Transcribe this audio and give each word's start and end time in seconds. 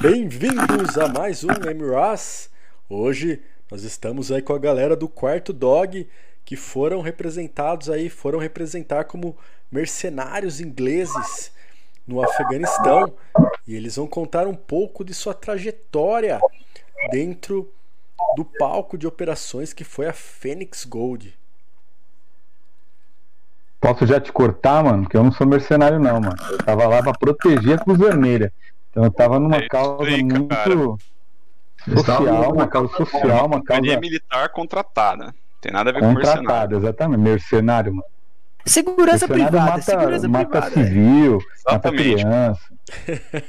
Bem-vindos 0.00 0.96
a 0.96 1.08
mais 1.08 1.42
um 1.42 1.48
MRAS. 1.48 2.48
Hoje 2.88 3.42
nós 3.68 3.82
estamos 3.82 4.30
aí 4.30 4.40
com 4.40 4.52
a 4.52 4.58
galera 4.58 4.94
do 4.94 5.08
quarto 5.08 5.52
dog 5.52 6.08
que 6.44 6.54
foram 6.54 7.00
representados 7.00 7.90
aí, 7.90 8.08
foram 8.08 8.38
representar 8.38 9.04
como 9.04 9.36
mercenários 9.72 10.60
ingleses 10.60 11.50
no 12.06 12.22
Afeganistão 12.22 13.12
e 13.66 13.74
eles 13.74 13.96
vão 13.96 14.06
contar 14.06 14.46
um 14.46 14.54
pouco 14.54 15.04
de 15.04 15.12
sua 15.12 15.34
trajetória 15.34 16.40
dentro 17.10 17.68
do 18.36 18.44
palco 18.44 18.96
de 18.96 19.06
operações 19.06 19.72
que 19.72 19.82
foi 19.82 20.06
a 20.06 20.12
Phoenix 20.12 20.84
Gold. 20.84 21.36
Posso 23.80 24.06
já 24.06 24.20
te 24.20 24.30
cortar, 24.30 24.84
mano? 24.84 25.02
Porque 25.02 25.16
eu 25.16 25.24
não 25.24 25.32
sou 25.32 25.46
mercenário, 25.46 25.98
não, 25.98 26.20
mano. 26.20 26.36
Eu 26.50 26.58
tava 26.58 26.86
lá 26.86 27.02
pra 27.02 27.12
proteger 27.12 27.78
a 27.80 27.84
Cruz 27.84 27.98
Vermelha. 27.98 28.52
Então 28.98 29.04
eu 29.04 29.12
tava 29.12 29.38
numa 29.38 29.56
é 29.56 29.68
causa 29.68 30.10
aí, 30.10 30.24
muito 30.24 30.98
social, 31.88 32.52
uma 32.52 32.66
causa 32.66 32.92
social, 32.96 33.46
uma 33.46 33.62
causa. 33.62 34.00
militar 34.00 34.48
contratada. 34.48 35.32
Tem 35.60 35.70
nada 35.70 35.90
a 35.90 35.92
ver 35.92 36.00
com 36.00 36.06
mercenário. 36.06 36.40
Contratada, 36.40 36.76
exatamente. 36.76 37.20
Mercenário, 37.20 37.94
mano. 37.94 38.08
Segurança 38.66 39.28
mercenário 39.28 39.52
privada. 39.52 39.70
Mata, 39.70 39.82
segurança 39.82 40.28
mata 40.28 40.62
privada, 40.62 40.70
civil, 40.70 41.38
mata 41.64 41.90
criança, 41.92 42.60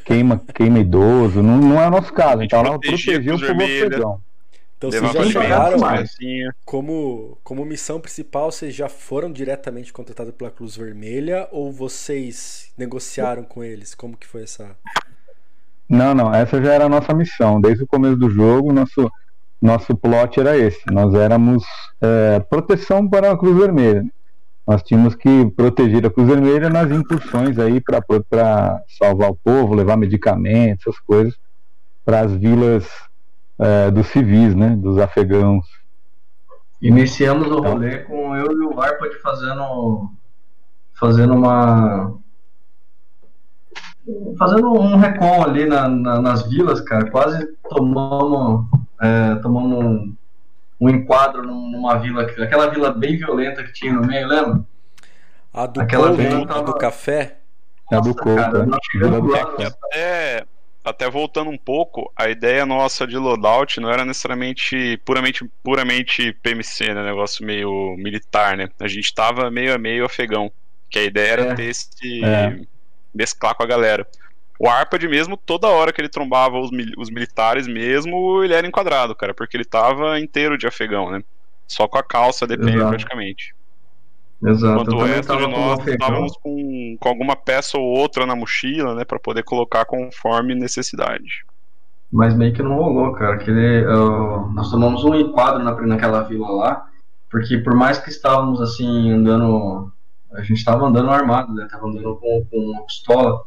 queima, 0.06 0.42
queima 0.54 0.80
idoso. 0.80 1.42
Não, 1.42 1.58
não 1.58 1.82
é 1.82 1.88
o 1.88 1.92
nosso 1.92 2.14
caso. 2.14 2.44
Então 2.44 2.62
lá 2.62 2.78
proteger 2.78 3.34
o 3.34 3.40
povo 3.40 3.64
afegão. 3.64 4.22
Então 4.78 4.92
vocês 4.92 5.12
já 5.12 5.42
chegaram 5.42 5.80
como, 6.64 7.38
como 7.44 7.66
missão 7.66 8.00
principal, 8.00 8.52
vocês 8.52 8.74
já 8.74 8.88
foram 8.88 9.32
diretamente 9.32 9.92
contratados 9.92 10.34
pela 10.36 10.52
Cruz 10.52 10.78
Vermelha 10.78 11.50
ou 11.52 11.72
vocês 11.72 12.72
negociaram 12.78 13.44
com 13.44 13.64
eles? 13.64 13.94
Como 13.96 14.16
que 14.16 14.28
foi 14.28 14.44
essa? 14.44 14.78
Não, 15.90 16.14
não, 16.14 16.34
essa 16.34 16.64
já 16.64 16.74
era 16.74 16.86
a 16.86 16.90
nossa 16.90 17.14
missão. 17.14 17.60
Desde 17.60 17.84
o 17.84 17.88
começo 17.88 18.16
do 18.16 18.30
jogo, 18.30 18.72
nosso, 18.72 19.12
nosso 19.60 19.96
plot 19.96 20.40
era 20.40 20.56
esse. 20.56 20.82
Nós 20.92 21.14
éramos 21.16 21.64
é, 22.00 22.40
proteção 22.40 23.10
para 23.10 23.32
a 23.32 23.38
Cruz 23.38 23.58
Vermelha. 23.58 24.06
Nós 24.68 24.84
tínhamos 24.84 25.16
que 25.16 25.46
proteger 25.56 26.06
a 26.06 26.12
Cruz 26.12 26.28
Vermelha 26.28 26.70
nas 26.70 26.92
incursões 26.92 27.58
aí 27.58 27.82
para 27.82 28.84
salvar 29.00 29.32
o 29.32 29.36
povo, 29.36 29.74
levar 29.74 29.98
medicamentos, 29.98 30.86
essas 30.86 31.00
coisas, 31.00 31.34
para 32.06 32.20
as 32.20 32.34
vilas 32.36 32.88
é, 33.58 33.90
dos 33.90 34.06
civis, 34.08 34.54
né, 34.56 34.76
dos 34.76 35.00
afegãos. 35.00 35.66
Iniciamos 36.80 37.48
o 37.48 37.58
então, 37.58 37.74
rolê 37.74 37.98
com 38.00 38.36
eu 38.36 38.52
e 38.52 38.66
o 38.66 38.80
Arpad 38.80 39.14
fazendo, 39.22 40.10
fazendo 40.94 41.34
uma. 41.34 42.14
Fazendo 44.38 44.72
um 44.74 44.96
recon 44.98 45.44
ali 45.44 45.66
na, 45.66 45.88
na, 45.88 46.22
nas 46.22 46.48
vilas, 46.50 46.82
cara. 46.82 47.10
Quase 47.10 47.48
tomamos, 47.70 48.66
é, 49.02 49.36
tomamos 49.36 49.86
um, 49.86 50.16
um, 50.80 50.90
enquadro 50.90 51.44
numa 51.44 51.98
vila, 51.98 52.24
aquela 52.24 52.68
vila 52.68 52.92
bem 52.92 53.18
violenta 53.18 53.64
que 53.64 53.74
tinha 53.74 53.94
no 53.94 54.06
meio, 54.06 54.28
lembra? 54.28 54.62
A 55.54 55.66
do 55.66 55.82
Aquela 55.82 56.12
vila 56.12 56.46
tava... 56.46 56.64
do 56.64 56.74
café? 56.76 57.38
a 57.92 58.00
do 58.00 58.14
Couto, 58.14 58.66
né? 58.66 58.78
Até, 59.66 60.46
até 60.84 61.10
voltando 61.10 61.50
um 61.50 61.58
pouco, 61.58 62.12
a 62.16 62.30
ideia 62.30 62.66
nossa 62.66 63.06
de 63.06 63.18
loadout 63.18 63.80
não 63.80 63.90
era 63.90 64.06
necessariamente 64.06 64.98
puramente, 65.04 65.50
puramente 65.64 66.32
PMC, 66.34 66.94
né? 66.94 67.04
Negócio 67.04 67.46
meio 67.46 67.96
militar, 67.98 68.56
né? 68.56 68.70
A 68.80 68.88
gente 68.88 69.14
tava 69.14 69.50
meio 69.50 69.74
a 69.74 69.78
meio 69.78 70.06
afegão. 70.06 70.52
Que 70.90 71.00
a 71.00 71.04
ideia 71.04 71.32
era 71.32 71.42
é. 71.44 71.56
ter 71.56 71.66
esse. 71.66 72.24
É. 72.24 72.60
mesclar 73.14 73.56
com 73.56 73.64
a 73.64 73.68
galera. 73.68 74.08
O 74.60 74.68
Arpad 74.68 75.08
mesmo, 75.08 75.38
toda 75.38 75.68
hora 75.68 75.94
que 75.94 76.02
ele 76.02 76.10
trombava 76.10 76.60
os, 76.60 76.70
os 76.98 77.10
militares 77.10 77.68
mesmo, 77.68 78.44
ele 78.44 78.54
era 78.54 78.68
enquadrado, 78.68 79.16
cara, 79.16 79.34
porque 79.34 79.56
ele 79.56 79.64
tava 79.64 80.20
inteiro 80.20 80.58
de 80.58 80.68
afegão, 80.68 81.10
né? 81.12 81.24
Só 81.66 81.88
com 81.88 81.98
a 81.98 82.04
calça 82.04 82.46
DP 82.46 82.72
praticamente. 82.74 83.56
Exato. 84.44 84.82
Enquanto 84.82 84.96
o 84.96 85.04
resto 85.04 85.38
de 85.38 85.48
nós 85.48 85.88
estávamos 85.88 86.38
com, 86.38 86.98
com 87.00 87.10
alguma 87.10 87.36
peça 87.36 87.78
ou 87.78 87.86
outra 87.86 88.26
na 88.26 88.36
mochila, 88.36 88.96
né, 88.96 89.04
para 89.04 89.20
poder 89.20 89.44
colocar 89.44 89.86
conforme 89.86 90.56
necessidade. 90.56 91.46
Mas 92.12 92.36
meio 92.36 92.54
que 92.54 92.64
não 92.64 92.76
rolou, 92.76 93.14
cara. 93.14 93.38
Que 93.38 93.52
ele, 93.52 93.86
uh, 93.86 94.50
nós 94.54 94.72
tomamos 94.72 95.04
um 95.04 95.14
enquadro 95.14 95.64
na, 95.64 95.74
naquela 95.82 96.24
vila 96.24 96.50
lá, 96.50 96.86
porque 97.30 97.58
por 97.60 97.76
mais 97.76 98.00
que 98.00 98.10
estávamos 98.10 98.62
assim 98.62 99.12
andando, 99.12 99.92
a 100.34 100.42
gente 100.42 100.58
estava 100.58 100.86
andando 100.86 101.10
armado, 101.10 101.54
né? 101.54 101.68
Tava 101.70 101.88
andando 101.88 102.16
com, 102.16 102.46
com 102.50 102.58
uma 102.58 102.84
pistola. 102.84 103.42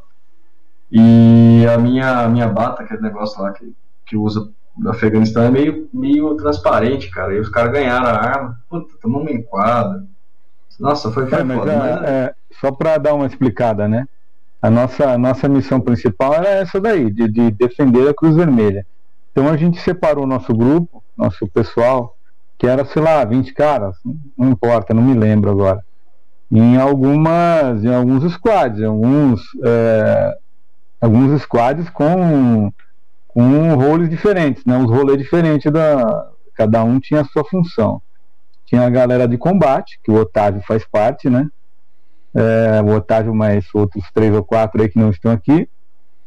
E 0.91 1.67
a 1.73 1.79
minha 1.79 2.29
minha 2.29 2.49
bata, 2.49 2.83
aquele 2.83 3.01
negócio 3.01 3.41
lá 3.43 3.53
que, 3.53 3.75
que 4.07 4.17
usa 4.17 4.51
no 4.77 4.91
Afeganistão 4.91 5.43
é 5.43 5.51
meio, 5.51 5.89
meio 5.93 6.35
transparente, 6.37 7.11
cara. 7.11 7.35
E 7.35 7.41
os 7.41 7.49
caras 7.49 7.73
ganharam 7.73 8.07
a 8.07 8.13
arma. 8.13 8.61
Puta, 8.69 8.95
tomamos 9.01 9.31
um 9.31 9.35
enquadro. 9.35 10.07
Nossa, 10.79 11.11
foi, 11.11 11.27
foi 11.27 11.41
é, 11.41 11.45
mas, 11.45 11.59
foda, 11.59 11.73
é, 11.73 12.11
é, 12.11 12.35
só 12.61 12.73
para 12.73 12.99
dar 12.99 13.15
uma 13.15 13.27
explicada, 13.27 13.87
né? 13.87 14.07
A 14.61 14.71
nossa, 14.71 15.13
a 15.13 15.19
nossa 15.19 15.49
missão 15.49 15.81
principal 15.81 16.35
era 16.35 16.49
essa 16.49 16.81
daí, 16.81 17.11
de, 17.11 17.29
de 17.29 17.51
defender 17.51 18.09
a 18.09 18.15
Cruz 18.15 18.35
Vermelha. 18.35 18.87
Então 19.31 19.49
a 19.49 19.57
gente 19.57 19.81
separou 19.81 20.25
o 20.25 20.27
nosso 20.27 20.55
grupo, 20.55 21.03
nosso 21.17 21.47
pessoal, 21.49 22.17
que 22.59 22.67
era, 22.67 22.85
sei 22.85 23.03
lá, 23.03 23.25
20 23.25 23.53
caras, 23.55 23.97
não 24.37 24.51
importa, 24.51 24.95
não 24.95 25.03
me 25.03 25.15
lembro 25.15 25.51
agora. 25.51 25.85
Em 26.55 26.77
algumas, 26.77 27.83
em 27.83 27.95
alguns 27.95 28.31
squads, 28.35 28.83
alguns, 28.83 29.41
é, 29.65 30.37
alguns 31.01 31.41
squads 31.41 31.89
com, 31.89 32.71
com 33.27 33.75
roles 33.75 34.11
diferentes, 34.11 34.63
né? 34.67 34.77
Uns 34.77 34.91
rolês 34.91 35.19
diferentes 35.19 35.73
da. 35.73 36.29
Cada 36.55 36.85
um 36.85 37.01
tinha 37.01 37.23
a 37.23 37.25
sua 37.25 37.43
função. 37.43 38.03
Tinha 38.67 38.87
a 38.87 38.91
galera 38.91 39.27
de 39.27 39.39
combate, 39.39 39.99
que 40.05 40.11
o 40.11 40.17
Otávio 40.17 40.61
faz 40.67 40.85
parte, 40.85 41.31
né? 41.31 41.49
É, 42.35 42.83
o 42.83 42.97
Otávio 42.97 43.35
mais 43.35 43.65
outros 43.73 44.05
três 44.13 44.35
ou 44.35 44.45
quatro 44.45 44.83
aí 44.83 44.91
que 44.91 44.99
não 44.99 45.09
estão 45.09 45.33
aqui. 45.33 45.67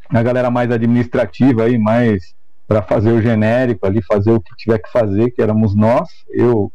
A 0.09 0.23
galera 0.23 0.49
mais 0.49 0.71
administrativa 0.71 1.65
aí, 1.65 1.77
mais 1.77 2.33
para 2.67 2.81
fazer 2.81 3.11
o 3.11 3.21
genérico 3.21 3.85
ali, 3.85 4.01
fazer 4.01 4.31
o 4.31 4.41
que 4.41 4.55
tiver 4.55 4.79
que 4.79 4.91
fazer, 4.91 5.29
que 5.29 5.41
éramos 5.41 5.75
nós, 5.75 6.09
eu, 6.29 6.71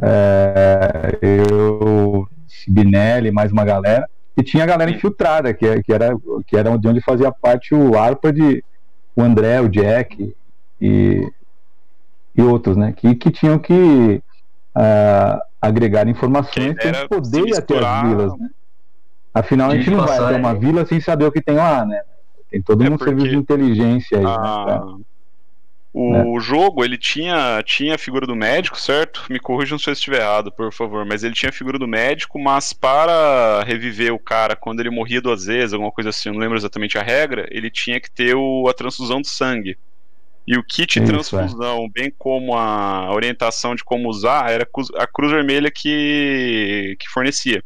é, 0.00 1.18
eu, 1.20 2.28
Sibinelli, 2.64 3.30
mais 3.30 3.52
uma 3.52 3.64
galera. 3.64 4.08
E 4.36 4.42
tinha 4.42 4.64
a 4.64 4.66
galera 4.66 4.90
infiltrada, 4.90 5.54
que, 5.54 5.82
que, 5.82 5.92
era, 5.92 6.10
que 6.46 6.56
era 6.56 6.76
de 6.76 6.88
onde 6.88 7.00
fazia 7.00 7.30
parte 7.30 7.74
o 7.74 7.96
Arpa 7.96 8.32
de 8.32 8.64
o 9.14 9.22
André, 9.22 9.60
o 9.60 9.68
Jack 9.68 10.34
e, 10.80 11.30
e 12.34 12.42
outros, 12.42 12.76
né? 12.76 12.92
Que, 12.92 13.14
que 13.14 13.30
tinham 13.30 13.58
que 13.58 14.20
uh, 14.76 15.40
agregar 15.62 16.08
informações 16.08 16.74
para 16.74 17.08
poder 17.08 17.46
ir 17.46 17.56
até 17.56 17.78
as 17.78 18.08
vilas, 18.08 18.38
né? 18.38 18.50
Afinal, 19.32 19.70
a 19.70 19.76
gente 19.76 19.90
não 19.90 20.06
vai 20.06 20.18
até 20.18 20.36
uma 20.36 20.54
vila 20.54 20.86
sem 20.86 21.00
saber 21.00 21.26
o 21.26 21.32
que 21.32 21.40
tem 21.40 21.56
lá, 21.56 21.84
né? 21.84 22.00
Tem 22.50 22.62
todo 22.62 22.84
é 22.84 22.90
um 22.90 22.98
serviço 22.98 23.30
de 23.30 23.36
inteligência 23.36 24.18
aí, 24.18 24.24
né, 24.24 24.30
a... 24.30 24.84
né? 24.84 25.04
O 25.96 26.38
é. 26.38 26.40
jogo, 26.40 26.84
ele 26.84 26.98
tinha, 26.98 27.62
tinha 27.64 27.94
a 27.94 27.98
figura 27.98 28.26
do 28.26 28.34
médico, 28.34 28.76
certo? 28.76 29.24
Me 29.30 29.38
corrijam 29.38 29.78
se 29.78 29.88
eu 29.88 29.92
estiver 29.92 30.22
errado, 30.22 30.50
por 30.50 30.72
favor. 30.72 31.06
Mas 31.06 31.22
ele 31.22 31.36
tinha 31.36 31.50
a 31.50 31.52
figura 31.52 31.78
do 31.78 31.86
médico, 31.86 32.36
mas 32.36 32.72
para 32.72 33.62
reviver 33.62 34.12
o 34.12 34.18
cara 34.18 34.56
quando 34.56 34.80
ele 34.80 34.90
morria 34.90 35.20
duas 35.20 35.44
vezes, 35.44 35.72
alguma 35.72 35.92
coisa 35.92 36.10
assim, 36.10 36.32
não 36.32 36.38
lembro 36.38 36.58
exatamente 36.58 36.98
a 36.98 37.02
regra, 37.02 37.46
ele 37.48 37.70
tinha 37.70 38.00
que 38.00 38.10
ter 38.10 38.34
o, 38.34 38.66
a 38.68 38.74
transfusão 38.74 39.20
de 39.20 39.28
sangue. 39.28 39.78
E 40.44 40.58
o 40.58 40.64
kit 40.64 40.98
de 40.98 41.06
transfusão, 41.06 41.84
é. 41.84 41.88
bem 42.00 42.12
como 42.18 42.56
a 42.56 43.14
orientação 43.14 43.76
de 43.76 43.84
como 43.84 44.10
usar, 44.10 44.50
era 44.50 44.68
a 44.96 45.06
Cruz 45.06 45.30
Vermelha 45.30 45.70
que, 45.70 46.96
que 46.98 47.08
fornecia. 47.08 47.62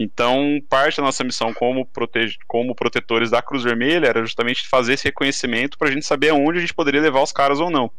Então, 0.00 0.62
parte 0.70 0.98
da 0.98 1.02
nossa 1.02 1.24
missão 1.24 1.52
como, 1.52 1.84
protege, 1.84 2.38
como 2.46 2.72
protetores 2.72 3.30
da 3.30 3.42
Cruz 3.42 3.64
Vermelha 3.64 4.06
era 4.06 4.20
justamente 4.20 4.68
fazer 4.68 4.92
esse 4.92 5.02
reconhecimento 5.02 5.76
para 5.76 5.88
a 5.88 5.90
gente 5.90 6.06
saber 6.06 6.28
aonde 6.28 6.58
a 6.58 6.60
gente 6.60 6.72
poderia 6.72 7.00
levar 7.00 7.20
os 7.20 7.32
caras 7.32 7.58
ou 7.58 7.68
não. 7.68 7.90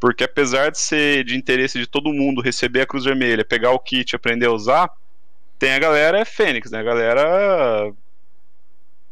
Porque 0.00 0.24
apesar 0.24 0.72
de 0.72 0.80
ser 0.80 1.22
de 1.22 1.36
interesse 1.36 1.78
de 1.78 1.86
todo 1.86 2.12
mundo 2.12 2.42
receber 2.42 2.80
a 2.80 2.86
Cruz 2.86 3.04
Vermelha, 3.04 3.44
pegar 3.44 3.70
o 3.70 3.78
kit 3.78 4.10
e 4.12 4.16
aprender 4.16 4.46
a 4.46 4.52
usar, 4.52 4.90
tem 5.56 5.72
a 5.72 5.78
galera 5.78 6.18
é 6.18 6.24
Fênix, 6.24 6.72
né? 6.72 6.80
A 6.80 6.82
galera 6.82 7.92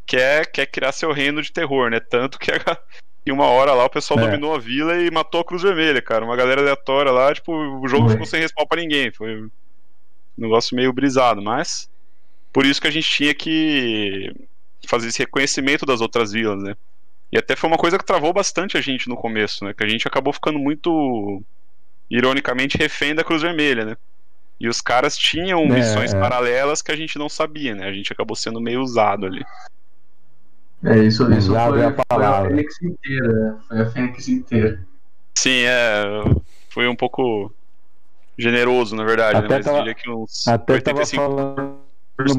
quer, 0.05 0.51
quer 0.51 0.67
criar 0.67 0.91
seu 0.91 1.13
reino 1.13 1.41
de 1.41 1.53
terror, 1.53 1.89
né? 1.89 2.01
Tanto 2.01 2.37
que 2.37 2.51
a, 2.51 2.79
e 3.25 3.31
uma 3.31 3.47
hora 3.47 3.75
lá 3.75 3.85
o 3.85 3.91
pessoal 3.91 4.19
é. 4.19 4.23
dominou 4.25 4.57
a 4.57 4.59
vila 4.59 4.99
e 4.99 5.09
matou 5.09 5.41
a 5.41 5.45
Cruz 5.45 5.63
Vermelha, 5.63 6.03
cara. 6.03 6.25
Uma 6.25 6.35
galera 6.35 6.63
aleatória 6.63 7.13
lá, 7.13 7.33
tipo, 7.33 7.53
o 7.53 7.87
jogo 7.87 8.09
ficou 8.09 8.27
sem 8.27 8.41
respawn 8.41 8.67
pra 8.67 8.81
ninguém. 8.81 9.13
Foi 9.13 9.43
um 9.43 9.51
negócio 10.37 10.75
meio 10.75 10.93
brisado, 10.93 11.41
mas. 11.41 11.89
Por 12.53 12.65
isso 12.67 12.81
que 12.81 12.87
a 12.89 12.91
gente 12.91 13.09
tinha 13.09 13.35
que 13.35 14.33
fazer 14.87 15.09
esse 15.09 15.19
reconhecimento 15.19 15.85
das 15.85 16.01
outras 16.01 16.33
vilas, 16.33 16.63
né? 16.63 16.75
E 17.31 17.37
até 17.39 17.55
foi 17.55 17.69
uma 17.69 17.77
coisa 17.77 17.99
que 17.99 18.05
travou 18.05 18.33
bastante 18.33 18.77
a 18.77 18.81
gente 18.81 19.09
no 19.09 19.17
começo, 19.17 19.65
né? 19.65 19.75
Que 19.75 19.85
a 19.85 19.89
gente 19.89 20.09
acabou 20.09 20.33
ficando 20.33 20.59
muito, 20.59 21.43
ironicamente, 22.11 22.79
refém 22.79 23.15
da 23.15 23.23
Cruz 23.23 23.43
Vermelha, 23.43 23.85
né? 23.85 23.97
E 24.59 24.69
os 24.69 24.81
caras 24.81 25.17
tinham 25.17 25.63
é, 25.65 25.69
missões 25.69 26.13
é. 26.13 26.19
paralelas 26.19 26.83
que 26.83 26.91
a 26.91 26.97
gente 26.97 27.19
não 27.19 27.29
sabia, 27.29 27.75
né? 27.75 27.87
A 27.87 27.93
gente 27.93 28.13
acabou 28.13 28.35
sendo 28.35 28.61
meio 28.61 28.81
usado 28.81 29.27
ali. 29.27 29.45
É, 30.85 30.99
isso, 30.99 31.31
isso 31.33 31.51
Usado 31.51 31.75
foi, 31.75 31.83
é 31.83 31.87
a 31.87 31.93
foi 31.93 32.03
a 32.03 32.05
palavra. 32.07 32.51
Fênix 32.51 32.83
inteira. 32.83 33.59
Foi 33.69 33.81
a 33.81 33.87
Fênix 33.91 34.29
inteira. 34.29 34.87
Sim, 35.37 35.65
é. 35.65 36.05
Foi 36.71 36.89
um 36.89 36.97
pouco 36.97 37.53
generoso, 38.37 38.95
na 38.95 39.05
verdade, 39.05 39.39
Até 39.39 39.49
né? 39.49 39.57
Mas 39.57 39.65
tava- 39.67 39.79
diria 39.79 39.95
que 39.95 40.09
uns 40.09 40.47
Até 40.47 40.81
tava 40.81 41.01
85% 41.01 41.17
falando 41.17 41.88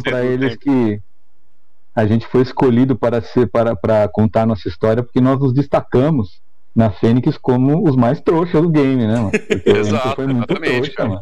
para 0.03 0.23
eles 0.25 0.55
que 0.57 1.01
a 1.95 2.05
gente 2.05 2.27
foi 2.27 2.41
escolhido 2.41 2.95
para 2.95 3.21
ser 3.21 3.47
para, 3.47 3.75
para 3.75 4.07
contar 4.07 4.45
nossa 4.45 4.67
história 4.67 5.03
porque 5.03 5.19
nós 5.21 5.39
nos 5.39 5.53
destacamos 5.53 6.41
na 6.75 6.91
Fênix 6.91 7.35
como 7.37 7.83
os 7.89 7.95
mais 7.95 8.21
trouxas 8.21 8.61
do 8.61 8.69
game, 8.69 9.05
né, 9.07 9.15
mano? 9.15 9.31
Porque 9.31 9.69
Exato, 9.71 10.15
foi 10.15 10.27
muito 10.27 10.51
exatamente, 10.53 10.91
trouxa. 10.95 11.21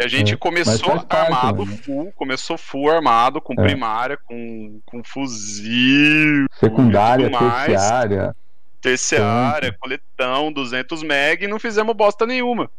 A 0.00 0.08
gente 0.08 0.32
É, 0.32 0.36
começou 0.36 1.00
parte, 1.00 1.14
armado 1.34 1.66
mano. 1.66 1.76
full, 1.78 2.12
começou 2.16 2.56
full 2.56 2.88
armado, 2.90 3.40
com 3.40 3.52
É. 3.54 3.62
primária, 3.64 4.16
com, 4.24 4.80
com 4.86 5.02
fuzil, 5.04 6.46
Secundária, 6.58 7.28
terciária. 7.30 8.36
terciária, 8.80 9.76
coletão, 9.80 10.52
200 10.52 11.02
meg 11.02 11.44
e 11.44 11.48
não 11.48 11.58
fizemos 11.58 11.94
bosta 11.94 12.24
nenhuma. 12.24 12.70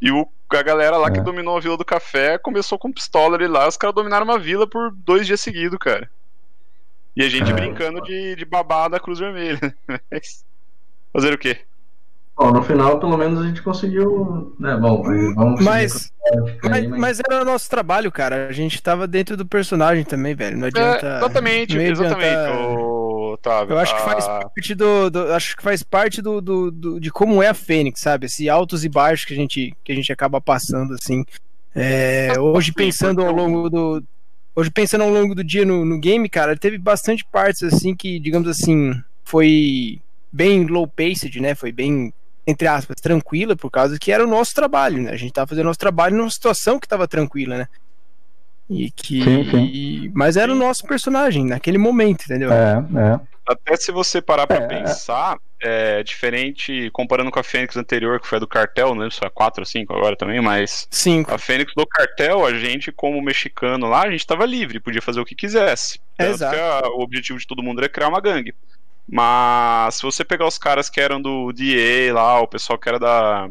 E 0.00 0.10
o, 0.10 0.26
a 0.50 0.62
galera 0.62 0.96
lá 0.96 1.10
que 1.10 1.18
É. 1.20 1.22
dominou 1.22 1.56
a 1.56 1.60
Vila 1.60 1.76
do 1.76 1.84
Café 1.84 2.38
começou 2.38 2.78
com 2.78 2.92
pistola 2.92 3.36
ali 3.36 3.46
lá, 3.46 3.68
os 3.68 3.76
caras 3.76 3.94
dominaram 3.94 4.24
uma 4.24 4.38
vila 4.38 4.66
por 4.66 4.90
dois 4.92 5.26
dias 5.26 5.40
seguidos, 5.40 5.78
cara. 5.78 6.10
E 7.16 7.22
a 7.22 7.28
gente 7.28 7.50
É. 7.50 7.54
brincando 7.54 8.00
de, 8.02 8.34
de 8.36 8.44
babá 8.44 8.88
da 8.88 8.98
Cruz 9.00 9.18
Vermelha. 9.18 9.74
Mas 10.10 10.44
Fazer 11.12 11.34
o 11.34 11.38
quê? 11.38 11.58
Bom, 12.36 12.52
no 12.52 12.62
final, 12.62 12.98
pelo 12.98 13.18
menos, 13.18 13.40
a 13.40 13.46
gente 13.46 13.60
conseguiu. 13.60 14.54
Né, 14.58 14.74
bom, 14.76 15.02
vamos 15.34 15.62
Mas, 15.62 16.10
mas, 16.62 16.86
mas 16.86 17.20
era 17.20 17.42
o 17.42 17.44
nosso 17.44 17.68
trabalho, 17.68 18.10
cara. 18.10 18.46
A 18.48 18.52
gente 18.52 18.80
tava 18.82 19.06
dentro 19.06 19.36
do 19.36 19.44
personagem 19.44 20.04
também, 20.04 20.34
velho. 20.34 20.56
Não 20.56 20.68
adianta. 20.68 21.06
É, 21.06 21.16
exatamente, 21.18 21.74
não 21.74 21.82
ia 21.82 21.90
exatamente, 21.90 22.24
adiantar- 22.24 22.56
ô, 22.78 23.19
Otávio. 23.32 23.74
Eu 23.74 23.78
acho 23.78 23.94
que 23.96 24.02
faz 24.02 24.24
Ah, 24.26 24.40
parte 24.44 24.74
do, 24.74 25.10
do- 25.10 25.32
acho 25.32 25.56
que 25.56 25.62
faz 25.62 25.82
parte 25.82 26.20
do, 26.22 26.40
do- 26.40 26.70
do- 26.70 27.00
de 27.00 27.10
como 27.10 27.42
é 27.42 27.48
a 27.48 27.54
Fênix, 27.54 28.00
sabe? 28.00 28.26
Esse 28.26 28.48
altos 28.48 28.84
e 28.84 28.88
baixos 28.88 29.24
que 29.26 29.32
a 29.32 29.36
gente 29.36 29.74
que 29.84 29.92
a 29.92 29.94
gente 29.94 30.12
acaba 30.12 30.40
passando 30.40 30.94
assim. 30.94 31.24
É, 31.74 32.38
hoje 32.38 32.68
Sim, 32.68 32.74
pensando 32.74 33.22
ao 33.22 33.32
longo 33.32 33.70
do 33.70 34.02
hoje 34.54 34.70
pensando 34.70 35.02
ao 35.04 35.10
longo 35.10 35.34
do 35.34 35.44
dia 35.44 35.64
no, 35.64 35.84
no 35.84 35.98
game, 35.98 36.28
cara, 36.28 36.56
teve 36.56 36.76
bastante 36.78 37.24
partes 37.24 37.62
assim 37.62 37.94
que, 37.94 38.18
digamos 38.18 38.48
assim, 38.48 38.92
foi 39.24 40.00
bem 40.32 40.66
low 40.66 40.86
paced, 40.86 41.40
né? 41.40 41.54
Foi 41.54 41.70
bem 41.72 42.12
entre 42.46 42.66
aspas 42.66 42.96
tranquila 43.00 43.54
por 43.54 43.70
causa 43.70 43.98
que 43.98 44.10
era 44.10 44.24
o 44.24 44.30
nosso 44.30 44.54
trabalho, 44.54 45.00
né? 45.02 45.10
A 45.12 45.16
gente 45.16 45.32
tava 45.32 45.46
fazendo 45.46 45.66
nosso 45.66 45.78
trabalho 45.78 46.16
numa 46.16 46.30
situação 46.30 46.80
que 46.80 46.88
tava 46.88 47.06
tranquila, 47.06 47.56
né? 47.58 47.68
E 48.70 48.88
que 48.90 49.22
Sim, 49.24 49.50
sim. 49.50 50.12
mas 50.14 50.36
era 50.36 50.52
o 50.52 50.54
nosso 50.54 50.86
personagem 50.86 51.44
naquele 51.44 51.76
momento, 51.76 52.22
entendeu? 52.24 52.52
É, 52.52 52.74
é. 53.16 53.20
Até 53.48 53.76
se 53.76 53.90
você 53.90 54.22
parar 54.22 54.46
pra 54.46 54.58
É, 54.58 54.66
pensar, 54.68 55.36
é 55.60 56.04
diferente, 56.04 56.88
comparando 56.92 57.32
com 57.32 57.40
a 57.40 57.42
Fênix 57.42 57.76
anterior, 57.76 58.20
que 58.20 58.28
foi 58.28 58.36
a 58.36 58.38
do 58.38 58.46
cartel, 58.46 58.94
né? 58.94 59.08
Só 59.10 59.28
4 59.28 59.62
ou 59.62 59.66
5 59.66 59.92
agora 59.92 60.14
também, 60.14 60.40
mas 60.40 60.86
Cinco. 60.88 61.34
a 61.34 61.38
Fênix 61.38 61.72
do 61.76 61.84
cartel, 61.84 62.46
a 62.46 62.54
gente, 62.54 62.92
como 62.92 63.20
mexicano 63.20 63.88
lá, 63.88 64.02
a 64.04 64.10
gente 64.10 64.24
tava 64.24 64.46
livre, 64.46 64.78
podia 64.78 65.02
fazer 65.02 65.18
o 65.20 65.24
que 65.24 65.34
quisesse. 65.34 65.98
Tanto 66.16 66.30
Exato. 66.34 66.54
que 66.54 66.60
a- 66.62 66.88
o 66.94 67.00
objetivo 67.02 67.40
de 67.40 67.46
todo 67.48 67.62
mundo 67.62 67.80
era 67.80 67.88
criar 67.88 68.08
uma 68.08 68.20
gangue. 68.20 68.54
Mas 69.08 69.96
se 69.96 70.02
você 70.02 70.24
pegar 70.24 70.46
os 70.46 70.56
caras 70.56 70.88
que 70.88 71.00
eram 71.00 71.20
do 71.20 71.52
DA 71.52 72.12
lá, 72.14 72.40
o 72.40 72.46
pessoal 72.46 72.78
que 72.78 72.88
era 72.88 72.98
da 73.00 73.50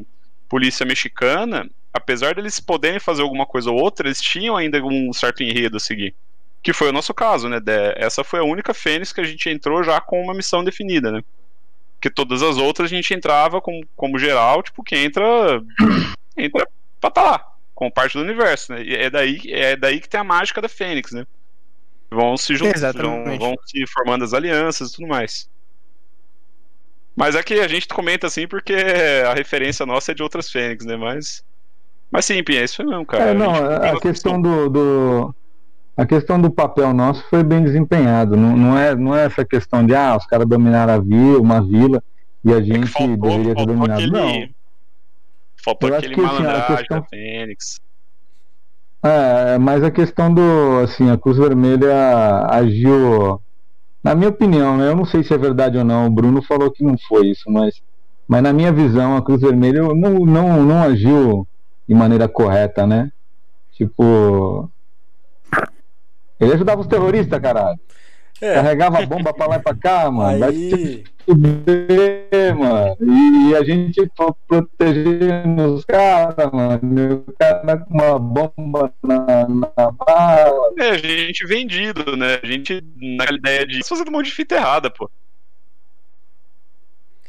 polícia 0.49 0.85
mexicana, 0.85 1.69
apesar 1.93 2.33
deles 2.35 2.59
poderem 2.59 2.99
fazer 2.99 3.21
alguma 3.21 3.45
coisa 3.45 3.69
ou 3.69 3.79
outra, 3.79 4.07
eles 4.07 4.19
tinham 4.19 4.57
ainda 4.57 4.83
um 4.83 5.13
certo 5.13 5.43
enredo 5.43 5.77
a 5.77 5.79
seguir. 5.79 6.15
Que 6.61 6.73
foi 6.73 6.89
o 6.89 6.91
nosso 6.91 7.13
caso, 7.13 7.47
né? 7.47 7.59
Essa 7.95 8.23
foi 8.23 8.39
a 8.39 8.43
única 8.43 8.73
Fênix 8.73 9.13
que 9.13 9.21
a 9.21 9.23
gente 9.23 9.49
entrou 9.49 9.83
já 9.83 10.01
com 10.01 10.21
uma 10.21 10.33
missão 10.33 10.63
definida, 10.63 11.11
né? 11.11 11.21
Porque 11.93 12.09
todas 12.09 12.41
as 12.41 12.57
outras 12.57 12.91
a 12.91 12.95
gente 12.95 13.13
entrava 13.13 13.61
como, 13.61 13.85
como 13.95 14.19
geral, 14.19 14.63
tipo, 14.63 14.83
que 14.83 14.97
entra. 14.97 15.23
entra 16.35 16.67
pra 16.99 17.11
tá 17.11 17.21
lá, 17.21 17.45
como 17.73 17.91
parte 17.91 18.17
do 18.17 18.23
universo, 18.23 18.73
né? 18.73 18.83
E 18.83 18.93
é 18.93 19.09
daí, 19.09 19.39
é 19.47 19.75
daí 19.75 20.01
que 20.01 20.09
tem 20.09 20.19
a 20.19 20.23
mágica 20.23 20.61
da 20.61 20.67
Fênix, 20.67 21.11
né? 21.11 21.25
Vão 22.11 22.35
se 22.35 22.55
juntando, 22.55 23.37
vão 23.37 23.55
se 23.65 23.85
formando 23.87 24.25
as 24.25 24.33
alianças 24.33 24.89
e 24.89 24.95
tudo 24.95 25.07
mais. 25.07 25.49
Mas 27.19 27.35
é 27.35 27.43
que 27.43 27.55
a 27.55 27.67
gente 27.67 27.85
comenta 27.87 28.27
assim 28.27 28.47
porque 28.47 28.73
a 29.27 29.33
referência 29.33 29.85
nossa 29.85 30.13
é 30.13 30.15
de 30.15 30.23
outras 30.23 30.49
Fênix, 30.49 30.85
né? 30.85 30.95
Mas. 30.95 31.43
Mas 32.09 32.23
sim, 32.25 32.41
Pinha, 32.41 32.61
é 32.61 32.63
isso 32.63 32.81
mesmo, 32.83 33.05
cara. 33.05 33.31
É, 33.31 33.33
não, 33.33 33.53
a 33.53 33.79
pega 33.81 33.99
questão 33.99 34.41
do, 34.41 34.69
do- 34.69 35.35
a 35.97 36.05
questão 36.05 36.41
do 36.41 36.49
papel 36.49 36.93
nosso 36.93 37.23
foi 37.29 37.43
bem 37.43 37.61
desempenhado. 37.61 38.37
Não, 38.37 38.55
não 38.55 38.77
é, 38.77 38.95
não 38.95 39.13
é 39.15 39.25
essa 39.25 39.43
questão 39.45 39.85
de 39.85 39.93
ah, 39.93 40.15
os 40.15 40.25
caras 40.25 40.47
dominaram 40.47 40.93
a 40.93 40.97
vila, 40.99 41.39
uma 41.39 41.61
vila 41.61 42.01
e 42.43 42.53
a 42.53 42.57
É 42.57 42.63
gente 42.63 42.87
faltou, 42.87 43.17
deveria 43.17 43.53
ter 43.53 43.65
dominado. 43.65 43.91
aquele. 44.01 44.11
Não. 44.11 44.49
Faltou 45.61 45.89
Eu 45.89 45.95
acho 45.95 46.05
aquele 46.07 46.15
que, 46.15 46.21
assim, 46.21 46.35
a 46.37 46.37
malandragem 46.39 46.77
questão- 46.77 46.99
da 47.01 47.07
Fênix. 47.07 47.79
É, 49.03 49.57
mas 49.59 49.83
a 49.83 49.91
questão 49.91 50.33
do, 50.33 50.79
assim, 50.83 51.09
a 51.11 51.17
Cruz 51.17 51.37
Vermelha 51.37 52.47
agiu, 52.49 53.41
na 54.03 54.15
minha 54.15 54.29
opinião, 54.29 54.77
né? 54.77 54.89
Eu 54.89 54.95
não 54.95 55.05
sei 55.05 55.23
se 55.23 55.33
é 55.33 55.37
verdade 55.37 55.77
ou 55.77 55.83
não. 55.83 56.07
O 56.07 56.09
Bruno 56.09 56.41
falou 56.41 56.71
que 56.71 56.83
não 56.83 56.97
foi 57.07 57.27
isso, 57.27 57.49
mas, 57.51 57.81
mas 58.27 58.41
na 58.41 58.53
minha 58.53 58.71
visão, 58.71 59.17
a 59.17 59.21
Cruz 59.21 59.41
Vermelha 59.41 59.81
não, 59.81 60.25
não, 60.25 60.63
não 60.63 60.83
agiu 60.83 61.47
de 61.87 61.93
maneira 61.93 62.27
correta, 62.27 62.85
né? 62.87 63.11
Tipo, 63.73 64.69
ele 66.39 66.53
ajudava 66.53 66.81
os 66.81 66.87
terroristas, 66.87 67.39
caralho. 67.41 67.79
É, 68.41 68.53
Carregava 68.55 69.05
bomba 69.05 69.33
pra 69.33 69.47
lá 69.47 69.55
e 69.57 69.59
pra 69.59 69.75
cá, 69.75 70.09
mano. 70.09 70.45
Aí. 70.45 71.03
fuder, 71.25 72.55
mano. 72.57 72.97
E, 73.01 73.55
a 73.55 73.63
gente 73.63 74.09
pro- 74.15 74.35
protegendo 74.47 75.73
os 75.75 75.83
caras, 75.85 76.49
mano. 76.51 77.23
O 77.27 77.33
cara 77.33 77.77
com 77.79 77.93
uma 77.93 78.17
bomba 78.17 78.93
na, 79.03 79.47
na 79.47 79.91
bala. 79.91 80.73
É, 80.79 80.89
a 80.91 80.97
gente 80.97 81.45
vendido, 81.45 82.15
né? 82.15 82.39
A 82.41 82.47
gente, 82.47 82.81
naquela 83.17 83.37
ideia 83.37 83.67
de 83.67 83.85
fazer 83.87 84.07
um 84.07 84.11
monte 84.13 84.25
de 84.27 84.31
fita 84.31 84.55
errada, 84.55 84.89
pô. 84.89 85.09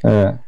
É. 0.05 0.39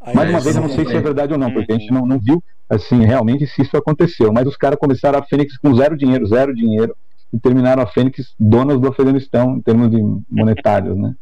aí 0.00 0.14
Mais 0.14 0.28
uma 0.28 0.32
nós- 0.32 0.44
vez, 0.44 0.56
eu 0.56 0.62
não 0.62 0.68
sei 0.70 0.86
se 0.86 0.96
é 0.96 1.00
verdade 1.00 1.32
ou 1.32 1.38
não, 1.38 1.52
porque 1.52 1.72
a 1.72 1.78
gente 1.78 1.92
não, 1.92 2.04
não 2.06 2.18
viu, 2.18 2.42
assim, 2.68 3.04
realmente 3.04 3.46
se 3.46 3.62
isso 3.62 3.76
aconteceu. 3.76 4.32
Mas 4.32 4.46
os 4.46 4.56
caras 4.56 4.78
começaram 4.78 5.18
a 5.18 5.22
Fênix 5.22 5.56
com 5.58 5.74
zero 5.74 5.96
dinheiro, 5.96 6.26
zero 6.26 6.54
dinheiro. 6.54 6.96
E 7.32 7.38
terminaram 7.40 7.82
a 7.82 7.86
Fênix 7.86 8.34
donas 8.38 8.80
do 8.80 8.88
Afeganistão, 8.88 9.56
em 9.56 9.62
termos 9.62 9.90
de 9.90 9.98
monetários, 10.30 10.96
né? 10.96 11.14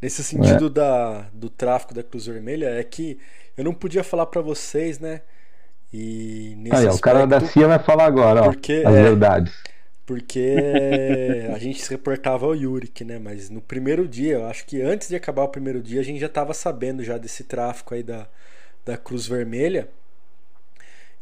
Nesse 0.00 0.22
sentido 0.22 0.70
da, 0.70 1.22
do 1.32 1.50
tráfico 1.50 1.92
da 1.92 2.02
Cruz 2.04 2.26
Vermelha, 2.26 2.66
é 2.68 2.84
que 2.84 3.18
eu 3.56 3.64
não 3.64 3.74
podia 3.74 4.04
falar 4.04 4.26
pra 4.26 4.40
vocês, 4.40 4.98
né? 5.00 5.22
E 5.92 6.54
nesse 6.58 6.76
Aí, 6.76 6.86
ó, 6.86 6.94
o 6.94 6.98
cara 6.98 7.26
da 7.26 7.38
aspecto, 7.38 7.52
CIA 7.52 7.66
vai 7.68 7.78
falar 7.78 8.06
agora, 8.06 8.44
ó, 8.44 8.52
Porque, 8.52 8.84
as 8.84 8.96
é. 8.96 9.02
verdades. 9.02 9.52
porque 10.06 10.56
a 11.54 11.58
gente 11.58 11.82
se 11.82 11.90
reportava 11.90 12.46
ao 12.46 12.54
Yurik, 12.54 13.04
né? 13.04 13.18
Mas 13.18 13.50
no 13.50 13.60
primeiro 13.60 14.08
dia, 14.08 14.34
eu 14.34 14.46
acho 14.46 14.64
que 14.66 14.80
antes 14.82 15.08
de 15.08 15.16
acabar 15.16 15.42
o 15.44 15.48
primeiro 15.48 15.82
dia, 15.82 16.00
a 16.00 16.04
gente 16.04 16.20
já 16.20 16.28
tava 16.28 16.54
sabendo 16.54 17.04
já 17.04 17.18
desse 17.18 17.44
tráfico 17.44 17.94
aí 17.94 18.02
da, 18.02 18.28
da 18.84 18.96
Cruz 18.96 19.26
Vermelha. 19.26 19.88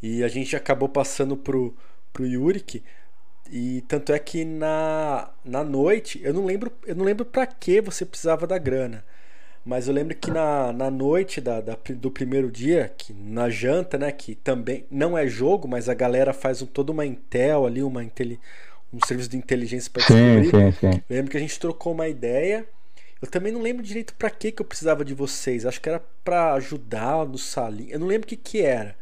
E 0.02 0.22
a 0.22 0.28
gente 0.28 0.54
acabou 0.56 0.88
passando 0.88 1.36
pro, 1.36 1.74
pro 2.12 2.26
Yurik. 2.26 2.82
E 3.50 3.82
tanto 3.88 4.12
é 4.12 4.18
que 4.18 4.44
na, 4.44 5.30
na 5.44 5.62
noite, 5.64 6.20
eu 6.22 6.34
não 6.34 6.44
lembro, 6.44 6.72
eu 6.86 6.94
não 6.94 7.04
lembro 7.04 7.24
para 7.24 7.46
que 7.46 7.80
você 7.80 8.04
precisava 8.04 8.46
da 8.46 8.58
grana. 8.58 9.04
Mas 9.64 9.88
eu 9.88 9.94
lembro 9.94 10.16
que 10.16 10.30
na, 10.30 10.72
na 10.72 10.90
noite 10.90 11.40
da, 11.40 11.60
da- 11.60 11.76
do 11.96 12.10
primeiro 12.10 12.50
dia, 12.50 12.92
que 12.96 13.12
na 13.12 13.50
janta, 13.50 13.98
né, 13.98 14.12
que 14.12 14.34
também 14.34 14.86
não 14.90 15.18
é 15.18 15.26
jogo, 15.28 15.68
mas 15.68 15.88
a 15.88 15.94
galera 15.94 16.32
faz 16.32 16.62
um, 16.62 16.66
toda 16.66 16.92
uma 16.92 17.06
intel 17.06 17.66
ali, 17.66 17.82
uma 17.82 18.04
inteli, 18.04 18.40
um 18.92 19.00
serviço 19.06 19.30
de 19.30 19.36
inteligência 19.36 19.90
para 19.92 20.02
Sim, 20.08 20.42
descobrir. 20.42 20.50
sim, 20.50 20.72
sim. 20.72 21.02
Eu 21.08 21.16
lembro 21.16 21.30
que 21.30 21.36
a 21.36 21.40
gente 21.40 21.58
trocou 21.60 21.92
uma 21.92 22.08
ideia. 22.08 22.66
Eu 23.20 23.28
também 23.28 23.52
não 23.52 23.62
lembro 23.62 23.82
direito 23.82 24.14
pra 24.14 24.30
que 24.30 24.52
que 24.52 24.62
eu 24.62 24.66
precisava 24.66 25.04
de 25.04 25.14
vocês. 25.14 25.66
Acho 25.66 25.80
que 25.80 25.88
era 25.88 26.00
pra 26.24 26.54
ajudar 26.54 27.26
no 27.26 27.38
salinho. 27.38 27.90
Eu 27.92 28.00
não 28.00 28.06
lembro 28.06 28.26
o 28.26 28.28
que 28.28 28.36
que 28.36 28.62
era. 28.62 28.96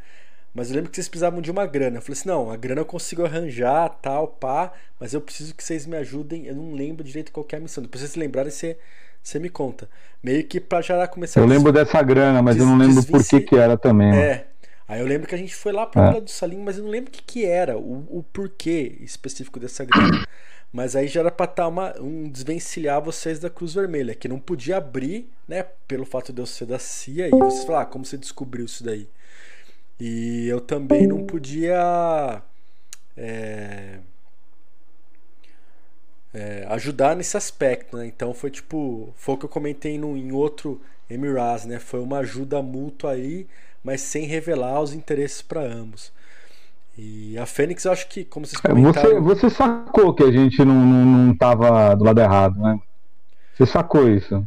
Mas 0.54 0.70
eu 0.70 0.76
lembro 0.76 0.90
que 0.90 0.96
vocês 0.96 1.08
precisavam 1.08 1.40
de 1.40 1.50
uma 1.50 1.66
grana. 1.66 1.98
Eu 1.98 2.02
falei 2.02 2.18
assim: 2.18 2.28
não, 2.28 2.50
a 2.50 2.56
grana 2.56 2.80
eu 2.80 2.86
consigo 2.86 3.24
arranjar, 3.24 3.88
tal, 4.00 4.28
pá. 4.28 4.72
Mas 5.00 5.12
eu 5.12 5.20
preciso 5.20 5.54
que 5.54 5.64
vocês 5.64 5.84
me 5.84 5.96
ajudem. 5.96 6.46
Eu 6.46 6.54
não 6.54 6.72
lembro 6.72 7.02
direito 7.02 7.32
qual 7.32 7.44
que 7.44 7.54
é 7.54 7.58
a 7.58 7.60
missão. 7.60 7.82
Depois 7.82 8.00
vocês 8.00 8.14
lembrarem, 8.14 8.50
você, 8.50 8.78
você 9.22 9.38
me 9.40 9.48
conta. 9.48 9.88
Meio 10.22 10.44
que 10.44 10.60
pra 10.60 10.80
já 10.80 11.06
começar 11.08 11.40
Eu 11.40 11.44
a 11.44 11.48
lembro 11.48 11.72
dessa 11.72 12.00
grana, 12.02 12.40
mas 12.40 12.56
eu 12.56 12.64
não 12.64 12.78
lembro 12.78 13.04
por 13.04 13.24
que 13.24 13.40
que 13.40 13.56
era 13.56 13.76
também. 13.76 14.08
mano. 14.10 14.20
é. 14.20 14.46
Aí 14.86 15.00
eu 15.00 15.06
lembro 15.06 15.26
que 15.26 15.34
a 15.34 15.38
gente 15.38 15.54
foi 15.56 15.72
lá 15.72 15.86
pra 15.86 16.16
É. 16.16 16.20
Do 16.20 16.30
Salinho, 16.30 16.62
mas 16.62 16.76
eu 16.76 16.84
não 16.84 16.90
lembro 16.90 17.08
o 17.08 17.12
que, 17.12 17.22
que 17.22 17.44
era, 17.46 17.76
o, 17.76 18.06
o 18.18 18.22
porquê 18.32 18.96
específico 19.00 19.58
dessa 19.58 19.84
grana. 19.84 20.24
Mas 20.74 20.96
aí 20.96 21.06
já 21.06 21.20
era 21.20 21.30
pra 21.30 21.44
estar 21.44 21.68
uma, 21.68 21.94
um 22.00 22.28
desvencilhar 22.28 23.00
vocês 23.00 23.38
da 23.38 23.48
Cruz 23.48 23.74
Vermelha, 23.74 24.12
que 24.12 24.26
não 24.26 24.40
podia 24.40 24.78
abrir, 24.78 25.30
né? 25.46 25.64
Pelo 25.86 26.04
fato 26.04 26.32
de 26.32 26.42
eu 26.42 26.46
ser 26.46 26.66
da 26.66 26.80
CIA, 26.80 27.28
e 27.28 27.30
vocês 27.30 27.64
falaram, 27.64 27.84
ah, 27.84 27.86
como 27.86 28.04
você 28.04 28.16
descobriu 28.18 28.64
isso 28.64 28.82
daí? 28.82 29.08
E 29.98 30.46
eu 30.48 30.60
também 30.60 31.06
não 31.06 31.24
podia. 31.24 32.42
é, 33.16 33.98
é, 36.34 36.66
ajudar 36.70 37.14
nesse 37.14 37.36
aspecto, 37.36 37.96
né? 37.96 38.06
Então 38.06 38.34
foi 38.34 38.50
tipo, 38.50 39.12
foi 39.16 39.36
o 39.36 39.38
que 39.38 39.44
eu 39.44 39.48
comentei 39.48 39.96
no, 39.96 40.16
em 40.16 40.32
outro 40.32 40.80
Emiraz, 41.08 41.64
né? 41.64 41.78
Foi 41.78 42.00
uma 42.00 42.18
ajuda 42.18 42.60
mútua 42.60 43.12
aí, 43.12 43.46
mas 43.84 44.00
sem 44.00 44.24
revelar 44.24 44.80
os 44.80 44.92
interesses 44.92 45.40
para 45.40 45.60
ambos. 45.60 46.12
E 46.96 47.36
a 47.38 47.46
Fênix, 47.46 47.84
eu 47.84 47.92
acho 47.92 48.08
que, 48.08 48.24
como 48.24 48.46
vocês 48.46 48.60
comentaram... 48.60 49.20
Você, 49.22 49.48
você 49.48 49.50
sacou 49.50 50.14
que 50.14 50.22
a 50.22 50.30
gente 50.30 50.64
não, 50.64 50.74
não, 50.74 51.04
não 51.04 51.36
tava 51.36 51.94
do 51.94 52.04
lado 52.04 52.20
errado, 52.20 52.60
né? 52.60 52.78
Você 53.52 53.66
sacou 53.66 54.08
isso? 54.08 54.46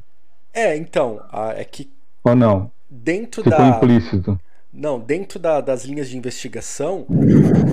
É, 0.53 0.75
então, 0.75 1.21
é 1.55 1.63
que... 1.65 1.91
Ou 2.23 2.35
não? 2.35 2.71
Dentro 2.89 3.43
Ficou 3.43 3.59
da... 3.59 3.67
implícito. 3.67 4.39
Não, 4.77 4.99
dentro 4.99 5.39
da, 5.39 5.59
das 5.59 5.85
linhas 5.85 6.07
de 6.07 6.15
investigação, 6.15 7.07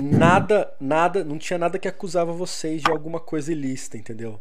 nada, 0.01 0.73
nada, 0.81 1.23
não 1.23 1.37
tinha 1.37 1.59
nada 1.59 1.77
que 1.77 1.87
acusava 1.87 2.33
vocês 2.33 2.81
de 2.81 2.89
alguma 2.89 3.19
coisa 3.19 3.51
ilícita, 3.51 3.95
entendeu? 3.95 4.39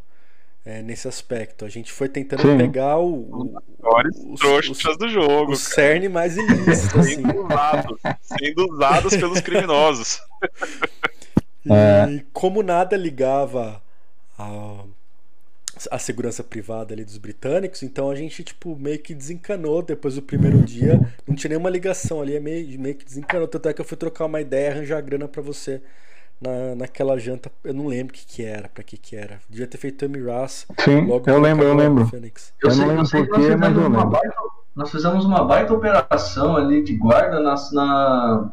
É, 0.65 0.81
nesse 0.81 1.07
aspecto. 1.07 1.67
A 1.67 1.69
gente 1.69 1.93
foi 1.93 2.09
tentando 2.09 2.41
Sim. 2.41 2.57
pegar 2.57 2.97
o, 2.97 3.13
o, 3.21 4.33
os 4.33 4.41
trouxas 4.41 4.97
do 4.97 5.11
jogo. 5.11 5.53
O 5.53 5.57
cerne 5.57 6.09
mais 6.09 6.39
ilícito. 6.39 7.01
assim. 7.01 7.17
sendo, 7.17 7.45
usados, 7.45 8.01
sendo 8.23 8.73
usados 8.73 9.15
pelos 9.15 9.41
criminosos. 9.41 10.23
E 11.67 11.71
é. 11.71 12.25
como 12.33 12.63
nada 12.63 12.97
ligava 12.97 13.83
a, 14.39 14.85
a 15.91 15.99
segurança 15.99 16.43
privada 16.43 16.95
ali 16.95 17.05
dos 17.05 17.19
britânicos, 17.19 17.83
então 17.83 18.11
a 18.11 18.15
gente 18.15 18.43
tipo 18.43 18.77
meio 18.77 18.99
que 18.99 19.15
desencanou 19.15 19.83
depois 19.83 20.15
do 20.15 20.23
primeiro 20.23 20.63
dia, 20.63 21.01
não 21.27 21.35
tinha 21.35 21.51
nenhuma 21.51 21.71
ligação 21.71 22.21
ali, 22.21 22.37
é 22.37 22.41
meio, 22.41 22.79
meio 22.81 22.95
que 22.95 23.05
desencanou, 23.05 23.49
tanto 23.49 23.69
é 23.69 23.73
que 23.73 23.81
eu 23.81 23.85
fui 23.85 23.97
trocar 23.97 24.27
uma 24.27 24.41
ideia, 24.41 24.73
arranjar 24.73 25.01
grana 25.03 25.29
para 25.29 25.43
você 25.43 25.83
na, 26.41 26.75
naquela 26.75 27.19
janta, 27.19 27.51
eu 27.63 27.75
não 27.75 27.87
lembro 27.87 28.15
o 28.15 28.17
que 28.17 28.27
que 28.27 28.45
era, 28.45 28.69
para 28.69 28.83
que 28.83 28.97
que 28.97 29.17
era. 29.17 29.39
Devia 29.49 29.67
ter 29.67 29.79
feito 29.79 30.05
Amy 30.05 30.21
Ross. 30.21 30.67
Sim, 30.81 31.09
eu 31.27 31.41
lembro, 31.41 31.65
eu 31.65 31.75
lembro. 31.75 32.11
Eu, 32.13 32.71
eu 32.71 32.77
não 32.77 32.87
lembro 32.89 33.11
porquê, 33.11 33.57
mas 33.57 33.77
eu 33.77 33.83
lembro. 33.83 34.07
Baita, 34.07 34.35
nós 34.75 34.91
fizemos 34.91 35.25
uma 35.25 35.45
baita 35.45 35.73
operação 35.73 36.57
ali 36.57 36.83
de 36.83 36.97
guarda 36.97 37.41
nas, 37.41 37.73
na 37.73 38.53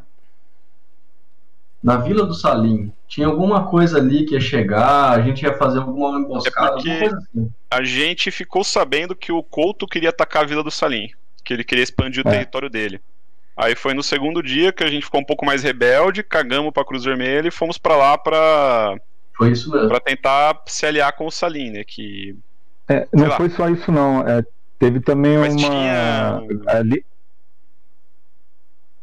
na 1.83 1.97
Vila 1.97 2.25
do 2.25 2.33
Salim. 2.33 2.91
Tinha 3.07 3.27
alguma 3.27 3.67
coisa 3.67 3.97
ali 3.97 4.25
que 4.25 4.35
ia 4.35 4.41
chegar, 4.41 5.11
a 5.11 5.21
gente 5.21 5.41
ia 5.43 5.57
fazer 5.57 5.79
alguma 5.79 6.19
emboscada, 6.19 6.79
é 6.87 6.99
coisa 6.99 7.17
assim. 7.17 7.51
A 7.69 7.83
gente 7.83 8.31
ficou 8.31 8.63
sabendo 8.63 9.15
que 9.15 9.31
o 9.31 9.43
Couto 9.43 9.87
queria 9.87 10.09
atacar 10.09 10.43
a 10.43 10.45
Vila 10.45 10.63
do 10.63 10.71
Salim, 10.71 11.09
que 11.43 11.53
ele 11.53 11.63
queria 11.63 11.83
expandir 11.83 12.25
o 12.25 12.29
é. 12.29 12.31
território 12.31 12.69
dele. 12.69 13.01
Aí 13.57 13.75
foi 13.75 13.93
no 13.93 14.01
segundo 14.01 14.41
dia 14.41 14.71
que 14.71 14.83
a 14.83 14.87
gente 14.87 15.03
ficou 15.03 15.19
um 15.19 15.25
pouco 15.25 15.45
mais 15.45 15.63
rebelde, 15.63 16.23
cagamos 16.23 16.71
pra 16.71 16.85
Cruz 16.85 17.03
Vermelha 17.03 17.47
e 17.47 17.51
fomos 17.51 17.77
para 17.77 17.95
lá 17.95 18.17
pra. 18.17 18.95
Foi 19.35 19.51
isso 19.51 19.71
mesmo. 19.71 19.89
Pra 19.89 19.99
tentar 19.99 20.61
se 20.67 20.85
aliar 20.85 21.13
com 21.13 21.25
o 21.25 21.31
Salim, 21.31 21.71
né? 21.71 21.83
Que. 21.85 22.35
É, 22.87 23.07
não 23.13 23.27
lá. 23.27 23.37
foi 23.37 23.49
só 23.49 23.69
isso, 23.69 23.91
não. 23.91 24.27
É, 24.27 24.43
teve 24.79 24.99
também 25.01 25.37
Mas 25.37 25.53
uma. 25.53 25.69
Tinha... 25.69 26.41
Ali, 26.67 27.05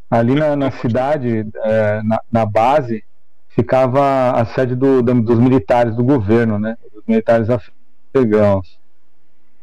Ali 0.09 0.33
na, 0.33 0.55
na 0.55 0.71
cidade, 0.71 1.45
é, 1.63 2.01
na, 2.03 2.19
na, 2.31 2.45
base, 2.45 3.03
ficava 3.49 4.31
a 4.31 4.45
sede 4.45 4.75
do, 4.75 5.03
dos 5.03 5.39
militares 5.39 5.95
do 5.95 6.03
governo, 6.03 6.57
né? 6.57 6.75
Dos 6.93 7.03
militares 7.07 7.47
afegãos. 7.49 8.79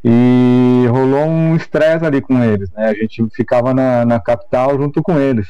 E 0.05 0.87
rolou 0.89 1.27
um 1.27 1.57
estresse 1.57 2.05
ali 2.05 2.21
com 2.21 2.43
eles, 2.45 2.71
né? 2.71 2.91
A 2.91 2.95
gente 2.95 3.27
ficava 3.35 3.75
na, 3.75 4.05
na 4.05 4.21
capital 4.21 4.79
junto 4.79 5.03
com 5.03 5.19
eles. 5.19 5.49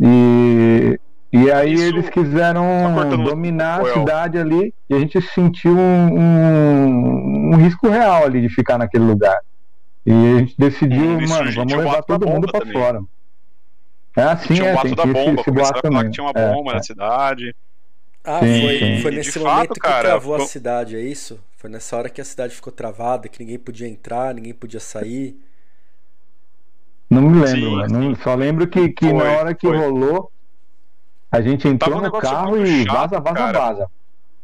E, 0.00 0.98
e 1.32 1.48
aí 1.52 1.74
Isso... 1.74 1.84
eles 1.84 2.10
quiseram 2.10 2.64
tá 2.96 3.04
dominar 3.16 3.82
a 3.82 3.92
cidade 3.92 4.36
ali 4.36 4.74
e 4.90 4.94
a 4.94 4.98
gente 4.98 5.22
sentiu 5.22 5.76
um, 5.76 6.18
um, 6.18 7.52
um, 7.52 7.56
risco 7.56 7.88
real 7.88 8.24
ali 8.24 8.40
de 8.40 8.48
ficar 8.48 8.78
naquele 8.78 9.04
lugar. 9.04 9.38
E 10.04 10.10
a 10.10 10.38
gente 10.40 10.54
decidiu, 10.58 11.20
mano, 11.28 11.52
vamos 11.52 11.72
levar 11.72 12.02
todo 12.02 12.26
mundo 12.26 12.50
para 12.50 12.66
fora. 12.66 13.00
Ah, 14.16 14.36
sim, 14.36 14.54
tinha 14.54 14.64
um 14.64 14.68
é, 14.68 14.72
boato 14.74 14.94
da 14.94 15.06
bomba, 15.06 15.40
esse, 15.40 15.44
começaram 15.44 15.78
a 15.78 15.82
falar 15.82 16.04
que 16.04 16.10
tinha 16.10 16.24
uma 16.24 16.32
é, 16.34 16.52
bomba 16.52 16.70
é, 16.72 16.74
na 16.74 16.82
cidade. 16.82 17.56
Ah, 18.24 18.40
sim, 18.40 18.60
foi, 18.60 18.78
sim. 18.78 19.02
foi 19.02 19.10
nesse 19.10 19.38
momento 19.38 19.56
fato, 19.56 19.74
que 19.74 19.80
cara, 19.80 20.08
travou 20.08 20.34
a 20.36 20.40
cidade, 20.40 20.96
é 20.96 21.00
isso? 21.00 21.40
Foi 21.56 21.70
nessa 21.70 21.96
hora 21.96 22.10
que 22.10 22.20
a 22.20 22.24
cidade 22.24 22.54
ficou 22.54 22.72
travada, 22.72 23.28
que 23.28 23.40
ninguém 23.40 23.58
podia 23.58 23.88
entrar, 23.88 24.34
ninguém 24.34 24.52
podia 24.52 24.80
sair. 24.80 25.36
Não 27.08 27.22
me 27.22 27.44
lembro, 27.44 27.88
sim, 27.88 27.92
não, 27.92 28.14
só 28.16 28.34
lembro 28.34 28.66
que, 28.66 28.90
que 28.90 29.08
foi, 29.08 29.12
na 29.12 29.24
hora 29.24 29.54
que 29.54 29.66
foi. 29.66 29.76
rolou, 29.76 30.30
a 31.30 31.40
gente 31.40 31.66
entrou 31.66 31.98
um 31.98 32.02
no 32.02 32.12
carro 32.12 32.64
e 32.64 32.84
chato, 32.84 32.94
vaza, 32.94 33.20
vaza, 33.20 33.36
cara. 33.36 33.58
vaza. 33.58 33.90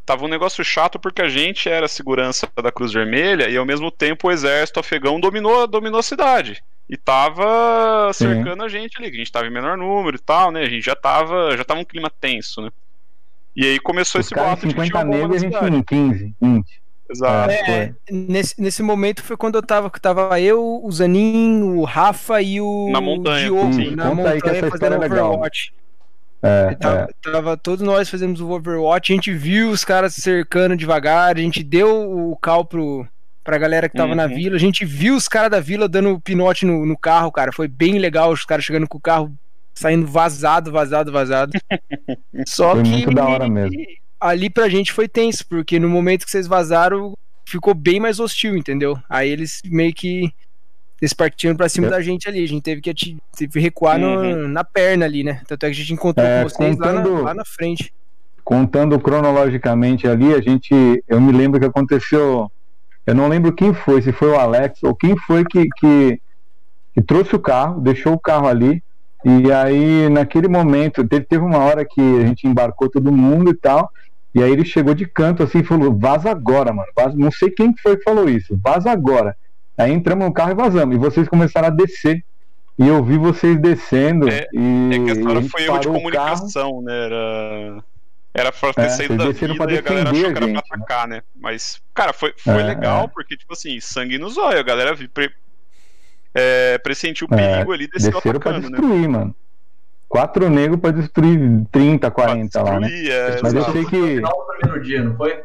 Tava 0.04 0.24
um 0.24 0.28
negócio 0.28 0.64
chato 0.64 0.98
porque 0.98 1.20
a 1.20 1.28
gente 1.28 1.68
era 1.68 1.84
a 1.84 1.88
segurança 1.88 2.48
da 2.62 2.72
Cruz 2.72 2.92
Vermelha 2.92 3.48
e 3.48 3.56
ao 3.56 3.66
mesmo 3.66 3.90
tempo 3.90 4.28
o 4.28 4.30
exército 4.30 4.80
afegão 4.80 5.20
dominou, 5.20 5.66
dominou 5.66 6.00
a 6.00 6.02
cidade 6.02 6.62
e 6.88 6.96
tava 6.96 8.10
cercando 8.14 8.60
Sim. 8.60 8.66
a 8.66 8.68
gente 8.68 8.98
ali, 8.98 9.10
que 9.10 9.16
a 9.16 9.18
gente 9.18 9.32
tava 9.32 9.46
em 9.46 9.50
menor 9.50 9.76
número 9.76 10.16
e 10.16 10.20
tal, 10.20 10.50
né? 10.50 10.62
A 10.62 10.68
gente 10.68 10.84
já 10.84 10.96
tava, 10.96 11.56
já 11.56 11.64
tava 11.64 11.80
um 11.80 11.84
clima 11.84 12.10
tenso, 12.20 12.62
né? 12.62 12.70
E 13.54 13.66
aí 13.66 13.78
começou 13.78 14.20
Os 14.20 14.26
esse 14.26 14.34
boato 14.34 14.66
de 14.66 14.72
50 14.72 15.04
negros 15.04 15.36
a 15.36 15.38
gente 15.38 15.76
em 15.76 15.82
15, 15.82 16.34
20. 16.40 16.82
Exato. 17.10 17.50
É, 17.50 17.94
nesse, 18.10 18.60
nesse 18.60 18.82
momento 18.82 19.22
foi 19.22 19.36
quando 19.36 19.56
eu 19.56 19.62
tava, 19.62 19.90
tava 19.90 20.40
eu, 20.40 20.80
o 20.82 20.92
Zanin, 20.92 21.62
o 21.62 21.84
Rafa 21.84 22.40
e 22.42 22.60
o 22.60 22.90
na 22.90 23.00
montanha, 23.00 23.46
Diogo 23.46 23.72
sim. 23.72 23.96
na 23.96 24.10
Conta 24.10 24.22
montanha 24.22 24.70
fazendo 24.70 25.02
é 25.02 25.06
Overwatch. 25.06 25.72
É, 26.42 26.74
tava, 26.76 27.00
é. 27.00 27.30
tava, 27.30 27.56
todos 27.56 27.84
nós 27.84 28.08
fazemos 28.08 28.40
o 28.40 28.50
Overwatch, 28.50 29.12
a 29.12 29.16
gente 29.16 29.32
viu 29.32 29.70
os 29.70 29.84
caras 29.84 30.14
cercando 30.14 30.76
devagar, 30.76 31.36
a 31.36 31.40
gente 31.40 31.64
deu 31.64 32.30
o 32.30 32.36
cal 32.36 32.64
pro, 32.64 33.08
pra 33.48 33.56
galera 33.56 33.88
que 33.88 33.96
tava 33.96 34.10
uhum. 34.10 34.16
na 34.16 34.26
vila. 34.26 34.56
A 34.56 34.58
gente 34.58 34.84
viu 34.84 35.16
os 35.16 35.26
caras 35.26 35.50
da 35.50 35.58
vila 35.58 35.88
dando 35.88 36.20
pinote 36.20 36.66
no, 36.66 36.84
no 36.84 36.98
carro, 36.98 37.32
cara. 37.32 37.50
Foi 37.50 37.66
bem 37.66 37.98
legal 37.98 38.30
os 38.30 38.44
caras 38.44 38.62
chegando 38.62 38.86
com 38.86 38.98
o 38.98 39.00
carro 39.00 39.32
saindo 39.72 40.06
vazado, 40.06 40.70
vazado, 40.70 41.10
vazado. 41.10 41.52
Só 42.46 42.72
foi 42.74 42.82
que 42.82 42.90
muito 42.90 43.14
da 43.14 43.26
hora 43.26 43.48
mesmo. 43.48 43.74
ali 44.20 44.50
pra 44.50 44.68
gente 44.68 44.92
foi 44.92 45.08
tenso, 45.08 45.46
porque 45.48 45.78
no 45.78 45.88
momento 45.88 46.26
que 46.26 46.30
vocês 46.30 46.46
vazaram, 46.46 47.16
ficou 47.46 47.72
bem 47.72 47.98
mais 47.98 48.20
hostil, 48.20 48.54
entendeu? 48.54 48.98
Aí 49.08 49.30
eles 49.30 49.62
meio 49.64 49.94
que 49.94 50.30
eles 51.00 51.14
partiram 51.14 51.56
pra 51.56 51.70
cima 51.70 51.86
é. 51.86 51.90
da 51.90 52.02
gente 52.02 52.28
ali. 52.28 52.44
A 52.44 52.48
gente 52.48 52.62
teve 52.62 52.82
que, 52.82 52.92
teve 53.34 53.50
que 53.50 53.60
recuar 53.60 53.98
uhum. 53.98 54.42
no, 54.42 54.48
na 54.48 54.62
perna 54.62 55.06
ali, 55.06 55.24
né? 55.24 55.40
Tanto 55.48 55.64
é 55.64 55.70
que 55.70 55.74
a 55.74 55.78
gente 55.78 55.94
encontrou 55.94 56.26
é, 56.26 56.42
com 56.42 56.50
vocês 56.50 56.76
contando, 56.76 57.12
lá, 57.12 57.16
na, 57.16 57.22
lá 57.22 57.34
na 57.34 57.44
frente. 57.46 57.94
Contando 58.44 59.00
cronologicamente 59.00 60.06
ali, 60.06 60.34
a 60.34 60.40
gente. 60.42 61.02
Eu 61.08 61.18
me 61.18 61.32
lembro 61.32 61.58
que 61.58 61.64
aconteceu 61.64 62.52
eu 63.08 63.14
não 63.14 63.26
lembro 63.26 63.54
quem 63.54 63.72
foi, 63.72 64.02
se 64.02 64.12
foi 64.12 64.28
o 64.28 64.38
Alex 64.38 64.82
ou 64.82 64.94
quem 64.94 65.16
foi 65.16 65.42
que, 65.42 65.66
que, 65.78 66.20
que 66.94 67.02
trouxe 67.02 67.34
o 67.34 67.38
carro, 67.38 67.80
deixou 67.80 68.12
o 68.12 68.18
carro 68.18 68.46
ali. 68.46 68.82
E 69.24 69.50
aí, 69.50 70.10
naquele 70.10 70.46
momento, 70.46 71.08
teve, 71.08 71.24
teve 71.24 71.42
uma 71.42 71.56
hora 71.56 71.86
que 71.86 72.02
a 72.02 72.26
gente 72.26 72.46
embarcou 72.46 72.90
todo 72.90 73.10
mundo 73.10 73.50
e 73.50 73.54
tal. 73.54 73.90
E 74.34 74.42
aí 74.42 74.52
ele 74.52 74.62
chegou 74.62 74.92
de 74.92 75.06
canto 75.06 75.42
assim 75.42 75.60
e 75.60 75.64
falou: 75.64 75.90
vaza 75.90 76.30
agora, 76.30 76.70
mano. 76.70 76.88
Vaza. 76.94 77.16
Não 77.16 77.30
sei 77.30 77.50
quem 77.50 77.74
foi 77.82 77.96
que 77.96 78.04
falou 78.04 78.28
isso, 78.28 78.60
vaza 78.62 78.90
agora. 78.90 79.34
Aí 79.78 79.90
entramos 79.90 80.26
no 80.26 80.32
carro 80.34 80.50
e 80.50 80.54
vazamos. 80.54 80.94
E 80.94 80.98
vocês 80.98 81.26
começaram 81.26 81.68
a 81.68 81.70
descer. 81.70 82.22
E 82.78 82.86
eu 82.86 83.02
vi 83.02 83.16
vocês 83.16 83.58
descendo. 83.58 84.28
É, 84.28 84.46
e, 84.52 84.90
é 84.92 84.98
que 84.98 85.10
essa 85.12 85.30
hora 85.30 85.42
foi 85.44 85.62
erro 85.62 85.78
de 85.78 85.88
comunicação, 85.88 86.82
né? 86.82 87.06
Era. 87.06 87.84
Era 88.32 88.52
pra 88.52 88.72
ter 88.72 88.82
é, 88.82 88.88
saído 88.90 89.16
da 89.16 89.30
vida 89.30 89.72
e 89.72 89.78
a 89.78 89.80
galera 89.80 90.10
achou 90.10 90.32
que 90.32 90.36
era 90.36 90.48
pra 90.48 90.58
atacar, 90.58 91.08
né? 91.08 91.16
né? 91.16 91.22
Mas, 91.34 91.80
cara, 91.94 92.12
foi, 92.12 92.34
foi 92.36 92.60
é, 92.60 92.66
legal, 92.66 93.04
é. 93.04 93.08
porque, 93.08 93.36
tipo 93.36 93.52
assim, 93.52 93.80
sangue 93.80 94.18
nos 94.18 94.36
olhos, 94.36 94.60
a 94.60 94.62
galera 94.62 94.96
pre, 95.12 95.30
é, 96.34 96.78
pressentiu 96.78 97.26
o 97.30 97.34
é, 97.34 97.36
perigo 97.36 97.72
ali, 97.72 97.88
desceram 97.88 98.18
atacando, 98.18 98.40
pra 98.40 98.52
né? 98.52 98.60
destruir, 98.60 99.00
né? 99.00 99.08
mano. 99.08 99.36
Quatro 100.08 100.48
negros 100.48 100.80
pra 100.80 100.90
destruir 100.90 101.66
30, 101.70 102.10
40 102.10 102.42
destruir, 102.44 102.64
lá, 102.64 102.80
né? 102.80 102.88
É, 103.06 103.42
Mas 103.42 103.54
eu 103.54 103.64
sei 103.72 103.84
que. 103.84 104.20
No 104.66 104.80
dia, 104.80 105.04
não 105.04 105.16
foi? 105.16 105.44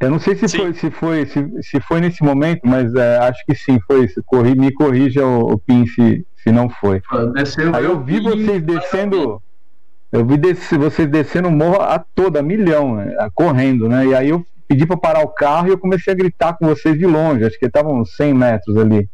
Eu 0.00 0.10
não 0.10 0.18
sei 0.18 0.34
se 0.34 0.48
foi, 0.48 0.72
se 0.72 0.90
foi, 0.90 1.26
se, 1.26 1.62
se 1.62 1.80
foi 1.80 2.00
nesse 2.00 2.24
momento, 2.24 2.62
mas 2.64 2.94
é, 2.94 3.18
acho 3.18 3.44
que 3.44 3.54
sim, 3.54 3.78
foi. 3.86 4.08
Corri, 4.24 4.54
me 4.54 4.72
corrija 4.72 5.24
o, 5.24 5.52
o 5.52 5.58
Pin 5.58 5.86
se, 5.86 6.26
se 6.42 6.50
não 6.50 6.70
foi. 6.70 7.02
Desceu, 7.34 7.74
Aí 7.74 7.84
eu 7.84 8.02
vi 8.02 8.18
vocês 8.20 8.62
descendo 8.62 9.42
eu 10.12 10.26
vi 10.26 10.36
vocês 10.76 11.08
descendo 11.08 11.48
o 11.48 11.52
morro 11.52 11.80
a 11.80 11.98
toda, 11.98 12.40
a 12.40 12.42
milhão, 12.42 12.96
né, 12.96 13.14
correndo, 13.34 13.88
né? 13.88 14.06
E 14.06 14.14
aí 14.14 14.28
eu 14.30 14.44
pedi 14.66 14.86
para 14.86 14.96
parar 14.96 15.20
o 15.20 15.28
carro 15.28 15.68
e 15.68 15.70
eu 15.70 15.78
comecei 15.78 16.12
a 16.12 16.16
gritar 16.16 16.54
com 16.54 16.66
vocês 16.66 16.98
de 16.98 17.06
longe, 17.06 17.44
acho 17.44 17.58
que 17.58 17.66
estavam 17.66 18.00
uns 18.00 18.14
100 18.16 18.34
metros 18.34 18.76
ali. 18.76 19.08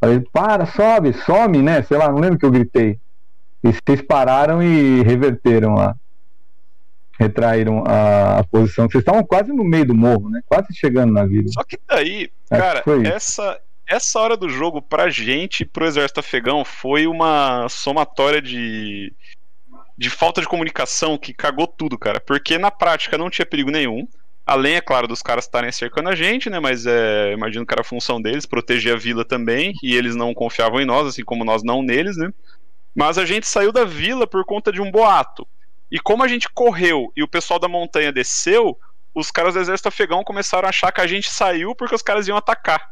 Falei, 0.00 0.20
para, 0.32 0.64
sobe, 0.64 1.12
some, 1.12 1.60
né? 1.62 1.82
Sei 1.82 1.96
lá, 1.96 2.10
não 2.10 2.18
lembro 2.18 2.38
que 2.38 2.46
eu 2.46 2.50
gritei. 2.50 2.98
E 3.62 3.70
vocês 3.70 4.00
pararam 4.00 4.62
e 4.62 5.02
reverteram 5.02 5.76
a. 5.78 5.94
Retraíram 7.18 7.84
a, 7.86 8.38
a 8.38 8.44
posição. 8.44 8.88
Vocês 8.88 9.02
estavam 9.02 9.22
quase 9.22 9.52
no 9.52 9.62
meio 9.62 9.84
do 9.84 9.94
morro, 9.94 10.30
né? 10.30 10.40
Quase 10.46 10.68
chegando 10.72 11.12
na 11.12 11.26
vida. 11.26 11.50
Só 11.52 11.62
que 11.62 11.78
daí, 11.86 12.30
cara, 12.48 12.82
essa, 13.04 13.60
essa 13.86 14.18
hora 14.18 14.38
do 14.38 14.48
jogo 14.48 14.80
pra 14.80 15.10
gente, 15.10 15.66
pro 15.66 15.84
exército 15.84 16.20
afegão, 16.20 16.64
foi 16.64 17.06
uma 17.06 17.68
somatória 17.68 18.40
de 18.40 19.12
de 20.00 20.08
falta 20.08 20.40
de 20.40 20.46
comunicação 20.48 21.18
que 21.18 21.34
cagou 21.34 21.66
tudo, 21.66 21.98
cara. 21.98 22.18
Porque 22.18 22.56
na 22.56 22.70
prática 22.70 23.18
não 23.18 23.28
tinha 23.28 23.44
perigo 23.44 23.70
nenhum. 23.70 24.08
Além, 24.46 24.76
é 24.76 24.80
claro, 24.80 25.06
dos 25.06 25.20
caras 25.20 25.44
estarem 25.44 25.70
cercando 25.70 26.08
a 26.08 26.14
gente, 26.14 26.48
né? 26.48 26.58
Mas 26.58 26.86
é, 26.86 27.32
imagino 27.34 27.66
que 27.66 27.74
era 27.74 27.82
a 27.82 27.84
função 27.84 28.18
deles, 28.20 28.46
proteger 28.46 28.94
a 28.94 28.96
vila 28.96 29.26
também, 29.26 29.74
e 29.82 29.94
eles 29.94 30.16
não 30.16 30.32
confiavam 30.32 30.80
em 30.80 30.86
nós, 30.86 31.06
assim 31.06 31.22
como 31.22 31.44
nós 31.44 31.62
não 31.62 31.82
neles, 31.82 32.16
né? 32.16 32.30
Mas 32.94 33.18
a 33.18 33.26
gente 33.26 33.46
saiu 33.46 33.70
da 33.70 33.84
vila 33.84 34.26
por 34.26 34.42
conta 34.46 34.72
de 34.72 34.80
um 34.80 34.90
boato. 34.90 35.46
E 35.92 36.00
como 36.00 36.22
a 36.24 36.28
gente 36.28 36.48
correu 36.48 37.12
e 37.14 37.22
o 37.22 37.28
pessoal 37.28 37.60
da 37.60 37.68
montanha 37.68 38.10
desceu, 38.10 38.78
os 39.14 39.30
caras 39.30 39.52
do 39.52 39.60
exército 39.60 39.88
afegão 39.88 40.24
começaram 40.24 40.64
a 40.66 40.70
achar 40.70 40.90
que 40.92 41.02
a 41.02 41.06
gente 41.06 41.30
saiu 41.30 41.74
porque 41.74 41.94
os 41.94 42.00
caras 42.02 42.26
iam 42.26 42.38
atacar. 42.38 42.88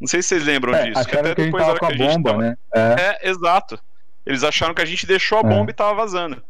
Não 0.00 0.06
sei 0.06 0.22
se 0.22 0.28
vocês 0.28 0.44
lembram 0.44 0.72
É, 0.72 0.84
disso. 0.84 1.04
que 1.08 1.16
a 1.18 1.24
gente 1.24 1.34
depois, 1.34 1.64
a 1.68 1.72
a 1.72 1.78
que 1.80 1.84
a 1.84 1.90
gente 1.90 1.98
bomba, 2.00 2.30
tava- 2.30 2.42
né? 2.42 2.56
É, 2.72 3.26
É, 3.26 3.28
exato. 3.28 3.76
Eles 4.28 4.44
acharam 4.44 4.74
que 4.74 4.82
a 4.82 4.84
gente 4.84 5.06
deixou 5.06 5.38
a 5.38 5.40
É. 5.40 5.44
bomba 5.44 5.70
e 5.70 5.74
tava 5.74 5.94
vazando. 5.94 6.42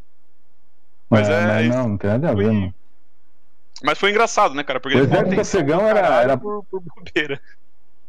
Mas 1.08 1.28
é- 1.28 1.46
mas 1.46 1.68
não, 1.68 1.88
não 1.90 1.96
tem 1.96 2.10
nada 2.10 2.30
a 2.30 2.34
ver, 2.34 2.46
mano. 2.52 2.74
Mas 3.82 3.96
foi 3.96 4.10
engraçado, 4.10 4.52
né, 4.54 4.64
cara? 4.64 4.80
Porque 4.80 4.98
O 4.98 5.02
exército 5.04 5.40
afegão 5.40 5.78
pra 5.78 5.88
era- 5.90 6.22
era- 6.22 6.36
Por, 6.36 6.64
por 6.64 6.82
bobeira. 6.82 7.40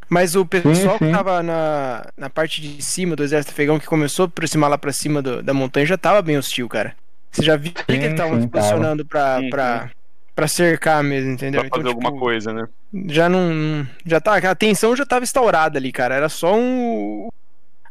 Mas 0.09 0.35
o 0.35 0.43
pessoal 0.43 0.97
que 0.97 1.05
sim. 1.05 1.11
tava 1.11 1.43
na, 1.43 2.03
na 2.17 2.29
parte 2.31 2.59
de 2.59 2.81
cima 2.83 3.15
do 3.15 3.23
exército 3.23 3.53
afegão, 3.53 3.79
que 3.79 3.85
começou 3.85 4.23
a 4.23 4.27
aproximar 4.27 4.67
lá 4.67 4.77
pra 4.79 4.91
cima 4.91 5.21
do- 5.21 5.43
da 5.43 5.53
montanha, 5.53 5.85
já 5.85 5.97
tava 5.97 6.19
bem 6.23 6.35
hostil, 6.35 6.67
cara. 6.67 6.95
Você 7.31 7.43
já 7.43 7.55
viu 7.55 7.71
que 7.71 7.81
Sim, 7.81 7.99
eles 7.99 8.11
estavam 8.13 8.35
sim, 8.37 8.41
se 8.41 8.47
posicionando 8.47 9.05
pra, 9.05 9.37
Uhum. 9.39 9.49
pra, 9.51 9.91
pra 10.33 10.47
cercar 10.47 11.03
mesmo, 11.03 11.29
entendeu? 11.29 11.61
Pra 11.61 11.77
fazer 11.77 11.89
alguma 11.89 12.11
coisa, 12.11 12.51
né? 12.51 12.67
já 13.05 13.29
não. 13.29 13.51
não- 13.53 13.87
Já 14.03 14.19
tá, 14.19 14.35
a 14.37 14.55
tensão 14.55 14.95
já 14.95 15.05
tava 15.05 15.23
instaurada 15.23 15.77
ali, 15.77 15.91
cara. 15.91 16.15
Era 16.15 16.27
só 16.27 16.55
um. 16.55 17.29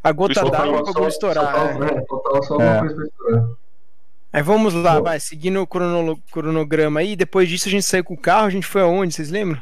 A 0.03 0.11
gota 0.11 0.33
Só 0.39 0.49
d'água 0.49 0.83
pra 0.83 0.93
bagulho 0.93 1.07
estourar. 1.07 1.79
Né? 1.79 1.87
é, 1.87 2.05
faltava 2.07 2.41
só 2.43 2.53
alguma 2.53 2.75
É. 2.75 2.79
coisa 2.79 2.95
pra 2.95 3.05
estourar. 3.05 3.49
Aí 4.31 4.43
vamos 4.43 4.73
lá, 4.75 4.99
vai, 4.99 5.19
seguindo 5.19 5.59
o 5.61 5.67
cronolo- 5.67 6.19
cronograma 6.31 6.99
aí. 6.99 7.15
Depois 7.15 7.49
disso 7.49 7.67
a 7.67 7.71
gente 7.71 7.85
saiu 7.85 8.03
com 8.03 8.13
o 8.13 8.17
carro, 8.17 8.45
a 8.45 8.49
gente 8.51 8.65
foi 8.65 8.81
aonde, 8.81 9.13
vocês 9.13 9.29
lembram? 9.31 9.59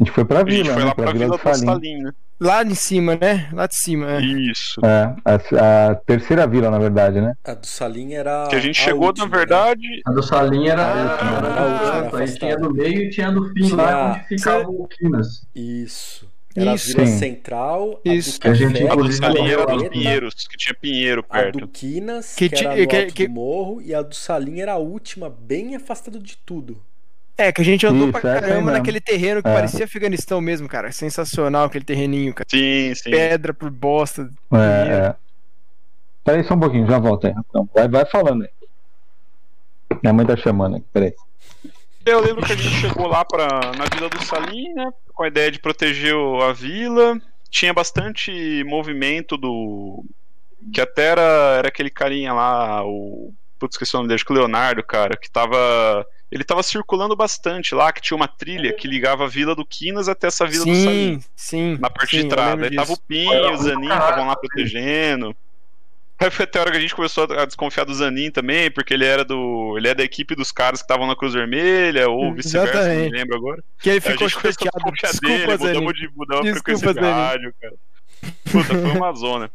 A 0.00 0.04
gente 0.04 0.10
foi 0.12 0.24
pra 0.24 0.40
A 0.40 0.44
gente 0.44 0.62
vila, 0.64 0.72
foi 0.74 0.82
né? 0.82 0.88
lá 0.88 0.94
pra 0.96 1.12
Vila 1.12 1.26
do 1.26 1.32
do 1.36 1.38
Salim. 1.42 1.64
Salim, 1.66 2.02
né? 2.02 2.12
Lá 2.40 2.64
de 2.64 2.74
cima, 2.74 3.14
né? 3.14 3.48
Lá 3.52 3.68
de 3.68 3.76
cima, 3.76 4.10
é. 4.14 4.20
Isso. 4.20 4.80
É, 4.84 5.14
a, 5.24 5.90
a 5.90 5.94
terceira 5.94 6.44
vila, 6.44 6.70
na 6.72 6.78
verdade, 6.80 7.20
né? 7.20 7.34
A 7.44 7.54
do 7.54 7.64
Salim 7.68 8.14
era. 8.14 8.48
Que 8.48 8.56
a 8.56 8.60
gente 8.60 8.80
a 8.80 8.84
chegou, 8.84 9.06
última, 9.06 9.26
na 9.26 9.30
né? 9.32 9.38
verdade. 9.38 9.82
A 10.04 10.10
do 10.10 10.22
Salim 10.24 10.66
era, 10.66 10.82
Ah, 10.84 10.90
era, 10.90 11.00
era 11.46 11.60
a 11.60 11.66
última, 11.66 11.86
era 11.94 12.02
canto, 12.02 12.16
aí 12.16 12.34
tinha 12.36 12.56
do 12.56 12.74
meio 12.74 13.02
e 13.02 13.10
tinha 13.10 13.30
do 13.30 13.48
fim 13.50 13.66
Tinha- 13.68 13.76
lá 13.76 14.10
onde 14.10 14.24
ficava 14.26 14.68
o 14.68 14.88
Quinas. 14.88 15.46
Isso. 15.54 16.28
Era 16.54 16.74
Isso. 16.74 17.00
a 17.00 17.04
Vila. 17.04 17.16
Central, 17.18 18.00
Isso. 18.04 18.38
a 18.38 18.42
Que 18.42 18.48
a 18.48 18.50
do 18.52 18.56
gente, 18.58 18.76
A 18.76 18.80
do 18.80 18.92
inclusive, 18.94 19.18
que 19.20 19.24
era 19.24 19.34
Salim 19.34 19.50
era 19.50 19.62
a 19.62 19.66
dos 19.76 19.88
Pinheiros, 19.88 20.34
que 20.48 20.56
tinha 20.56 20.74
Pinheiro 20.74 21.24
A 21.30 21.42
do 21.44 21.58
perto. 21.58 21.68
Quinas, 21.68 22.34
Que 22.34 22.48
que, 22.48 22.56
ti- 22.56 22.66
era 22.66 22.76
no 22.76 22.86
que- 22.86 22.96
alto 22.96 23.14
que- 23.14 23.26
do 23.26 23.32
morro, 23.32 23.80
e 23.82 23.94
a 23.94 24.02
do 24.02 24.14
Salim 24.14 24.60
era 24.60 24.72
a 24.72 24.76
última, 24.76 25.30
bem 25.30 25.74
afastada 25.74 26.18
de 26.18 26.36
tudo. 26.36 26.80
É, 27.38 27.50
que 27.50 27.62
a 27.62 27.64
gente 27.64 27.86
andou 27.86 28.10
Isso, 28.10 28.20
pra 28.20 28.34
aí 28.34 28.40
caramba 28.40 28.56
mesmo. 28.56 28.70
naquele 28.72 29.00
terreno 29.00 29.42
que 29.42 29.48
É. 29.48 29.54
parecia 29.54 29.84
Afeganistão 29.86 30.40
mesmo, 30.42 30.68
cara. 30.68 30.92
Sensacional 30.92 31.64
aquele 31.64 31.84
terreninho, 31.84 32.34
cara. 32.34 32.46
Sim, 32.50 32.94
sim. 32.94 33.10
Pedra 33.10 33.54
por 33.54 33.70
bosta. 33.70 34.30
É, 34.52 34.92
é. 35.08 35.14
Peraí 36.22 36.44
só 36.44 36.54
um 36.54 36.60
pouquinho, 36.60 36.86
já 36.86 36.98
volta 36.98 37.28
aí. 37.28 37.34
Então, 37.48 37.68
vai, 37.74 37.88
vai 37.88 38.04
falando 38.04 38.42
aí. 38.42 38.50
Minha 40.02 40.12
mãe 40.12 40.26
tá 40.26 40.36
chamando 40.36 40.76
aqui, 40.76 40.86
peraí. 40.92 41.14
Eu 42.04 42.20
lembro 42.20 42.44
que 42.44 42.52
a 42.52 42.56
gente 42.56 42.74
chegou 42.76 43.06
lá 43.06 43.24
pra, 43.24 43.46
na 43.76 43.84
Vila 43.94 44.08
do 44.08 44.22
Salim, 44.24 44.72
né? 44.74 44.90
Com 45.14 45.22
a 45.24 45.28
ideia 45.28 45.50
de 45.50 45.58
proteger 45.58 46.14
o- 46.14 46.42
a 46.42 46.52
vila. 46.52 47.20
Tinha 47.50 47.72
bastante 47.72 48.64
movimento 48.64 49.36
do. 49.36 50.04
Que 50.72 50.80
até 50.80 51.06
era, 51.06 51.22
era 51.58 51.68
aquele 51.68 51.90
carinha 51.90 52.32
lá, 52.32 52.84
o. 52.84 53.32
Putz, 53.58 53.74
esqueci 53.76 53.94
o 53.94 53.98
nome 53.98 54.08
dele, 54.08 54.16
acho 54.16 54.24
que 54.24 54.32
o 54.32 54.34
Leonardo, 54.36 54.82
cara, 54.82 55.16
que 55.16 55.30
tava. 55.30 56.04
Ele 56.30 56.42
tava 56.44 56.62
circulando 56.62 57.14
bastante 57.14 57.74
lá, 57.74 57.92
que 57.92 58.00
tinha 58.00 58.16
uma 58.16 58.26
trilha 58.26 58.72
que 58.72 58.88
ligava 58.88 59.24
a 59.24 59.28
Vila 59.28 59.54
do 59.54 59.66
Quinas 59.66 60.08
até 60.08 60.28
essa 60.28 60.46
Vila 60.46 60.64
do 60.64 60.74
Salim. 60.74 61.20
Sim, 61.20 61.24
sim. 61.36 61.76
Na 61.78 61.90
parte 61.90 62.16
sim, 62.16 62.22
de 62.22 62.28
trás. 62.28 62.60
Aí 62.62 62.74
tava 62.74 62.92
o. 62.92 62.98
Pinho 62.98 63.32
e 63.34 63.52
o 63.52 63.56
Zanin 63.58 63.88
estavam 63.88 64.26
lá 64.26 64.32
sim. 64.34 64.40
protegendo. 64.40 65.36
Aí 66.22 66.30
foi 66.30 66.44
até 66.44 66.58
a 66.58 66.62
hora 66.62 66.70
que 66.70 66.76
a 66.76 66.80
gente 66.80 66.94
começou 66.94 67.24
a 67.24 67.44
desconfiar 67.44 67.84
do 67.84 67.94
Zanin 67.94 68.30
também, 68.30 68.70
porque 68.70 68.94
ele 68.94 69.04
era 69.04 69.24
do. 69.24 69.74
ele 69.76 69.88
é 69.88 69.94
da 69.94 70.04
equipe 70.04 70.34
dos 70.34 70.52
caras 70.52 70.80
que 70.80 70.84
estavam 70.84 71.06
na 71.06 71.16
Cruz 71.16 71.32
Vermelha, 71.32 72.08
ou 72.08 72.32
vice-versa, 72.34 72.94
não 72.94 73.02
me 73.02 73.10
lembro 73.10 73.36
agora. 73.36 73.64
Que 73.78 73.90
Aí 73.90 74.00
ficou 74.00 74.28
chateado. 74.28 74.56
desconfiar 74.76 75.10
Desculpa, 75.10 75.58
dele, 75.58 75.80
mudamos, 75.80 75.94
de, 75.94 76.10
mudamos 76.14 76.48
a 76.48 76.52
frequência 76.52 76.94
de 76.94 77.00
rádio, 77.00 77.54
cara. 77.60 77.74
Puta, 78.50 78.64
foi 78.64 78.90
uma 78.92 79.12
zona. 79.14 79.50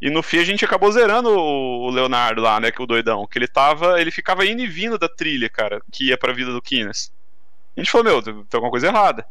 E 0.00 0.10
no 0.10 0.22
fim 0.22 0.38
a 0.38 0.44
gente 0.44 0.64
acabou 0.64 0.92
zerando 0.92 1.30
o 1.30 1.90
Leonardo 1.90 2.42
lá, 2.42 2.60
né, 2.60 2.70
que 2.70 2.80
é 2.80 2.84
o 2.84 2.86
doidão, 2.86 3.26
que 3.26 3.38
ele 3.38 3.48
tava, 3.48 4.00
ele 4.00 4.10
ficava 4.10 4.44
indo 4.44 4.62
e 4.62 4.66
vindo 4.66 4.98
da 4.98 5.08
trilha, 5.08 5.48
cara, 5.48 5.80
que 5.90 6.08
ia 6.08 6.18
pra 6.18 6.32
vida 6.32 6.52
do 6.52 6.60
Quinas. 6.60 7.10
A 7.76 7.80
gente 7.80 7.90
falou, 7.90 8.04
meu, 8.04 8.22
tem 8.22 8.34
tem 8.34 8.58
alguma 8.58 8.70
coisa 8.70 8.86
errada. 8.86 9.26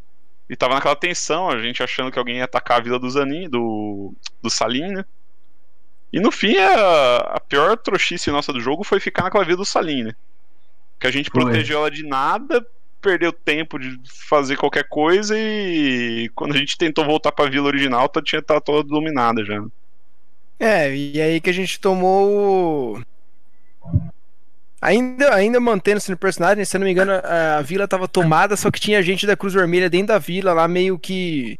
E 0.50 0.56
tava 0.56 0.76
naquela 0.76 0.96
tensão, 0.96 1.50
a 1.50 1.60
gente 1.60 1.82
achando 1.82 2.12
que 2.12 2.20
alguém 2.20 2.38
ia 2.38 2.44
atacar 2.44 2.78
a 2.78 2.82
vila 2.82 3.00
do 3.00 3.10
Zanin, 3.10 3.50
do, 3.50 4.14
do 4.42 4.50
Salim, 4.50 4.92
né? 4.92 5.06
E 6.12 6.20
no 6.20 6.32
fim, 6.32 6.56
a, 6.58 7.18
a 7.36 7.40
pior 7.40 7.78
trouxice 7.78 8.32
nossa 8.32 8.54
do 8.54 8.60
jogo 8.60 8.84
foi 8.84 9.00
ficar 9.00 9.24
naquela 9.24 9.44
vila 9.44 9.58
do 9.58 9.66
Salim, 9.66 10.04
né? 10.04 10.14
Que 11.00 11.08
a 11.08 11.12
gente 11.12 11.30
Foi. 11.30 11.42
protegeu 11.42 11.80
ela 11.80 11.92
de 11.92 12.04
nada, 12.08 12.66
perdeu 13.02 13.32
tempo 13.32 13.78
de 13.78 14.00
fazer 14.28 14.58
qualquer 14.58 14.88
coisa 14.88 15.36
e 15.38 16.30
quando 16.34 16.56
a 16.56 16.58
gente 16.58 16.78
tentou 16.78 17.06
voltar 17.06 17.32
pra 17.32 17.50
vila 17.50 17.68
original, 17.68 18.10
tá, 18.10 18.22
tinha, 18.22 18.42
tá 18.42 18.60
toda 18.60 18.88
dominada 18.88 19.44
já. 19.44 19.64
É, 20.60 20.96
e 20.96 21.22
aí 21.22 21.42
que 21.42 21.50
a 21.50 21.54
gente 21.54 21.80
tomou 21.80 22.98
o. 22.98 23.02
Ainda, 24.82 25.34
ainda 25.34 25.60
mantendo-se 25.60 26.12
no 26.12 26.18
personagem, 26.18 26.64
se 26.64 26.76
eu 26.76 26.80
não 26.80 26.86
me 26.86 26.92
engano, 26.92 27.12
a, 27.12 27.58
a 27.58 27.62
vila 27.62 27.88
tava 27.88 28.08
tomada, 28.08 28.56
só 28.56 28.70
que 28.70 28.80
tinha 28.80 29.02
gente 29.02 29.26
da 29.26 29.36
Cruz 29.36 29.54
Vermelha 29.54 29.90
dentro 29.90 30.08
da 30.08 30.20
vila 30.20 30.54
lá, 30.54 30.68
meio 30.68 30.98
que. 30.98 31.60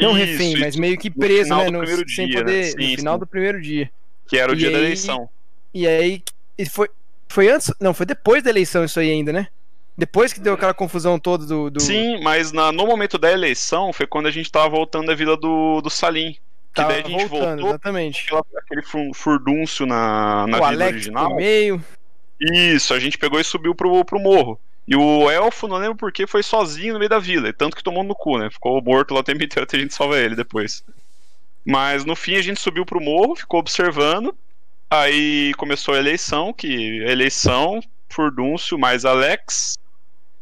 Não 0.00 0.10
Isso, 0.16 0.18
refém, 0.26 0.52
isso. 0.52 0.60
mas 0.60 0.76
meio 0.76 0.98
que 0.98 1.08
No 1.08 1.16
preso, 1.16 1.44
final 1.44 1.58
né? 1.60 1.64
do 1.66 1.72
no- 1.72 1.78
primeiro 1.80 2.08
sem 2.10 2.26
dia, 2.26 2.36
né? 2.36 2.42
poder. 2.44 2.64
Sim, 2.64 2.90
no 2.92 2.96
final 2.98 3.14
sim. 3.14 3.20
do 3.20 3.26
primeiro 3.26 3.60
dia. 3.62 3.90
Que 4.28 4.36
era 4.38 4.52
o 4.52 4.54
E 4.54 4.58
dia 4.58 4.70
da 4.70 4.78
aí- 4.78 4.84
eleição. 4.84 5.28
E 5.72 5.86
aí. 5.86 6.22
E 6.58 6.66
foi, 6.66 6.88
foi 7.28 7.48
antes. 7.48 7.72
Não, 7.80 7.94
foi 7.94 8.04
depois 8.06 8.42
da 8.42 8.50
eleição 8.50 8.84
isso 8.84 8.98
aí 9.00 9.10
ainda, 9.10 9.32
né? 9.32 9.48
Depois 9.96 10.32
que 10.32 10.40
deu 10.40 10.52
aquela 10.54 10.74
confusão 10.74 11.18
toda 11.18 11.46
do. 11.46 11.70
do 11.70 11.80
Sim, 11.80 12.20
mas 12.22 12.52
na- 12.52 12.70
no 12.70 12.86
momento 12.86 13.16
da 13.16 13.32
eleição 13.32 13.92
foi 13.92 14.06
quando 14.06 14.26
a 14.26 14.30
gente 14.30 14.50
tava 14.52 14.68
voltando 14.68 15.06
da 15.06 15.14
vila 15.14 15.36
do, 15.36 15.80
do 15.80 15.88
Salim. 15.88 16.32
Que 16.32 16.38
tava 16.82 16.88
daí 16.92 17.00
a 17.02 17.08
gente 17.08 17.24
voltando, 17.26 17.48
voltou 17.62 17.68
exatamente. 17.70 18.24
aquela- 18.26 18.44
aquele 18.58 18.82
fur- 18.82 19.14
furdúncio 19.14 19.86
na, 19.86 20.46
na 20.46 20.56
o 20.58 20.60
vila 20.60 20.66
Alex 20.68 20.92
original. 20.92 21.30
no 21.30 21.36
meio. 21.36 21.82
Isso, 22.38 22.92
a 22.92 22.98
gente 23.00 23.16
pegou 23.16 23.40
e 23.40 23.44
subiu 23.44 23.74
pro, 23.74 24.04
pro 24.04 24.18
morro. 24.20 24.60
E 24.86 24.94
o 24.94 25.28
elfo, 25.30 25.66
não 25.66 25.78
lembro 25.78 25.96
porquê, 25.96 26.26
foi 26.26 26.42
sozinho 26.42 26.92
no 26.92 26.98
meio 26.98 27.08
da 27.08 27.18
vila. 27.18 27.48
e 27.48 27.52
Tanto 27.52 27.76
que 27.76 27.82
tomou 27.82 28.04
no 28.04 28.14
cu, 28.14 28.38
né? 28.38 28.48
Ficou 28.50 28.80
morto 28.80 29.12
lá 29.12 29.20
o 29.20 29.24
tempo 29.24 29.42
inteiro 29.42 29.64
até 29.64 29.76
a 29.76 29.80
gente 29.80 29.94
salvar 29.94 30.20
ele 30.20 30.36
depois. 30.36 30.84
Mas 31.64 32.04
no 32.04 32.14
fim 32.14 32.36
a 32.36 32.42
gente 32.42 32.60
subiu 32.60 32.86
pro 32.86 33.00
morro, 33.00 33.34
ficou 33.34 33.58
observando. 33.58 34.32
Aí 34.88 35.52
começou 35.54 35.94
a 35.94 35.98
eleição, 35.98 36.52
que 36.52 37.04
a 37.04 37.10
eleição, 37.10 37.80
Furdúncio 38.08 38.78
mais 38.78 39.04
Alex. 39.04 39.76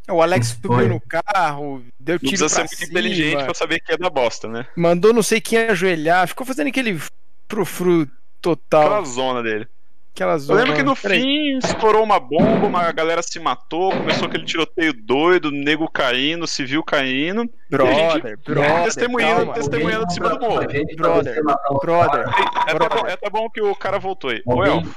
O 0.07 0.21
Alex 0.21 0.49
subiu 0.49 0.75
Foi. 0.75 0.89
no 0.89 1.01
carro, 1.01 1.83
deu 1.99 2.15
Não 2.17 2.19
tiro 2.19 2.47
precisa 2.47 2.49
ser 2.51 2.55
pra 2.57 2.65
muito 2.65 2.77
cima, 2.77 2.91
inteligente 2.91 3.45
pra 3.45 3.55
saber 3.55 3.81
que 3.81 3.93
é 3.93 3.97
da 3.97 4.11
bosta, 4.11 4.47
né? 4.47 4.67
mandou 4.77 5.15
não 5.15 5.23
sei 5.23 5.41
quem 5.41 5.59
ajoelhar, 5.61 6.29
ficou 6.29 6.47
fazendo 6.47 6.69
aquele 6.69 7.01
frufru 7.49 8.07
total. 8.43 8.83
Aquela 8.83 9.05
zona 9.07 9.43
dele. 9.43 9.67
Aquela 10.15 10.37
Eu 10.37 10.55
lembro 10.55 10.75
que 10.75 10.83
no 10.85 10.95
Peraí. 10.95 11.21
fim 11.21 11.59
estourou 11.59 12.05
uma 12.05 12.21
bomba, 12.21 12.69
uma 12.69 12.93
galera 12.93 13.21
se 13.21 13.41
matou, 13.41 13.91
começou 13.91 14.29
aquele 14.29 14.45
tiroteio 14.45 14.93
doido, 14.93 15.51
nego 15.51 15.91
caindo, 15.91 16.47
civil 16.47 16.85
caindo. 16.85 17.51
Brother, 17.69 18.39
brother, 18.47 18.85
testemunhando, 18.85 19.37
calma. 19.39 19.55
testemunhando 19.55 20.07
de 20.07 20.15
cima 20.15 20.29
do 20.29 20.39
morro. 20.39 20.71
Gente 20.71 20.95
Brother, 20.95 21.43
brother. 21.83 22.25
É 22.69 22.75
Brother. 22.75 23.01
bom, 23.03 23.07
é 23.09 23.13
até 23.15 23.29
bom 23.29 23.51
que 23.51 23.61
o 23.61 23.75
cara 23.75 23.99
voltou 23.99 24.31
aí. 24.31 24.41
Ô, 24.47 24.65
Elfo, 24.65 24.95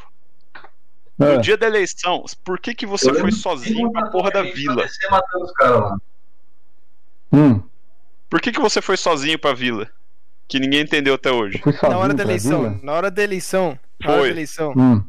no 1.17 1.31
Ah, 1.31 1.37
dia 1.37 1.57
da 1.57 1.65
eleição, 1.65 2.23
por 2.45 2.59
que, 2.59 2.75
que 2.75 2.85
você 2.85 3.09
Eu 3.09 3.15
foi 3.15 3.31
sozinho 3.31 3.91
pra 3.91 4.05
porra 4.11 4.29
da 4.29 4.43
vila? 4.43 4.85
hum, 7.33 7.59
Por 8.29 8.39
que, 8.39 8.51
que 8.51 8.59
você 8.59 8.83
foi 8.83 8.97
sozinho 8.97 9.39
pra 9.39 9.53
vila? 9.53 9.89
Que 10.47 10.59
ninguém 10.59 10.81
entendeu 10.81 11.15
até 11.15 11.31
hoje. 11.31 11.59
Na 11.81 11.97
hora 11.97 12.13
da 12.13 12.23
eleição, 12.23 12.79
na 12.83 12.93
hora 12.93 13.09
da 13.09 13.23
eleição. 13.23 13.77
Foi. 14.03 14.29
eleição. 14.29 14.73
Hum, 14.77 15.03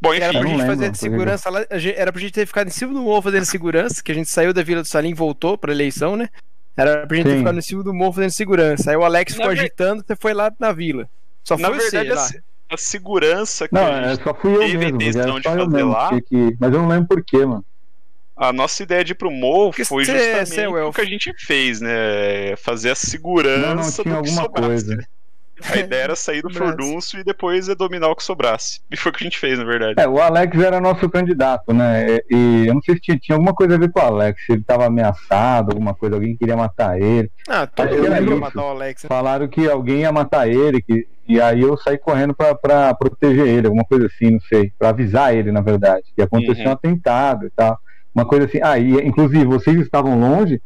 Bom, 0.00 0.14
Era 0.14 0.26
enfim, 0.26 0.32
pra 0.32 0.42
não 0.42 0.48
gente 0.50 0.58
lembro, 0.60 0.76
fazer 0.76 0.96
segurança 0.96 1.50
lá. 1.50 1.64
a 1.68 1.78
gente- 1.78 1.98
Era 1.98 2.12
pra 2.12 2.20
gente 2.20 2.32
ter 2.32 2.46
ficado 2.46 2.68
em 2.68 2.70
cima 2.70 2.92
do 2.94 3.00
morro 3.00 3.20
fazendo 3.22 3.44
segurança, 3.44 4.00
que 4.02 4.12
a 4.12 4.14
gente 4.14 4.30
saiu 4.30 4.52
da 4.52 4.62
Vila 4.62 4.82
do 4.82 4.86
Salim 4.86 5.10
e 5.10 5.14
voltou 5.14 5.58
pra 5.58 5.72
eleição, 5.72 6.16
né? 6.16 6.28
Era 6.76 7.04
pra 7.04 7.16
gente 7.16 7.26
ter 7.26 7.32
Sim. 7.32 7.38
ficado 7.38 7.58
em 7.58 7.62
cima 7.62 7.82
do 7.82 7.92
morro 7.92 8.12
fazendo 8.12 8.30
segurança. 8.30 8.90
Aí 8.92 8.96
o 8.96 9.04
Alex 9.04 9.32
ficou 9.32 9.48
Na 9.48 9.54
ver- 9.54 9.60
agitando, 9.60 10.04
você 10.06 10.14
foi 10.14 10.32
lá 10.32 10.52
na 10.60 10.70
vila. 10.70 11.08
Só 11.42 11.56
na 11.58 11.68
foi 11.68 11.78
verdade, 11.78 12.06
você 12.06 12.12
a, 12.12 12.14
lá. 12.14 12.20
se- 12.28 12.42
a 12.70 12.76
segurança 12.76 13.66
que 13.66 13.74
não, 13.74 13.84
a, 13.86 13.90
é, 13.90 14.08
gente- 14.10 14.22
só 14.22 14.34
fui 14.34 14.54
eu 14.54 14.58
teve 14.60 14.76
a 14.76 14.78
mesmo, 14.78 14.96
intenção 15.02 15.22
era 15.22 15.32
de 15.40 15.42
fazer 15.42 15.66
mesmo. 15.66 15.90
lá. 15.90 16.20
que- 16.20 16.56
mas 16.60 16.72
eu 16.72 16.78
não 16.80 16.88
lembro 16.88 17.08
porquê, 17.08 17.44
mano. 17.44 17.64
a 18.36 18.52
nossa 18.52 18.80
ideia 18.84 19.02
de 19.02 19.10
ir 19.10 19.14
pro 19.16 19.32
morro 19.32 19.70
Porque 19.70 19.84
foi 19.84 20.04
cê- 20.04 20.12
justamente 20.16 20.48
cê 20.50 20.60
é 20.60 20.68
o 20.68 20.92
que 20.92 21.00
a 21.00 21.04
gente 21.04 21.34
fez, 21.44 21.80
né? 21.80 22.54
Fazer 22.58 22.90
a 22.90 22.94
segurança 22.94 23.66
Não, 23.66 23.74
não, 23.74 23.82
tinha 23.82 23.96
do 23.96 24.02
que 24.04 24.10
alguma 24.10 24.42
sobrasse. 24.44 24.68
coisa. 24.86 25.08
A 25.70 25.76
ideia 25.78 26.04
era 26.04 26.16
sair 26.16 26.42
do 26.42 26.50
furdunço 26.50 27.18
e 27.18 27.24
depois 27.24 27.66
dominar 27.76 28.08
o 28.08 28.16
que 28.16 28.22
sobrasse. 28.22 28.80
E 28.90 28.96
foi 28.96 29.10
o 29.10 29.14
que 29.14 29.24
a 29.24 29.26
gente 29.26 29.38
fez, 29.38 29.58
na 29.58 29.64
verdade. 29.64 29.94
É, 29.98 30.08
o 30.08 30.20
Alex 30.20 30.58
era 30.58 30.80
nosso 30.80 31.08
candidato, 31.08 31.72
né? 31.72 32.18
E 32.30 32.66
eu 32.66 32.74
não 32.74 32.82
sei 32.82 32.94
se 32.94 33.00
tinha, 33.00 33.18
tinha 33.18 33.36
alguma 33.36 33.54
coisa 33.54 33.74
a 33.74 33.78
ver 33.78 33.90
com 33.90 34.00
o 34.00 34.02
Alex, 34.02 34.44
se 34.44 34.52
ele 34.52 34.60
estava 34.60 34.86
ameaçado, 34.86 35.70
alguma 35.70 35.94
coisa, 35.94 36.16
alguém 36.16 36.36
queria 36.36 36.56
matar 36.56 37.00
ele. 37.00 37.30
Ah, 37.48 37.66
todo 37.66 37.88
mundo 37.90 38.14
queria 38.14 38.36
matar 38.36 38.62
o 38.62 38.68
Alex. 38.68 39.02
Né? 39.02 39.08
Falaram 39.08 39.48
que 39.48 39.68
alguém 39.68 40.00
ia 40.00 40.12
matar 40.12 40.48
ele, 40.48 40.80
que, 40.80 41.06
e 41.28 41.40
aí 41.40 41.60
eu 41.60 41.76
saí 41.76 41.98
correndo 41.98 42.34
pra, 42.34 42.54
pra 42.54 42.94
proteger 42.94 43.46
ele, 43.46 43.66
alguma 43.66 43.84
coisa 43.84 44.06
assim, 44.06 44.32
não 44.32 44.40
sei, 44.40 44.72
pra 44.78 44.90
avisar 44.90 45.34
ele, 45.34 45.52
na 45.52 45.60
verdade, 45.60 46.04
que 46.14 46.22
aconteceu 46.22 46.64
uhum. 46.64 46.70
um 46.70 46.72
atentado 46.72 47.46
e 47.46 47.50
tal. 47.50 47.78
Uma 48.14 48.24
coisa 48.24 48.46
assim, 48.46 48.60
ah, 48.62 48.78
e, 48.78 48.92
inclusive 49.06 49.44
vocês 49.44 49.78
estavam 49.78 50.18
longe, 50.18 50.60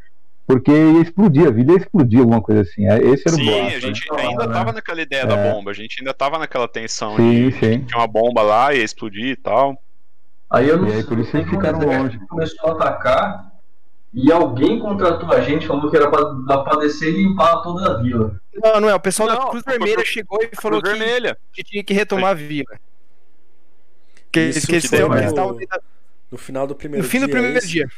porque 0.47 0.71
ia 0.71 1.01
explodir, 1.01 1.47
a 1.47 1.51
vida 1.51 1.73
ia 1.73 1.79
explodir, 1.79 2.21
alguma 2.21 2.43
coisa 2.43 2.63
assim. 2.63 2.87
É, 2.87 2.99
esse 2.99 3.23
era 3.27 3.37
sim, 3.37 3.43
o 3.43 3.53
boato. 3.53 3.77
a 3.77 3.81
gente 3.81 4.13
né? 4.13 4.23
ainda 4.23 4.49
tava 4.49 4.67
né? 4.67 4.73
naquela 4.73 5.03
ideia 5.03 5.23
é. 5.23 5.27
da 5.27 5.37
bomba, 5.37 5.71
a 5.71 5.75
gente 5.75 6.01
ainda 6.01 6.13
tava 6.13 6.39
naquela 6.39 6.69
tensão 6.69 7.17
sim, 7.17 7.49
de 7.49 7.53
sim. 7.53 7.85
tinha 7.85 7.99
uma 7.99 8.07
bomba 8.07 8.43
lá, 8.43 8.75
ia 8.75 8.83
explodir 8.83 9.29
e 9.29 9.37
tal. 9.37 9.81
Aí 10.51 10.69
eu 10.69 10.77
não 10.77 10.89
e 10.89 10.93
aí, 10.93 11.05
por 11.05 11.19
isso 11.19 11.35
eles 11.37 11.49
ficaram 11.49 11.79
longe. 11.79 12.19
Começou 12.29 12.71
a 12.71 12.73
atacar 12.73 13.53
e 14.13 14.31
alguém 14.31 14.79
contratou 14.79 15.33
a 15.33 15.41
gente, 15.41 15.67
falou 15.67 15.91
que 15.91 15.97
era 15.97 16.11
pra, 16.11 16.59
pra 16.59 16.77
descer 16.77 17.09
e 17.09 17.23
limpar 17.23 17.63
toda 17.63 17.93
a 17.93 18.03
vila. 18.03 18.39
Não, 18.63 18.81
não 18.81 18.91
é. 18.91 18.95
O 18.95 19.01
pessoal 19.01 19.29
não, 19.29 19.37
da 19.37 19.47
Cruz 19.47 19.65
Vermelha 19.65 20.05
chegou 20.05 20.39
e 20.43 20.51
falou 20.61 20.83
que, 20.83 20.89
Vermelha. 20.91 21.39
que 21.53 21.65
tinha 21.65 21.83
que 21.83 21.95
retomar 21.95 22.33
a 22.33 22.35
vila. 22.35 22.79
Que, 24.31 24.41
Isso 24.49 24.67
que, 24.67 24.81
que 24.81 24.99
no, 24.99 25.59
no 26.31 26.39
final 26.39 26.67
do 26.67 26.75
primeiro 26.75 27.03
dia. 27.03 27.07
No 27.07 27.11
fim 27.11 27.21
do 27.21 27.29
primeiro 27.31 27.57
é 27.57 27.61
dia 27.61 27.89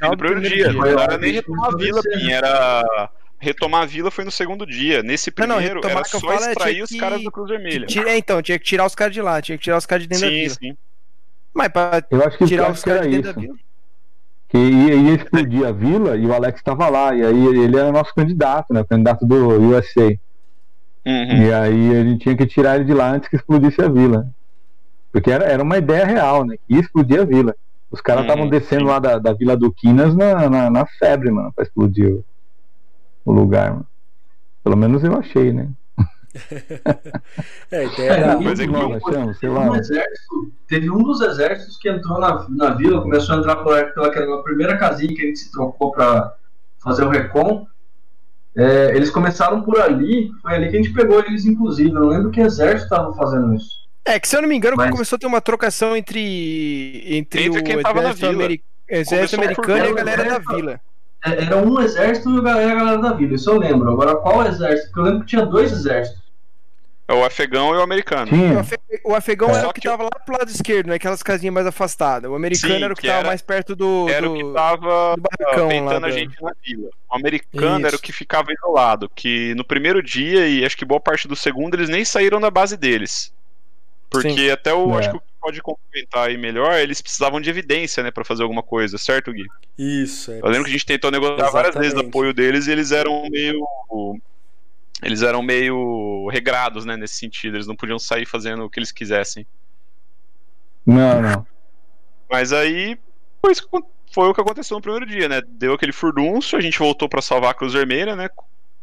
no 0.00 0.16
primeiro, 0.16 0.40
dia. 0.40 0.70
dia. 0.70 0.72
Não 0.72 0.86
era 0.86 1.18
nem 1.18 1.32
retomar 1.32 1.72
a 1.72 1.76
vila, 1.76 2.00
Pim, 2.02 2.30
era. 2.30 3.10
Retomar 3.38 3.82
a 3.82 3.86
vila 3.86 4.10
foi 4.10 4.24
no 4.24 4.30
segundo 4.30 4.64
dia. 4.64 5.02
Nesse 5.02 5.30
primeiro, 5.30 5.80
não, 5.80 5.80
não, 5.80 5.90
era 5.90 6.04
só 6.04 6.32
é, 6.32 6.36
extrair 6.36 6.82
os 6.82 6.90
que... 6.90 6.98
caras 6.98 7.24
da 7.24 7.30
Cruz 7.30 7.48
Vermelha. 7.48 7.86
É, 8.06 8.16
então, 8.16 8.40
tinha 8.40 8.58
que 8.58 8.64
tirar 8.64 8.86
os 8.86 8.94
caras 8.94 9.12
de 9.12 9.20
lá, 9.20 9.42
tinha 9.42 9.58
que 9.58 9.64
tirar 9.64 9.78
os 9.78 9.86
caras 9.86 10.04
de 10.04 10.08
dentro 10.08 10.28
sim, 10.28 10.32
da 10.32 10.40
vila. 10.40 10.54
Sim. 10.54 10.76
Mas 11.52 11.68
pra 11.68 12.04
eu 12.10 12.24
acho 12.24 12.38
que 12.38 12.46
tirar 12.46 12.70
os 12.70 12.82
caras 12.82 13.02
de 13.02 13.10
dentro 13.10 13.30
isso. 13.30 13.34
da 13.34 13.40
vila. 13.40 13.54
Que 14.48 14.58
ia, 14.58 14.94
ia, 14.94 15.14
explodir 15.14 15.66
a 15.66 15.72
vila 15.72 16.16
e 16.16 16.26
o 16.26 16.32
Alex 16.32 16.60
estava 16.60 16.88
lá. 16.88 17.14
E 17.14 17.24
aí 17.24 17.46
ele 17.46 17.76
era 17.76 17.90
nosso 17.90 18.14
candidato, 18.14 18.72
né? 18.72 18.80
O 18.80 18.84
candidato 18.84 19.26
do 19.26 19.34
USA. 19.60 20.14
Uhum. 21.04 21.42
E 21.42 21.52
aí 21.52 21.96
a 21.96 22.04
gente 22.04 22.22
tinha 22.22 22.36
que 22.36 22.46
tirar 22.46 22.76
ele 22.76 22.84
de 22.84 22.94
lá 22.94 23.10
antes 23.10 23.28
que 23.28 23.36
explodisse 23.36 23.80
a 23.80 23.88
vila. 23.88 24.28
Porque 25.10 25.30
era, 25.30 25.44
era 25.44 25.62
uma 25.62 25.78
ideia 25.78 26.06
real, 26.06 26.44
né? 26.44 26.56
Que 26.56 26.74
ia 26.74 26.80
explodir 26.80 27.20
a 27.20 27.24
vila. 27.24 27.56
Os 27.92 28.00
caras 28.00 28.22
estavam 28.22 28.44
uhum, 28.44 28.50
descendo 28.50 28.82
sim. 28.82 28.88
lá 28.88 28.98
da, 28.98 29.18
da 29.18 29.34
Vila 29.34 29.54
do 29.54 29.70
Quinas 29.70 30.16
na, 30.16 30.48
na, 30.48 30.70
na, 30.70 30.86
febre, 30.86 31.30
mano, 31.30 31.52
pra 31.52 31.62
explodir 31.62 32.10
o, 32.10 32.24
o 33.26 33.32
lugar, 33.32 33.70
mano. 33.70 33.86
Pelo 34.64 34.76
menos 34.76 35.04
eu 35.04 35.14
achei, 35.14 35.52
né? 35.52 35.68
é, 37.70 37.84
ideia 37.84 38.10
é, 38.10 38.36
mas 38.36 38.58
é 38.58 38.66
que 38.66 38.74
achamos, 38.74 39.38
sei 39.38 39.50
lá. 39.50 39.70
Um 39.70 39.76
exército, 39.76 40.52
teve 40.66 40.90
um 40.90 41.02
dos 41.02 41.20
exércitos 41.20 41.76
que 41.76 41.90
entrou 41.90 42.18
na, 42.18 42.46
na 42.48 42.70
vila, 42.70 43.02
começou 43.02 43.34
a 43.34 43.38
entrar 43.38 43.56
pela, 43.56 43.84
pela, 44.10 44.42
primeira 44.42 44.78
casinha 44.78 45.14
que 45.14 45.20
a 45.20 45.26
gente 45.26 45.40
se 45.40 45.52
trocou 45.52 45.92
para 45.92 46.34
fazer 46.82 47.04
o 47.04 47.10
recon. 47.10 47.66
É, 48.56 48.96
eles 48.96 49.10
começaram 49.10 49.62
por 49.62 49.78
ali, 49.78 50.30
foi 50.40 50.54
ali 50.54 50.70
que 50.70 50.76
a 50.76 50.82
gente 50.82 50.94
pegou 50.94 51.20
eles, 51.20 51.44
inclusive. 51.44 51.90
Eu 51.90 52.00
não 52.00 52.08
lembro 52.08 52.30
que 52.30 52.40
exército 52.40 52.84
estava 52.84 53.14
fazendo 53.14 53.54
isso. 53.54 53.81
É, 54.04 54.18
que 54.18 54.28
se 54.28 54.36
eu 54.36 54.42
não 54.42 54.48
me 54.48 54.56
engano, 54.56 54.76
Mas... 54.76 54.90
começou 54.90 55.16
a 55.16 55.18
ter 55.18 55.26
uma 55.26 55.40
trocação 55.40 55.96
entre, 55.96 57.04
entre, 57.06 57.44
entre 57.46 57.76
o 57.76 57.78
exército, 57.78 58.26
ameri... 58.26 58.62
exército 58.88 59.40
americano 59.40 59.84
e 59.84 59.88
a 59.88 59.92
galera 59.92 60.24
da 60.24 60.38
vila. 60.38 60.80
É, 61.24 61.44
era 61.44 61.56
um 61.56 61.80
exército 61.80 62.34
e 62.34 62.38
a 62.38 62.42
galera 62.42 62.98
da 62.98 63.12
vila, 63.12 63.34
isso 63.34 63.48
eu 63.48 63.58
lembro. 63.58 63.92
Agora, 63.92 64.16
qual 64.16 64.44
exército? 64.44 64.88
Porque 64.88 65.00
eu 65.00 65.04
lembro 65.04 65.20
que 65.20 65.26
tinha 65.26 65.46
dois 65.46 65.70
exércitos. 65.70 66.22
É 67.06 67.14
o 67.14 67.24
afegão 67.24 67.74
e 67.74 67.78
o 67.78 67.82
americano. 67.82 68.30
O, 68.32 68.58
afe... 68.58 68.78
o 69.04 69.14
afegão 69.14 69.50
é. 69.50 69.58
era 69.58 69.68
o 69.68 69.72
que, 69.72 69.80
que 69.80 69.88
tava 69.88 70.04
lá 70.04 70.10
pro 70.10 70.36
lado 70.36 70.48
esquerdo, 70.48 70.86
né? 70.86 70.94
Aquelas 70.94 71.22
casinhas 71.22 71.52
mais 71.52 71.66
afastadas. 71.66 72.30
O 72.30 72.34
americano 72.34 72.74
Sim, 72.74 72.82
era 72.82 72.92
o 72.92 72.96
que, 72.96 73.02
que 73.02 73.08
tava 73.08 73.18
era... 73.20 73.28
mais 73.28 73.42
perto 73.42 73.76
do. 73.76 74.08
Era 74.08 74.26
do... 74.26 74.32
o 74.32 74.36
que 74.36 74.52
tava 74.52 75.16
tentando 75.68 76.06
a 76.06 76.10
gente 76.10 76.40
na 76.40 76.52
vila. 76.64 76.88
O 77.10 77.16
americano 77.16 77.78
Isso. 77.78 77.86
era 77.86 77.96
o 77.96 77.98
que 78.00 78.12
ficava 78.12 78.52
isolado. 78.52 79.10
Que 79.14 79.54
no 79.56 79.64
primeiro 79.64 80.02
dia, 80.02 80.48
e 80.48 80.64
acho 80.64 80.76
que 80.76 80.84
boa 80.84 81.00
parte 81.00 81.28
do 81.28 81.36
segundo, 81.36 81.74
eles 81.74 81.88
nem 81.88 82.04
saíram 82.04 82.40
da 82.40 82.50
base 82.50 82.76
deles. 82.76 83.32
Porque 84.12 84.30
Sim. 84.30 84.50
até 84.50 84.72
o. 84.74 84.94
É. 84.94 84.98
Acho 84.98 85.10
que 85.10 85.16
o 85.16 85.20
que 85.20 85.26
pode 85.40 85.60
complementar 85.62 86.28
aí 86.28 86.36
melhor, 86.36 86.78
eles 86.78 87.00
precisavam 87.00 87.40
de 87.40 87.50
evidência, 87.50 88.02
né, 88.02 88.10
pra 88.10 88.24
fazer 88.24 88.42
alguma 88.42 88.62
coisa, 88.62 88.98
certo, 88.98 89.32
Gui? 89.32 89.46
Isso. 89.76 90.30
É. 90.30 90.38
Eu 90.40 90.46
lembro 90.48 90.64
que 90.64 90.70
a 90.70 90.72
gente 90.72 90.86
tentou 90.86 91.10
negociar 91.10 91.34
Exatamente. 91.34 91.52
várias 91.52 91.74
vezes 91.76 91.94
o 91.94 92.06
apoio 92.06 92.32
deles 92.32 92.66
e 92.66 92.72
eles 92.72 92.92
eram 92.92 93.28
meio. 93.30 93.66
Eles 95.02 95.22
eram 95.22 95.42
meio 95.42 96.28
regrados, 96.28 96.84
né, 96.84 96.96
nesse 96.96 97.16
sentido. 97.16 97.56
Eles 97.56 97.66
não 97.66 97.74
podiam 97.74 97.98
sair 97.98 98.26
fazendo 98.26 98.64
o 98.64 98.70
que 98.70 98.78
eles 98.78 98.92
quisessem. 98.92 99.44
Não, 100.86 101.20
não. 101.20 101.46
Mas 102.30 102.52
aí. 102.52 102.98
Foi, 103.40 103.52
foi 104.12 104.28
o 104.28 104.34
que 104.34 104.40
aconteceu 104.40 104.76
no 104.76 104.82
primeiro 104.82 105.06
dia, 105.06 105.28
né? 105.28 105.42
Deu 105.44 105.72
aquele 105.72 105.90
furdunço, 105.90 106.56
a 106.56 106.60
gente 106.60 106.78
voltou 106.78 107.08
para 107.08 107.20
salvar 107.20 107.50
a 107.50 107.54
Cruz 107.54 107.72
Vermelha, 107.72 108.14
né? 108.14 108.28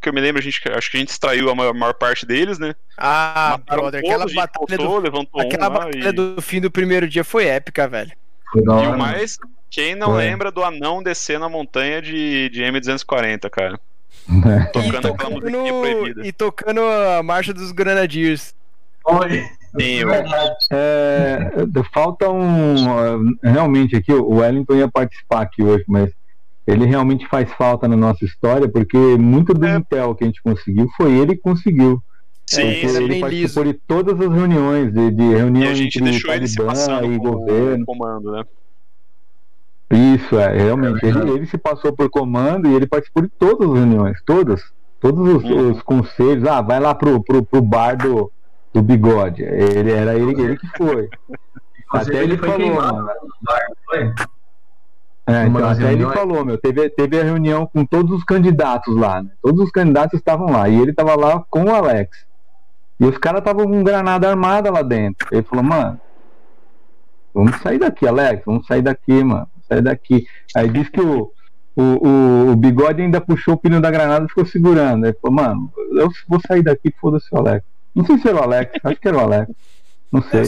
Que 0.00 0.08
eu 0.08 0.12
me 0.12 0.20
lembro, 0.20 0.40
a 0.40 0.42
gente, 0.42 0.60
acho 0.68 0.90
que 0.90 0.96
a 0.96 1.00
gente 1.00 1.10
extraiu 1.10 1.50
a 1.50 1.54
maior, 1.54 1.70
a 1.70 1.78
maior 1.78 1.94
parte 1.94 2.24
deles, 2.26 2.58
né? 2.58 2.74
Ah, 2.96 3.58
Mataram 3.58 3.82
brother, 3.82 4.00
aquela 4.00 4.26
batalha, 4.26 5.10
voltou, 5.10 5.42
do, 5.42 5.46
aquela 5.46 5.70
batalha 5.70 6.08
e... 6.08 6.12
do 6.12 6.40
fim 6.40 6.60
do 6.60 6.70
primeiro 6.70 7.08
dia 7.08 7.24
foi 7.24 7.46
épica, 7.46 7.86
velho. 7.88 8.12
Foi 8.52 8.62
e 8.62 8.86
o 8.86 8.98
mais, 8.98 9.38
quem 9.70 9.94
não 9.94 10.08
foi. 10.08 10.18
lembra 10.18 10.50
do 10.50 10.64
anão 10.64 11.02
descendo 11.02 11.44
a 11.44 11.48
montanha 11.48 12.02
de, 12.02 12.48
de 12.48 12.62
M240, 12.62 13.48
cara? 13.50 13.78
tocando, 14.72 14.88
e 14.88 15.00
tocando 15.00 15.06
aquela 15.08 15.30
musiquinha 15.30 15.72
proibida. 15.72 16.26
E 16.26 16.32
tocando 16.32 16.80
a 16.82 17.22
marcha 17.22 17.52
dos 17.52 17.72
Grenadiers. 17.72 18.54
Oi. 19.04 19.48
Sim, 19.78 20.00
é, 20.70 21.38
falta 21.94 22.28
um. 22.28 23.36
Realmente 23.40 23.94
aqui, 23.94 24.12
o 24.12 24.38
Wellington 24.38 24.74
ia 24.74 24.88
participar 24.88 25.42
aqui 25.42 25.62
hoje, 25.62 25.84
mas 25.86 26.10
ele 26.66 26.84
realmente 26.86 27.26
faz 27.28 27.50
falta 27.52 27.88
na 27.88 27.96
nossa 27.96 28.24
história, 28.24 28.68
porque 28.68 28.96
muito 28.96 29.54
do 29.54 29.66
é. 29.66 29.76
Intel 29.76 30.14
que 30.14 30.24
a 30.24 30.26
gente 30.26 30.42
conseguiu 30.42 30.88
foi 30.96 31.12
ele 31.12 31.34
que 31.34 31.42
conseguiu. 31.42 32.02
Sim, 32.46 32.62
é, 32.62 32.84
ele 32.84 33.20
participou 33.20 33.62
liso. 33.62 33.74
de 33.74 33.80
todas 33.86 34.20
as 34.20 34.34
reuniões, 34.34 34.92
de, 34.92 35.10
de 35.12 35.22
reuniões 35.22 35.68
e 35.68 35.72
a 35.72 35.74
gente 35.74 35.98
entre 35.98 36.10
deixou 36.10 36.34
ele 36.34 36.48
se 36.48 36.62
passando 36.62 37.12
e 37.12 37.18
governo. 37.18 37.86
comando, 37.86 38.32
né? 38.32 38.44
Isso, 39.92 40.38
é, 40.38 40.56
realmente. 40.56 41.04
Ele, 41.04 41.30
ele, 41.30 41.46
se 41.46 41.58
passou 41.58 41.92
por 41.92 42.08
comando 42.10 42.68
e 42.68 42.74
ele 42.74 42.86
participou 42.86 43.22
de 43.22 43.28
todas 43.28 43.68
as 43.68 43.74
reuniões, 43.74 44.18
todas. 44.24 44.62
Todos 45.00 45.36
os, 45.36 45.44
hum. 45.44 45.70
os 45.72 45.82
conselhos. 45.82 46.44
Ah, 46.46 46.60
vai 46.60 46.78
lá 46.78 46.94
pro, 46.94 47.22
pro, 47.22 47.42
pro 47.42 47.62
bar 47.62 47.96
do, 47.96 48.30
do 48.72 48.82
bigode. 48.82 49.42
Ele, 49.42 49.90
era 49.90 50.14
ele, 50.16 50.40
ele 50.40 50.56
que 50.56 50.66
foi. 50.76 51.08
Até 51.90 52.22
ele, 52.22 52.34
ele 52.34 52.36
falou, 52.36 52.74
mano. 52.74 53.06
Bar, 53.42 53.60
foi? 53.86 54.12
É, 55.30 55.46
então, 55.46 55.68
até 55.68 55.92
ele 55.92 56.04
falou, 56.06 56.44
meu, 56.44 56.58
teve, 56.58 56.88
teve 56.90 57.20
a 57.20 57.24
reunião 57.24 57.66
com 57.66 57.84
todos 57.84 58.10
os 58.10 58.24
candidatos 58.24 58.96
lá, 58.96 59.22
né? 59.22 59.30
Todos 59.40 59.64
os 59.64 59.70
candidatos 59.70 60.18
estavam 60.18 60.50
lá. 60.50 60.68
E 60.68 60.80
ele 60.80 60.92
tava 60.92 61.14
lá 61.14 61.44
com 61.48 61.64
o 61.64 61.74
Alex. 61.74 62.26
E 62.98 63.04
os 63.04 63.16
caras 63.16 63.38
estavam 63.38 63.64
com 63.64 63.82
granada 63.82 64.28
armada 64.28 64.70
lá 64.70 64.82
dentro. 64.82 65.28
Ele 65.30 65.42
falou, 65.42 65.64
mano, 65.64 66.00
vamos 67.32 67.56
sair 67.60 67.78
daqui, 67.78 68.06
Alex, 68.06 68.42
vamos 68.44 68.66
sair 68.66 68.82
daqui, 68.82 69.24
mano. 69.24 69.48
Vamos 69.52 69.66
sair 69.68 69.82
daqui. 69.82 70.26
Aí 70.54 70.68
disse 70.68 70.90
que 70.90 71.00
o, 71.00 71.32
o, 71.76 71.82
o, 71.82 72.50
o, 72.50 72.56
bigode 72.56 73.00
ainda 73.00 73.20
puxou 73.20 73.54
o 73.54 73.56
pino 73.56 73.80
da 73.80 73.90
granada 73.90 74.24
e 74.24 74.28
ficou 74.28 74.44
segurando. 74.44 75.06
Ele 75.06 75.16
falou, 75.22 75.36
mano, 75.36 75.72
eu 75.92 76.10
vou 76.28 76.40
sair 76.46 76.62
daqui, 76.62 76.92
foda-se 77.00 77.26
o 77.32 77.38
Alex. 77.38 77.64
Não 77.94 78.04
sei 78.04 78.18
se 78.18 78.28
era 78.28 78.38
o 78.38 78.42
Alex, 78.42 78.72
acho 78.84 79.00
que 79.00 79.08
era 79.08 79.16
o 79.16 79.20
Alex. 79.20 79.52
Não 80.12 80.22
sei. 80.22 80.44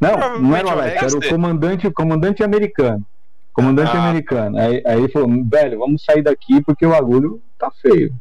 Não, 0.00 0.40
não 0.40 0.56
era 0.56 0.66
o 0.66 0.70
Alex, 0.70 1.02
era 1.02 1.16
o 1.16 1.28
comandante, 1.28 1.86
o 1.86 1.92
comandante 1.92 2.42
americano. 2.42 3.06
Comandante 3.52 3.96
ah. 3.96 4.08
americano. 4.08 4.58
Aí, 4.58 4.82
aí 4.86 4.98
ele 4.98 5.08
falou, 5.08 5.28
velho, 5.44 5.78
vamos 5.78 6.04
sair 6.04 6.22
daqui 6.22 6.62
porque 6.62 6.86
o 6.86 6.94
agulho 6.94 7.42
tá 7.58 7.70
feio. 7.70 8.14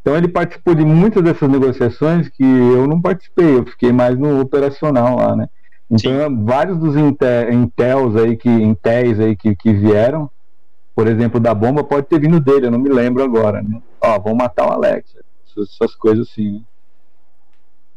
Então 0.00 0.16
ele 0.16 0.28
participou 0.28 0.74
de 0.74 0.84
muitas 0.84 1.22
dessas 1.22 1.48
negociações 1.48 2.28
que 2.28 2.44
eu 2.44 2.86
não 2.86 3.00
participei, 3.00 3.56
eu 3.56 3.64
fiquei 3.64 3.90
mais 3.90 4.18
no 4.18 4.40
operacional 4.40 5.16
lá, 5.16 5.34
né? 5.34 5.48
Então 5.90 6.12
Sim. 6.12 6.44
vários 6.44 6.78
dos 6.78 6.96
intel, 6.96 7.52
intels 7.52 8.16
aí 8.16 8.36
que 8.36 8.50
intéis 8.50 9.18
aí 9.18 9.34
que, 9.34 9.56
que 9.56 9.72
vieram, 9.72 10.30
por 10.94 11.06
exemplo, 11.06 11.40
da 11.40 11.54
bomba 11.54 11.82
pode 11.82 12.06
ter 12.06 12.20
vindo 12.20 12.38
dele, 12.38 12.66
eu 12.66 12.70
não 12.70 12.78
me 12.78 12.90
lembro 12.90 13.22
agora, 13.22 13.62
né? 13.62 13.80
Ó, 14.00 14.18
vão 14.18 14.34
matar 14.34 14.68
o 14.68 14.72
Alex, 14.72 15.14
essas 15.56 15.94
coisas 15.94 16.28
assim. 16.28 16.52
Né? 16.52 16.60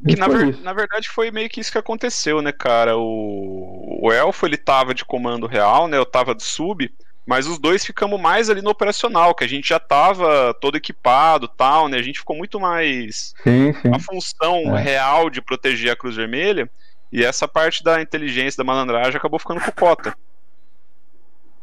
Que 0.06 0.16
na, 0.16 0.28
ver, 0.28 0.58
na, 0.62 0.74
verdade 0.74 1.10
foi 1.10 1.32
meio 1.32 1.50
que 1.50 1.60
isso 1.60 1.72
que 1.72 1.78
aconteceu, 1.78 2.42
né, 2.42 2.52
cara? 2.52 2.98
O, 2.98 4.00
o 4.02 4.12
Elfo 4.12 4.46
ele 4.46 4.58
tava 4.58 4.94
de 4.94 5.04
comando 5.04 5.48
real, 5.48 5.88
né? 5.88 5.98
Eu 5.98 6.06
tava 6.06 6.36
de 6.36 6.44
sub, 6.44 6.92
mas 7.26 7.48
os 7.48 7.58
dois 7.58 7.84
ficamos 7.84 8.22
mais 8.22 8.50
ali 8.50 8.62
no 8.62 8.70
operacional, 8.70 9.34
que 9.34 9.44
a 9.44 9.50
gente 9.50 9.70
já 9.70 9.80
tava 9.80 10.54
todo 10.62 10.78
equipado 10.78 11.48
tal, 11.48 11.88
né? 11.88 11.98
A 11.98 12.02
gente 12.02 12.20
ficou 12.20 12.38
muito 12.38 12.60
mais 12.60 13.34
sim, 13.44 13.74
sim. 13.74 13.92
a 13.94 14.00
função 14.00 14.78
é. 14.78 14.82
real 14.82 15.30
de 15.30 15.42
proteger 15.42 15.92
a 15.92 15.96
Cruz 15.96 16.16
Vermelha, 16.16 16.70
e 17.12 17.24
essa 17.24 17.48
parte 17.48 17.84
da 17.84 18.02
inteligência 18.02 18.58
da 18.58 18.64
malandragem 18.64 19.18
acabou 19.18 19.40
ficando 19.40 19.62
com 19.62 19.72
cota. 19.72 20.16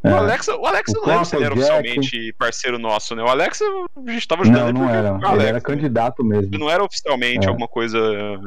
O 0.05 0.09
Alex, 0.14 0.49
o 0.49 0.67
Alex 0.67 0.90
O 0.93 1.01
não 1.01 1.07
lembro 1.07 1.25
se 1.25 1.35
ele 1.35 1.45
era 1.45 1.55
Copper 1.55 1.67
Jack. 1.69 1.81
oficialmente 1.88 2.33
parceiro 2.38 2.79
nosso, 2.79 3.17
né? 3.17 3.23
O 3.23 3.27
Alex, 3.29 3.61
a 3.62 4.11
gente 4.11 4.29
tava 4.29 4.43
ajudando 4.43 4.59
Não, 4.59 4.69
ele 4.69 4.73
não 4.79 4.81
porque 4.83 4.97
era. 4.97 5.12
o 5.14 5.17
Ele 5.17 5.27
Alex, 5.27 5.49
era 5.49 5.61
candidato 5.62 6.25
mesmo. 6.25 6.45
Ele 6.55 6.59
não 6.59 6.71
era 6.71 6.85
oficialmente 6.85 7.47
É. 7.47 7.49
alguma 7.49 7.67
coisa. 7.67 7.99
Não, 7.99 8.43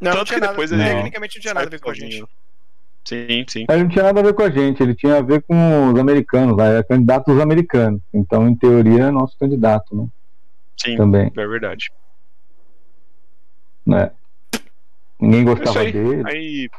Tanto 0.00 0.16
não 0.16 0.24
tinha 0.24 0.24
que 0.24 0.40
nada, 0.40 0.52
depois 0.52 0.72
ele- 0.72 0.82
tecnicamente 0.84 1.36
não 1.36 1.42
tinha 1.42 1.54
nada 1.54 1.66
a 1.66 1.70
ver 1.70 1.80
com 1.80 1.90
a 1.90 1.94
gente. 1.94 2.24
Sim, 3.04 3.44
sim. 3.46 3.66
Ele 3.68 3.82
não 3.82 3.88
tinha 3.90 4.04
nada 4.04 4.20
a 4.20 4.22
ver 4.22 4.32
com 4.32 4.42
a 4.42 4.50
gente, 4.50 4.82
ele 4.82 4.94
tinha 4.94 5.18
a 5.18 5.22
ver 5.22 5.42
com 5.42 5.90
os 5.92 5.98
americanos, 6.00 6.56
lá, 6.56 6.64
era 6.66 6.82
candidato 6.84 7.26
dos 7.30 7.38
americanos. 7.42 8.00
Então, 8.14 8.48
em 8.48 8.56
teoria, 8.56 9.04
é 9.04 9.10
nosso 9.10 9.36
candidato, 9.38 9.94
né? 9.94 10.06
Sim, 10.78 10.96
Também. 10.96 11.30
é 11.36 11.46
verdade. 11.46 11.90
Né? 13.86 14.10
Ninguém 15.20 15.42
Isso 15.44 15.54
gostava 15.56 15.80
aí. 15.80 15.92
dele. 15.92 16.22
Aí 16.26 16.70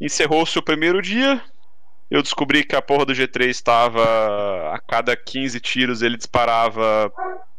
encerrou-se 0.00 0.58
o 0.58 0.62
primeiro 0.62 1.00
dia. 1.00 1.40
Eu 2.10 2.22
descobri 2.22 2.64
que 2.64 2.74
a 2.74 2.80
porra 2.82 3.04
do 3.04 3.12
G3 3.12 3.48
estava 3.50 4.02
a 4.74 4.78
cada 4.80 5.14
15 5.16 5.60
tiros 5.60 6.00
ele 6.02 6.16
disparava 6.16 7.12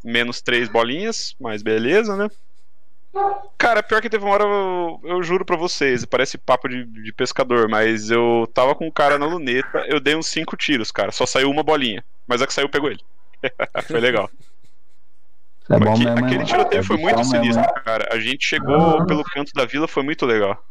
menos 0.03 0.41
3 0.41 0.67
bolinhas, 0.69 1.35
mas 1.39 1.61
beleza, 1.61 2.15
né? 2.15 2.27
Cara, 3.57 3.83
pior 3.83 4.01
que 4.01 4.09
teve 4.09 4.23
uma 4.23 4.33
hora, 4.33 4.43
eu, 4.43 4.99
eu 5.03 5.23
juro 5.23 5.43
pra 5.43 5.55
vocês, 5.57 6.05
parece 6.05 6.37
papo 6.37 6.67
de, 6.69 6.85
de 6.85 7.11
pescador, 7.13 7.67
mas 7.67 8.09
eu 8.09 8.49
tava 8.53 8.73
com 8.75 8.87
um 8.87 8.91
cara 8.91 9.17
na 9.19 9.25
luneta, 9.25 9.83
eu 9.87 9.99
dei 9.99 10.15
uns 10.15 10.27
5 10.27 10.55
tiros, 10.55 10.91
cara, 10.91 11.11
só 11.11 11.25
saiu 11.25 11.49
uma 11.49 11.63
bolinha, 11.63 12.03
mas 12.27 12.41
a 12.41 12.47
que 12.47 12.53
saiu 12.53 12.69
pegou 12.69 12.89
ele. 12.89 13.01
foi 13.87 13.99
legal. 13.99 14.29
É 15.69 15.77
bom 15.79 15.93
Aque- 15.93 16.05
mesmo, 16.05 16.25
aquele 16.25 16.43
tiroteio 16.45 16.79
É 16.79 16.83
foi 16.83 16.97
muito 16.97 17.17
mesmo, 17.17 17.31
sinistro, 17.31 17.63
hein? 17.63 17.69
cara. 17.85 18.09
A 18.11 18.19
gente 18.19 18.45
chegou 18.45 19.05
pelo 19.05 19.23
canto 19.23 19.51
da 19.53 19.65
vila, 19.65 19.87
foi 19.87 20.01
muito 20.03 20.25
legal. 20.25 20.63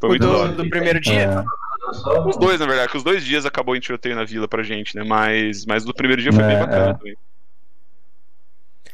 Foi 0.00 0.08
O 0.08 0.12
muito 0.12 0.26
do, 0.26 0.52
do 0.64 0.68
primeiro 0.68 1.00
dia? 1.00 1.22
É. 1.22 1.44
Só- 1.92 2.26
Os 2.26 2.36
dois, 2.36 2.58
na 2.60 2.66
verdade, 2.66 2.90
que 2.90 2.96
os 2.96 3.02
dois 3.04 3.24
dias 3.24 3.44
acabou 3.46 3.76
em 3.76 3.80
tiroteio 3.80 4.14
na 4.16 4.24
vila 4.24 4.48
pra 4.48 4.62
gente, 4.62 4.96
né? 4.96 5.04
Mas, 5.04 5.64
mas 5.66 5.84
do 5.84 5.92
primeiro 5.94 6.22
dia 6.22 6.32
foi 6.32 6.42
bem 6.42 6.56
É, 6.56 6.60
bacana 6.60 6.90
é. 6.90 6.94
também. 6.94 7.16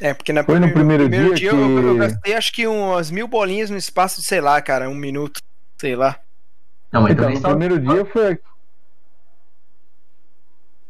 É, 0.00 0.14
porque 0.14 0.33
na 0.33 0.42
Foi 0.42 0.59
no 0.59 0.72
primeiro 0.72 1.09
dia 1.09 1.50
eu, 1.50 1.59
eu 1.79 1.92
que- 1.92 1.98
gastei 1.98 2.35
acho 2.35 2.53
que 2.53 2.66
umas 2.66 3.11
mil 3.11 3.29
bolinhas 3.29 3.68
no 3.70 3.76
espaço 3.76 4.20
de, 4.20 4.26
sei 4.26 4.40
lá, 4.40 4.61
cara, 4.62 4.88
um 4.88 4.94
minuto, 4.94 5.40
sei 5.79 5.94
lá. 5.94 6.18
Não, 6.90 7.03
mas 7.03 7.12
Então, 7.12 7.31
no 7.31 7.37
só- 7.40 7.48
primeiro 7.50 7.79
dia 7.79 8.05
foi. 8.07 8.38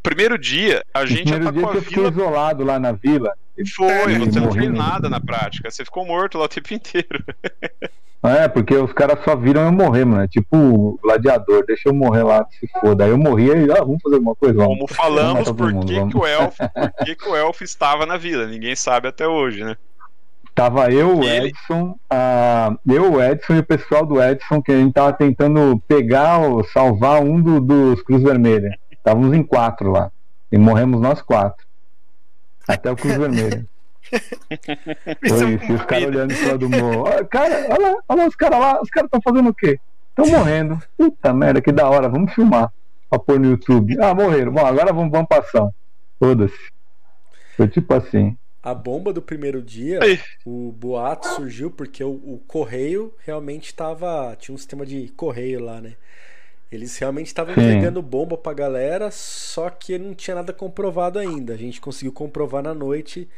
Primeiro 0.02 0.38
dia, 0.38 0.82
a 0.94 1.04
gente 1.04 1.28
já 1.28 1.36
primeiro 1.36 1.44
tá 1.44 1.50
dia 1.50 1.62
com 1.62 1.70
que 1.72 1.76
eu 1.78 1.82
fiquei 1.82 1.96
vila. 2.04 2.10
isolado 2.10 2.64
lá 2.64 2.78
na 2.78 2.92
vila. 2.92 3.34
Foi, 3.76 4.12
Ele 4.14 4.26
você 4.30 4.40
não 4.40 4.52
fez 4.52 4.70
nada 4.70 5.08
na 5.08 5.20
prática. 5.20 5.70
Você 5.70 5.84
ficou 5.84 6.06
morto 6.06 6.38
lá 6.38 6.44
o 6.44 6.48
tempo 6.48 6.72
inteiro. 6.74 7.22
É, 8.22 8.48
porque 8.48 8.74
os 8.76 8.92
caras 8.92 9.22
só 9.24 9.34
viram 9.34 9.62
eu 9.62 9.72
morrer, 9.72 10.04
mano. 10.04 10.22
É 10.24 10.28
tipo 10.28 10.98
gladiador, 11.02 11.64
deixa 11.66 11.88
eu 11.88 11.94
morrer 11.94 12.22
lá, 12.22 12.46
se 12.58 12.68
foda. 12.80 13.04
Aí 13.04 13.10
eu 13.10 13.18
morri 13.18 13.46
e, 13.46 13.72
ah, 13.72 13.76
vamos 13.82 14.00
fazer 14.02 14.16
alguma 14.16 14.34
coisa, 14.34 14.54
vamos. 14.54 14.74
Como 14.76 14.88
falamos, 14.88 15.50
por 15.52 15.72
mundo, 15.72 15.86
que, 15.86 15.94
vamos. 15.94 16.12
que 16.12 16.18
o 16.18 16.26
elfo, 16.26 16.56
por 16.58 17.04
que, 17.06 17.16
que 17.16 17.28
o 17.28 17.36
elfo 17.36 17.64
estava 17.64 18.04
na 18.04 18.16
vila? 18.18 18.46
Ninguém 18.46 18.76
sabe 18.76 19.08
até 19.08 19.26
hoje, 19.26 19.64
né? 19.64 19.76
Tava 20.54 20.90
eu, 20.92 21.18
o 21.18 21.24
Edson, 21.24 21.96
a... 22.10 22.76
eu, 22.86 23.12
o 23.14 23.22
Edson 23.22 23.54
e 23.54 23.58
o 23.60 23.64
pessoal 23.64 24.04
do 24.04 24.22
Edson, 24.22 24.60
que 24.60 24.72
a 24.72 24.76
gente 24.78 24.92
tava 24.92 25.12
tentando 25.14 25.80
pegar 25.88 26.38
ou 26.38 26.62
salvar 26.64 27.22
um 27.22 27.40
do- 27.40 27.60
dos 27.60 28.02
Cruz 28.02 28.22
Vermelha. 28.22 28.76
Estávamos 28.90 29.34
em 29.34 29.42
quatro 29.42 29.90
lá. 29.90 30.10
E 30.52 30.58
morremos 30.58 31.00
nós 31.00 31.22
quatro. 31.22 31.64
Até 32.68 32.90
o 32.90 32.96
Cruz 32.96 33.16
Vermelha. 33.16 33.66
Foi 35.28 35.54
isso. 35.54 35.72
E 35.72 35.72
os 35.72 35.84
caras 35.84 36.06
olhando 36.06 36.32
em 36.32 36.36
cima 36.36 36.58
do 36.58 36.68
morro. 36.68 37.24
Cara, 37.26 37.66
olha 37.70 37.92
lá, 37.92 38.02
olha 38.08 38.22
lá 38.22 38.28
os 38.28 38.36
caras 38.36 38.60
lá. 38.60 38.82
Os 38.82 38.90
caras 38.90 39.08
estão 39.08 39.20
fazendo 39.22 39.50
o 39.50 39.54
quê? 39.54 39.78
Estão 40.10 40.26
morrendo. 40.26 40.80
Puta 40.96 41.32
merda, 41.32 41.60
que 41.60 41.72
da 41.72 41.88
hora. 41.88 42.08
Vamos 42.08 42.32
filmar. 42.34 42.72
Pra 43.08 43.18
pôr 43.18 43.38
no 43.38 43.50
YouTube. 43.50 43.96
Ah, 44.00 44.14
morreram. 44.14 44.52
Bom, 44.52 44.64
agora 44.64 44.92
vamos, 44.92 45.10
vamos 45.10 45.28
ação. 45.30 45.72
Foda-se. 46.18 46.72
Foi 47.56 47.68
tipo 47.68 47.92
assim. 47.94 48.36
A 48.62 48.74
bomba 48.74 49.10
do 49.12 49.22
primeiro 49.22 49.62
dia, 49.62 50.00
Aí. 50.02 50.20
o 50.44 50.70
boato 50.70 51.26
surgiu 51.28 51.70
porque 51.70 52.04
o, 52.04 52.10
o 52.10 52.42
correio 52.46 53.14
realmente 53.24 53.74
tava. 53.74 54.36
Tinha 54.38 54.54
um 54.54 54.58
sistema 54.58 54.84
de 54.84 55.08
correio 55.16 55.64
lá, 55.64 55.80
né? 55.80 55.94
Eles 56.70 56.96
realmente 56.98 57.28
estavam 57.28 57.54
entregando 57.54 58.00
bomba 58.02 58.36
pra 58.38 58.52
galera, 58.54 59.10
só 59.10 59.70
que 59.70 59.98
não 59.98 60.14
tinha 60.14 60.36
nada 60.36 60.52
comprovado 60.52 61.18
ainda. 61.18 61.54
A 61.54 61.56
gente 61.56 61.80
conseguiu 61.80 62.12
comprovar 62.12 62.62
na 62.62 62.74
noite 62.74 63.28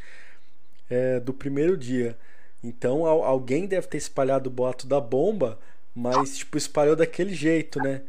é, 0.90 1.20
do 1.20 1.32
primeiro 1.32 1.76
dia. 1.76 2.16
Então 2.62 3.06
al- 3.06 3.24
alguém 3.24 3.66
deve 3.66 3.86
ter 3.86 3.98
espalhado 3.98 4.48
o 4.48 4.52
boato 4.52 4.86
da 4.86 5.00
bomba, 5.00 5.58
mas 5.94 6.38
tipo, 6.38 6.56
espalhou 6.58 6.96
daquele 6.96 7.34
jeito, 7.34 7.80
né? 7.80 8.02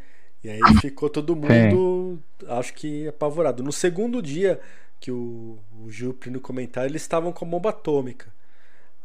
E 0.43 0.49
aí 0.49 0.73
ficou 0.73 1.09
todo 1.09 1.35
mundo, 1.35 2.19
acho 2.47 2.73
que 2.73 3.07
apavorado. 3.07 3.63
No 3.63 3.71
segundo 3.71 4.21
dia, 4.21 4.59
que 4.99 5.11
o, 5.11 5.57
o 5.83 5.89
Jupri 5.91 6.29
no 6.29 6.41
comentário, 6.41 6.89
eles 6.89 7.01
estavam 7.01 7.31
com 7.31 7.45
a 7.45 7.47
bomba 7.47 7.69
atômica. 7.69 8.27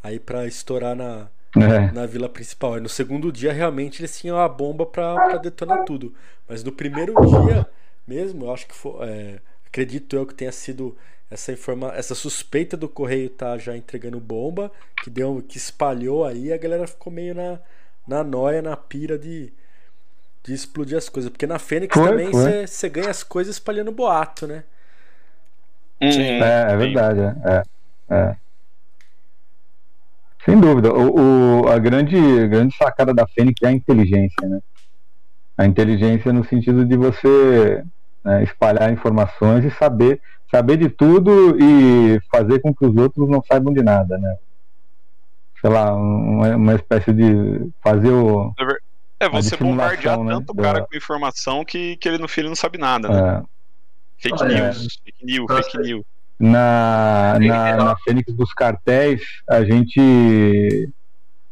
Aí 0.03 0.19
pra 0.21 0.47
estourar 0.47 0.97
na, 0.97 1.29
É. 1.57 1.91
na 1.93 2.07
vila 2.07 2.29
principal. 2.29 2.75
Aí 2.75 2.81
no 2.81 2.89
segundo 2.89 3.33
dia, 3.33 3.53
realmente, 3.53 4.01
eles 4.01 4.19
tinham 4.19 4.39
a 4.39 4.49
bomba 4.49 4.85
pra, 4.85 5.15
pra 5.15 5.37
detonar 5.39 5.85
tudo. 5.85 6.15
Mas 6.47 6.63
no 6.63 6.73
primeiro 6.73 7.15
dia 7.15 7.67
mesmo, 8.07 8.47
eu 8.47 8.53
acho 8.53 8.67
que 8.67 8.75
foi. 8.75 9.09
é, 9.09 9.39
acredito 9.67 10.15
eu 10.17 10.27
que 10.27 10.35
tenha 10.35 10.53
sido 10.53 10.97
essa 11.31 11.53
informa 11.53 11.93
essa 11.95 12.15
suspeita 12.15 12.77
do 12.77 12.89
correio 12.89 13.29
tá 13.29 13.59
já 13.59 13.77
entregando 13.77 14.19
bomba, 14.19 14.73
que 15.03 15.11
deu 15.11 15.45
que 15.47 15.59
espalhou 15.59 16.25
aí, 16.25 16.53
a 16.53 16.57
galera 16.57 16.87
ficou 16.87 17.13
meio 17.13 17.35
na, 17.35 17.59
na 18.07 18.25
noia, 18.25 18.63
na 18.63 18.77
pira 18.77 19.19
de, 19.19 19.53
de 20.43 20.55
explodir 20.55 20.97
as 20.97 21.09
coisas. 21.09 21.31
Porque 21.31 21.47
na 21.47 21.59
Fênix 21.59 21.95
Foi, 21.95 22.09
também 22.09 22.31
você 22.31 22.89
ganha 22.89 23.11
as 23.11 23.23
coisas 23.23 23.57
espalhando 23.57 23.93
boato, 23.93 24.47
né? 24.47 24.65
Sim. 26.01 26.41
É, 26.43 26.73
é 26.73 26.77
verdade, 26.77 27.21
é. 27.21 27.35
é, 27.45 28.15
é. 28.15 28.37
Sem 30.45 30.59
dúvida. 30.61 30.93
O, 30.93 31.63
o- 31.65 31.69
a 31.69 31.79
grande, 31.79 32.17
grande 32.49 32.75
sacada 32.77 33.13
da 33.13 33.27
Fênix 33.27 33.61
é 33.63 33.69
a 33.69 33.73
inteligência, 33.73 34.49
né? 34.49 34.61
A 35.57 35.67
inteligência 35.67 36.33
no 36.33 36.45
sentido 36.45 36.85
de 36.85 36.97
você 36.97 37.83
né, 38.25 38.45
espalhar 38.45 38.93
informações 38.93 39.65
e 39.65 39.71
saber, 39.71 40.21
saber 40.51 40.77
de 40.77 40.89
tudo 40.89 41.57
e 41.61 42.19
fazer 42.31 42.61
com 42.61 42.73
que 42.75 42.87
os 42.87 42.97
outros 42.97 43.29
não 43.29 43.43
saibam 43.43 43.73
de 43.75 43.83
nada, 43.83 44.17
né? 44.19 44.37
Sei 45.61 45.69
lá, 45.71 45.95
um- 45.95 46.37
uma, 46.37 46.57
uma 46.57 46.75
espécie 46.75 47.13
de 47.13 47.69
fazer 47.83 48.13
o. 48.13 48.53
É 49.21 49.29
você 49.29 49.51
dissimulação, 49.51 49.69
bombardear 49.69 50.19
né, 50.25 50.33
tanto 50.35 50.53
o 50.53 50.55
cara 50.55 50.81
da- 50.81 50.87
com 50.87 50.97
informação 50.97 51.65
que, 51.65 51.97
que 51.97 52.09
ele 52.09 52.19
no 52.19 52.29
fim 52.29 52.43
ele 52.43 52.51
não 52.51 52.57
sabe 52.57 52.79
nada, 52.79 53.09
né? 53.09 53.19
é, 53.19 53.43
Fake 54.21 54.41
Olha, 54.41 54.69
news, 54.69 54.99
fake 55.05 55.25
news, 55.25 55.53
fake 55.53 55.79
news. 55.79 56.05
Na, 56.39 57.37
na, 57.41 57.77
na 57.77 57.97
Fênix 57.97 58.33
dos 58.33 58.53
Cartéis, 58.53 59.23
a 59.49 59.65
gente 59.65 60.89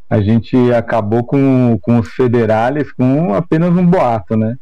a 0.08 0.20
gente 0.20 0.56
acabou 0.72 1.24
com, 1.24 1.76
com 1.82 1.98
os 1.98 2.08
federales 2.10 2.92
com 2.92 3.34
apenas 3.34 3.70
um 3.70 3.84
boato, 3.84 4.36
né? 4.36 4.56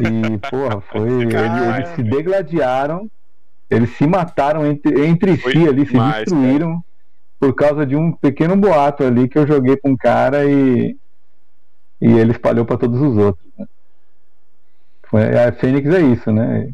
E, 0.00 0.38
porra, 0.50 0.80
foi. 0.80 1.08
Eles, 1.22 1.34
eles 1.34 1.88
se 1.90 2.02
degladiaram, 2.02 3.08
eles 3.70 3.90
se 3.90 4.06
mataram 4.06 4.66
entre, 4.66 5.06
entre 5.06 5.36
Foi 5.36 5.52
si 5.52 5.68
ali, 5.68 5.86
se 5.86 5.92
demais, 5.92 6.24
destruíram 6.24 6.82
por 7.38 7.54
causa 7.54 7.86
de 7.86 7.94
um 7.94 8.10
pequeno 8.10 8.56
boato 8.56 9.04
ali 9.04 9.28
que 9.28 9.38
eu 9.38 9.46
joguei 9.46 9.76
pra 9.76 9.90
um 9.90 9.96
cara 9.96 10.44
e, 10.44 10.96
e 12.00 12.12
ele 12.12 12.32
espalhou 12.32 12.64
pra 12.64 12.76
todos 12.76 13.00
os 13.00 13.16
outros. 13.16 13.46
Né? 13.58 13.66
Foi, 15.04 15.38
a 15.38 15.52
Fênix 15.52 15.86
é 15.94 16.00
isso, 16.00 16.32
né? 16.32 16.72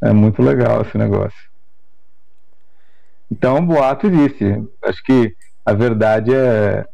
É 0.00 0.12
muito 0.12 0.42
legal 0.42 0.82
esse 0.82 0.96
negócio. 0.96 1.48
Então, 3.30 3.64
boato 3.64 4.06
existe. 4.06 4.44
Acho 4.82 5.02
que 5.02 5.34
a 5.64 5.72
verdade 5.74 6.32
é, 6.34 6.84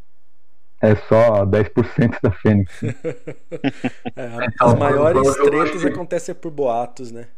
é 0.83 0.97
só 1.09 1.44
10% 1.44 2.18
da 2.23 2.31
Fênix. 2.33 2.73
É, 4.16 4.47
Então, 4.47 4.68
as 4.68 4.75
maiores 4.79 5.35
tretas 5.37 5.83
que- 5.83 5.88
acontecem 5.88 6.35
por 6.35 6.51
boatos, 6.51 7.11
né? 7.11 7.29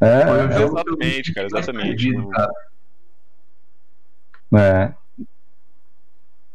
É, 0.00 0.06
É, 0.06 0.62
exatamente, 0.62 1.32
cara, 1.32 1.46
exatamente. 1.46 2.12
cara. 2.30 2.52
é. 4.56 4.94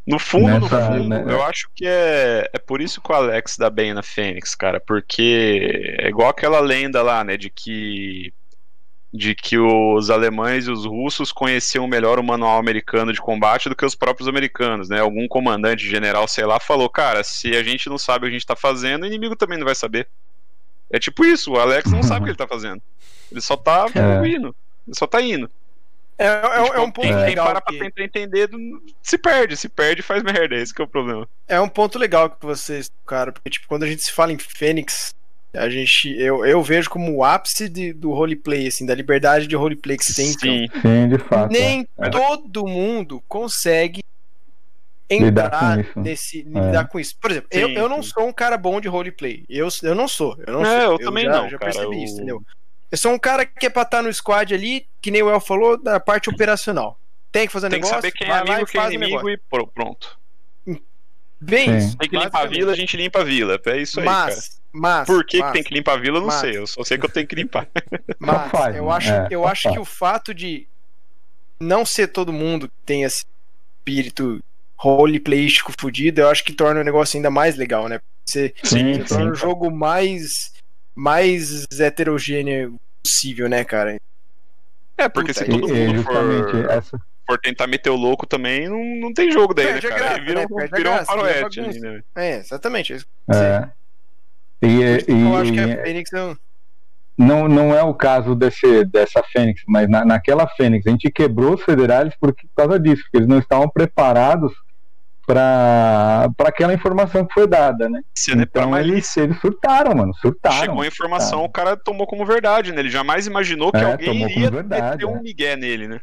No 0.06 0.18
fundo, 0.18 0.48
no 0.48 0.60
Nessa- 0.62 0.88
fundo, 0.92 1.08
né- 1.10 1.24
eu 1.28 1.44
acho 1.44 1.70
que 1.76 1.86
é, 1.86 2.50
é 2.52 2.58
por 2.60 2.82
isso 2.82 3.00
que 3.02 3.12
o 3.12 3.16
Alex 3.16 3.58
dá 3.58 3.70
bem 3.70 3.94
na 3.94 4.02
Fênix, 4.02 4.56
cara, 4.56 4.80
porque 4.80 5.96
é 6.00 6.10
igual 6.10 6.30
aquela 6.30 6.60
lenda 6.60 7.02
lá, 7.04 7.24
né, 7.24 7.38
de 7.38 7.50
que 7.50 8.34
de 9.12 9.34
que 9.34 9.58
os 9.58 10.10
alemães 10.12 10.68
e 10.68 10.72
os 10.72 10.86
russos 10.86 11.32
conheciam 11.32 11.88
melhor 11.88 12.20
o 12.20 12.24
manual 12.24 12.60
americano 12.60 13.12
de 13.12 13.20
combate 13.20 13.68
do 13.68 13.76
que 13.76 13.86
os 13.86 13.96
próprios 13.96 14.28
americanos, 14.28 14.88
né? 14.88 15.00
Algum 15.00 15.28
comandante 15.28 15.88
general, 15.90 16.28
sei 16.28 16.46
lá, 16.46 16.60
falou, 16.60 16.88
cara, 16.90 17.24
se 17.24 17.56
a 17.56 17.64
gente 17.64 17.90
não 17.90 17.98
sabe 17.98 18.26
o 18.26 18.30
que 18.30 18.36
a 18.36 18.38
gente 18.40 18.46
tá 18.46 18.56
fazendo, 18.56 19.04
o 19.04 19.06
inimigo 19.08 19.36
também 19.36 19.58
não 19.58 19.66
vai 19.66 19.74
saber. 19.76 20.08
É 20.92 21.00
tipo 21.00 21.26
isso, 21.26 21.54
o 21.54 21.60
Alex 21.60 21.92
não 21.92 22.04
sabe 22.04 22.22
o 22.22 22.24
que 22.26 22.30
ele 22.32 22.38
tá 22.38 22.48
fazendo. 22.48 22.82
Ele 23.32 23.42
só 23.42 23.56
tá 23.58 23.86
É. 23.96 24.28
indo. 24.28 24.56
Ele 24.88 24.96
só 24.96 25.08
tá 25.08 25.22
indo. 25.22 25.50
É, 26.18 26.26
é, 26.28 26.64
Tipo, 26.64 26.76
é 26.76 26.80
um 26.82 26.92
ponto 26.92 27.08
quem, 27.08 27.14
quem 27.16 27.26
legal. 27.26 27.48
para 27.48 27.62
que- 27.62 27.78
pra 27.78 27.86
tentar 27.92 28.04
entender 28.04 28.50
se 29.02 29.18
perde, 29.18 29.56
se 29.56 29.70
perde 29.70 30.02
faz 30.02 30.22
merda, 30.22 30.56
esse 30.56 30.74
que 30.74 30.82
é 30.82 30.86
o 30.86 30.88
problema. 30.88 31.28
É 31.48 31.60
um 31.62 31.70
ponto 31.70 31.98
legal 31.98 32.30
que 32.30 32.46
vocês 32.46 32.90
tocaram, 32.90 33.32
porque 33.32 33.50
tipo, 33.50 33.68
quando 33.68 33.84
a 33.84 33.88
gente 33.88 34.04
se 34.04 34.12
fala 34.12 34.32
em 34.34 34.38
Fênix, 34.38 35.16
A 35.54 35.68
gente, 35.68 36.16
eu, 36.20 36.46
eu 36.46 36.62
vejo 36.62 36.90
como 36.90 37.16
o 37.16 37.24
ápice 37.24 37.68
de, 37.68 37.92
do 37.92 38.12
roleplay, 38.12 38.68
assim, 38.68 38.86
da 38.86 38.94
liberdade 38.94 39.48
de 39.48 39.56
roleplay 39.56 39.98
que 39.98 40.06
você 40.06 40.14
tem. 40.14 40.32
Sim, 40.32 40.68
Sim 40.82 41.10
de 41.10 41.18
fato. 41.18 41.52
Nem 41.52 41.88
é. 41.98 42.10
todo 42.10 42.68
mundo 42.68 43.24
consegue 43.28 44.04
entrar 45.10 45.76
lidar 45.76 45.86
nesse 45.96 46.42
é. 46.42 46.44
lidar 46.44 46.88
com 46.88 47.00
isso. 47.00 47.16
Por 47.20 47.32
exemplo, 47.32 47.50
sim, 47.52 47.60
eu, 47.60 47.70
eu 47.70 47.90
não 47.90 48.04
sou 48.04 48.28
um 48.28 48.34
cara 48.34 48.58
bom 48.58 48.80
de 48.80 48.88
roleplay. 48.88 49.44
Eu, 49.50 49.68
eu 49.82 49.96
não 49.96 50.08
sou. 50.08 50.38
Eu 50.46 50.54
não 50.54 50.62
é, 50.62 50.66
sou. 50.66 50.82
Eu, 50.82 50.92
eu 50.92 51.00
também 51.00 51.26
já, 51.26 51.32
não. 51.32 51.50
Já 51.50 51.58
cara, 51.58 51.72
percebi 51.72 51.98
eu... 51.98 52.04
isso, 52.04 52.16
entendeu? 52.16 52.44
Eu 52.92 52.98
sou 52.98 53.12
um 53.12 53.20
cara 53.20 53.46
que 53.46 53.66
é 53.66 53.70
pra 53.70 53.84
estar 53.84 54.04
no 54.04 54.14
squad 54.14 54.54
ali, 54.54 54.88
que 55.02 55.12
nem 55.12 55.24
o 55.24 55.30
El 55.30 55.40
falou, 55.40 55.82
da 55.82 56.00
parte 56.00 56.30
operacional. 56.30 57.00
Tem 57.32 57.46
que 57.46 57.54
fazer 57.54 57.68
um 57.68 57.70
Tem 57.70 57.80
negócio. 57.80 58.02
Tem 58.02 58.12
que 58.12 58.18
saber 58.20 58.32
quem 58.32 58.52
é 58.52 58.54
amigo, 58.54 58.68
quem 58.68 58.82
é 58.82 58.94
inimigo 58.94 59.30
e 59.30 59.38
pronto. 59.74 60.20
Bem 61.42 61.78
isso. 61.78 61.98
Tem 61.98 62.10
que 62.10 62.18
limpar 62.18 62.42
a 62.42 62.46
vila, 62.48 62.72
a 62.74 62.76
gente 62.76 62.98
limpa 62.98 63.22
a 63.22 63.24
vila. 63.24 63.60
É 63.66 63.78
isso 63.78 64.00
aí, 64.00 64.06
mas, 64.06 64.50
cara. 64.50 64.59
Mas, 64.72 65.08
Por 65.08 65.26
que, 65.26 65.40
mas, 65.40 65.48
que 65.48 65.54
tem 65.54 65.64
que 65.64 65.74
limpar 65.74 65.94
a 65.94 65.98
vila, 65.98 66.18
eu 66.18 66.22
não 66.22 66.28
mas, 66.28 66.42
sei. 66.42 66.58
Eu 66.58 66.68
só 66.68 66.84
sei 66.84 66.98
que 66.98 67.06
eu 67.06 67.10
tenho 67.10 67.28
que 67.28 67.36
limpar. 67.36 67.68
Mas 68.20 68.52
faz, 68.52 68.76
eu 68.76 68.92
acho, 68.92 69.12
é, 69.12 69.28
eu 69.32 69.48
acho 69.48 69.72
que 69.72 69.80
o 69.80 69.86
fato 69.86 70.34
de 70.34 70.68
não 71.60 71.86
ser 71.86 72.08
todo 72.08 72.32
mundo 72.32 72.68
que 72.68 72.76
tem 72.86 73.04
esse 73.04 73.26
espírito 73.80 74.44
roleplayístico 74.78 75.74
fudido, 75.78 76.22
eu 76.22 76.30
acho 76.30 76.44
que 76.44 76.54
torna 76.54 76.82
o 76.82 76.84
negócio 76.84 77.18
ainda 77.18 77.30
mais 77.30 77.56
legal, 77.56 77.88
né? 77.90 78.00
Você, 78.26 78.54
sim, 78.64 78.94
você 78.94 79.16
torna 79.16 79.32
o 79.32 79.36
jogo 79.36 79.72
mais, 79.72 80.54
mais 80.96 81.66
heterogêneo 81.78 82.80
possível, 83.04 83.50
né, 83.50 83.64
cara? 83.64 84.00
É, 84.98 85.10
porque 85.10 85.34
Puta, 85.34 85.46
se 85.46 85.52
todo 85.52 85.68
mundo 85.68 86.04
for, 86.04 86.70
essa... 86.70 87.02
for 87.26 87.40
tentar 87.40 87.68
meter 87.68 87.90
o 87.90 87.96
louco 87.96 88.28
também, 88.28 88.70
não, 88.70 88.84
não 89.02 89.14
tem 89.14 89.32
jogo 89.32 89.54
daí, 89.54 89.74
né, 89.74 89.82
cara? 89.82 89.96
Graça, 89.98 90.20
vira, 90.20 90.42
né? 90.42 90.68
vira 90.76 91.02
um 91.02 91.06
faroeste 91.06 91.62
né? 91.80 92.04
É, 92.16 92.38
exatamente. 92.38 92.94
É. 93.30 93.70
E, 94.62 94.68
e, 94.68 95.22
eu 95.22 95.36
acho 95.38 95.54
que 95.54 95.60
a 95.60 95.84
Fênix 95.84 96.14
é 96.14 96.36
não, 97.20 97.50
não 97.50 97.76
é 97.76 97.84
o 97.84 97.94
caso 97.94 98.34
desse, 98.34 98.86
dessa 98.86 99.22
Fênix, 99.22 99.62
mas 99.68 99.90
na, 99.90 100.06
naquela 100.06 100.48
Fênix 100.48 100.88
a 100.88 100.90
gente 100.90 101.12
quebrou 101.12 101.56
os 101.56 101.64
federais 101.64 102.16
por, 102.16 102.34
por 102.34 102.50
causa 102.56 102.80
disso, 102.80 103.04
porque 103.04 103.18
eles 103.18 103.28
não 103.28 103.40
estavam 103.40 103.68
preparados 103.68 104.54
para 105.28 106.32
aquela 106.46 106.74
informação 106.74 107.26
que 107.26 107.34
foi 107.34 107.46
dada, 107.46 107.90
né? 107.90 108.02
Se 108.16 108.32
é 108.32 108.36
então 108.36 108.76
eles, 108.78 109.16
eles 109.18 109.38
surtaram, 109.42 109.94
mano, 109.96 110.14
surtaram. 110.16 110.58
Chegou 110.60 110.82
a 110.82 110.88
informação, 110.88 111.40
surtaram. 111.42 111.46
o 111.46 111.50
cara 111.50 111.78
tomou 111.78 112.08
como 112.08 112.26
verdade, 112.26 112.72
né? 112.72 112.80
Ele 112.80 112.90
jamais 112.90 113.28
imaginou 113.28 113.70
que 113.70 113.78
é, 113.78 113.84
alguém 113.84 114.24
iria 114.24 114.50
ter 114.98 115.06
um 115.06 115.18
é. 115.18 115.22
migué 115.22 115.56
nele, 115.58 115.90
né? 115.90 116.00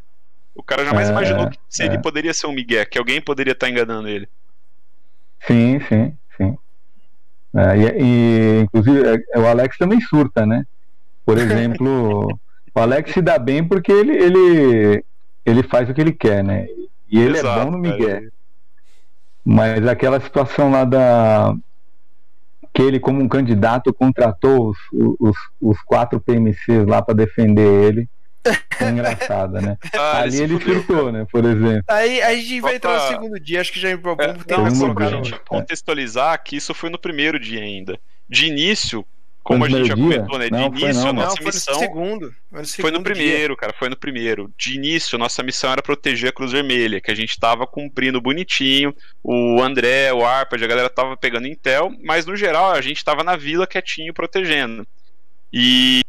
O 0.55 0.63
cara 0.63 0.85
jamais 0.85 1.09
é, 1.09 1.13
imaginou 1.13 1.49
que 1.49 1.59
é. 1.83 1.99
poderia 1.99 2.35
ser 2.35 2.47
um 2.47 2.53
migué, 2.53 2.85
que 2.85 2.99
alguém 2.99 3.23
poderia 3.23 3.53
estar 3.53 3.71
enganando 3.71 4.07
ele. 4.07 4.29
Sim, 5.47 5.81
sim, 5.89 6.17
sim. 6.37 6.59
É, 7.57 7.77
e, 7.79 8.03
e, 8.03 8.61
inclusive 8.61 9.25
é, 9.33 9.39
o 9.39 9.47
Alex 9.47 9.79
também 9.79 9.99
surta, 10.01 10.45
né? 10.45 10.67
Por 11.25 11.39
exemplo, 11.39 12.29
o 12.75 12.81
Alex 12.81 13.13
se 13.13 13.23
dá 13.23 13.39
bem 13.39 13.67
porque 13.67 13.91
ele, 13.91 14.13
ele, 14.13 15.05
ele 15.45 15.63
faz 15.63 15.89
o 15.89 15.95
que 15.95 16.01
ele 16.01 16.13
quer, 16.13 16.45
né? 16.45 16.67
E 17.11 17.19
ele 17.19 17.39
Exato, 17.39 17.61
é 17.61 17.65
bom 17.65 17.71
no 17.71 17.79
migué. 17.79 18.29
Mas 19.43 19.87
aquela 19.87 20.21
situação 20.21 20.71
lá 20.71 20.85
da. 20.85 21.55
que 22.75 22.83
ele, 22.83 23.01
como 23.01 23.23
um 23.23 23.29
candidato, 23.29 23.95
contratou 23.95 24.71
os, 24.71 24.79
os, 25.19 25.37
os 25.61 25.81
quatro 25.83 26.21
PMCs 26.21 26.85
lá 26.87 27.01
para 27.01 27.15
defender 27.15 27.85
ele. 27.85 28.09
É 28.81 28.91
engraçada, 28.91 29.61
né? 29.61 29.77
Ah, 29.95 30.21
Ali 30.21 30.43
ele 30.43 30.61
surtou, 30.61 31.11
né? 31.11 31.27
Por 31.31 31.45
exemplo. 31.45 31.85
Aí, 31.89 32.23
aí 32.23 32.39
a 32.39 32.43
gente 32.43 32.61
vai 32.61 32.77
entrar 32.77 32.95
no 32.95 33.09
segundo 33.09 33.41
dia, 33.41 33.61
acho 33.61 33.73
que 33.73 33.81
já 33.81 33.89
é 33.89 33.97
bom 33.97 34.17
é, 34.19 34.57
Não, 34.57 34.67
é 34.67 34.71
só 34.71 34.93
pra 34.93 35.09
gente 35.09 35.39
contextualizar 35.49 36.43
que 36.43 36.57
isso 36.57 36.75
foi 36.75 36.91
no 36.91 36.99
primeiro 36.99 37.39
dia 37.39 37.61
ainda. 37.61 37.99
De 38.29 38.47
início, 38.47 39.07
como 39.47 39.65
a 39.65 39.69
gente 39.69 39.87
já 39.87 39.95
comentou, 39.95 40.39
né? 40.41 40.47
De 40.47 40.51
não, 40.51 40.67
início, 40.67 41.03
não, 41.03 41.11
a 41.11 41.13
nossa 41.13 41.37
não, 41.39 41.47
missão. 41.47 41.75
Foi 41.75 41.83
no 41.87 41.89
segundo. 41.89 42.35
Foi 42.51 42.61
no, 42.61 42.67
foi 42.67 42.91
no 42.91 43.03
primeiro, 43.03 43.55
dia. 43.55 43.57
cara. 43.57 43.73
Foi 43.79 43.89
no 43.89 43.97
primeiro. 43.97 44.53
De 44.59 44.75
início, 44.75 45.17
nossa 45.17 45.41
missão 45.41 45.71
era 45.71 45.81
proteger 45.81 46.31
a 46.31 46.33
Cruz 46.33 46.51
Vermelha, 46.51 47.01
que 47.01 47.13
a 47.13 47.15
gente 47.15 47.39
tava 47.39 47.65
cumprindo 47.65 48.21
bonitinho. 48.21 48.93
O 49.23 49.63
André, 49.63 50.13
o 50.13 50.25
Arpad, 50.27 50.63
a 50.65 50.67
galera 50.67 50.91
tava 50.91 51.17
pegando 51.17 51.47
Intel, 51.47 51.93
mas 52.03 52.27
no 52.27 52.35
geral 52.35 52.73
a 52.73 52.81
gente 52.81 53.05
tava 53.05 53.23
na 53.23 53.37
vila 53.37 53.69
quietinho 53.69 54.13
protegendo. 54.13 54.85
E 55.53 56.01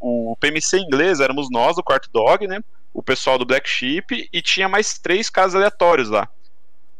o 0.00 0.36
PMC 0.36 0.78
inglês 0.78 1.20
éramos 1.20 1.48
nós, 1.50 1.76
do 1.76 1.82
quarto 1.82 2.08
dog, 2.10 2.46
né? 2.46 2.60
O 2.92 3.02
pessoal 3.02 3.38
do 3.38 3.44
Black 3.44 3.68
Sheep, 3.68 4.28
e 4.32 4.42
tinha 4.42 4.68
mais 4.68 4.98
três 4.98 5.30
caras 5.30 5.54
aleatórios 5.54 6.08
lá. 6.08 6.28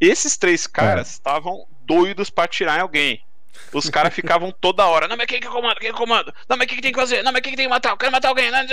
Esses 0.01 0.37
três 0.37 0.67
caras 0.67 1.09
é. 1.09 1.11
estavam 1.11 1.55
é. 1.55 1.65
doidos 1.87 2.31
para 2.31 2.45
atirar 2.45 2.79
em 2.79 2.83
alguém. 2.83 3.23
Os 3.73 3.89
caras 3.89 4.15
ficavam 4.15 4.53
toda 4.53 4.87
hora. 4.87 5.09
Não, 5.09 5.17
mas 5.17 5.27
quem 5.27 5.41
que 5.41 5.49
comanda? 5.49 5.81
Quem 5.81 5.93
que 5.93 5.99
comanda? 5.99 6.33
Não, 6.49 6.57
mas 6.57 6.67
o 6.67 6.69
que, 6.69 6.77
que 6.77 6.83
tem 6.83 6.93
que 6.93 6.99
fazer? 6.99 7.23
Não, 7.23 7.33
mas 7.33 7.43
quem 7.43 7.53
que 7.53 7.57
tem 7.57 7.67
que 7.67 7.71
matar? 7.71 7.91
Eu 7.91 7.97
quero 7.97 8.13
matar 8.13 8.29
alguém. 8.29 8.51
Não, 8.51 8.65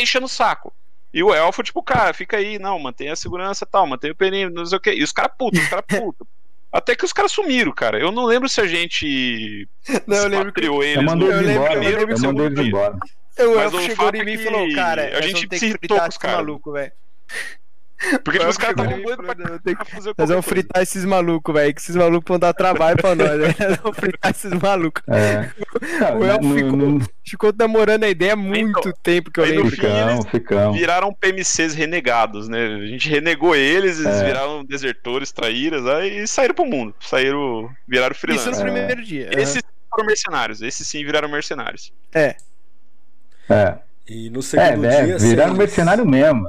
enchendo 0.00 0.26
o 0.26 0.28
saco. 0.28 0.72
E 1.12 1.22
o 1.22 1.32
elfo, 1.32 1.62
tipo, 1.62 1.82
cara, 1.82 2.12
fica 2.12 2.36
aí, 2.36 2.58
não, 2.58 2.78
mantém 2.78 3.08
a 3.08 3.16
segurança 3.16 3.64
e 3.64 3.68
tal, 3.68 3.86
mantém 3.86 4.10
o 4.10 4.16
perímetro, 4.16 4.56
não 4.56 4.66
sei 4.66 4.78
o 4.78 4.80
quê. 4.80 4.94
E 4.94 5.02
os 5.02 5.12
caras 5.12 5.32
putos, 5.38 5.60
os 5.60 5.68
caras 5.68 5.84
putos. 5.86 6.26
Até 6.72 6.96
que 6.96 7.04
os 7.04 7.12
caras 7.12 7.30
sumiram, 7.30 7.72
cara. 7.72 8.00
Eu 8.00 8.10
não 8.10 8.24
lembro 8.24 8.48
se 8.48 8.60
a 8.60 8.66
gente 8.66 9.68
não, 10.08 10.16
eu 10.16 10.28
lembro 10.28 10.52
que... 10.52 10.64
eles. 10.64 10.96
Eu 10.96 11.02
mandei 11.04 11.28
eles 11.28 11.50
embora. 11.50 11.74
Eu, 11.74 12.00
eu 12.00 12.18
mandei 12.18 12.46
eles 12.46 12.58
embora. 12.58 12.98
O 13.38 13.60
elfo 13.60 13.80
chegou 13.80 14.10
em 14.14 14.24
mim 14.24 14.32
e 14.32 14.38
falou, 14.38 14.74
cara, 14.74 15.18
a 15.18 15.22
gente 15.22 15.58
se 15.58 15.66
irritou 15.66 15.98
com 15.98 16.08
os 16.08 16.18
caras. 16.18 16.36
maluco, 16.36 16.72
velho. 16.72 16.92
Porque 18.22 18.38
tipo, 18.38 18.50
os 18.50 18.56
caras 18.58 18.76
estavam 18.76 19.02
doidos 19.02 19.24
pra, 19.24 19.58
tem 19.60 19.76
que 19.76 19.90
fazer 19.90 20.14
Nós 20.16 20.28
vamos 20.28 20.44
fritar 20.44 20.82
esses 20.82 21.04
malucos, 21.04 21.54
velho. 21.54 21.74
Que 21.74 21.80
esses 21.80 21.96
malucos 21.96 22.28
vão 22.28 22.38
dar 22.38 22.52
trabalho 22.52 22.96
pra 22.96 23.14
nós, 23.14 23.30
velho. 23.38 23.54
Nós 23.58 23.76
vamos 23.78 23.96
fritar 23.96 24.30
esses 24.30 24.52
malucos. 24.52 25.02
É. 25.08 25.50
o 26.14 26.24
Elfo 26.24 26.54
ficou, 26.54 26.76
no... 26.76 27.06
ficou 27.24 27.54
namorando 27.56 28.04
a 28.04 28.08
ideia 28.08 28.34
há 28.34 28.36
muito 28.36 28.80
então, 28.80 28.92
tempo 29.02 29.30
que 29.30 29.40
eu 29.40 29.44
lembro. 29.44 29.70
Ficamos, 29.70 30.28
ficamos. 30.28 30.76
Viraram 30.76 31.14
PMCs 31.14 31.74
renegados, 31.74 32.48
né? 32.48 32.66
A 32.66 32.86
gente 32.86 33.08
renegou 33.08 33.54
eles, 33.54 34.00
eles 34.00 34.20
é. 34.20 34.26
viraram 34.26 34.64
desertores, 34.64 35.32
traíras, 35.32 35.86
aí 35.86 36.26
saíram 36.26 36.54
pro 36.54 36.66
mundo. 36.66 36.94
Saíram, 37.00 37.70
viraram 37.88 38.14
freelance. 38.14 38.50
Isso 38.50 38.58
no 38.58 38.70
primeiro 38.70 39.02
dia. 39.02 39.30
Esses 39.32 39.56
uhum. 39.56 39.62
foram 39.90 40.06
mercenários, 40.06 40.62
esses 40.62 40.86
sim 40.86 41.04
viraram 41.04 41.28
mercenários. 41.28 41.92
É. 42.12 42.36
É. 43.48 43.78
E 44.08 44.30
no 44.30 44.42
segundo 44.42 44.84
é, 44.86 45.04
dia. 45.04 45.18
Viraram 45.18 45.54
mercenário 45.54 46.06
mesmo. 46.06 46.48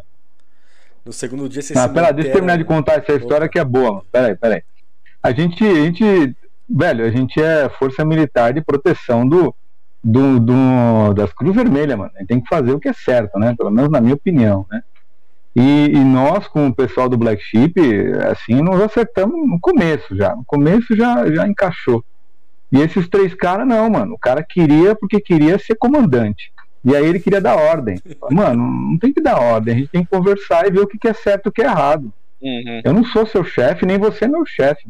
No 1.06 1.14
segundo 1.14 1.48
dia 1.48 1.62
vocês 1.62 1.78
ah, 1.78 1.88
pera, 1.88 2.12
deixa 2.12 2.30
eu 2.30 2.34
terminar 2.34 2.58
de 2.58 2.64
contar 2.64 2.94
essa 2.94 3.14
história 3.14 3.48
que 3.48 3.60
é 3.60 3.64
boa, 3.64 3.92
mano. 3.92 4.06
Peraí, 4.12 4.36
peraí. 4.36 4.64
A 5.22 5.32
gente, 5.32 5.64
a 5.64 5.76
gente, 5.76 6.36
velho, 6.68 7.06
a 7.06 7.12
gente 7.12 7.42
é 7.42 7.70
força 7.70 8.04
militar 8.04 8.54
de 8.54 8.62
proteção 8.62 9.28
do, 9.28 9.54
do, 10.04 10.40
do 10.40 11.14
das 11.14 11.32
Cruz 11.32 11.56
Vermelha, 11.56 11.96
mano. 11.96 12.12
A 12.16 12.20
gente 12.20 12.28
tem 12.28 12.42
que 12.42 12.50
fazer 12.50 12.72
o 12.74 12.80
que 12.80 12.90
é 12.90 12.94
certo, 12.94 13.38
né? 13.38 13.54
Pelo 13.56 13.72
menos 13.72 13.92
na 13.92 14.02
minha 14.02 14.16
opinião, 14.16 14.66
né? 14.72 14.84
E, 15.56 15.92
e, 15.94 16.04
nós, 16.04 16.48
com 16.48 16.68
o 16.68 16.76
pessoal 16.76 17.08
do 17.08 17.18
Black 17.18 17.42
Sheep, 17.42 17.80
assim, 18.30 18.62
nós 18.62 18.82
acertamos 18.82 19.48
no 19.48 19.58
começo 19.60 20.16
já. 20.16 20.36
No 20.36 20.44
começo 20.44 20.96
já, 20.96 21.32
já 21.32 21.48
encaixou. 21.48 22.04
E 22.72 22.82
esses 22.82 23.08
três 23.08 23.34
caras, 23.34 23.66
não, 23.66 23.90
mano. 23.90 24.16
O 24.16 24.20
cara 24.20 24.44
queria 24.44 24.96
porque 24.96 25.22
queria 25.22 25.58
ser 25.58 25.76
comandante. 25.76 26.52
E 26.86 26.96
aí 26.96 27.04
ele 27.04 27.20
queria 27.20 27.42
dar 27.42 27.56
ordem. 27.56 28.00
Mano, 28.30 28.92
não 28.92 28.98
tem 29.00 29.12
que 29.12 29.20
dar 29.20 29.42
ordem, 29.42 29.74
a 29.74 29.78
gente 29.78 29.90
tem 29.90 30.04
que 30.04 30.10
conversar 30.10 30.68
e 30.68 30.72
ver 30.72 30.82
o 30.82 30.88
que 30.88 31.08
é 31.08 31.14
certo 31.14 31.48
e 31.48 31.50
o 31.50 31.52
que 31.52 31.64
é 31.64 31.66
errado. 31.66 32.14
Uhum. 32.40 32.82
Eu 32.84 32.94
não 32.94 33.04
sou 33.04 33.26
seu 33.26 33.44
chefe, 33.44 33.88
nem 33.88 33.98
você 33.98 34.26
é 34.26 34.28
meu 34.28 34.46
chefe. 34.46 34.86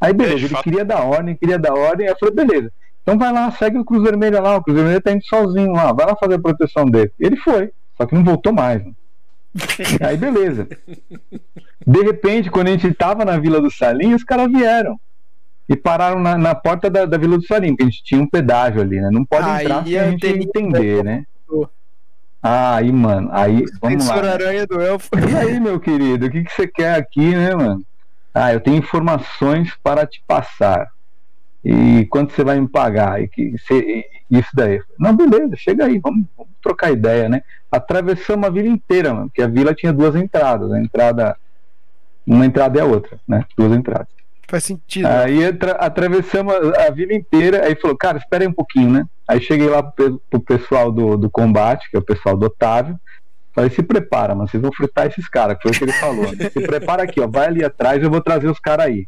Aí 0.00 0.12
beleza, 0.12 0.46
ele 0.46 0.62
queria 0.62 0.84
dar 0.84 1.02
ordem, 1.02 1.34
queria 1.34 1.58
dar 1.58 1.74
ordem, 1.74 2.06
aí 2.06 2.12
eu 2.12 2.18
falei, 2.18 2.34
beleza. 2.34 2.72
Então 3.02 3.18
vai 3.18 3.32
lá, 3.32 3.50
segue 3.50 3.78
o 3.78 3.84
Cruz 3.84 4.00
Vermelho 4.04 4.40
lá, 4.40 4.56
o 4.56 4.62
Cruz 4.62 4.78
Vermelho 4.78 5.00
tá 5.00 5.10
indo 5.10 5.24
sozinho 5.24 5.72
lá, 5.72 5.92
vai 5.92 6.06
lá 6.06 6.14
fazer 6.14 6.34
a 6.34 6.38
proteção 6.38 6.84
dele. 6.86 7.10
Ele 7.18 7.36
foi, 7.36 7.72
só 7.96 8.06
que 8.06 8.14
não 8.14 8.22
voltou 8.22 8.52
mais. 8.52 8.82
aí 10.00 10.16
beleza. 10.16 10.68
De 11.84 12.02
repente, 12.02 12.48
quando 12.48 12.68
a 12.68 12.70
gente 12.70 12.94
tava 12.94 13.24
na 13.24 13.38
Vila 13.38 13.60
do 13.60 13.70
Salim, 13.72 14.14
os 14.14 14.22
caras 14.22 14.50
vieram 14.50 15.00
e 15.68 15.76
pararam 15.76 16.20
na, 16.20 16.36
na 16.36 16.54
porta 16.54 16.90
da, 16.90 17.04
da, 17.04 17.16
Vila 17.16 17.38
do 17.38 17.46
Salim, 17.46 17.68
porque 17.68 17.82
a 17.82 17.86
gente 17.86 18.04
tinha 18.04 18.20
um 18.20 18.26
pedágio 18.26 18.80
ali, 18.80 19.00
né? 19.00 19.10
Não 19.10 19.24
pode 19.24 19.48
aí 19.48 19.64
entrar 19.64 19.84
sem 19.84 19.98
a 19.98 20.10
gente 20.10 20.26
entender, 20.26 21.04
né? 21.04 21.24
Ah, 22.42 22.76
aí, 22.76 22.90
mano, 22.90 23.28
aí, 23.30 23.64
vamos 23.80 24.06
lá. 24.08 24.32
Aranha 24.32 24.66
do 24.66 24.80
Elfo. 24.80 25.08
E 25.16 25.36
aí, 25.36 25.60
meu 25.60 25.78
querido, 25.78 26.26
o 26.26 26.30
que, 26.30 26.42
que 26.42 26.52
você 26.52 26.66
quer 26.66 26.96
aqui, 26.96 27.30
né, 27.30 27.54
mano? 27.54 27.84
Ah, 28.34 28.52
eu 28.52 28.60
tenho 28.60 28.78
informações 28.78 29.72
para 29.82 30.04
te 30.04 30.20
passar. 30.26 30.88
E 31.64 32.04
quanto 32.06 32.32
você 32.32 32.42
vai 32.42 32.58
me 32.60 32.68
pagar? 32.68 33.22
E 33.22 33.28
que, 33.28 33.56
você, 33.56 34.04
isso 34.28 34.50
daí. 34.54 34.80
Não, 34.98 35.14
beleza, 35.14 35.54
chega 35.54 35.84
aí, 35.84 36.00
vamos, 36.00 36.26
vamos, 36.36 36.52
trocar 36.60 36.90
ideia, 36.90 37.28
né? 37.28 37.42
Atravessamos 37.70 38.44
a 38.44 38.50
vila 38.50 38.68
inteira, 38.68 39.14
mano, 39.14 39.28
porque 39.28 39.42
a 39.42 39.46
vila 39.46 39.72
tinha 39.72 39.92
duas 39.92 40.16
entradas. 40.16 40.72
A 40.72 40.80
entrada, 40.80 41.36
uma 42.26 42.44
entrada 42.44 42.76
e 42.76 42.80
a 42.80 42.84
outra, 42.84 43.20
né? 43.28 43.44
Duas 43.56 43.72
entradas. 43.72 44.21
Faz 44.48 44.64
sentido. 44.64 45.06
Aí 45.06 45.44
atra 45.44 45.72
atravessamos 45.72 46.54
a, 46.54 46.86
a 46.86 46.90
vila 46.90 47.14
inteira, 47.14 47.64
aí 47.64 47.74
falou, 47.74 47.96
cara, 47.96 48.18
espera 48.18 48.44
aí 48.44 48.48
um 48.48 48.52
pouquinho, 48.52 48.90
né? 48.90 49.06
Aí 49.26 49.40
cheguei 49.40 49.68
lá 49.68 49.82
pro, 49.82 50.20
pro 50.28 50.40
pessoal 50.40 50.90
do, 50.92 51.16
do 51.16 51.30
combate, 51.30 51.90
que 51.90 51.96
é 51.96 51.98
o 51.98 52.04
pessoal 52.04 52.36
do 52.36 52.46
Otávio. 52.46 52.98
Falei, 53.54 53.70
se 53.70 53.82
prepara, 53.82 54.34
mano, 54.34 54.48
vocês 54.48 54.62
vão 54.62 54.72
fritar 54.72 55.06
esses 55.06 55.28
caras, 55.28 55.56
que 55.56 55.62
foi 55.62 55.72
o 55.72 55.74
que 55.74 55.84
ele 55.84 55.92
falou. 55.92 56.28
Se 56.28 56.66
prepara 56.66 57.02
aqui, 57.02 57.20
ó, 57.20 57.26
vai 57.26 57.46
ali 57.46 57.64
atrás, 57.64 58.02
eu 58.02 58.10
vou 58.10 58.20
trazer 58.20 58.48
os 58.48 58.58
caras 58.58 58.86
aí. 58.86 59.06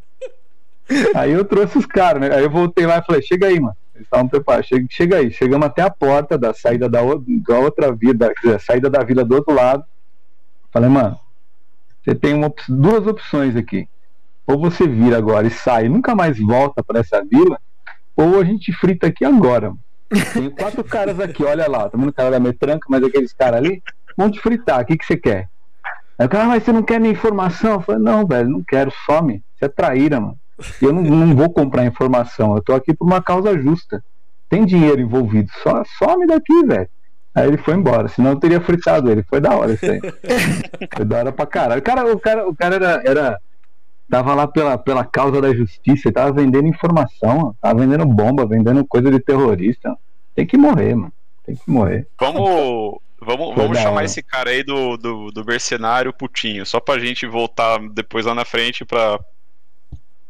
Aí 1.15 1.33
eu 1.33 1.45
trouxe 1.45 1.79
os 1.79 1.87
caras, 1.87 2.21
né? 2.21 2.35
Aí 2.35 2.43
eu 2.43 2.51
voltei 2.51 2.87
lá 2.87 2.99
e 2.99 3.05
falei, 3.05 3.23
chega 3.23 3.47
aí, 3.47 3.59
mano. 3.59 3.77
Eles 3.95 4.07
estavam 4.07 4.29
preparados. 4.29 4.67
Chega, 4.67 4.87
chega 4.91 5.17
aí, 5.17 5.31
chegamos 5.31 5.67
até 5.67 5.83
a 5.83 5.91
porta 5.91 6.37
da 6.37 6.53
saída 6.53 6.89
da, 6.89 7.01
da 7.01 7.59
outra 7.59 7.93
vida, 7.93 8.33
a 8.55 8.59
saída 8.59 8.91
da 8.91 9.03
vila 9.03 9.25
do 9.25 9.35
outro 9.35 9.55
lado. 9.55 9.85
Falei, 10.71 10.91
mano, 10.91 11.19
você 12.05 12.15
tem 12.15 12.35
uma, 12.35 12.53
duas 12.69 13.07
opções 13.07 13.57
aqui. 13.57 13.89
Ou 14.47 14.59
você 14.59 14.87
vira 14.87 15.17
agora 15.17 15.47
e 15.47 15.51
sai 15.51 15.87
e 15.87 15.89
nunca 15.89 16.15
mais 16.15 16.39
volta 16.39 16.83
para 16.83 17.01
essa 17.01 17.25
vila, 17.25 17.59
ou 18.17 18.41
a 18.41 18.45
gente 18.45 18.73
frita 18.73 19.07
aqui 19.07 19.25
agora. 19.25 19.73
Tem 20.33 20.51
quatro 20.51 20.85
caras 20.85 21.19
aqui, 21.19 21.43
olha 21.45 21.69
lá, 21.69 21.89
tá 21.89 21.97
vendo 21.97 22.11
o 22.11 22.13
cara 22.13 22.31
da 22.31 22.41
metranca, 22.41 22.87
mas 22.89 23.03
aqueles 23.03 23.33
caras 23.33 23.59
ali, 23.59 23.83
vão 24.17 24.31
te 24.31 24.41
fritar, 24.41 24.83
o 24.83 24.85
que, 24.85 24.97
que 24.97 25.05
você 25.05 25.17
quer? 25.17 25.49
Aí 26.19 26.27
o 26.27 26.29
cara, 26.29 26.45
ah, 26.45 26.49
mas 26.49 26.63
você 26.63 26.73
não 26.73 26.83
quer 26.83 27.01
minha 27.01 27.13
informação? 27.13 27.73
Eu 27.73 27.81
falei, 27.81 28.01
não, 28.01 28.27
velho, 28.27 28.49
não 28.49 28.63
quero, 28.63 28.93
some. 29.05 29.43
Você 29.57 29.65
é 29.65 29.69
traíra, 29.69 30.21
mano. 30.21 30.39
Eu 30.81 30.93
não, 30.93 31.03
não 31.03 31.35
vou 31.35 31.51
comprar 31.51 31.85
informação, 31.85 32.55
eu 32.55 32.63
tô 32.63 32.73
aqui 32.73 32.95
por 32.95 33.05
uma 33.05 33.21
causa 33.21 33.59
justa. 33.59 34.05
Tem 34.49 34.65
dinheiro 34.65 35.01
envolvido, 35.01 35.51
só 35.63 35.83
some 35.99 36.27
daqui, 36.27 36.65
velho. 36.65 36.89
Aí 37.35 37.49
ele 37.49 37.57
foi 37.57 37.75
embora, 37.75 38.07
senão 38.07 38.31
eu 38.31 38.39
teria 38.39 38.61
fritado 38.61 39.11
ele. 39.11 39.25
Foi 39.25 39.41
da 39.41 39.57
hora 39.57 39.73
isso 39.73 39.85
aí. 39.85 40.01
foi 40.95 41.05
da 41.05 41.19
hora 41.19 41.33
pra 41.33 41.47
caralho. 41.47 41.81
O 41.81 41.83
cara, 41.83 42.13
o 42.13 42.21
cara, 42.21 42.49
o 42.49 42.55
cara 42.55 42.75
era, 42.77 43.03
era. 43.05 43.41
Tava 44.09 44.35
lá 44.35 44.47
pela, 44.47 44.77
pela 44.77 45.05
causa 45.05 45.41
da 45.41 45.55
justiça, 45.55 46.13
tava 46.13 46.33
vendendo 46.33 46.69
informação, 46.69 47.55
tava 47.61 47.81
vendendo 47.81 48.05
bomba, 48.05 48.47
vendendo 48.47 48.85
coisa 48.85 49.11
de 49.11 49.19
terrorista. 49.19 49.97
Tem 50.35 50.47
que 50.47 50.57
morrer, 50.57 50.95
mano. 50.95 51.13
Tem 51.45 51.57
que 51.57 51.71
morrer. 51.71 52.07
Vamos. 52.19 52.99
Vamos, 53.27 53.57
vamos 53.57 53.79
chamar 53.79 54.05
esse 54.05 54.23
cara 54.23 54.51
aí 54.51 54.63
do, 54.63 54.99
do, 54.99 55.31
do 55.31 55.47
mercenário 55.47 56.13
Putinho, 56.13 56.67
só 56.67 56.79
pra 56.79 56.99
gente 56.99 57.27
voltar 57.27 57.79
depois 57.89 58.27
lá 58.27 58.35
na 58.35 58.45
frente 58.45 58.85
pra, 58.85 59.19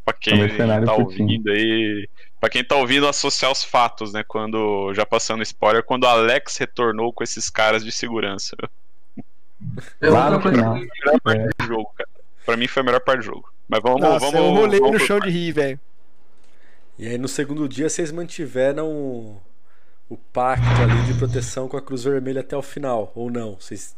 pra 0.05 0.15
quem 0.15 0.39
tá 0.85 0.95
ouvindo 0.95 1.51
aí 1.51 2.09
Pra 2.45 2.51
quem 2.51 2.63
tá 2.63 2.77
ouvindo, 2.77 3.09
associar 3.09 3.51
os 3.51 3.65
fatos, 3.65 4.13
né? 4.13 4.23
Quando, 4.23 4.93
já 4.93 5.07
passando 5.07 5.43
spoiler, 5.43 5.83
quando 5.83 6.05
o 6.05 6.07
Alex 6.07 6.59
retornou 6.59 7.11
com 7.11 7.25
esses 7.25 7.49
caras 7.49 7.83
de 7.83 7.91
segurança. 7.91 8.55
Claro 9.99 10.39
que 10.43 10.51
não. 10.51 10.75
Melhor 10.75 11.21
parte 11.23 11.41
é. 11.41 11.49
do 11.59 11.67
jogo, 11.67 11.91
cara. 11.97 12.11
Pra 12.45 12.55
mim 12.55 12.67
foi 12.67 12.83
a 12.83 12.85
melhor 12.85 13.01
parte 13.01 13.21
do 13.21 13.25
jogo. 13.25 13.54
Mas 13.75 13.83
vamos, 13.83 14.01
Nossa, 14.01 14.31
vamos. 14.31 14.35
Eu 14.35 14.55
rolei 14.55 14.79
vamos 14.81 15.01
no 15.01 15.07
chão 15.07 15.19
de 15.19 15.31
rir, 15.31 15.53
velho. 15.53 15.81
E 16.99 17.09
aí 17.09 17.19
no 17.19 17.27
segundo 17.27 17.69
dia 17.69 17.89
vocês 17.89 18.13
mantiveram 18.13 18.89
o, 18.89 19.43
o 20.09 20.17
pacto 20.17 20.65
ali 20.81 21.03
de 21.13 21.15
proteção 21.19 21.69
com 21.69 21.77
a 21.77 21.83
Cruz 21.83 22.05
Vermelha 22.05 22.41
até 22.41 22.57
o 22.57 22.63
final, 22.63 23.11
ou 23.17 23.31
não? 23.31 23.57
Vocês 23.61 23.97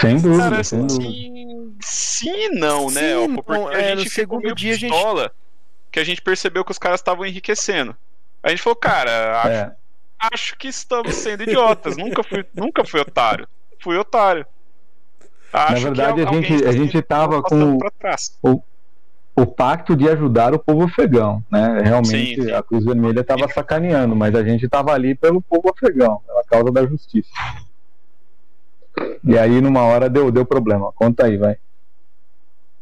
sem 0.00 0.20
dúvida, 0.20 0.50
Cara, 0.50 0.64
sem 0.64 0.86
dúvida. 0.86 1.04
sim, 1.04 1.76
sim 1.80 2.30
e 2.46 2.48
não, 2.50 2.90
né? 2.90 3.00
Sim, 3.00 3.06
Elfo? 3.24 3.42
Porque 3.42 3.52
não, 3.52 3.68
a 3.68 3.74
é, 3.74 3.96
gente 3.96 4.10
ficou 4.10 4.10
segundo 4.10 4.42
meio 4.42 4.54
dia 4.54 4.72
a 4.72 4.76
gente- 4.76 5.30
que 5.90 6.00
a 6.00 6.04
gente 6.04 6.20
percebeu 6.22 6.64
que 6.64 6.70
os 6.72 6.78
caras 6.78 7.00
estavam 7.00 7.24
enriquecendo. 7.26 7.96
A 8.42 8.50
gente 8.50 8.62
falou, 8.62 8.76
cara, 8.76 9.40
acho, 9.40 9.48
É. 9.48 9.76
acho 10.32 10.56
que 10.58 10.66
estamos 10.68 11.14
sendo 11.14 11.44
idiotas. 11.44 11.96
nunca, 11.96 12.22
fui, 12.24 12.44
nunca 12.54 12.84
fui 12.84 13.00
otário. 13.00 13.48
Fui 13.80 13.96
otário. 13.96 14.44
Acho 15.56 15.76
que 15.76 15.82
verdade, 15.84 16.22
a 16.22 16.32
gente- 16.32 16.64
a 16.66 16.72
gente 16.72 17.00
tava 17.02 17.40
passando 17.40 17.78
com- 17.78 17.88
trás. 17.98 18.38
o 19.36 19.46
pacto 19.46 19.96
de 19.96 20.08
ajudar 20.08 20.52
o 20.54 20.58
povo 20.58 20.84
afegão, 20.84 21.44
né? 21.50 21.80
Realmente 21.82 22.36
Sim, 22.36 22.42
sim. 22.48 22.52
a 22.52 22.62
Cruz 22.62 22.84
Vermelha 22.84 23.20
estava 23.20 23.48
sacaneando, 23.48 24.14
mas 24.16 24.34
a 24.34 24.42
gente 24.44 24.64
estava 24.64 24.92
ali 24.92 25.14
pelo 25.14 25.40
povo 25.40 25.72
afegão, 25.74 26.20
pela 26.26 26.44
causa 26.44 26.70
da 26.72 26.84
justiça. 26.86 27.30
E 29.24 29.38
aí 29.38 29.60
numa 29.60 29.82
hora 29.82 30.08
deu, 30.08 30.30
deu 30.30 30.44
problema. 30.44 30.92
Conta 30.92 31.26
aí, 31.26 31.36
vai. 31.36 31.56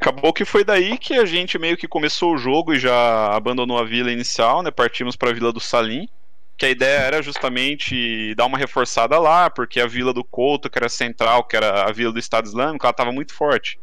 Acabou 0.01 0.33
que 0.33 0.45
foi 0.45 0.65
daí 0.65 0.99
que 0.99 1.15
a 1.15 1.25
gente 1.25 1.59
meio 1.59 1.77
que 1.77 1.87
começou 1.87 2.35
o 2.35 2.39
jogo 2.39 2.75
e 2.75 2.79
já 2.79 3.35
abandonou 3.35 3.79
a 3.79 3.85
vila 3.85 4.11
inicial, 4.11 4.63
né? 4.63 4.71
Partimos 4.71 5.15
para 5.15 5.31
a 5.31 5.33
vila 5.33 5.53
do 5.53 5.61
Salim, 5.61 6.09
que 6.57 6.67
a 6.67 6.71
ideia 6.71 6.99
era 6.99 7.23
justamente 7.23 8.35
dar 8.35 8.47
uma 8.47 8.59
reforçada 8.59 9.19
lá, 9.19 9.51
porque 9.51 9.81
a 9.81 9.87
vila 9.87 10.13
do 10.13 10.23
Couto, 10.23 10.71
que 10.71 10.79
era 10.79 10.89
central, 10.89 11.45
que 11.45 11.57
era 11.57 11.89
a 11.89 11.93
vila 11.93 12.13
do 12.13 12.19
Estado 12.19 12.47
Islâmico, 12.47 12.87
ela 12.87 12.93
estava 12.93 13.13
muito 13.13 13.35
forte. 13.35 13.79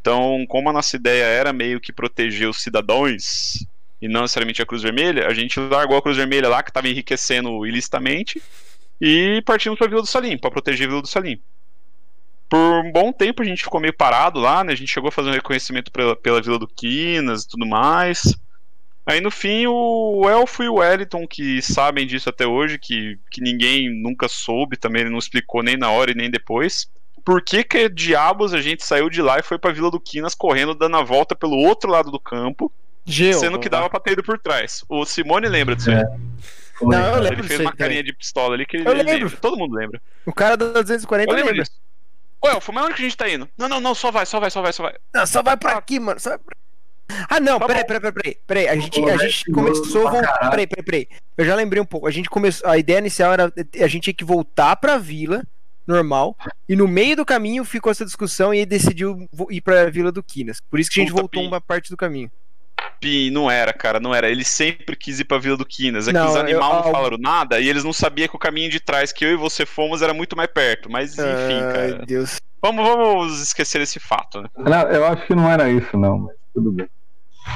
Então, 0.00 0.46
como 0.48 0.70
a 0.70 0.72
nossa 0.72 0.96
ideia 0.96 1.24
era 1.24 1.52
meio 1.52 1.80
que 1.80 1.92
proteger 1.92 2.48
os 2.48 2.62
cidadãos 2.62 3.66
e 4.00 4.08
não 4.08 4.22
necessariamente 4.22 4.62
a 4.62 4.66
Cruz 4.66 4.82
Vermelha, 4.82 5.26
a 5.26 5.34
gente 5.34 5.60
largou 5.60 5.96
a 5.96 6.02
Cruz 6.02 6.16
Vermelha 6.16 6.48
lá, 6.48 6.62
que 6.62 6.70
estava 6.70 6.88
enriquecendo 6.88 7.66
ilicitamente, 7.66 8.40
e 8.98 9.42
partimos 9.44 9.78
para 9.78 9.86
a 9.86 9.90
Vila 9.90 10.02
do 10.02 10.08
Salim, 10.08 10.38
para 10.38 10.50
proteger 10.50 10.86
a 10.86 10.90
Vila 10.90 11.02
do 11.02 11.08
Salim. 11.08 11.38
Por 12.48 12.84
um 12.84 12.90
bom 12.90 13.12
tempo 13.12 13.42
a 13.42 13.44
gente 13.44 13.62
ficou 13.62 13.80
meio 13.80 13.92
parado 13.92 14.40
lá, 14.40 14.64
né? 14.64 14.72
A 14.72 14.76
gente 14.76 14.90
chegou 14.90 15.08
a 15.08 15.12
fazer 15.12 15.28
um 15.28 15.34
reconhecimento 15.34 15.92
pela, 15.92 16.16
pela 16.16 16.40
Vila 16.40 16.58
do 16.58 16.66
Quinas 16.66 17.44
e 17.44 17.48
tudo 17.48 17.66
mais. 17.66 18.34
Aí 19.06 19.20
no 19.20 19.30
fim 19.30 19.66
o 19.66 20.28
Elfo 20.28 20.62
e 20.62 20.68
o 20.68 20.74
Wellington, 20.74 21.26
que 21.26 21.60
sabem 21.62 22.06
disso 22.06 22.28
até 22.28 22.46
hoje, 22.46 22.78
que, 22.78 23.18
que 23.30 23.40
ninguém 23.40 23.88
nunca 23.90 24.28
soube, 24.28 24.76
também 24.76 25.02
ele 25.02 25.10
não 25.10 25.18
explicou 25.18 25.62
nem 25.62 25.76
na 25.76 25.90
hora 25.90 26.10
e 26.12 26.14
nem 26.14 26.30
depois. 26.30 26.88
Por 27.24 27.42
que, 27.42 27.64
que 27.64 27.88
diabos 27.88 28.54
a 28.54 28.60
gente 28.60 28.84
saiu 28.84 29.10
de 29.10 29.20
lá 29.20 29.38
e 29.38 29.42
foi 29.42 29.58
pra 29.58 29.72
Vila 29.72 29.90
do 29.90 30.00
Quinas 30.00 30.34
correndo, 30.34 30.74
dando 30.74 30.96
a 30.96 31.02
volta 31.02 31.34
pelo 31.34 31.56
outro 31.56 31.90
lado 31.90 32.10
do 32.10 32.20
campo, 32.20 32.72
Geo. 33.04 33.38
sendo 33.38 33.58
que 33.58 33.68
dava 33.68 33.90
pra 33.90 34.00
ter 34.00 34.12
ido 34.12 34.22
por 34.22 34.38
trás? 34.38 34.84
O 34.88 35.04
Simone 35.04 35.48
lembra 35.48 35.74
disso 35.76 35.90
aí. 35.90 35.96
É. 35.96 36.04
Não, 36.82 37.06
eu 37.08 37.16
Ele 37.16 37.20
lembro 37.28 37.36
fez 37.38 37.48
disso 37.48 37.60
aí 37.60 37.66
uma 37.66 37.72
carinha 37.76 38.02
de 38.02 38.12
pistola 38.12 38.54
ali 38.54 38.64
que 38.64 38.76
ele, 38.78 38.86
Eu 38.88 38.92
ele 38.92 39.02
lembro. 39.02 39.24
lembra. 39.24 39.36
Todo 39.38 39.56
mundo 39.58 39.74
lembra. 39.74 40.00
O 40.24 40.32
cara 40.32 40.56
da 40.56 40.66
240 40.80 41.30
Eu 41.30 41.34
lembro 41.36 41.50
lembra. 41.50 41.64
disso. 41.64 41.78
Ô, 42.40 42.48
Elfo, 42.48 42.72
mas 42.72 42.84
onde 42.86 42.94
que 42.94 43.02
a 43.02 43.04
gente 43.04 43.16
tá 43.18 43.28
indo? 43.28 43.46
Não, 43.58 43.68
não, 43.68 43.80
não, 43.80 43.94
só 43.94 44.10
vai, 44.10 44.24
só 44.24 44.40
vai, 44.40 44.50
só 44.50 44.62
vai, 44.62 44.72
só 44.72 44.82
vai. 44.84 44.94
Não, 45.12 45.26
só 45.26 45.42
vai 45.42 45.58
pra 45.58 45.72
aqui, 45.72 46.00
mano. 46.00 46.18
Só 46.18 46.30
vai 46.30 46.38
pra... 46.38 46.56
Ah, 47.28 47.40
não, 47.40 47.58
Tá 47.58 47.66
peraí, 47.66 47.82
bom. 47.82 47.86
peraí, 47.88 48.12
peraí, 48.12 48.36
peraí. 48.46 48.68
A 48.68 48.76
gente, 48.76 49.04
a 49.10 49.16
gente 49.16 49.50
começou 49.52 50.06
a 50.06 50.10
pra 50.10 50.20
voltar. 50.20 50.32
caralho. 50.34 50.50
Peraí, 50.50 50.66
peraí, 50.66 50.84
peraí. 50.84 51.08
Eu 51.36 51.44
já 51.44 51.54
lembrei 51.54 51.80
um 51.82 51.86
pouco. 51.86 52.06
A 52.06 52.10
gente 52.10 52.28
começou. 52.30 52.68
A 52.68 52.76
ideia 52.78 52.98
inicial 52.98 53.32
era 53.32 53.52
a 53.80 53.86
gente 53.86 54.04
tinha 54.04 54.14
que 54.14 54.24
voltar 54.24 54.76
pra 54.76 54.98
vila 54.98 55.42
normal. 55.86 56.36
E 56.68 56.76
no 56.76 56.86
meio 56.86 57.16
do 57.16 57.24
caminho 57.24 57.64
ficou 57.64 57.90
essa 57.90 58.04
discussão 58.04 58.54
e 58.54 58.58
aí 58.60 58.66
decidiu 58.66 59.28
ir 59.50 59.60
pra 59.60 59.90
vila 59.90 60.12
do 60.12 60.22
Quinas. 60.22 60.58
Por 60.70 60.78
isso 60.78 60.90
que 60.90 61.00
a 61.00 61.02
gente 61.02 61.10
Puta, 61.10 61.22
voltou 61.22 61.42
Pi. 61.42 61.48
uma 61.48 61.60
parte 61.60 61.90
do 61.90 61.96
caminho. 61.96 62.30
Pi, 63.00 63.30
não 63.30 63.50
era, 63.50 63.72
cara, 63.72 63.98
não 63.98 64.14
era. 64.14 64.30
Ele 64.30 64.44
sempre 64.44 64.94
quis 64.94 65.20
ir 65.20 65.24
pra 65.24 65.38
Vila 65.38 65.56
do 65.56 65.64
Quinas. 65.66 66.06
É 66.06 66.12
que 66.12 66.18
Não, 66.18 66.28
os 66.28 66.34
eu- 66.34 66.40
animais 66.40 66.74
não 66.84 66.92
falaram 66.92 67.16
nada 67.18 67.58
e 67.60 67.68
eles 67.68 67.82
não 67.84 67.92
sabiam 67.92 68.28
que 68.28 68.36
o 68.36 68.38
caminho 68.38 68.70
de 68.70 68.78
trás 68.80 69.10
que 69.12 69.24
eu 69.24 69.30
e 69.30 69.36
você 69.36 69.64
fomos 69.66 70.00
era 70.02 70.12
muito 70.14 70.36
mais 70.36 70.50
perto. 70.52 70.90
Mas 70.90 71.12
enfim, 71.14 71.24
Ai, 71.24 71.72
cara. 71.72 72.06
Deus. 72.06 72.40
Vamos, 72.62 72.84
vamos 72.86 73.40
esquecer 73.42 73.80
esse 73.80 73.98
fato, 73.98 74.42
né? 74.42 74.48
Não, 74.56 74.82
eu 74.90 75.06
acho 75.06 75.26
que 75.26 75.34
não 75.34 75.50
era 75.50 75.70
isso, 75.70 75.96
não, 75.96 76.18
mas 76.18 76.36
tudo 76.54 76.70
bem. 76.72 76.86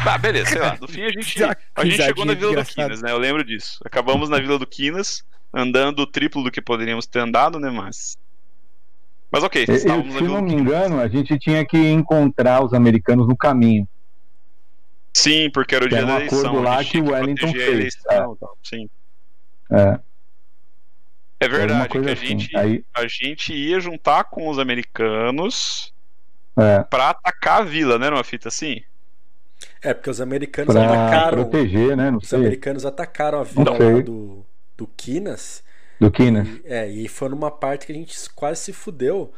Tá, 0.05 0.18
beleza, 0.18 0.51
sei 0.51 0.61
lá. 0.61 0.76
No 0.80 0.89
fim 0.89 1.03
a 1.03 1.11
gente, 1.11 1.43
a 1.74 1.85
gente 1.85 2.03
chegou 2.03 2.24
na 2.24 2.35
Vila 2.35 2.55
do. 2.55 2.64
Quinas, 2.64 3.03
né? 3.03 3.11
Eu 3.11 3.18
lembro 3.18 3.45
disso. 3.45 3.78
Acabamos 3.85 4.28
na 4.28 4.39
Vila 4.39 4.59
do 4.59 4.66
Quinas, 4.66 5.22
andando 5.53 6.01
o 6.01 6.07
triplo 6.07 6.43
do 6.43 6.51
que 6.51 6.61
poderíamos 6.62 7.07
ter 7.07 7.20
andado, 7.20 7.59
né? 7.59 7.70
Mas. 7.70 8.16
Mas 9.30 9.43
ok, 9.43 9.62
E- 9.62 9.72
e, 9.72 9.74
estávamos 9.74 10.14
na 10.14 10.18
se 10.20 10.24
Vila 10.24 10.41
não 10.41 10.43
me 10.43 10.55
engano, 10.55 11.01
a 11.01 11.09
gente 11.09 11.39
tinha 11.39 11.66
que 11.66 11.76
encontrar 11.76 12.64
os 12.64 12.72
americanos 12.72 13.26
no 13.26 13.37
caminho. 13.37 13.87
Sim, 15.16 15.51
porque 15.53 15.74
era 15.74 15.85
o 15.85 15.89
dia 15.89 15.99
era 15.99 16.07
um 16.07 16.09
da 16.11 16.16
eleição. 16.16 16.41
acordo 16.41 16.62
lá 16.62 16.85
que 16.85 16.99
o 16.99 17.11
Wellington 17.11 17.53
fez, 17.53 17.68
eleição 17.68 18.37
tal, 18.37 18.59
Sim. 18.64 18.89
É, 19.72 20.01
É 21.41 21.49
verdade, 21.49 21.89
que 21.89 21.99
a 21.99 22.12
assim. 22.12 22.26
gente, 22.26 22.57
Aí, 22.57 22.85
a 22.95 23.07
gente 23.07 23.53
ia 23.53 23.80
juntar 23.80 24.24
com 24.24 24.49
os 24.49 24.59
americanos 24.59 25.93
é, 26.59 26.82
pra 26.85 27.11
atacar 27.11 27.62
a 27.62 27.64
vila, 27.64 27.99
né? 27.99 28.11
Numa 28.11 28.24
fita 28.24 28.49
assim? 28.49 28.80
É, 29.85 29.95
porque 29.95 30.11
os 30.11 30.20
americanos 30.20 30.72
pra 30.72 30.85
atacaram. 30.85 31.45
proteger, 31.45 31.97
né? 31.97 32.11
Não 32.11 32.20
Os 32.22 32.28
sei. 32.28 32.39
americanos 32.39 32.87
atacaram 32.87 33.39
a 33.41 33.45
vila 33.45 33.95
do, 34.03 34.45
do 34.76 34.87
Quinas. 34.97 35.62
Do 36.01 36.11
Quinas. 36.11 36.49
E, 36.49 36.62
é, 36.64 36.89
e 36.89 37.09
foi 37.09 37.28
numa 37.28 37.51
parte 37.51 37.87
que 37.87 37.93
a 37.93 37.95
gente 37.95 38.16
quase 38.35 38.61
se 38.62 38.72
fudeu. 38.72 39.32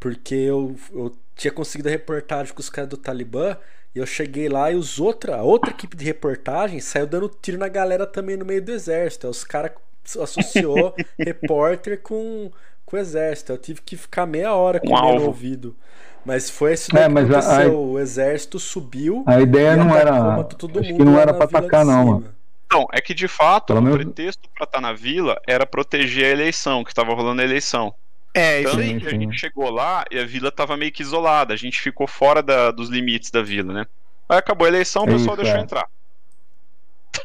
Porque 0.00 0.34
eu, 0.34 0.76
eu 0.92 1.16
tinha 1.36 1.52
conseguido 1.52 1.88
a 1.88 1.92
reportagem 1.92 2.52
com 2.54 2.60
os 2.60 2.70
caras 2.70 2.90
do 2.90 2.96
Talibã. 2.96 3.56
E 3.94 3.98
eu 3.98 4.06
cheguei 4.06 4.48
lá 4.48 4.70
e 4.72 4.74
os 4.74 4.98
outra, 4.98 5.36
a 5.36 5.42
outra 5.42 5.70
equipe 5.70 5.96
de 5.96 6.04
reportagem 6.04 6.80
saiu 6.80 7.06
dando 7.06 7.28
tiro 7.28 7.58
na 7.58 7.68
galera 7.68 8.06
também 8.06 8.36
no 8.36 8.44
meio 8.44 8.62
do 8.64 8.72
exército. 8.72 9.26
Aí 9.26 9.30
os 9.30 9.44
caras 9.44 9.72
associou 10.20 10.94
repórter 11.20 12.00
com, 12.02 12.50
com 12.86 12.96
o 12.96 12.98
exército. 13.00 13.52
Eu 13.52 13.58
tive 13.58 13.82
que 13.82 13.96
ficar 13.96 14.26
meia 14.26 14.54
hora 14.54 14.80
com 14.80 14.94
Um 14.94 14.96
o 14.96 14.98
meu 14.98 15.20
ouvido. 15.22 15.76
Mas 16.24 16.48
foi 16.50 16.74
isso 16.74 16.90
É, 16.96 17.00
daí 17.00 17.08
mas 17.08 17.30
a- 17.30 17.62
a- 17.64 17.68
O 17.68 17.98
exército 17.98 18.58
subiu. 18.60 19.24
A 19.26 19.40
ideia 19.40 19.72
e 19.72 19.76
não 19.76 19.94
era. 19.96 20.44
todo 20.44 20.78
Acho 20.80 20.94
que 20.94 21.04
não 21.04 21.18
era 21.18 21.32
vila 21.32 21.44
atacar, 21.44 21.84
não, 21.84 22.04
mano. 22.06 22.34
Não, 22.72 22.86
é 22.92 23.00
que 23.00 23.12
de 23.12 23.28
fato 23.28 23.66
Pelo 23.66 23.80
o 23.80 23.82
menos- 23.82 23.98
pretexto 24.02 24.48
pra 24.54 24.64
estar 24.64 24.80
na 24.80 24.92
vila 24.92 25.38
era 25.46 25.66
proteger 25.66 26.24
a 26.26 26.30
eleição, 26.30 26.82
que 26.84 26.94
tava 26.94 27.12
rolando 27.12 27.42
a 27.42 27.44
eleição. 27.44 27.92
É, 28.34 28.60
isso 28.60 28.70
Tanto 28.70 28.80
aí. 28.82 28.98
que 29.00 29.06
a 29.08 29.10
gente 29.10 29.38
chegou 29.38 29.68
lá 29.70 30.04
e 30.10 30.18
a 30.18 30.24
vila 30.24 30.50
tava 30.50 30.74
meio 30.76 30.90
que 30.90 31.02
isolada, 31.02 31.52
a 31.52 31.56
gente 31.56 31.78
ficou 31.80 32.06
fora 32.06 32.42
da- 32.42 32.70
dos 32.70 32.88
limites 32.88 33.30
da 33.30 33.42
vila, 33.42 33.74
né? 33.74 33.84
Aí 34.26 34.38
acabou 34.38 34.64
a 34.64 34.68
eleição, 34.68 35.02
o 35.02 35.06
pessoal 35.06 35.34
Isso, 35.34 35.42
deixou 35.42 35.58
é. 35.58 35.62
entrar. 35.62 35.86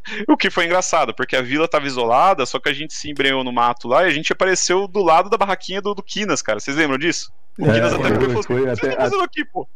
O 0.27 0.37
que 0.37 0.49
foi 0.49 0.65
engraçado, 0.65 1.13
porque 1.13 1.35
a 1.35 1.41
vila 1.41 1.67
tava 1.67 1.85
isolada, 1.87 2.45
só 2.45 2.59
que 2.59 2.69
a 2.69 2.73
gente 2.73 2.93
se 2.93 3.09
embrenhou 3.09 3.43
no 3.43 3.51
mato 3.51 3.87
lá 3.87 4.03
e 4.03 4.07
a 4.07 4.11
gente 4.11 4.31
apareceu 4.33 4.87
do 4.87 5.03
lado 5.03 5.29
da 5.29 5.37
barraquinha 5.37 5.81
do, 5.81 5.93
do 5.93 6.03
Quinas, 6.03 6.41
cara. 6.41 6.59
Vocês 6.59 6.77
lembram 6.77 6.97
disso? 6.97 7.31
O 7.59 7.65
É, 7.65 7.73
Quinas 7.73 7.93
até 7.93 8.03
foi- 8.03 8.13
falou 8.19 8.39
assim: 8.39 8.53
"O 8.53 8.65
que 8.65 8.71
estão 8.71 8.91
fazendo 8.91 9.23
aqui, 9.23 9.45
pô? 9.45 9.67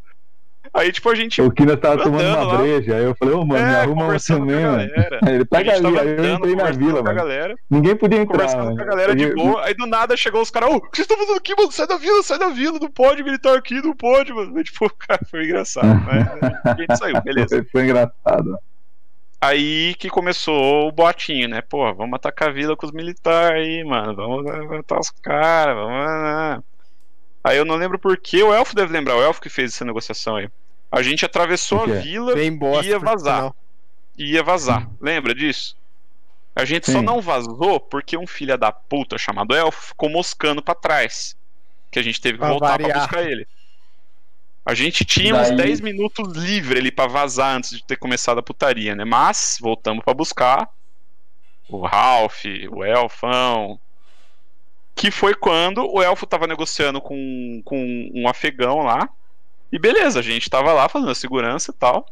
Aí, 0.73 0.91
tipo, 0.91 1.09
a 1.09 1.15
gente. 1.15 1.41
O 1.41 1.51
Kina 1.51 1.75
tava 1.75 2.03
tomando 2.03 2.23
uma 2.23 2.43
lá. 2.43 2.57
breja. 2.59 2.95
Aí 2.95 3.03
eu 3.03 3.15
falei, 3.15 3.33
ô, 3.33 3.43
mano, 3.43 3.65
me 3.65 3.73
é, 3.73 3.79
arruma 3.79 3.93
uma 3.93 4.05
conversando 4.05 4.45
com 4.45 4.51
a 4.51 4.55
também, 4.55 4.65
mano. 4.65 4.93
Aí 5.23 5.33
ele 5.35 5.43
pega 5.45 5.75
gente 5.75 5.85
ali, 5.87 5.99
aí 5.99 6.07
eu 6.17 6.33
entrei 6.35 6.55
na 6.55 6.71
vila, 6.71 7.03
mano. 7.03 7.15
galera, 7.15 7.55
Ninguém 7.69 7.95
podia 7.95 8.19
entrar. 8.19 8.33
conversando 8.37 8.63
mano. 8.65 8.75
com 8.77 8.81
a 8.83 8.85
galera 8.85 9.15
de 9.15 9.23
Eu- 9.23 9.35
boa. 9.35 9.65
Aí 9.65 9.73
do 9.73 9.85
nada 9.87 10.15
chegou 10.15 10.39
os 10.41 10.49
caras, 10.51 10.69
ô, 10.69 10.75
o 10.75 10.81
que 10.81 10.95
vocês 10.95 11.05
estão 11.09 11.17
fazendo 11.17 11.37
aqui, 11.37 11.53
mano? 11.57 11.71
Sai 11.71 11.87
da 11.87 11.97
vila, 11.97 12.23
sai 12.23 12.39
da 12.39 12.49
vila, 12.49 12.77
não 12.79 12.89
pode 12.91 13.21
militar 13.23 13.57
aqui, 13.57 13.81
não 13.81 13.93
pode, 13.95 14.31
mano. 14.31 14.55
Aí, 14.55 14.63
tipo, 14.63 14.87
cara, 14.99 15.19
foi 15.29 15.43
engraçado, 15.43 15.87
né? 15.87 16.31
A 16.63 16.75
gente 16.79 16.95
saiu, 16.95 17.21
beleza. 17.21 17.49
Foi, 17.49 17.65
foi 17.65 17.83
engraçado. 17.83 18.57
Aí 19.43 19.95
que 19.95 20.07
começou 20.09 20.87
o 20.87 20.91
boatinho, 20.91 21.47
né? 21.49 21.61
Pô, 21.61 21.91
vamos 21.95 22.13
atacar 22.13 22.49
a 22.49 22.51
vila 22.51 22.77
com 22.77 22.85
os 22.85 22.91
militares 22.91 23.59
aí, 23.65 23.83
mano. 23.83 24.15
Vamos 24.15 24.43
matar 24.69 24.99
os 24.99 25.09
caras, 25.09 25.75
vamos. 25.75 26.63
Aí 27.43 27.57
eu 27.57 27.65
não 27.65 27.75
lembro 27.75 27.97
por 27.97 28.15
que, 28.17 28.43
o 28.43 28.53
Elfo 28.53 28.75
deve 28.75 28.93
lembrar, 28.93 29.15
o 29.15 29.21
Elfo 29.21 29.41
que 29.41 29.49
fez 29.49 29.73
essa 29.73 29.83
negociação 29.83 30.35
aí. 30.35 30.47
A 30.91 31.01
gente 31.01 31.25
atravessou 31.25 31.81
a 31.83 31.85
vila 31.87 32.33
bosta. 32.51 32.85
ia 32.85 32.99
vazar. 32.99 33.51
e 34.17 34.33
ia 34.33 34.43
vazar. 34.43 34.87
Lembra 35.01 35.33
disso? 35.33 35.75
A 36.55 36.63
gente 36.65 36.91
só 36.91 36.99
Sim. 36.99 37.05
não 37.05 37.19
vazou 37.21 37.79
porque 37.79 38.15
um 38.17 38.27
filho 38.27 38.55
da 38.57 38.71
puta 38.71 39.17
chamado 39.17 39.55
Elfo 39.55 39.87
ficou 39.87 40.09
moscando 40.09 40.61
pra 40.61 40.75
trás. 40.75 41.35
Que 41.89 41.97
a 41.97 42.03
gente 42.03 42.21
teve 42.21 42.37
que 42.37 42.39
Pra 42.41 42.49
voltar 42.49 42.77
pra 42.77 42.87
variar. 42.87 42.99
buscar 42.99 43.23
ele. 43.23 43.47
A 44.65 44.73
gente 44.73 45.03
tinha 45.03 45.35
uns 45.35 45.47
Daí- 45.49 45.57
10 45.57 45.81
minutos 45.81 46.31
livre 46.37 46.77
ali 46.79 46.91
pra 46.91 47.07
vazar 47.07 47.55
antes 47.55 47.71
de 47.71 47.83
ter 47.83 47.95
começado 47.95 48.37
a 48.39 48.43
putaria, 48.43 48.95
né? 48.95 49.03
Mas 49.03 49.57
voltamos 49.59 50.03
pra 50.03 50.13
buscar 50.13 50.69
o 51.67 51.81
Ralph, 51.85 52.43
o 52.71 52.83
Elfão. 52.83 53.79
Que 54.93 55.09
foi 55.09 55.33
quando 55.33 55.83
o 55.91 56.01
Elfo 56.03 56.27
tava 56.27 56.45
negociando 56.45 57.01
com, 57.01 57.61
com 57.65 58.11
um 58.13 58.27
afegão 58.27 58.79
lá. 58.79 59.09
E 59.71 59.79
beleza, 59.79 60.19
a 60.19 60.23
gente 60.23 60.49
tava 60.49 60.73
lá 60.73 60.87
fazendo 60.89 61.11
a 61.11 61.15
segurança 61.15 61.71
e 61.71 61.73
tal. 61.73 62.05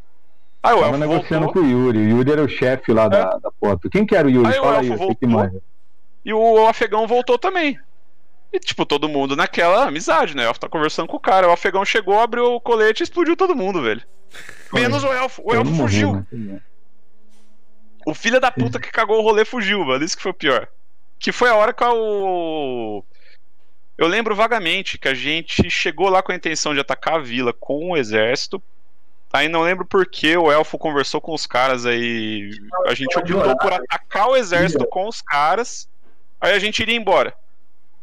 Aí 0.64 0.74
o 0.74 0.78
Tava 0.80 0.88
Elfo 0.96 0.98
negociando 1.00 1.46
voltou. 1.46 1.62
com 1.62 1.68
o 1.68 1.72
Yuri. 1.72 2.00
O 2.00 2.10
Yuri 2.10 2.32
era 2.32 2.44
o 2.44 2.50
chefe 2.50 2.92
lá 2.94 3.08
da, 3.08 3.38
da 3.38 3.52
foto. 3.60 3.90
Quem 3.90 4.06
que 4.06 4.16
era 4.16 4.28
o 4.28 4.32
Yuri? 4.32 4.48
Aí 4.54 4.60
o 4.60 4.64
Fala 4.64 4.80
aí, 4.80 4.90
elfo 4.90 5.16
que 5.16 5.26
voltou. 5.28 5.62
E 6.26 6.34
o 6.34 6.68
afegão 6.68 7.06
voltou 7.06 7.38
também. 7.38 7.78
E, 8.52 8.60
tipo, 8.60 8.86
todo 8.86 9.08
mundo 9.08 9.36
naquela 9.36 9.88
amizade, 9.88 10.36
né? 10.36 10.44
O 10.44 10.48
elfo 10.48 10.60
tá 10.60 10.68
conversando 10.70 11.08
com 11.08 11.18
o 11.18 11.20
cara. 11.20 11.48
O 11.48 11.52
afegão 11.52 11.86
chegou, 11.86 12.20
abriu 12.20 12.54
o 12.54 12.62
colete 12.62 13.02
e 13.02 13.04
explodiu 13.04 13.38
todo 13.38 13.56
mundo, 13.56 13.82
velho. 13.82 14.02
Menos 14.74 15.04
o 15.04 15.12
elfo. 15.14 15.42
O 15.46 15.54
elfo 15.54 15.74
fugiu. 15.76 16.26
né? 16.32 16.62
O 18.06 18.14
filho 18.14 18.40
da 18.40 18.52
puta 18.52 18.80
que 18.80 18.92
cagou 18.92 19.20
o 19.20 19.22
rolê 19.22 19.46
fugiu, 19.46 19.86
velho. 19.86 20.04
Isso 20.04 20.18
que 20.18 20.24
foi 20.24 20.32
o 20.32 20.36
pior. 20.36 20.68
Que 21.20 21.32
foi 21.32 21.50
a 21.50 21.56
hora 21.56 21.74
que 21.74 21.84
o. 21.84 23.04
Eu 23.98 24.08
lembro 24.08 24.34
vagamente 24.36 24.98
que 24.98 25.10
a 25.10 25.14
gente 25.14 25.70
chegou 25.70 26.10
lá 26.10 26.24
com 26.24 26.32
a 26.32 26.36
intenção 26.36 26.74
de 26.74 26.80
atacar 26.80 27.16
a 27.16 27.20
vila 27.20 27.54
com 27.54 27.92
o 27.92 27.98
exército. 27.98 28.62
Aí 29.32 29.48
não 29.48 29.62
lembro 29.62 29.86
por 29.86 30.08
que 30.08 30.36
o 30.38 30.52
elfo 30.52 30.78
conversou 30.78 31.22
com 31.22 31.34
os 31.34 31.46
caras 31.46 31.86
aí. 31.86 32.50
A 32.88 32.96
gente 32.96 33.16
optou 33.20 33.58
por 33.58 33.74
atacar 33.74 34.30
o 34.30 34.36
exército 34.36 34.88
com 34.88 35.08
os 35.08 35.22
caras. 35.22 35.88
Aí 36.42 36.54
a 36.54 36.60
gente 36.60 36.80
iria 36.82 36.96
embora. 36.96 37.36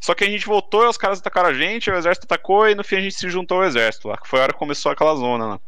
Só 0.07 0.15
que 0.15 0.23
a 0.23 0.31
gente 0.31 0.47
voltou 0.47 0.85
e 0.85 0.87
os 0.87 0.97
caras 0.97 1.19
atacaram 1.19 1.49
a 1.49 1.53
gente, 1.53 1.91
o 1.91 1.97
exército 1.97 2.27
atacou 2.27 2.69
e 2.69 2.77
no 2.77 2.85
fim 2.85 2.95
a 2.95 3.01
gente 3.01 3.17
se 3.17 3.29
juntou 3.29 3.59
ao 3.59 3.65
exército 3.65 4.07
lá. 4.07 4.17
Foi 4.25 4.39
a 4.39 4.45
hora 4.45 4.53
que 4.53 4.59
começou 4.61 4.93
aquela 4.93 5.17
zona 5.17 5.47
lá. 5.47 5.61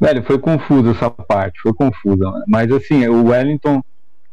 Velho, 0.00 0.22
foi 0.22 0.38
confuso 0.38 0.92
essa 0.92 1.10
parte, 1.10 1.60
foi 1.60 1.74
confusa. 1.74 2.24
Mas 2.48 2.72
assim, 2.72 3.06
o 3.06 3.26
Wellington, 3.26 3.82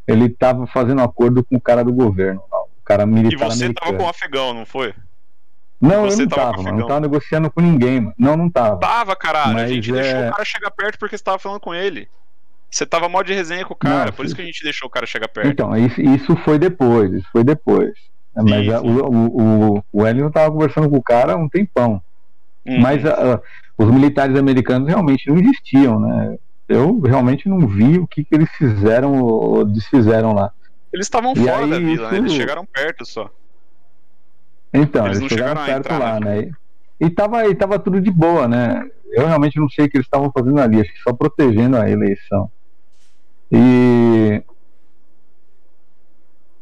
ele 0.06 0.30
tava 0.30 0.66
fazendo 0.66 1.02
acordo 1.02 1.44
com 1.44 1.56
o 1.56 1.60
cara 1.60 1.84
do 1.84 1.92
governo, 1.92 2.42
o 2.50 2.82
cara 2.82 3.02
E 3.02 3.06
militar 3.06 3.50
você 3.50 3.64
americano. 3.64 3.74
tava 3.74 3.98
com 3.98 4.04
o 4.04 4.08
afegão, 4.08 4.54
não 4.54 4.64
foi? 4.64 4.94
Não, 5.78 6.06
eu 6.06 6.10
você 6.10 6.22
não 6.22 6.28
tava 6.28 6.52
tava, 6.52 6.62
mano. 6.62 6.78
Não 6.78 6.86
tava 6.86 7.00
negociando 7.00 7.50
com 7.50 7.60
ninguém, 7.60 8.00
mano. 8.00 8.14
Não, 8.18 8.34
não 8.34 8.50
tava. 8.50 8.80
Tava, 8.80 9.14
caralho. 9.14 9.50
a 9.50 9.52
Mas 9.52 9.70
gente 9.70 9.90
é- 9.90 9.92
deixou 9.92 10.20
o 10.20 10.30
cara 10.30 10.44
chegar 10.46 10.70
perto 10.70 10.98
porque 10.98 11.18
você 11.18 11.22
tava 11.22 11.38
falando 11.38 11.60
com 11.60 11.74
ele. 11.74 12.08
Você 12.70 12.86
tava 12.86 13.10
mó 13.10 13.22
de 13.22 13.34
resenha 13.34 13.66
com 13.66 13.74
o 13.74 13.76
cara, 13.76 14.06
Não, 14.06 14.12
por 14.14 14.24
isso 14.24 14.34
que 14.34 14.40
a 14.40 14.44
gente 14.46 14.64
deixou 14.64 14.88
o 14.88 14.90
cara 14.90 15.04
chegar 15.04 15.28
perto. 15.28 15.50
Então, 15.50 15.76
isso, 15.76 16.00
isso 16.00 16.34
foi 16.36 16.58
depois, 16.58 17.12
isso 17.12 17.28
foi 17.30 17.44
depois. 17.44 17.92
Mas 18.42 18.64
Sim, 18.64 18.70
a- 18.72 18.80
sim. 18.80 18.88
o, 18.90 19.04
o, 19.04 19.74
o- 19.76 19.82
o 19.92 20.02
Wellington 20.02 20.30
tava 20.30 20.52
conversando 20.52 20.88
com 20.90 20.96
o 20.96 21.02
cara 21.02 21.32
há 21.32 21.36
um 21.36 21.48
tempão. 21.48 22.00
Hum. 22.66 22.80
Mas 22.80 23.04
a- 23.04 23.34
a- 23.34 23.40
os 23.78 23.90
militares 23.90 24.36
americanos 24.38 24.88
realmente 24.88 25.28
não 25.28 25.36
existiam, 25.38 25.98
né? 26.00 26.36
Eu 26.68 27.00
realmente 27.00 27.48
não 27.48 27.66
vi 27.66 27.98
o 27.98 28.06
que, 28.06 28.22
que 28.24 28.34
eles 28.34 28.50
fizeram 28.50 29.20
ou 29.22 29.64
desfizeram 29.64 30.32
lá. 30.34 30.50
Eles 30.92 31.06
estavam 31.06 31.34
fora 31.34 31.64
aí, 31.64 31.70
da 31.70 31.78
vila, 31.78 32.10
né? 32.10 32.18
Eles 32.18 32.32
isso- 32.32 32.40
chegaram 32.40 32.64
perto 32.72 33.06
só. 33.06 33.30
Então, 34.72 35.06
Eles 35.06 35.18
eles, 35.20 35.30
chegaram 35.32 35.60
chegaram 35.60 35.62
a 35.62 35.66
perto 35.66 35.92
entrar, 35.94 35.98
lá, 35.98 36.20
né? 36.20 36.50
E, 37.00 37.06
e, 37.06 37.10
tava, 37.10 37.46
e 37.46 37.54
tava 37.54 37.78
tudo 37.78 38.00
de 38.00 38.10
boa, 38.10 38.46
né? 38.46 38.84
Eu 39.12 39.26
realmente 39.26 39.58
não 39.58 39.68
sei 39.68 39.86
o 39.86 39.90
que 39.90 39.96
eles 39.96 40.06
estavam 40.06 40.30
fazendo 40.30 40.60
ali, 40.60 40.80
acho 40.80 40.92
que 40.92 40.98
só 41.00 41.12
protegendo 41.14 41.76
a 41.78 41.88
eleição. 41.88 42.50
E. 43.50 44.42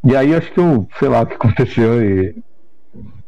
E 0.07 0.15
aí 0.15 0.33
acho 0.33 0.51
que 0.53 0.59
eu, 0.59 0.87
sei 0.97 1.09
lá 1.09 1.21
o 1.21 1.25
que 1.27 1.33
aconteceu 1.35 2.01
e. 2.01 2.35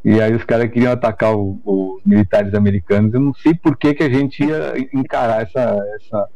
E 0.04 0.22
aí 0.22 0.34
os 0.34 0.46
caras 0.46 0.72
queriam 0.72 0.94
atacar 0.94 1.36
os 1.36 2.02
militares 2.06 2.54
americanos. 2.54 3.14
Eu 3.14 3.20
não 3.20 3.34
sei 3.34 3.54
por 3.54 3.78
que, 3.78 3.94
que 3.94 4.04
a 4.04 4.10
gente 4.10 4.42
ia 4.42 4.74
encarar 4.94 5.42
essa, 5.42 5.78
essa, 5.96 6.30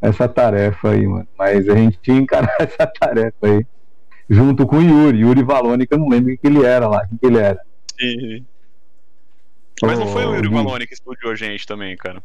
essa 0.00 0.28
tarefa 0.28 0.90
aí, 0.90 1.06
mano. 1.06 1.28
Mas 1.38 1.68
a 1.68 1.76
gente 1.76 1.98
ia 2.08 2.14
encarar 2.14 2.50
essa 2.58 2.86
tarefa 2.86 3.36
aí. 3.42 3.66
Junto 4.30 4.66
com 4.66 4.78
o 4.78 4.82
Yuri, 4.82 5.18
Yuri 5.20 5.42
Valone, 5.42 5.86
que 5.86 5.92
eu 5.92 5.98
não 5.98 6.08
lembro 6.08 6.32
o 6.32 6.38
que 6.38 6.46
ele 6.46 6.64
era 6.64 6.88
lá, 6.88 7.06
o 7.12 7.18
que 7.18 7.26
ele 7.26 7.38
era. 7.38 7.60
E- 8.00 8.42
Mas 9.82 9.98
não 9.98 10.06
foi 10.06 10.24
o 10.24 10.34
Yuri 10.34 10.48
Ô, 10.48 10.52
Malone 10.52 10.86
que 10.86 10.94
explodiu 10.94 11.30
a 11.30 11.34
gente 11.34 11.66
também, 11.66 11.94
cara. 11.98 12.22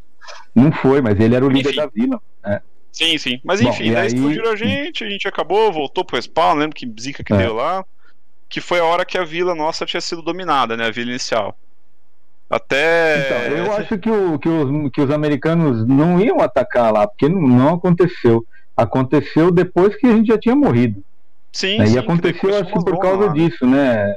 Não 0.56 0.72
foi, 0.72 1.02
mas 1.02 1.20
ele 1.20 1.36
era 1.36 1.46
o 1.46 1.50
líder 1.50 1.70
Enfim. 1.72 1.78
da 1.78 1.88
vila. 1.88 2.22
Sim, 2.98 3.18
sim. 3.18 3.40
Mas 3.44 3.62
Bom, 3.62 3.70
enfim, 3.70 3.86
e 3.86 3.92
daí 3.92 4.02
aí- 4.02 4.08
explodiram 4.08 4.52
a 4.52 4.56
gente, 4.56 5.04
a 5.04 5.10
gente 5.10 5.28
acabou, 5.28 5.72
voltou 5.72 6.04
pro 6.04 6.16
respawn, 6.16 6.56
lembro 6.56 6.76
que 6.76 6.92
zica 7.00 7.24
que 7.24 7.34
É. 7.34 7.38
deu 7.38 7.54
lá. 7.56 7.86
Que 8.50 8.60
foi 8.62 8.80
a 8.80 8.86
hora 8.86 9.06
que 9.06 9.18
a 9.18 9.24
vila 9.26 9.54
nossa 9.54 9.86
tinha 9.86 10.00
sido 10.02 10.22
dominada, 10.22 10.76
né? 10.78 10.86
A 10.88 10.92
vila 10.92 11.10
inicial. 11.12 11.56
Até. 12.50 13.26
Então, 13.50 13.58
eu 13.58 13.72
acho 13.74 13.98
que, 13.98 14.10
o- 14.10 14.40
que 14.40 14.48
os, 14.50 14.92
que 14.92 15.02
os 15.02 15.12
americanos 15.12 15.86
não 15.88 16.20
iam 16.20 16.40
atacar 16.40 16.92
lá, 16.94 17.06
porque 17.08 17.28
não, 17.28 17.42
não 17.42 17.76
aconteceu. 17.76 18.46
Aconteceu 18.76 19.52
depois 19.52 19.96
que 19.96 20.08
a 20.08 20.12
gente 20.16 20.28
já 20.28 20.38
tinha 20.38 20.56
morrido. 20.56 21.04
Sim, 21.52 21.78
né? 21.78 21.86
sim, 21.88 21.92
E 21.92 21.94
que 21.94 22.00
aconteceu 22.00 22.50
depois 22.50 22.56
assim 22.62 22.72
uma 22.74 22.86
por 22.86 23.00
causa 23.00 23.26
lá. 23.28 23.34
disso, 23.34 23.66
né? 23.68 24.16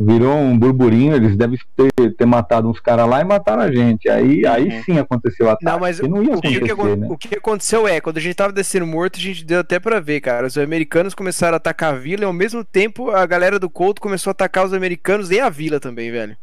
Virou 0.00 0.36
um 0.36 0.56
burburinho, 0.56 1.16
eles 1.16 1.36
devem 1.36 1.58
ter, 1.74 2.14
ter 2.14 2.24
matado 2.24 2.68
uns 2.70 2.78
caras 2.78 3.08
lá 3.08 3.20
e 3.20 3.24
mataram 3.24 3.62
a 3.62 3.72
gente. 3.72 4.08
Aí, 4.08 4.46
aí 4.46 4.68
Uhum. 4.68 4.82
sim 4.84 4.98
aconteceu 4.98 5.46
o 5.46 5.50
ataque. 5.50 5.64
Não, 5.64 5.80
mas 5.80 5.98
não 6.00 6.22
ia 6.22 6.36
o 6.36 6.40
que, 6.40 6.60
que 6.60 6.74
né? 6.96 7.06
o 7.10 7.16
que 7.18 7.34
aconteceu 7.34 7.88
é, 7.88 8.00
quando 8.00 8.18
a 8.18 8.20
gente 8.20 8.36
tava 8.36 8.52
descendo 8.52 8.86
morto, 8.86 9.16
a 9.18 9.20
gente 9.22 9.44
deu 9.44 9.58
até 9.58 9.80
pra 9.80 9.98
ver, 9.98 10.20
cara. 10.20 10.46
Os 10.46 10.56
americanos 10.56 11.14
começaram 11.14 11.54
a 11.54 11.56
atacar 11.56 11.94
a 11.94 11.96
vila 11.98 12.22
e 12.22 12.24
ao 12.26 12.32
mesmo 12.32 12.62
tempo 12.64 13.10
a 13.10 13.26
galera 13.26 13.58
do 13.58 13.68
Couto 13.68 14.00
começou 14.00 14.30
a 14.30 14.32
atacar 14.32 14.64
os 14.64 14.72
americanos 14.72 15.32
e 15.32 15.40
a 15.40 15.48
vila 15.50 15.80
também, 15.80 16.12
velho. 16.12 16.36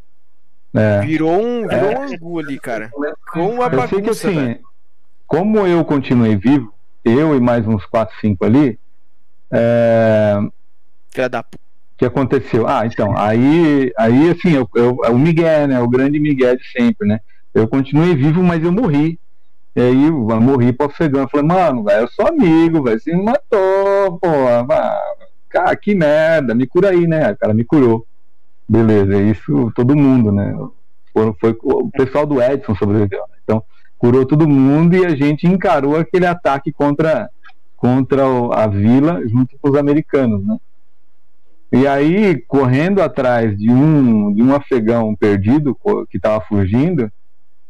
É. 0.74 0.99
Virou 0.99 1.41
um, 1.41 1.66
virou 1.66 1.91
É. 1.91 1.97
um 1.99 2.03
angu 2.03 2.39
ali, 2.39 2.60
cara. 2.60 2.91
Com 3.32 3.47
uma 3.56 3.68
Eu 3.68 3.70
sei 3.70 3.88
que 3.88 3.95
bagunça, 4.01 4.28
assim, 4.28 4.36
velho. 4.47 4.60
como 5.26 5.66
eu 5.66 5.86
continuei 5.86 6.36
vivo, 6.36 6.74
eu 7.06 7.34
e 7.38 7.39
mais 7.39 7.66
uns 7.66 7.86
4, 7.86 8.14
5 8.20 8.43
ali, 8.43 8.78
é, 9.49 10.36
Filha 11.12 11.30
da 11.30 11.41
puta. 11.41 11.64
Que 11.97 12.05
aconteceu? 12.05 12.67
Ah, 12.67 12.85
então, 12.85 13.17
aí, 13.17 13.91
aí 13.97 14.29
assim, 14.29 14.51
eu, 14.51 14.69
eu, 14.75 14.97
é 15.05 15.09
o 15.09 15.17
Miguel, 15.17 15.67
né? 15.67 15.79
O 15.79 15.87
grande 15.87 16.19
Miguel 16.19 16.57
de 16.57 16.67
sempre, 16.71 17.07
né? 17.07 17.19
Eu 17.53 17.67
continuei 17.67 18.15
vivo, 18.15 18.43
mas 18.43 18.63
eu 18.63 18.71
morri. 18.71 19.17
E 19.75 19.81
aí 19.81 20.05
eu 20.05 20.41
morri 20.41 20.73
pro 20.73 20.87
afegão. 20.87 21.21
Eu 21.21 21.29
falei, 21.29 21.45
mano, 21.45 21.83
velho, 21.83 22.01
eu 22.01 22.07
sou 22.09 22.27
amigo, 22.27 22.83
velho. 22.83 22.99
Você 22.99 23.15
me 23.15 23.23
matou, 23.23 24.19
pô. 24.19 24.27
Cara, 25.49 25.75
que 25.75 25.95
merda, 25.95 26.53
me 26.53 26.67
cura 26.67 26.89
aí, 26.89 27.07
né? 27.07 27.31
O 27.31 27.37
cara 27.37 27.53
me 27.53 27.63
curou. 27.63 28.05
Beleza, 28.67 29.21
isso 29.21 29.71
todo 29.75 29.95
mundo, 29.95 30.31
né? 30.31 30.53
Foi, 31.13 31.33
foi 31.39 31.57
o 31.63 31.89
pessoal 31.91 32.25
do 32.25 32.41
Edson 32.41 32.75
sobreviveu. 32.75 33.21
Né? 33.29 33.35
Então, 33.43 33.63
curou 33.97 34.25
todo 34.25 34.47
mundo 34.47 34.95
e 34.95 35.05
a 35.05 35.15
gente 35.15 35.47
encarou 35.47 35.95
aquele 35.95 36.25
ataque 36.25 36.73
contra, 36.73 37.29
contra 37.77 38.23
a 38.53 38.67
vila 38.67 39.21
junto 39.27 39.57
com 39.61 39.69
os 39.69 39.77
americanos, 39.77 40.45
né? 40.45 40.57
E 41.72 41.88
aí, 41.88 42.39
correndo 42.47 43.01
atrás 43.01 43.57
de 43.57 43.70
um, 43.70 44.34
de 44.34 44.41
um 44.41 44.53
afegão 44.53 45.16
perdido 45.16 45.78
que 46.09 46.20
tava 46.20 46.41
fugindo, 46.41 47.11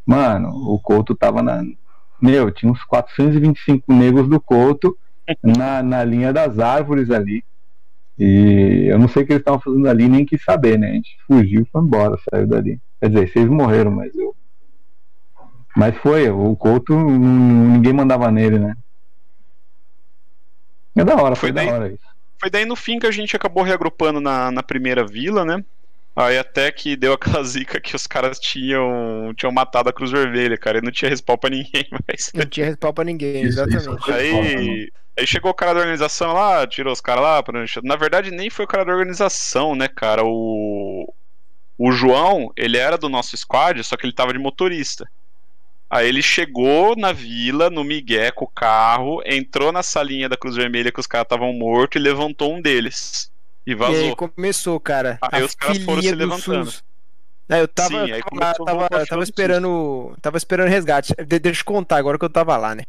mano, 0.06 0.50
o 0.50 0.80
Couto 0.80 1.16
tava 1.16 1.42
na. 1.42 1.64
Meu, 2.22 2.52
tinha 2.52 2.72
uns 2.72 2.84
425 2.84 3.92
negros 3.94 4.28
do 4.28 4.40
Couto 4.40 4.96
na, 5.42 5.82
na 5.82 6.04
linha 6.04 6.32
das 6.32 6.60
árvores 6.60 7.10
ali. 7.10 7.44
E 8.18 8.88
eu 8.88 8.98
não 8.98 9.08
sei 9.08 9.24
o 9.24 9.26
que 9.26 9.34
eles 9.34 9.42
estavam 9.42 9.60
fazendo 9.60 9.90
ali, 9.90 10.08
nem 10.08 10.26
quis 10.26 10.44
saber, 10.44 10.80
né? 10.80 10.92
A 10.92 10.94
gente 10.94 11.18
fugiu 11.28 11.64
e 11.64 11.70
foi 11.70 11.82
embora, 11.82 12.18
saiu 12.30 12.48
dali. 12.48 12.80
Quer 13.00 13.10
dizer, 13.10 13.30
vocês 13.30 13.50
morreram, 13.50 13.92
mas 13.92 14.16
eu. 14.16 14.36
Mas 15.76 15.98
foi, 15.98 16.30
o 16.30 16.56
Couto, 16.56 16.98
ninguém 16.98 17.92
mandava 17.92 18.32
nele, 18.32 18.60
né? 18.60 18.76
É 20.96 21.04
da 21.04 21.16
hora, 21.16 21.36
Foi 21.36 21.52
foi, 21.52 21.52
da 21.52 21.74
hora 21.74 21.92
isso. 21.92 22.15
Foi 22.46 22.50
daí 22.52 22.64
no 22.64 22.76
fim 22.76 23.00
que 23.00 23.08
a 23.08 23.12
gente 23.12 23.36
acabou 23.36 23.64
reagrupando 23.64 24.22
na, 24.22 24.52
na 24.52 24.62
primeira 24.62 25.04
vila, 25.04 25.44
né? 25.44 25.66
Aí 26.16 26.38
até 26.38 26.72
que 26.72 26.96
deu 26.96 27.14
aquela 27.14 27.42
zica 27.44 27.82
que 27.82 27.96
os 27.96 28.06
caras 28.06 28.40
tinham, 28.40 29.34
tinham 29.36 29.52
matado 29.52 29.90
a 29.90 29.92
Cruz 29.92 30.12
Vermelha, 30.12 30.56
cara, 30.56 30.78
e 30.78 30.82
não 30.82 30.92
tinha 30.92 31.10
respawn 31.10 31.40
pra 31.40 31.50
ninguém 31.50 31.88
mais. 32.08 32.32
Não 32.36 32.46
tinha 32.46 32.68
respawn 32.68 32.94
pra 32.94 33.04
ninguém, 33.04 33.46
Isso, 33.46 33.60
isso. 33.68 33.78
exatamente. 33.78 34.12
Aí, 34.12 34.92
aí 35.18 35.26
chegou 35.26 35.50
o 35.50 35.56
cara 35.56 35.74
da 35.74 35.80
organização 35.80 36.34
lá, 36.34 36.68
tirou 36.68 36.94
os 36.94 37.02
caras 37.02 37.24
lá. 37.24 37.42
Pra... 37.42 37.66
Na 37.84 37.96
verdade, 37.96 38.30
nem 38.30 38.52
foi 38.52 38.66
o 38.66 38.68
cara 38.68 38.86
da 38.86 38.92
organização, 38.92 39.74
né, 39.74 39.88
cara? 39.88 40.22
O, 40.24 41.12
o 41.80 41.92
João, 41.92 42.54
ele 42.56 42.78
era 42.78 42.96
do 42.96 43.10
nosso 43.10 43.36
squad, 43.36 43.84
só 43.84 43.98
que 43.98 44.06
ele 44.06 44.14
tava 44.14 44.34
de 44.34 44.38
motorista. 44.38 45.10
Aí 45.90 46.08
ele 46.08 46.22
chegou 46.22 46.96
na 46.96 47.12
vila, 47.14 47.70
no 47.70 47.84
Miguel, 47.84 48.34
com 48.34 48.46
o 48.46 48.50
carro, 48.50 49.22
entrou 49.26 49.72
na 49.72 49.84
salinha 49.84 50.28
da 50.28 50.36
Cruz 50.36 50.56
Vermelha 50.56 50.92
que 50.92 51.00
os 51.00 51.08
caras 51.08 51.26
estavam 51.26 51.54
mortos 51.54 52.00
e 52.00 52.04
levantou 52.04 52.54
um 52.54 52.62
deles. 52.62 53.32
E 53.66 53.72
E 53.72 53.76
vazou. 53.76 53.96
aí 53.96 54.16
começou, 54.16 54.80
cara. 54.80 55.18
Aí 55.32 55.42
a 55.42 55.46
os 55.46 55.56
caras 55.56 55.78
foram 55.84 56.02
se 56.02 56.12
do 56.12 56.18
levantando. 56.18 56.66
SUS. 56.72 56.84
É, 57.48 57.62
eu 57.62 57.68
tava, 57.68 57.90
Sim, 57.90 58.12
aí 58.12 58.20
eu 58.20 58.24
tava, 58.24 58.30
começou 58.56 58.64
a 58.64 58.66
tava, 58.66 58.86
a 59.04 59.06
tava 59.06 59.22
do 59.22 59.24
esperando. 59.24 60.18
Tava 60.22 60.38
esperando 60.38 60.68
resgate. 60.70 61.14
De- 61.28 61.40
deixa 61.40 61.62
eu 61.62 61.66
contar 61.66 61.98
agora 61.98 62.18
que 62.18 62.26
eu 62.26 62.30
tava 62.30 62.58
lá, 62.58 62.74
né? 62.76 62.84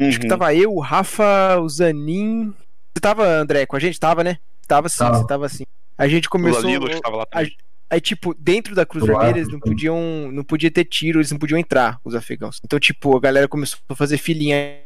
Acho 0.00 0.18
que 0.20 0.26
Uhum. 0.26 0.28
tava 0.28 0.54
eu, 0.54 0.72
o 0.74 0.80
Rafa, 0.80 1.58
o 1.58 1.68
Zanin. 1.68 2.50
Você 2.94 3.00
tava, 3.00 3.26
André, 3.26 3.66
com 3.66 3.76
a 3.76 3.80
gente? 3.80 3.98
Tava, 3.98 4.22
né? 4.22 4.38
Tava 4.68 4.88
sim, 4.88 4.98
Tava. 4.98 5.18
você 5.18 5.26
tava 5.26 5.46
assim. 5.46 5.64
A 5.98 6.06
gente 6.06 6.26
O 6.26 6.30
começou. 6.30 6.62
Lalilo 6.62 6.88
que 6.88 7.00
tava 7.00 7.16
lá 7.16 7.26
também. 7.26 7.56
Aí, 7.88 8.00
tipo, 8.00 8.34
dentro 8.34 8.74
da 8.74 8.84
Cruz 8.84 9.06
Vermelha, 9.06 9.38
eles 9.38 9.48
não 9.48 9.60
podiam. 9.60 10.30
Não 10.32 10.42
podia 10.42 10.70
ter 10.70 10.84
tiro, 10.84 11.18
eles 11.20 11.30
não 11.30 11.38
podiam 11.38 11.58
entrar, 11.58 12.00
os 12.04 12.14
afegãos. 12.14 12.60
Então, 12.64 12.78
tipo, 12.80 13.16
a 13.16 13.20
galera 13.20 13.46
começou 13.46 13.78
a 13.88 13.94
fazer 13.94 14.18
filinha 14.18 14.80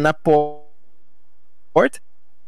na 0.00 0.12
po- 0.12 0.64
porta 1.72 2.00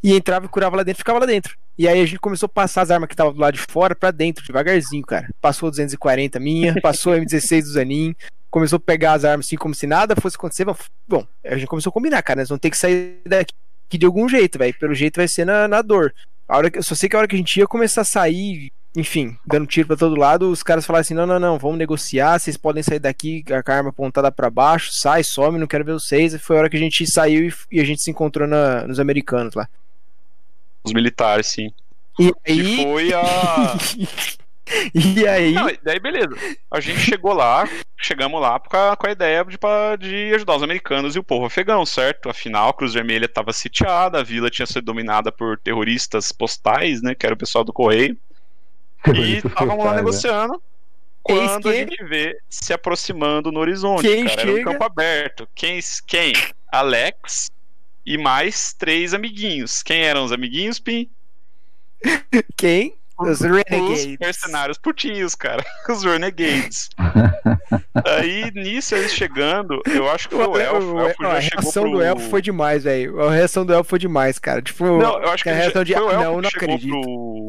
e 0.03 0.12
entrava 0.14 0.47
e 0.47 0.49
curava 0.49 0.76
lá 0.76 0.82
dentro 0.82 0.99
e 0.99 1.03
ficava 1.03 1.18
lá 1.20 1.26
dentro. 1.26 1.57
E 1.76 1.86
aí 1.86 2.01
a 2.01 2.07
gente 2.07 2.18
começou 2.18 2.47
a 2.47 2.51
passar 2.51 2.82
as 2.82 2.91
armas 2.91 3.07
que 3.07 3.14
estavam 3.14 3.32
do 3.32 3.41
lado 3.41 3.55
de 3.55 3.61
fora 3.61 3.95
pra 3.95 4.11
dentro, 4.11 4.45
devagarzinho, 4.45 5.05
cara. 5.07 5.28
Passou 5.41 5.70
240 5.70 6.41
minha, 6.41 6.80
passou 6.80 7.12
a 7.12 7.18
M16 7.18 7.62
do 7.62 7.68
Zanin, 7.68 8.16
começou 8.51 8.76
a 8.78 8.80
pegar 8.80 9.12
as 9.12 9.24
armas 9.24 9.47
assim 9.47 9.57
como 9.57 9.74
se 9.74 9.86
nada 9.86 10.16
fosse 10.20 10.36
acontecer. 10.36 10.66
Bom, 11.07 11.24
a 11.45 11.57
gente 11.57 11.68
começou 11.68 11.91
a 11.91 11.93
combinar, 11.93 12.22
cara. 12.22 12.41
Nós 12.41 12.49
vamos 12.49 12.61
ter 12.61 12.70
que 12.70 12.76
sair 12.76 13.20
daqui 13.24 13.55
de 13.97 14.05
algum 14.05 14.28
jeito, 14.28 14.59
velho. 14.59 14.74
Pelo 14.78 14.95
jeito 14.95 15.16
vai 15.16 15.28
ser 15.28 15.45
na, 15.45 15.68
na 15.68 15.80
dor. 15.80 16.12
A 16.49 16.57
hora 16.57 16.70
que, 16.70 16.78
eu 16.78 16.82
só 16.82 16.95
sei 16.97 17.09
que 17.09 17.14
a 17.14 17.20
hora 17.20 17.28
que 17.28 17.36
a 17.36 17.39
gente 17.39 17.57
ia 17.57 17.66
começar 17.66 18.01
a 18.01 18.05
sair, 18.05 18.72
enfim, 18.97 19.36
dando 19.47 19.66
tiro 19.66 19.86
pra 19.86 19.97
todo 19.97 20.16
lado, 20.16 20.51
os 20.51 20.62
caras 20.62 20.84
falaram 20.86 21.03
assim: 21.03 21.14
não, 21.14 21.26
não, 21.26 21.39
não, 21.39 21.59
vamos 21.59 21.78
negociar, 21.78 22.39
vocês 22.39 22.57
podem 22.57 22.82
sair 22.82 22.99
daqui 22.99 23.43
com 23.45 23.55
a 23.55 23.74
arma 23.74 23.91
apontada 23.91 24.30
pra 24.32 24.51
baixo, 24.51 24.91
sai, 24.93 25.22
some, 25.22 25.59
não 25.59 25.66
quero 25.66 25.84
ver 25.84 25.93
vocês. 25.93 26.34
E 26.34 26.39
foi 26.39 26.57
a 26.57 26.61
hora 26.61 26.70
que 26.70 26.76
a 26.76 26.80
gente 26.80 27.07
saiu 27.07 27.47
e, 27.49 27.55
e 27.76 27.80
a 27.80 27.84
gente 27.84 28.03
se 28.03 28.11
encontrou 28.11 28.49
na- 28.49 28.86
nos 28.86 28.99
americanos 28.99 29.55
lá. 29.55 29.68
Os 30.84 30.93
militares, 30.93 31.47
sim. 31.47 31.70
E 32.18 32.32
Que 32.45 32.53
aí. 32.53 32.82
foi 32.82 33.12
a. 33.14 33.76
e 34.95 35.26
aí. 35.28 35.53
Não, 35.53 35.70
daí 35.82 36.01
beleza. 36.01 36.34
A 36.70 36.80
gente 36.80 36.99
chegou 37.01 37.32
lá, 37.32 37.68
chegamos 37.97 38.41
lá 38.41 38.59
com 38.59 38.76
a, 38.76 38.97
com 38.97 39.07
a 39.07 39.11
ideia 39.12 39.45
de, 39.45 39.57
de 39.99 40.34
ajudar 40.34 40.57
os 40.57 40.62
americanos 40.62 41.14
e 41.14 41.18
o 41.18 41.22
povo 41.24 41.47
afegão, 41.47 41.84
certo? 41.86 42.28
Afinal, 42.28 42.70
a 42.70 42.74
Cruz 42.74 42.95
Vermelha 42.95 43.26
estava 43.26 43.53
sitiada, 43.53 44.20
a 44.20 44.24
vila 44.24 44.51
tinha 44.51 44.66
sido 44.66 44.82
dominada 44.82 45.30
por 45.30 45.59
terroristas 45.59 46.32
postais, 46.32 47.01
né? 47.03 47.14
Que 47.14 47.26
era 47.26 47.34
o 47.34 47.39
pessoal 47.39 47.64
do 47.64 47.72
Correio. 47.72 48.16
E 49.15 49.37
estavam 49.39 49.79
lá 49.79 49.91
né? 49.93 49.97
negociando. 49.99 50.63
Quando 51.23 51.63
que- 51.63 51.69
a 51.69 51.73
gente 51.73 52.05
vê 52.05 52.39
se 52.49 52.73
aproximando 52.73 53.53
no 53.53 53.61
horizonte, 53.61 54.03
Quem 54.03 54.25
cara, 54.25 54.41
era 54.43 54.51
um 54.51 54.55
chega? 54.57 54.71
campo 54.73 54.85
aberto. 54.85 55.49
Quem? 55.55 55.79
Quem? 56.07 56.33
Alex 56.73 57.51
e 58.07 58.17
mais 58.17 58.73
três 58.73 59.13
amiguinhos. 59.13 59.83
Quem 59.83 60.03
eram 60.03 60.25
os 60.25 60.33
amiguinhos, 60.33 60.79
Pim? 60.79 61.11
Quem? 62.57 62.95
Os 63.19 63.29
Os 63.31 63.41
Renegades. 63.41 64.16
mercenários 64.21 64.79
putinhos, 64.79 65.35
cara. 65.35 65.64
Os 65.89 66.05
Renegades. 66.05 66.89
Aí, 68.05 68.51
nisso, 68.55 68.95
eles 68.95 69.12
chegando, 69.12 69.81
eu 69.87 70.09
acho 70.11 70.29
que 70.29 70.37
foi 70.37 70.47
o 70.47 70.57
Elfo. 70.59 70.93
O 70.95 71.01
Elfo 71.01 71.27
a 71.27 71.35
já 71.35 71.41
chegou 71.41 71.62
reação 71.62 71.83
pro... 71.83 71.93
do 71.93 72.03
Elfo 72.03 72.31
foi 72.31 72.43
demais, 72.43 72.85
velho. 72.85 73.21
A 73.21 73.33
reação 73.33 73.66
do 73.66 73.73
Elfo 73.73 73.91
foi 73.91 73.99
demais, 73.99 74.39
cara. 74.39 74.62
Tipo, 74.62 74.85
Não, 74.85 75.21
eu 75.21 75.29
acho 75.31 75.43
que 75.43 75.51
a 75.51 75.55
reação 75.55 75.83
de. 75.85 75.95
foi 75.95 76.03
o 76.03 76.09
Ah, 76.09 76.12
Elfo 76.14 76.25
não, 76.25 76.37
que 76.37 76.43
não 76.43 76.51
chegou 76.51 76.75
acredito. 76.75 76.91
pro... 76.91 77.01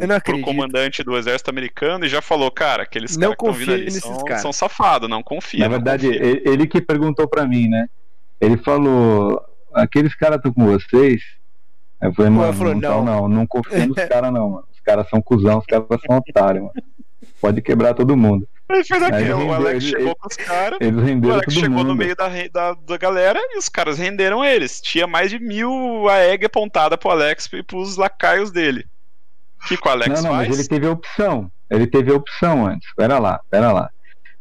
Eu 0.01 0.07
não 0.07 0.07
pro 0.07 0.15
acredito. 0.15 0.45
comandante 0.45 1.03
do 1.03 1.17
exército 1.17 1.49
americano 1.49 2.05
e 2.05 2.09
já 2.09 2.21
falou, 2.21 2.49
cara, 2.49 2.83
aqueles 2.83 3.15
Não 3.17 3.35
caras 3.35 3.37
que 3.37 3.45
estão 3.45 3.53
vindo 3.59 3.73
ali 3.73 3.83
nesses 3.85 4.01
são, 4.01 4.23
caras. 4.23 4.41
são 4.41 4.53
safados, 4.53 5.09
não 5.09 5.21
confia. 5.21 5.59
Na 5.59 5.67
verdade, 5.67 6.07
confia. 6.07 6.41
ele, 6.45 6.67
que 6.67 6.81
perguntou 6.81 7.27
pra 7.27 7.45
mim, 7.45 7.67
né? 7.67 7.87
Ele 8.41 8.57
falou: 8.57 9.39
aqueles 9.73 10.15
caras 10.15 10.37
estão 10.37 10.51
com 10.53 10.65
vocês? 10.65 11.21
Eu 12.01 12.13
falei, 12.13 12.31
mano, 12.31 12.53
falou, 12.53 12.73
não, 12.75 13.03
não. 13.03 13.21
não, 13.21 13.27
não 13.27 13.47
confio 13.47 13.87
nos 13.87 13.97
caras, 14.07 14.31
não, 14.31 14.49
mano. 14.49 14.67
Os 14.79 14.83
caras 14.85 15.09
são 15.09 15.21
cuzão, 15.21 15.59
os 15.59 15.65
caras 15.65 15.85
são 16.05 16.17
otários, 16.17 16.63
mano. 16.63 16.73
Pode 17.41 17.61
quebrar 17.61 17.93
todo 17.93 18.15
mundo. 18.15 18.47
Ele 18.69 18.83
fez 18.83 19.01
aquilo, 19.03 19.47
o 19.47 19.53
Alex 19.53 19.83
ele- 19.83 19.97
chegou 19.97 20.15
com 20.15 20.27
os 20.27 20.35
caras. 20.35 20.77
Eles 20.81 21.01
O 21.01 21.03
renderam 21.05 21.33
Alex 21.35 21.53
todo 21.53 21.61
chegou 21.63 21.77
mundo. 21.77 21.87
no 21.89 21.95
meio 21.95 22.15
da, 22.15 22.29
da, 22.51 22.73
da 22.73 22.97
galera 22.97 23.39
e 23.41 23.57
os 23.57 23.67
caras 23.67 23.97
renderam 23.97 24.43
eles. 24.45 24.79
Tinha 24.79 25.07
mais 25.07 25.29
de 25.31 25.39
mil 25.39 26.07
AEG 26.09 26.45
apontada 26.45 26.97
pro 26.97 27.09
Alex 27.09 27.49
e 27.53 27.63
pros 27.63 27.97
lacaios 27.97 28.51
dele. 28.51 28.85
O 29.63 29.67
que, 29.67 29.75
que 29.77 29.87
o 29.87 29.91
Alex 29.91 30.21
não, 30.21 30.29
não, 30.29 30.37
faz? 30.37 30.47
mas 30.49 30.59
ele 30.59 30.67
teve 30.67 30.87
a 30.87 30.91
opção. 30.91 31.51
Ele 31.69 31.87
teve 31.87 32.11
a 32.11 32.15
opção 32.15 32.65
antes. 32.65 32.87
Pera 32.95 33.19
lá, 33.19 33.39
pera 33.49 33.71
lá. 33.71 33.89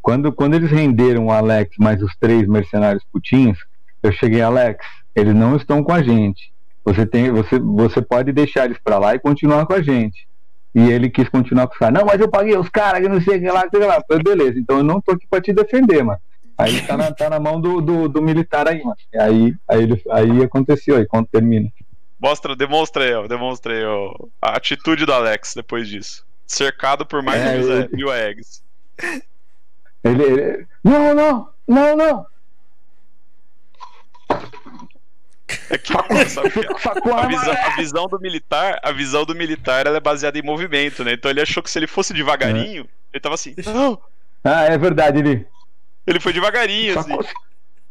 Quando, 0.00 0.32
quando 0.32 0.54
eles 0.54 0.70
renderam 0.70 1.26
o 1.26 1.32
Alex 1.32 1.74
mais 1.78 2.02
os 2.02 2.14
três 2.18 2.46
mercenários 2.46 3.04
putinhos, 3.12 3.58
eu 4.02 4.12
cheguei, 4.12 4.40
Alex, 4.42 4.84
eles 5.14 5.34
não 5.34 5.56
estão 5.56 5.82
com 5.82 5.92
a 5.92 6.02
gente. 6.02 6.52
Você, 6.84 7.04
tem, 7.06 7.30
você, 7.30 7.58
você 7.58 8.00
pode 8.00 8.32
deixar 8.32 8.64
eles 8.64 8.78
pra 8.82 8.98
lá 8.98 9.14
e 9.14 9.18
continuar 9.18 9.66
com 9.66 9.74
a 9.74 9.82
gente. 9.82 10.26
E 10.74 10.90
ele 10.90 11.10
quis 11.10 11.28
continuar 11.28 11.66
com 11.66 11.72
os 11.74 11.78
caras. 11.78 11.98
Não, 11.98 12.06
mas 12.06 12.20
eu 12.20 12.28
paguei 12.28 12.56
os 12.56 12.68
caras 12.68 13.00
que 13.02 13.08
não 13.08 13.20
sei 13.20 13.38
o 13.38 13.40
que 13.40 13.50
lá, 13.50 13.64
sei 13.70 13.84
lá. 13.86 14.02
Falei, 14.06 14.22
beleza, 14.22 14.58
então 14.58 14.78
eu 14.78 14.84
não 14.84 15.00
tô 15.00 15.12
aqui 15.12 15.26
pra 15.28 15.40
te 15.40 15.52
defender, 15.52 16.02
mano. 16.04 16.20
Aí 16.56 16.80
tá 16.86 16.96
na, 16.96 17.12
tá 17.12 17.30
na 17.30 17.38
mão 17.38 17.60
do, 17.60 17.80
do, 17.80 18.08
do 18.08 18.22
militar 18.22 18.66
aí, 18.68 18.82
mano. 18.82 18.96
E 19.12 19.18
Aí, 19.18 19.54
aí, 19.68 20.02
aí 20.10 20.42
aconteceu, 20.42 20.96
aí 20.96 21.06
quando 21.06 21.26
termina. 21.26 21.68
Mostra, 22.20 22.56
demonstra 22.56 23.04
aí, 23.04 23.14
ó, 23.14 23.26
demonstra 23.28 23.72
aí, 23.72 23.82
a 24.42 24.56
atitude 24.56 25.06
do 25.06 25.12
Alex 25.12 25.54
depois 25.54 25.86
disso. 25.88 26.26
Cercado 26.46 27.06
por 27.06 27.22
mais 27.22 27.40
É, 27.40 27.52
de 27.52 27.58
mil, 27.64 27.72
eu- 27.76 27.88
mil 27.92 28.10
AEGs. 28.10 28.62
Ele, 30.02 30.22
ele- 30.22 30.66
Não, 30.82 31.14
não, 31.14 31.48
não, 31.66 31.96
não. 31.96 32.26
É 35.70 35.78
a, 37.14 37.26
visão, 37.26 37.52
a 37.52 37.76
visão 37.76 38.06
do 38.06 38.20
militar, 38.20 38.78
a 38.82 38.92
visão 38.92 39.24
do 39.24 39.34
militar 39.34 39.86
ela 39.86 39.96
é 39.96 40.00
baseada 40.00 40.38
em 40.38 40.42
movimento, 40.42 41.02
né? 41.02 41.14
Então 41.14 41.30
ele 41.30 41.40
achou 41.40 41.62
que 41.62 41.70
se 41.70 41.78
ele 41.78 41.86
fosse 41.86 42.12
devagarinho, 42.12 42.86
ele 43.12 43.20
tava 43.20 43.34
assim, 43.34 43.54
não, 43.66 43.98
Ah, 44.44 44.64
é 44.64 44.76
verdade, 44.76 45.18
ele. 45.18 45.46
ele 46.06 46.20
foi 46.20 46.32
devagarinho, 46.32 46.98
assim. 46.98 47.16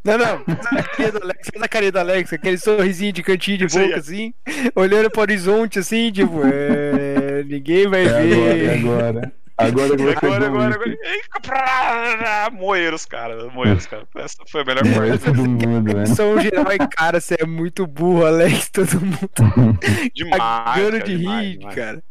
Não, 0.03 0.17
não. 0.17 0.43
Faz 0.45 0.77
a 0.77 0.83
carinha 0.83 1.11
do 1.11 1.23
Alex, 1.23 1.49
faz 1.51 1.63
a 1.63 1.67
carinha 1.67 1.91
do 1.91 1.99
Alex, 1.99 2.33
aquele 2.33 2.57
sorrisinho 2.57 3.11
de 3.11 3.23
cantinho 3.23 3.57
de 3.57 3.67
boca, 3.67 3.95
é. 3.95 3.95
assim, 3.95 4.33
olhando 4.75 5.09
pro 5.09 5.21
horizonte, 5.21 5.79
assim, 5.79 6.11
tipo, 6.11 6.41
é, 6.45 7.43
ninguém 7.43 7.87
vai 7.87 8.05
É 8.05 8.07
agora, 8.07 9.19
é 9.19 9.21
ver. 9.21 9.33
Agora. 9.57 9.93
Agora 9.93 10.11
Agora, 10.17 10.45
agora, 10.47 10.75
agora. 10.75 10.97
Ei, 11.03 11.21
pra- 11.41 12.49
Moeram 12.53 12.95
os 12.95 13.05
caras, 13.05 13.51
moeram 13.53 13.77
os 13.77 13.85
caras. 13.85 14.05
Essa 14.15 14.37
foi 14.47 14.61
a 14.61 14.65
melhor 14.65 14.85
Morreu 14.85 15.09
parte. 15.19 15.25
todo 15.25 15.49
mundo, 15.49 15.93
velho. 15.93 16.07
São 16.07 16.39
geral 16.39 16.71
e 16.71 16.87
cara, 16.87 17.19
você 17.19 17.35
é 17.39 17.45
muito 17.45 17.85
burro, 17.87 18.25
Alex, 18.25 18.69
todo 18.69 18.99
mundo 19.01 19.29
Demais. 20.13 20.37
cagando 20.41 20.91
cara, 20.91 21.03
de 21.03 21.15
rir, 21.15 21.57
demais. 21.57 21.75
cara. 21.75 22.03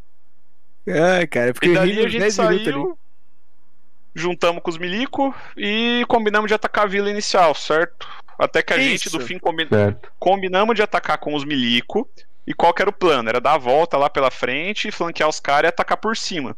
Ai, 1.18 1.26
cara, 1.26 1.54
fiquei 1.54 1.72
E 1.72 1.74
dali 1.74 1.92
a 2.04 2.08
gente 2.08 2.18
10 2.20 2.38
minutos 2.38 2.38
ali. 2.60 2.64
saiu, 2.64 2.98
juntamos 4.14 4.62
com 4.62 4.70
os 4.70 4.78
milico 4.78 5.34
e 5.56 6.04
combinamos 6.08 6.48
de 6.48 6.54
atacar 6.54 6.84
a 6.84 6.88
vila 6.88 7.10
inicial, 7.10 7.54
certo? 7.54 8.06
Até 8.38 8.62
que 8.62 8.72
a 8.72 8.78
gente, 8.78 9.06
Isso. 9.06 9.18
do 9.18 9.24
fim, 9.24 9.38
combi- 9.38 9.68
combinamos 10.18 10.74
de 10.74 10.82
atacar 10.82 11.18
com 11.18 11.34
os 11.34 11.44
milico. 11.44 12.08
E 12.46 12.54
qual 12.54 12.72
que 12.72 12.80
era 12.80 12.88
o 12.90 12.92
plano? 12.92 13.28
Era 13.28 13.40
dar 13.40 13.54
a 13.54 13.58
volta 13.58 13.96
lá 13.96 14.08
pela 14.08 14.30
frente, 14.30 14.92
flanquear 14.92 15.28
os 15.28 15.40
caras 15.40 15.68
e 15.68 15.70
atacar 15.70 15.96
por 15.96 16.16
cima. 16.16 16.56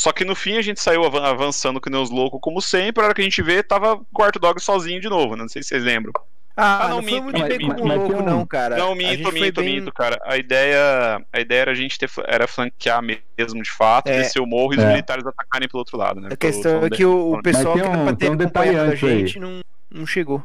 Só 0.00 0.12
que 0.12 0.24
no 0.24 0.34
fim 0.34 0.56
a 0.56 0.62
gente 0.62 0.80
saiu 0.80 1.04
avan- 1.04 1.22
avançando 1.26 1.78
que 1.78 1.90
nem 1.90 2.00
os 2.00 2.08
loucos, 2.08 2.40
como 2.40 2.58
sempre. 2.62 3.02
A 3.02 3.04
hora 3.04 3.14
que 3.14 3.20
a 3.20 3.24
gente 3.24 3.42
vê, 3.42 3.62
tava 3.62 3.96
o 3.96 4.06
quarto 4.14 4.38
dog 4.38 4.58
sozinho 4.58 4.98
de 4.98 5.10
novo, 5.10 5.36
né? 5.36 5.42
Não 5.42 5.48
sei 5.50 5.62
se 5.62 5.68
vocês 5.68 5.84
lembram. 5.84 6.10
Ah, 6.56 6.86
Ah, 6.86 6.88
não, 6.88 6.96
não, 6.96 7.02
foi 7.02 7.12
minto, 7.12 7.22
muito 7.24 7.38
minto, 7.42 7.66
minto, 7.68 7.84
louco, 7.84 8.14
um- 8.14 8.24
não, 8.24 8.46
cara. 8.46 8.78
não, 8.78 8.94
minto, 8.94 9.30
minto, 9.30 9.60
bem- 9.60 9.74
minto, 9.80 9.92
cara. 9.92 10.18
A 10.24 10.38
ideia, 10.38 11.22
a 11.30 11.38
ideia 11.40 11.60
era 11.60 11.72
a 11.72 11.74
gente 11.74 11.98
ter, 11.98 12.08
era 12.26 12.48
flanquear 12.48 13.02
mesmo 13.02 13.62
de 13.62 13.70
fato, 13.70 14.08
É. 14.08 14.22
descer 14.22 14.40
o 14.40 14.46
morro 14.46 14.72
e 14.72 14.78
os 14.78 14.82
É. 14.84 14.88
militares 14.88 15.26
atacarem 15.26 15.68
pelo 15.68 15.80
outro 15.80 15.98
lado, 15.98 16.18
né? 16.18 16.30
A 16.32 16.36
questão 16.36 16.82
é 16.82 16.88
que 16.88 17.04
o, 17.04 17.34
o 17.34 17.42
pessoal 17.42 17.74
tem 17.74 17.82
que 17.82 17.88
era 17.90 17.98
um- 17.98 18.04
pra 18.06 18.16
ter 18.16 18.30
um 18.30 18.34
acompanhado 18.34 18.88
a 18.88 18.92
aí. 18.92 18.96
gente 18.96 19.38
não, 19.38 19.60
não 19.90 20.06
chegou. 20.06 20.42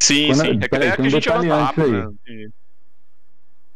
Sim, 0.00 0.28
Quando- 0.28 0.40
sim. 0.40 0.48
É 0.48 0.56
que 0.60 0.64
a 0.64 0.68
peraí, 0.70 0.88
ideia 0.88 0.92
é 0.92 0.96
que 0.96 1.02
a 1.02 1.04
um 1.04 1.10
gente 1.10 1.28
rápido, 1.28 1.84
aí. 1.84 2.36
né? 2.36 2.48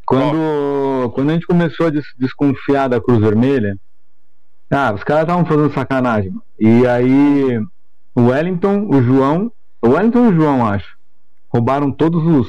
Quando, 0.05 1.11
quando 1.13 1.29
a 1.29 1.33
gente 1.33 1.45
começou 1.45 1.85
a 1.87 1.89
des- 1.91 2.13
desconfiar 2.17 2.87
da 2.87 2.99
Cruz 2.99 3.19
Vermelha, 3.19 3.77
ah, 4.69 4.93
os 4.93 5.03
caras 5.03 5.23
estavam 5.23 5.45
fazendo 5.45 5.73
sacanagem. 5.73 6.29
mano. 6.31 6.43
E 6.59 6.85
aí, 6.87 7.57
o 8.15 8.21
Wellington, 8.27 8.87
o 8.89 9.01
João, 9.01 9.51
o 9.81 9.89
Wellington 9.89 10.25
e 10.25 10.29
o 10.29 10.33
João, 10.35 10.65
acho, 10.65 10.97
roubaram 11.49 11.91
todos 11.91 12.23
os. 12.25 12.47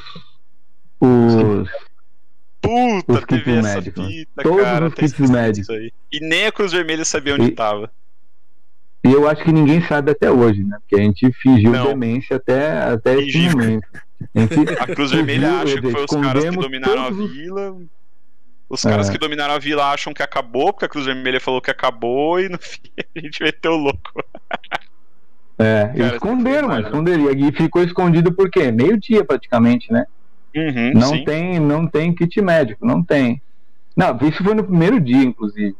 os 1.00 1.68
Puta, 2.60 3.12
Os 3.12 3.24
kits 3.24 3.62
médicos. 3.62 4.06
fita, 4.08 4.42
Todos 4.42 4.62
cara. 4.62 4.86
os 4.88 4.94
kits 4.94 5.30
médicos. 5.30 5.68
E 6.12 6.20
nem 6.20 6.46
a 6.46 6.52
Cruz 6.52 6.72
Vermelha 6.72 7.04
sabia 7.04 7.34
onde 7.34 7.46
E- 7.46 7.50
tava. 7.52 7.90
E 9.04 9.12
eu 9.12 9.28
acho 9.28 9.44
que 9.44 9.52
ninguém 9.52 9.80
sabe 9.86 10.10
até 10.10 10.28
hoje, 10.28 10.64
né? 10.64 10.76
Porque 10.80 11.00
a 11.00 11.04
gente 11.04 11.30
fingiu 11.40 11.70
Não. 11.70 11.86
demência 11.86 12.34
até, 12.36 12.78
até 12.82 13.16
esse 13.16 13.48
momento. 13.50 13.86
A 14.34 14.40
gente 14.40 14.54
A 14.82 14.86
Cruz 14.86 15.12
Vermelha 15.12 15.60
acha 15.60 15.80
que 15.80 15.88
foi 15.90 16.04
os 16.04 16.10
caras 16.10 16.44
que 16.44 16.50
dominaram 16.56 17.02
a 17.02 17.08
todos 17.10 17.30
vila. 17.32 17.76
Os 18.68 18.82
caras 18.82 19.08
É. 19.08 19.12
que 19.12 19.18
dominaram 19.18 19.54
a 19.54 19.58
vila 19.58 19.90
acham 19.90 20.12
que 20.12 20.22
acabou, 20.22 20.72
porque 20.72 20.84
a 20.84 20.88
Cruz 20.88 21.06
Vermelha 21.06 21.40
falou 21.40 21.60
que 21.60 21.70
acabou 21.70 22.38
e 22.38 22.48
no 22.48 22.58
fim 22.60 22.80
a 23.16 23.20
gente 23.20 23.42
meteu 23.42 23.72
o 23.72 23.76
louco. 23.76 24.24
É, 25.58 25.90
eles 25.94 26.12
esconderam, 26.12 26.68
mas 26.68 26.82
né? 26.82 26.84
esconderam. 26.84 27.30
E 27.32 27.52
ficou 27.52 27.82
escondido 27.82 28.32
por 28.32 28.50
quê? 28.50 28.70
Meio-dia 28.70 29.24
praticamente, 29.24 29.92
né? 29.92 30.04
Uhum, 30.54 30.92
Não 30.94 31.08
sim. 31.10 31.24
tem, 31.24 31.58
não 31.60 31.86
tem 31.86 32.14
kit 32.14 32.40
médico, 32.40 32.86
não 32.86 33.02
tem. 33.02 33.40
Não, 33.96 34.16
isso 34.22 34.42
foi 34.44 34.54
no 34.54 34.62
primeiro 34.64 35.00
dia, 35.00 35.22
inclusive. 35.22 35.74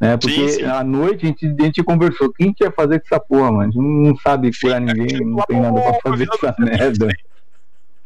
Né? 0.00 0.16
Porque 0.16 0.48
Sim, 0.48 0.60
sim. 0.60 0.64
à 0.64 0.82
noite 0.82 1.24
a 1.24 1.28
gente, 1.28 1.46
a 1.46 1.64
gente 1.64 1.82
conversou. 1.84 2.32
Quem 2.32 2.52
que 2.52 2.64
ia 2.64 2.72
fazer 2.72 2.98
com 3.00 3.06
essa 3.06 3.20
porra, 3.20 3.52
mano? 3.52 3.60
A 3.62 3.64
gente 3.66 3.78
não 3.78 4.16
sabe 4.16 4.50
curar 4.60 4.80
Sim, 4.80 4.86
ninguém, 4.86 5.16
é, 5.16 5.24
não 5.24 5.36
tem 5.46 5.60
nada 5.60 5.80
pra 5.80 5.94
fazer 6.10 6.26
com 6.26 6.34
essa 6.46 6.54
merda. 6.58 7.08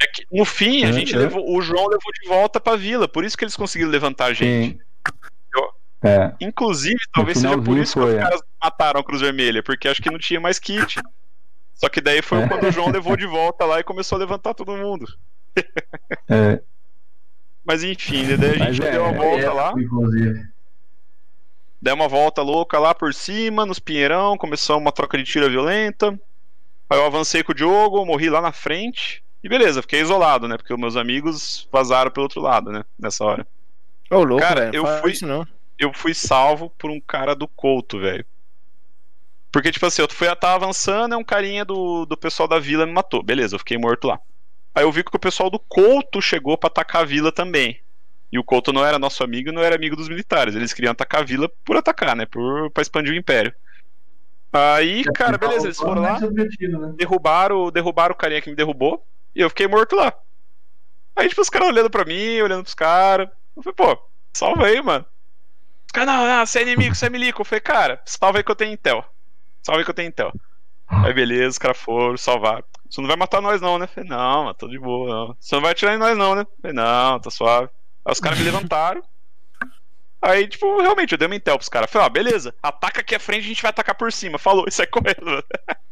É 0.01 0.07
que, 0.07 0.27
no 0.31 0.45
fim, 0.45 0.85
a 0.85 0.89
É, 0.89 0.93
gente 0.93 1.15
é. 1.15 1.19
levou. 1.19 1.51
O 1.55 1.61
João 1.61 1.85
levou 1.87 2.13
de 2.23 2.29
volta 2.29 2.61
pra 2.61 2.77
vila, 2.77 3.09
por 3.09 3.25
isso 3.25 3.37
que 3.37 3.45
eles 3.45 3.57
conseguiram 3.57 3.91
levantar 3.91 4.27
a 4.27 4.33
gente. 4.33 4.79
É, 6.01 6.33
Inclusive, 6.41 6.97
talvez 7.13 7.39
seja 7.39 7.59
por 7.61 7.77
isso 7.77 7.95
que 7.95 8.05
os 8.07 8.15
é. 8.15 8.19
caras 8.21 8.41
mataram 8.63 9.01
a 9.01 9.05
Cruz 9.05 9.21
Vermelha, 9.21 9.65
porque 9.65 9.89
acho 9.89 10.01
que 10.01 10.11
não 10.11 10.19
tinha 10.19 10.39
mais 10.39 10.59
kit. 10.61 11.01
Só 11.75 11.89
que 11.89 12.01
daí 12.01 12.23
foi 12.23 12.39
É. 12.43 12.49
quando 12.49 12.65
o 12.69 12.71
João 12.71 12.89
levou 12.91 13.17
de 13.17 13.27
volta 13.27 13.65
lá 13.65 13.81
e 13.81 13.85
começou 13.85 14.15
a 14.15 14.19
levantar 14.21 14.55
todo 14.55 14.77
mundo. 14.77 15.13
é, 16.29 16.61
Mas 17.65 17.83
enfim, 17.83 18.25
daí 18.37 18.63
a 18.63 18.71
gente 18.71 18.81
é, 18.87 18.93
deu 18.93 19.03
uma 19.05 19.13
volta 19.13 19.43
É, 19.45 19.51
lá, 19.51 19.73
Inclusive. 19.77 20.41
deu 21.83 21.95
uma 21.97 22.07
volta 22.07 22.43
louca 22.43 22.79
lá 22.79 22.95
por 22.95 23.13
cima, 23.13 23.67
nos 23.67 23.81
Pinheirão, 23.81 24.39
começou 24.39 24.79
uma 24.79 24.93
troca 24.93 25.19
de 25.19 25.25
tira 25.25 25.49
violenta. 25.49 26.17
Aí 26.89 26.97
eu 26.99 27.05
avancei 27.07 27.43
com 27.43 27.51
o 27.51 27.55
Diogo, 27.55 28.07
morri 28.07 28.31
lá 28.31 28.41
na 28.41 28.53
frente. 28.53 29.21
E 29.43 29.49
beleza, 29.49 29.83
fiquei 29.83 30.01
isolado, 30.01 30.49
né? 30.49 30.57
Porque 30.57 30.73
os 30.73 30.81
meus 30.81 30.97
amigos 30.97 31.69
vazaram 31.71 32.11
pelo 32.11 32.25
outro 32.25 32.41
lado, 32.41 32.71
né? 32.73 32.85
Nessa 32.99 33.25
hora. 33.25 33.47
Ô, 34.11 34.23
louco, 34.25 34.43
Cara, 34.43 34.71
velho. 34.71 34.75
eu 34.77 35.01
fui- 35.01 35.13
Isso 35.13 35.27
não. 35.27 35.47
eu 35.79 35.93
fui 35.95 36.15
salvo 36.15 36.71
por 36.71 36.91
um 36.91 37.01
cara 37.01 37.35
do 37.35 37.47
Couto, 37.47 38.01
velho. 38.01 38.25
Porque, 39.53 39.71
tipo 39.71 39.87
assim, 39.87 40.03
eu 40.03 40.09
fui, 40.11 40.27
tava 40.37 40.57
avançando, 40.65 41.15
é 41.15 41.17
um 41.17 41.25
carinha 41.25 41.65
do, 41.65 42.05
do 42.05 42.17
pessoal 42.17 42.49
da 42.49 42.59
vila 42.59 42.85
me 42.85 42.93
matou. 42.93 43.23
Beleza, 43.23 43.55
eu 43.55 43.59
fiquei 43.59 43.79
morto 43.79 44.07
lá. 44.09 44.21
Aí 44.75 44.85
eu 44.85 44.93
vi 44.93 45.03
que 45.03 45.15
o 45.15 45.19
pessoal 45.21 45.49
do 45.51 45.59
Couto 45.59 46.21
chegou 46.21 46.57
pra 46.59 46.69
atacar 46.69 47.03
a 47.03 47.05
vila 47.05 47.33
também. 47.33 47.81
E 48.31 48.39
o 48.39 48.45
Couto 48.45 48.73
não 48.73 48.85
era 48.85 48.99
nosso 48.99 49.25
amigo 49.25 49.49
e 49.49 49.53
não 49.53 49.63
era 49.63 49.75
amigo 49.75 49.97
dos 49.97 50.09
militares. 50.09 50.55
Eles 50.55 50.73
queriam 50.75 50.93
atacar 50.93 51.23
a 51.23 51.25
vila 51.25 51.51
por 51.65 51.77
atacar, 51.77 52.15
né? 52.15 52.27
Por, 52.27 52.71
pra 52.71 52.83
expandir 52.83 53.13
o 53.13 53.17
império. 53.17 53.55
Aí, 54.53 55.05
cara, 55.15 55.39
beleza, 55.39 55.67
eles 55.67 55.77
foram 55.79 56.03
lá, 56.03 56.19
né? 56.21 56.29
derrubaram, 56.97 57.71
derrubaram 57.71 58.15
o 58.15 58.17
carinha 58.17 58.41
que 58.41 58.51
me 58.51 58.57
derrubou 58.57 59.05
e 59.35 59.41
eu 59.41 59.49
fiquei 59.49 59.67
morto 59.67 59.97
lá. 59.97 60.13
Aí, 61.17 61.29
tipo, 61.29 61.41
os 61.41 61.51
caras 61.51 61.69
olhando 61.69 61.91
pra 61.91 62.05
mim, 62.05 62.41
olhando 62.41 62.63
pros 62.63 62.75
caras. 62.75 63.29
Eu 63.57 63.63
falei, 63.63 63.75
pô, 63.75 64.09
salva 64.33 64.67
aí, 64.67 64.81
mano. 64.81 65.05
Os 65.87 65.93
caras, 65.93 66.15
não, 66.15 66.27
não, 66.27 66.47
você 66.47 66.61
é 66.61 66.63
inimigo, 66.63 66.95
você 66.95 67.07
é 67.07 67.11
milico. 67.11 67.41
Eu 67.41 67.45
falei, 67.45 67.61
cara, 67.61 68.01
salva 68.05 68.39
aí 68.39 68.45
que 68.45 68.51
eu 68.51 68.57
tenho 68.57 68.73
Intel. 68.73 69.05
Salva 69.63 69.81
aí 69.81 69.85
que 69.85 69.91
eu 69.91 69.95
tenho 69.95 70.09
Intel. 70.09 70.33
Aí, 70.87 71.13
beleza, 71.13 71.49
os 71.49 71.59
caras 71.59 71.79
foram, 71.79 72.17
salvar. 72.17 72.63
Você 72.89 73.01
não 73.01 73.09
vai 73.09 73.17
matar 73.17 73.41
nós, 73.41 73.61
não, 73.61 73.79
né? 73.79 73.85
Eu 73.85 73.89
falei, 73.89 74.09
não, 74.09 74.45
mas 74.45 74.57
tô 74.57 74.69
de 74.69 74.79
boa, 74.79 75.09
não. 75.09 75.37
Você 75.39 75.55
não 75.55 75.63
vai 75.63 75.73
atirar 75.73 75.95
em 75.95 75.99
nós, 75.99 76.17
não, 76.17 76.35
né? 76.35 76.43
Eu 76.43 76.57
falei, 76.63 76.77
não, 76.77 77.21
tá 77.21 77.31
suave. 77.31 77.69
Aí 78.05 78.13
os 78.13 78.21
caras 78.21 78.39
me 78.39 78.45
levantaram. 78.45 79.03
Aí, 80.23 80.49
tipo, 80.49 80.81
realmente, 80.81 81.13
eu 81.13 81.19
dei 81.19 81.27
uma 81.27 81.35
Intel 81.35 81.57
pros 81.57 81.69
caras. 81.69 81.91
Falei, 81.91 82.07
ó, 82.07 82.11
beleza, 82.11 82.55
ataca 82.63 83.01
aqui 83.01 83.15
à 83.15 83.21
frente, 83.21 83.45
a 83.45 83.49
gente 83.49 83.63
vai 83.63 83.71
atacar 83.71 83.95
por 83.95 84.13
cima. 84.13 84.39
Falou, 84.39 84.67
e 84.69 84.73
sai 84.73 84.87
correndo. 84.87 85.45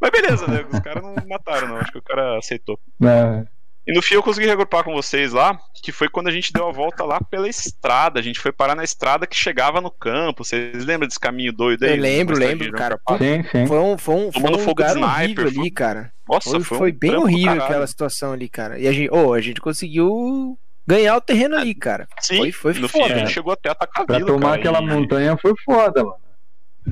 Mas 0.00 0.10
beleza, 0.10 0.46
né? 0.46 0.64
Os 0.70 0.78
caras 0.80 1.02
não 1.02 1.14
mataram, 1.28 1.68
não. 1.68 1.76
Acho 1.78 1.92
que 1.92 1.98
o 1.98 2.02
cara 2.02 2.38
aceitou. 2.38 2.78
é, 3.02 3.44
E 3.86 3.92
no 3.92 4.00
fim 4.02 4.14
eu 4.14 4.22
consegui 4.22 4.46
regrupar 4.46 4.82
com 4.84 4.92
vocês 4.94 5.32
lá, 5.32 5.58
que 5.82 5.92
foi 5.92 6.08
quando 6.08 6.28
a 6.28 6.30
gente 6.30 6.52
deu 6.52 6.66
a 6.68 6.72
volta 6.72 7.04
lá 7.04 7.20
pela 7.20 7.48
estrada. 7.48 8.18
A 8.18 8.22
gente 8.22 8.40
foi 8.40 8.50
parar 8.52 8.74
na 8.74 8.84
estrada 8.84 9.26
que 9.26 9.36
chegava 9.36 9.80
no 9.80 9.90
campo. 9.90 10.44
Vocês 10.44 10.84
lembram 10.84 11.06
desse 11.06 11.20
caminho 11.20 11.52
doido 11.52 11.84
aí? 11.84 11.90
Eu 11.96 12.00
lembro, 12.02 12.36
lembro, 12.38 12.72
cara. 12.72 12.98
sim, 13.18 13.42
sim. 13.52 13.66
Foi 13.66 13.78
um, 13.78 13.98
foi 13.98 14.14
um, 14.14 14.32
foi 14.32 14.42
um 14.42 14.58
fogo 14.58 14.58
de 14.58 14.66
lugar 14.66 14.88
sniper, 14.96 15.14
horrível 15.44 15.50
foi- 15.52 15.60
ali, 15.60 15.70
cara. 15.70 16.12
Nossa, 16.26 16.50
Foi, 16.50 16.60
foi, 16.62 16.78
foi 16.78 16.92
um 16.92 16.98
bem 16.98 17.16
horrível 17.16 17.62
aquela 17.62 17.86
situação 17.86 18.32
ali, 18.32 18.48
cara. 18.48 18.78
E 18.78 18.88
a 18.88 18.92
gente, 18.92 19.10
oh, 19.12 19.34
a 19.34 19.40
gente 19.42 19.60
conseguiu 19.60 20.58
ganhar 20.86 21.16
o 21.16 21.20
terreno 21.20 21.54
ali, 21.56 21.74
cara. 21.74 22.08
Sim, 22.20 22.38
Foi, 22.38 22.52
foi 22.52 22.72
no 22.74 22.88
fim 22.88 23.00
foda. 23.02 23.14
a 23.14 23.18
gente 23.18 23.30
chegou 23.32 23.52
até 23.52 23.68
a 23.68 23.72
atacar 23.72 24.04
a 24.04 24.06
Pra 24.06 24.20
tomar 24.20 24.40
cara, 24.40 24.54
aquela 24.56 24.80
e- 24.82 24.86
montanha 24.86 25.36
foi 25.36 25.52
foda, 25.64 26.02
mano. 26.02 26.16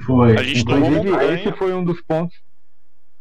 Foi. 0.07 0.37
A 0.39 0.43
gente 0.43 0.65
tomou 0.65 0.89
Inclusive, 0.91 1.11
montanha. 1.11 1.35
esse 1.35 1.53
foi 1.53 1.73
um 1.73 1.83
dos 1.85 2.01
pontos. 2.03 2.37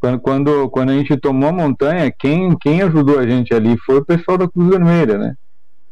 Quando, 0.02 0.18
quando, 0.20 0.68
quando 0.70 0.90
a 0.90 0.94
gente 0.94 1.16
tomou 1.16 1.48
a 1.48 1.52
montanha, 1.52 2.10
quem, 2.10 2.58
quem 2.58 2.82
ajudou 2.82 3.20
a 3.20 3.24
gente 3.26 3.54
ali 3.54 3.78
foi 3.86 3.98
o 3.98 4.04
pessoal 4.04 4.36
da 4.36 4.48
Cruz 4.48 4.68
Vermelha, 4.68 5.16
né? 5.16 5.36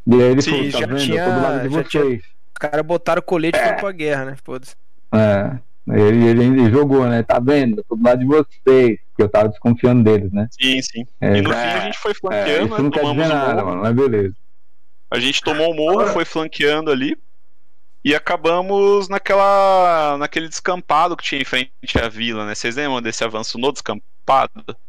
E 0.04 0.14
aí 0.14 0.20
ele 0.32 0.42
Sim, 0.42 0.50
falou, 0.50 0.72
tá 0.72 0.78
já 0.80 0.86
vendo? 0.86 0.98
tinha- 0.98 1.20
eu 1.22 1.24
tô 1.26 1.30
do 1.36 1.40
lado 1.42 1.68
de 1.68 1.74
já 1.76 1.84
tinha- 1.84 2.02
vocês. 2.02 2.22
Os 2.22 2.58
caras 2.58 2.84
botaram 2.84 3.20
o 3.20 3.22
colete 3.22 3.56
e 3.56 3.62
foram 3.62 3.76
pra 3.76 3.92
guerra, 3.92 4.24
né? 4.24 4.36
Foda-se. 4.44 4.74
É. 5.14 5.52
Ele, 5.88 6.26
ele, 6.26 6.44
ele 6.44 6.70
jogou, 6.72 7.06
né? 7.06 7.22
Tá 7.22 7.38
vendo? 7.38 7.78
Eu 7.78 7.84
tô 7.88 7.94
do 7.94 8.02
lado 8.02 8.18
de 8.18 8.26
vocês. 8.26 8.98
Porque 9.10 9.22
eu 9.22 9.28
tava 9.28 9.48
desconfiando 9.48 10.02
deles, 10.02 10.32
né? 10.32 10.48
Sim, 10.60 10.82
sim. 10.82 11.06
É, 11.20 11.36
E 11.36 11.42
no 11.42 11.52
é, 11.52 11.54
fim 11.54 11.78
a 11.78 11.80
gente 11.84 11.98
foi 11.98 12.10
é, 12.10 12.14
flanqueando, 12.14 12.74
isso 12.74 12.82
não 12.82 12.90
quer 12.90 13.00
dizer 13.04 13.12
o 13.12 13.28
nada, 13.28 13.54
morro. 13.54 13.66
mano. 13.68 13.80
Mas 13.82 13.94
beleza. 13.94 14.34
A 15.08 15.18
gente 15.20 15.40
tomou 15.40 15.70
o 15.70 15.76
morro, 15.76 16.08
foi 16.08 16.24
flanqueando 16.24 16.90
ali. 16.90 17.16
E 18.04 18.14
acabamos 18.14 19.08
naquela. 19.08 20.16
naquele 20.18 20.48
descampado 20.48 21.16
que 21.16 21.22
tinha 21.24 21.40
em 21.40 21.44
frente 21.44 21.70
à 22.02 22.08
vila, 22.08 22.46
né? 22.46 22.54
Vocês 22.54 22.76
lembram 22.76 23.02
desse 23.02 23.22
avanço 23.24 23.58
no 23.58 23.70
descampado? 23.72 24.10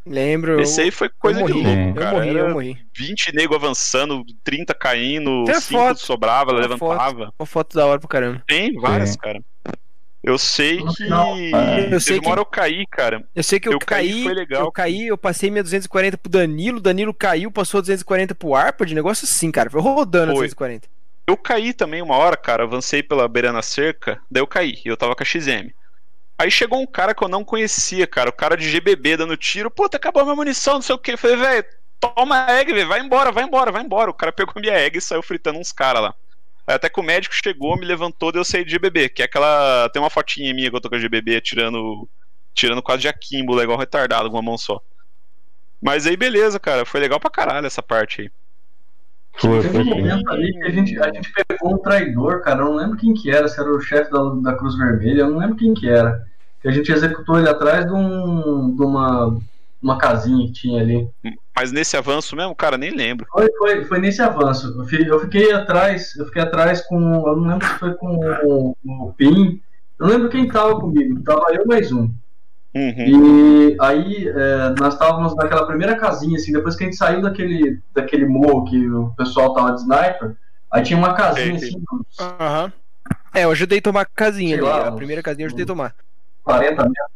Lembro. 0.06 0.62
Esse 0.62 0.82
aí 0.82 0.92
foi 0.92 1.10
coisa 1.10 1.42
eu 1.42 1.48
de 1.48 1.54
morri, 1.54 1.64
louco, 1.66 1.82
Sim. 1.82 1.90
eu 1.90 1.96
cara. 1.96 2.12
morri, 2.12 2.30
Era 2.30 2.40
eu 2.40 2.50
morri. 2.54 2.78
20 2.96 3.36
nego 3.36 3.56
avançando, 3.56 4.24
30 4.44 4.74
caindo, 4.74 5.44
Tem 5.46 5.56
a 5.56 5.62
5 5.62 5.80
foto. 5.82 6.00
sobrava, 6.00 6.52
levantava. 6.54 7.34
Uma 7.38 7.46
foto 7.46 7.76
da 7.76 7.86
hora 7.86 8.00
pro 8.00 8.08
caramba. 8.08 8.42
Tem 8.48 8.74
várias, 8.80 9.12
Sim. 9.12 9.18
cara. 9.18 9.42
Eu 10.24 10.38
sei 10.38 10.78
que. 10.78 11.04
é. 11.04 11.94
Eu 11.94 12.00
sei 12.00 12.18
uma 12.18 12.22
que- 12.24 12.30
hora 12.30 12.40
eu 12.42 12.46
caí, 12.46 12.86
cara. 12.86 13.26
Eu 13.36 13.44
sei 13.44 13.60
que 13.60 13.68
eu, 13.68 13.74
Eu 13.74 13.80
caí, 13.80 14.10
caí, 14.12 14.24
foi 14.24 14.34
legal. 14.36 14.64
eu 14.66 14.72
caí, 14.72 15.08
eu 15.08 15.18
passei 15.18 15.50
minha 15.50 15.64
240 15.64 16.16
pro 16.18 16.32
Danilo, 16.32 16.80
Danilo 16.80 17.12
caiu, 17.14 17.52
passou 17.52 17.82
240 17.82 18.36
pro 18.36 18.54
Arpa, 18.54 18.86
de 18.86 18.94
negócio 18.94 19.26
assim, 19.26 19.52
cara. 19.52 19.70
Foi 19.72 19.82
rodando 19.82 20.32
a 20.32 20.36
Foi. 20.36 20.46
240. 20.48 20.88
Eu 21.32 21.38
caí 21.38 21.74
também 21.74 22.02
uma 22.02 22.18
hora, 22.18 22.36
cara. 22.36 22.64
Avancei 22.64 23.02
pela 23.02 23.26
beira 23.26 23.54
na 23.54 23.62
cerca, 23.62 24.22
daí 24.30 24.42
eu 24.42 24.48
caí. 24.48 24.82
E 24.84 24.90
eu 24.90 24.98
tava 24.98 25.16
com 25.16 25.24
a 25.24 25.26
XM. 25.26 25.74
Aí 26.38 26.52
chegou 26.52 26.82
um 26.82 26.86
cara 26.86 27.16
que 27.16 27.24
eu 27.24 27.30
não 27.30 27.42
conhecia, 27.42 28.06
cara. 28.06 28.30
O 28.30 28.34
cara 28.34 28.58
de 28.58 28.70
GBB 28.70 29.16
dando 29.16 29.38
tiro. 29.38 29.72
Puta, 29.72 29.96
acabou 29.96 30.24
minha 30.26 30.36
munição, 30.36 30.74
não 30.74 30.82
sei 30.82 30.94
o 30.94 31.00
que. 31.00 31.16
Falei, 31.16 31.38
velho, 31.38 31.66
toma 32.02 32.46
a 32.46 32.60
egg. 32.60 32.84
Vai 32.84 33.00
embora, 33.00 33.32
vai 33.32 33.46
embora, 33.46 33.72
vai 33.72 33.82
embora. 33.82 34.12
O 34.12 34.14
cara 34.14 34.34
pegou 34.34 34.62
minha 34.62 34.74
egg 34.74 34.98
e 34.98 35.02
saiu 35.02 35.24
fritando 35.24 35.58
uns 35.58 35.72
caras 35.72 36.02
lá. 36.02 36.16
Aí 36.68 36.76
até 36.76 36.90
que 36.90 37.00
o 37.00 37.04
médico 37.04 37.34
chegou, 37.34 37.78
me 37.78 37.86
levantou, 37.86 38.30
daí 38.34 38.42
eu 38.42 38.46
saí 38.46 38.66
de 38.66 38.72
GBB. 38.72 39.08
Que 39.08 39.22
é 39.22 39.26
aquela. 39.26 39.88
Tem 39.94 40.02
uma 40.02 40.10
fotinha 40.10 40.54
minha 40.54 40.70
que 40.70 40.76
eu 40.76 40.82
tô 40.82 40.90
com 40.90 40.96
a 40.96 41.00
GBB 41.00 41.40
tirando. 41.40 42.10
Tirando 42.54 42.84
quase 42.84 43.04
de 43.04 43.08
akimbo, 43.08 43.62
igual 43.62 43.80
retardado, 43.80 44.30
com 44.30 44.36
uma 44.36 44.42
mão 44.42 44.58
só. 44.58 44.82
Mas 45.82 46.06
aí, 46.06 46.18
beleza, 46.18 46.60
cara. 46.60 46.84
Foi 46.86 47.00
legal 47.00 47.22
pra 47.22 47.30
caralho 47.30 47.66
essa 47.66 47.82
parte 47.82 48.24
aí. 48.24 48.32
Foi, 49.38 49.62
Teve 49.62 49.78
um 49.80 49.86
momento 49.86 50.30
ali 50.30 50.52
que 50.54 50.64
a 50.64 50.70
gente, 50.70 51.00
a 51.00 51.12
gente 51.14 51.32
pegou 51.48 51.74
um 51.74 51.78
traidor, 51.78 52.42
cara. 52.42 52.62
Eu 52.62 52.66
não 52.66 52.76
lembro 52.76 52.98
quem 52.98 53.14
que 53.14 53.32
era, 53.32 53.48
se 53.48 53.60
era 53.60 53.72
o 53.74 53.80
chefe 53.82 54.12
da, 54.12 54.22
da 54.42 54.54
Cruz 54.56 54.76
Vermelha, 54.76 55.22
eu 55.22 55.32
não 55.32 55.40
lembro 55.40 55.56
quem 55.56 55.74
que 55.74 55.90
era. 55.90 56.24
Que 56.62 56.68
a 56.68 56.72
gente 56.72 56.92
executou 56.92 57.40
ele 57.40 57.50
atrás 57.50 57.86
de, 57.86 57.92
um, 57.92 58.76
de 58.76 58.84
uma, 58.84 59.36
uma 59.82 59.98
casinha 59.98 60.46
que 60.48 60.54
tinha 60.54 60.82
ali. 60.82 61.08
Mas 61.56 61.72
nesse 61.72 61.98
avanço 61.98 62.36
mesmo, 62.36 62.56
cara, 62.56 62.78
nem 62.78 62.92
lembro. 62.96 63.26
Foi, 63.32 63.52
foi, 63.58 63.86
foi 63.86 64.00
nesse 64.00 64.22
avanço. 64.22 64.68
Eu 64.80 64.86
fi- 64.86 65.08
eu 65.08 65.20
fiquei 65.20 65.52
atrás, 65.52 66.16
eu 66.18 66.26
fiquei 66.26 66.42
atrás 66.44 66.82
com. 66.88 66.98
Eu 67.00 67.36
não 67.38 67.48
lembro 67.50 67.68
se 67.68 67.74
foi 67.80 67.94
com 67.96 68.16
o, 68.46 68.78
o 68.86 69.14
Pim. 69.14 69.60
Eu 70.00 70.06
não 70.08 70.14
lembro 70.14 70.30
quem 70.30 70.48
tava 70.48 70.80
comigo. 70.80 71.22
Tava 71.24 71.46
eu 71.54 71.66
mais 71.66 71.92
um. 71.92 72.12
Uhum. 72.74 73.74
E 73.74 73.78
aí 73.82 74.28
é, 74.30 74.70
nós 74.80 74.94
estávamos 74.94 75.36
naquela 75.36 75.68
primeira 75.68 75.98
casinha, 75.98 76.38
assim, 76.38 76.54
depois 76.54 76.76
que 76.76 76.84
a 76.84 76.88
gente 76.88 76.96
saiu 76.98 77.22
daquele, 77.22 77.82
daquele 77.94 78.26
morro 78.26 78.64
que 78.66 78.90
o 78.90 79.14
pessoal 79.16 79.54
tava 79.54 79.74
de 79.74 79.82
sniper, 79.82 80.38
aí 80.72 80.82
tinha 80.84 80.98
uma 80.98 81.14
casinha 81.14 81.60
Sei, 81.60 81.68
assim, 81.70 81.84
uns 81.94 82.20
Aham. 82.20 82.74
É, 83.34 83.44
eu 83.46 83.52
ajudei 83.52 83.80
a 83.80 83.82
tomar 83.82 84.02
a 84.02 84.06
casinha 84.06 84.58
Sei 84.58 84.60
ali. 84.60 84.68
lá, 84.68 84.88
a 84.88 84.92
uns- 84.92 84.96
primeira 84.98 85.22
casinha 85.24 85.44
eu 85.44 85.48
ajudei 85.48 85.64
a 85.64 85.68
tomar. 85.68 85.96
40 86.44 86.84
metros. 86.84 87.12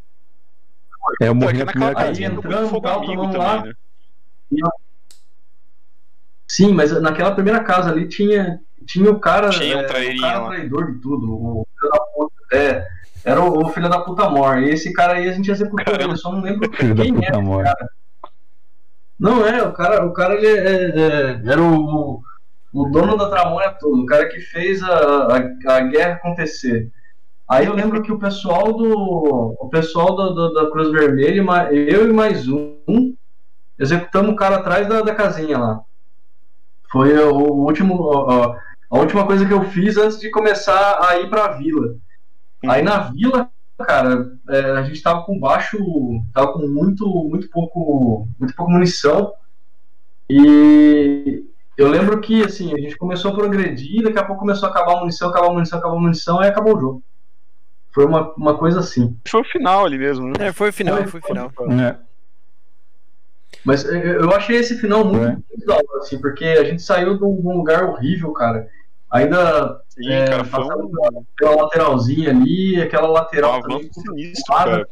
É, 1.22 1.28
eu 1.28 1.36
morri 1.36 1.58
na 1.60 1.66
naquela 1.66 1.93
primeira 1.95 1.95
casinha 1.95 2.30
tem 2.30 2.38
Entramos, 2.38 2.82
tal, 2.82 3.06
também, 3.06 3.38
lá. 3.38 3.64
né? 3.66 3.74
Sim, 6.49 6.74
mas 6.74 6.91
naquela 7.01 7.34
primeira 7.34 7.64
casa 7.64 7.89
ali 7.91 8.08
tinha, 8.08 8.60
tinha 8.86 9.10
o 9.12 9.20
cara. 9.20 9.49
Tinha 9.49 9.78
um 9.78 9.80
é, 9.82 9.84
o 9.84 10.20
cara 10.22 10.39
lá. 10.39 10.47
traidor 10.47 10.93
de 10.93 11.01
tudo. 11.01 11.32
O 11.34 11.68
filho 11.80 11.91
da 11.91 11.99
puta. 12.14 12.36
É, 12.53 12.88
era 13.26 13.41
o, 13.41 13.65
o 13.65 13.69
filho 13.69 13.89
da 13.89 13.99
puta 13.99 14.30
mor. 14.30 14.59
E 14.59 14.69
esse 14.69 14.93
cara 14.93 15.13
aí 15.13 15.28
a 15.28 15.34
gente 15.34 15.51
executou 15.51 15.84
Caramba. 15.84 16.03
ele, 16.03 16.13
eu 16.13 16.17
só 16.17 16.32
não 16.32 16.41
lembro 16.41 16.71
Filho 16.73 16.95
da 16.95 17.03
quem 17.03 17.13
puta 17.13 17.28
era. 17.28 17.41
morte. 17.41 17.86
Não 19.19 19.45
é, 19.45 19.63
o 19.63 19.73
cara, 19.73 20.05
o 20.05 20.13
cara 20.13 20.36
ele 20.36 20.47
é, 20.47 20.89
é, 20.89 21.41
era 21.45 21.61
o, 21.61 22.21
o 22.71 22.89
dono 22.89 23.17
da 23.17 23.30
Tramônia 23.30 23.76
todo, 23.80 24.03
o 24.03 24.05
cara 24.05 24.28
que 24.28 24.39
fez 24.39 24.84
a, 24.84 24.89
a, 24.97 25.76
a 25.78 25.80
guerra 25.82 26.15
acontecer. 26.15 26.91
Aí 27.47 27.65
eu 27.65 27.73
lembro 27.73 28.01
que 28.01 28.11
o 28.11 28.19
pessoal 28.19 28.73
do. 28.73 29.55
O 29.59 29.69
pessoal 29.69 30.15
do, 30.15 30.34
do, 30.34 30.53
da 30.53 30.69
Cruz 30.71 30.91
Vermelha, 30.91 31.43
eu 31.71 32.09
e 32.09 32.13
mais 32.13 32.47
um, 32.47 33.15
executamos 33.80 34.32
o 34.32 34.36
cara 34.36 34.57
atrás 34.57 34.88
da, 34.88 35.01
da 35.01 35.13
casinha 35.13 35.57
lá. 35.57 35.82
Foi 36.91 37.17
o, 37.17 37.38
último. 37.38 38.11
A, 38.30 38.57
a, 38.91 38.99
última 38.99 39.26
coisa 39.26 39.45
que 39.45 39.53
eu 39.53 39.63
fiz 39.65 39.95
antes 39.95 40.19
de 40.19 40.32
começar 40.32 40.99
a 41.07 41.17
ir 41.19 41.30
pra 41.30 41.49
vila. 41.49 41.95
Aí 42.70 42.82
na 42.82 42.99
vila, 42.99 43.49
cara, 43.80 44.32
é, 44.49 44.59
a 44.72 44.84
gente 44.84 45.01
tava 45.01 45.24
com 45.24 45.39
baixo. 45.39 45.78
Tava 46.34 46.53
com 46.53 46.68
muito, 46.68 47.07
muito 47.07 47.49
pouco. 47.49 48.28
Muito 48.39 48.55
pouco 48.55 48.72
munição. 48.72 49.34
E 50.30 51.43
eu 51.78 51.88
lembro 51.88 52.20
que 52.22 52.43
assim, 52.43 52.74
a 52.74 52.80
gente 52.80 52.97
começou 52.97 53.32
a 53.32 53.36
progredir, 53.36 54.03
daqui 54.03 54.18
a 54.18 54.24
pouco 54.24 54.41
começou 54.41 54.68
a 54.68 54.72
acabar 54.72 54.93
a 54.93 54.99
munição, 55.01 55.30
acabar 55.30 55.47
a 55.47 55.53
munição, 55.53 55.80
acabar 55.80 55.95
a 55.95 55.99
munição, 55.99 56.43
e 56.43 56.47
acabou 56.47 56.76
o 56.76 56.80
jogo. 56.80 57.03
Foi 57.91 58.05
uma, 58.05 58.34
uma 58.34 58.57
coisa 58.57 58.80
assim. 58.80 59.18
Foi 59.28 59.41
o 59.41 59.45
final 59.45 59.86
ali 59.86 59.97
mesmo, 59.97 60.28
né? 60.28 60.47
É, 60.47 60.51
foi 60.51 60.70
o 60.70 60.74
final, 60.74 60.97
foi, 60.97 61.07
foi 61.07 61.20
o 61.20 61.24
final. 61.24 61.51
É. 61.80 61.97
Mas 63.63 63.84
eu 63.86 64.32
achei 64.32 64.57
esse 64.57 64.78
final 64.78 65.05
muito, 65.05 65.26
é. 65.26 65.32
muito 65.32 65.66
da 65.66 65.76
hora, 65.76 65.99
assim, 65.99 66.20
porque 66.20 66.45
a 66.45 66.63
gente 66.63 66.82
saiu 66.82 67.18
de 67.18 67.24
um 67.24 67.57
lugar 67.57 67.84
horrível, 67.84 68.32
cara. 68.32 68.68
Ainda 69.16 69.82
Sim, 69.89 70.11
é, 70.11 70.26
cara, 70.26 70.43
foi 70.43 70.63
um... 70.63 70.91
pela 71.38 71.63
lateralzinha 71.63 72.32
ali, 72.32 72.82
aquela 72.82 73.07
lateral. 73.07 73.61
também, 73.61 73.91
sinistro, 73.91 74.55
cara. 74.55 74.88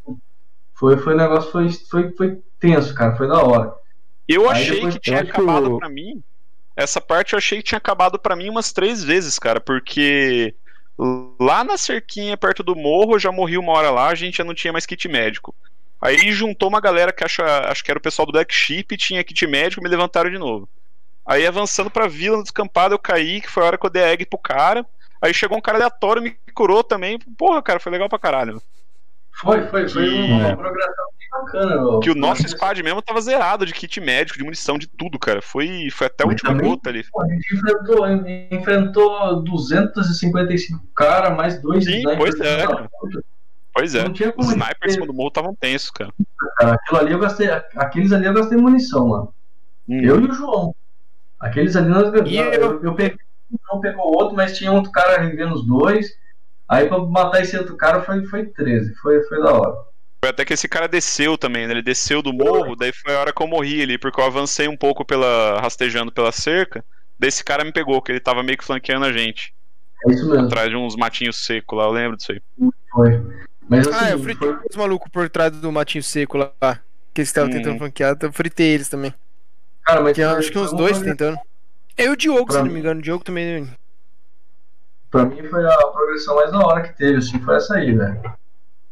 Foi, 0.74 0.98
foi 0.98 1.14
um 1.14 1.18
negócio, 1.18 1.52
foi, 1.52 1.70
foi, 1.70 2.12
foi 2.12 2.40
tenso, 2.60 2.94
cara, 2.94 3.16
foi 3.16 3.28
da 3.28 3.44
hora. 3.44 3.74
Eu 4.28 4.50
Aí 4.50 4.62
achei 4.62 4.76
depois, 4.76 4.94
que 4.96 5.02
tinha 5.02 5.22
acabado 5.22 5.72
que... 5.72 5.78
pra 5.78 5.90
mim. 5.90 6.24
Essa 6.76 7.00
parte 7.00 7.34
eu 7.34 7.38
achei 7.38 7.60
que 7.60 7.66
tinha 7.66 7.78
acabado 7.78 8.18
para 8.18 8.36
mim 8.36 8.50
umas 8.50 8.72
três 8.72 9.04
vezes, 9.04 9.38
cara, 9.38 9.60
porque 9.60 10.56
Lá 11.40 11.64
na 11.64 11.76
cerquinha, 11.76 12.38
perto 12.38 12.62
do 12.62 12.76
morro, 12.76 13.16
eu 13.16 13.20
já 13.20 13.32
morri 13.32 13.58
uma 13.58 13.72
hora 13.72 13.90
lá, 13.90 14.10
a 14.10 14.16
gente 14.16 14.38
já 14.38 14.44
não 14.44 14.54
tinha 14.54 14.72
mais 14.72 14.86
kit 14.86 15.08
médico. 15.08 15.54
Aí 16.00 16.32
juntou 16.32 16.70
uma 16.70 16.80
galera 16.82 17.12
que 17.12 17.24
acho, 17.24 17.42
acho 17.42 17.84
que 17.84 17.90
era 17.90 17.98
o 17.98 18.02
pessoal 18.02 18.26
do 18.26 18.32
Black 18.32 18.54
Sheep, 18.54 18.96
tinha 18.98 19.24
kit 19.24 19.48
médico, 19.48 19.82
me 19.82 19.90
levantaram 19.90 20.30
de 20.30 20.38
novo. 20.38 20.70
Aí 21.26 21.48
avançando 21.48 21.90
pra 21.90 22.08
vila, 22.08 22.38
no 22.38 22.44
descampado, 22.44 22.94
eu 22.94 23.00
caí, 23.00 23.42
que 23.42 23.50
foi 23.50 23.64
a 23.64 23.68
hora 23.68 23.78
que 23.78 23.86
eu 23.86 23.90
dei 23.90 24.04
egg 24.04 24.26
pro 24.26 24.38
cara. 24.38 24.86
Aí 25.22 25.34
chegou 25.34 25.58
um 25.58 25.62
cara 25.62 25.78
aleatório, 25.78 26.22
me 26.22 26.36
curou 26.54 26.84
também. 26.84 27.18
Porra, 27.38 27.62
cara, 27.62 27.80
foi 27.80 27.92
legal 27.92 28.10
pra 28.10 28.20
caralho. 28.20 28.62
Foi, 29.32 29.66
foi, 29.68 29.88
foi 29.88 30.10
que... 30.10 30.32
uma 30.32 30.56
progressão 30.58 31.06
bacana. 31.32 32.00
Que 32.02 32.12
o 32.12 32.16
nosso 32.16 32.48
squad 32.48 32.82
mesmo 32.84 33.02
tava 33.02 33.22
zerado 33.22 33.66
de 33.66 33.74
kit 33.74 34.00
médico, 34.00 34.38
de 34.38 34.44
munição, 34.44 34.78
de 34.78 34.88
tudo, 34.88 35.18
cara. 35.18 35.42
Foi, 35.42 35.90
foi 35.92 36.08
até 36.08 36.26
o 36.26 36.30
último 36.30 36.62
gota 36.62 36.90
ali. 36.90 37.04
Pô, 37.12 37.22
a 37.22 37.28
gente 37.28 37.56
enfrentou, 37.56 38.08
enfrentou 38.52 39.44
255 39.44 40.86
caras, 40.96 41.36
mais 41.36 41.62
dois 41.62 41.86
Sim, 41.86 42.04
pois 42.18 42.40
é, 42.40 42.68
cara. 42.68 42.90
Pois 43.74 43.96
é. 43.96 44.06
Os 44.38 44.50
snipers 44.50 44.98
quando 44.98 45.14
morro 45.14 45.30
estavam 45.30 45.56
tensos, 45.56 45.90
cara. 45.90 46.12
cara. 46.58 46.76
Aquilo 46.76 47.00
ali 47.00 47.12
eu 47.12 47.20
gastei. 47.20 47.50
Aqueles 47.76 48.12
ali 48.12 48.26
eu 48.26 48.34
gastei 48.34 48.58
munição, 48.58 49.08
mano. 49.08 49.34
Hum. 49.90 50.00
Eu 50.02 50.22
e 50.22 50.26
o 50.26 50.34
João. 50.34 50.76
Aqueles 51.44 51.76
ali 51.76 51.90
nós 51.90 52.14
eu, 52.14 52.26
eu, 52.26 52.84
eu 52.84 52.96
peguei 52.96 53.18
um, 53.74 53.82
pegou 53.82 54.16
outro, 54.16 54.34
mas 54.34 54.58
tinha 54.58 54.72
outro 54.72 54.92
cara 54.92 55.22
revendo 55.22 55.54
os 55.54 55.68
dois. 55.68 56.08
Aí 56.70 56.88
pra 56.88 56.98
matar 57.00 57.42
esse 57.42 57.58
outro 57.58 57.76
cara 57.76 58.02
foi, 58.02 58.26
foi 58.26 58.46
13, 58.46 58.96
foi, 58.96 59.22
foi 59.24 59.44
da 59.44 59.52
hora. 59.52 59.76
Foi 60.24 60.30
até 60.30 60.46
que 60.46 60.54
esse 60.54 60.70
cara 60.70 60.88
desceu 60.88 61.38
também, 61.38 61.68
né? 61.68 61.74
Ele 61.74 61.82
desceu 61.82 62.22
do 62.22 62.32
morro, 62.32 62.78
daí 62.78 62.94
foi 62.94 63.14
a 63.14 63.20
hora 63.20 63.34
que 63.34 63.44
eu 63.44 63.48
morri 63.48 63.82
ali, 63.82 63.98
porque 63.98 64.22
eu 64.22 64.26
avancei 64.26 64.70
um 64.70 64.78
pouco 64.78 65.04
pela. 65.04 65.60
rastejando 65.60 66.14
pela 66.14 66.32
cerca. 66.32 66.84
Daí 67.20 67.28
esse 67.28 67.44
cara 67.44 67.66
me 67.66 67.74
pegou, 67.74 68.02
que 68.02 68.14
ele 68.14 68.22
tava 68.22 68.42
meio 68.42 68.58
que 68.58 68.64
flanqueando 68.64 69.06
a 69.06 69.12
gente. 69.12 69.54
É 70.08 70.12
isso 70.14 70.30
mesmo. 70.30 70.46
Atrás 70.46 70.70
de 70.70 70.78
uns 70.78 70.96
matinhos 70.96 71.44
secos 71.46 71.78
lá, 71.78 71.84
eu 71.84 71.92
lembro 71.92 72.16
disso 72.16 72.32
aí. 72.32 72.42
Foi. 72.90 73.22
Mas, 73.68 73.86
assim, 73.86 74.06
ah, 74.06 74.12
eu 74.12 74.20
fritei 74.20 74.48
foi... 74.48 74.60
os 74.70 74.76
malucos 74.78 75.12
por 75.12 75.30
trás 75.30 75.52
do 75.52 75.72
matinho 75.74 76.04
seco 76.04 76.38
lá. 76.38 76.80
Que 77.14 77.20
eles 77.20 77.30
estavam 77.30 77.50
hum. 77.50 77.54
tentando 77.54 77.78
flanquear, 77.78 78.18
eu 78.20 78.32
fritei 78.32 78.68
eles 78.68 78.88
também. 78.88 79.14
Cara, 79.84 80.02
mas 80.02 80.16
que, 80.16 80.24
acho 80.24 80.52
que 80.52 80.58
uns 80.58 80.74
dois 80.74 81.00
tentando. 81.00 81.38
Eu 81.98 82.12
e 82.12 82.14
o 82.14 82.18
Diogo, 82.18 82.46
pra 82.46 82.58
se 82.58 82.64
não 82.64 82.72
me 82.72 82.80
engano, 82.80 83.00
o 83.00 83.04
Diogo 83.04 83.24
também 83.24 83.68
Pra 85.12 85.26
mim 85.26 85.44
foi 85.48 85.64
a 85.64 85.78
progressão 85.88 86.36
mais 86.36 86.52
da 86.52 86.60
hora 86.60 86.82
que 86.82 86.98
teve, 86.98 87.20
assim, 87.20 87.40
foi 87.40 87.56
essa 87.56 87.76
aí, 87.76 87.94
velho. 87.94 88.20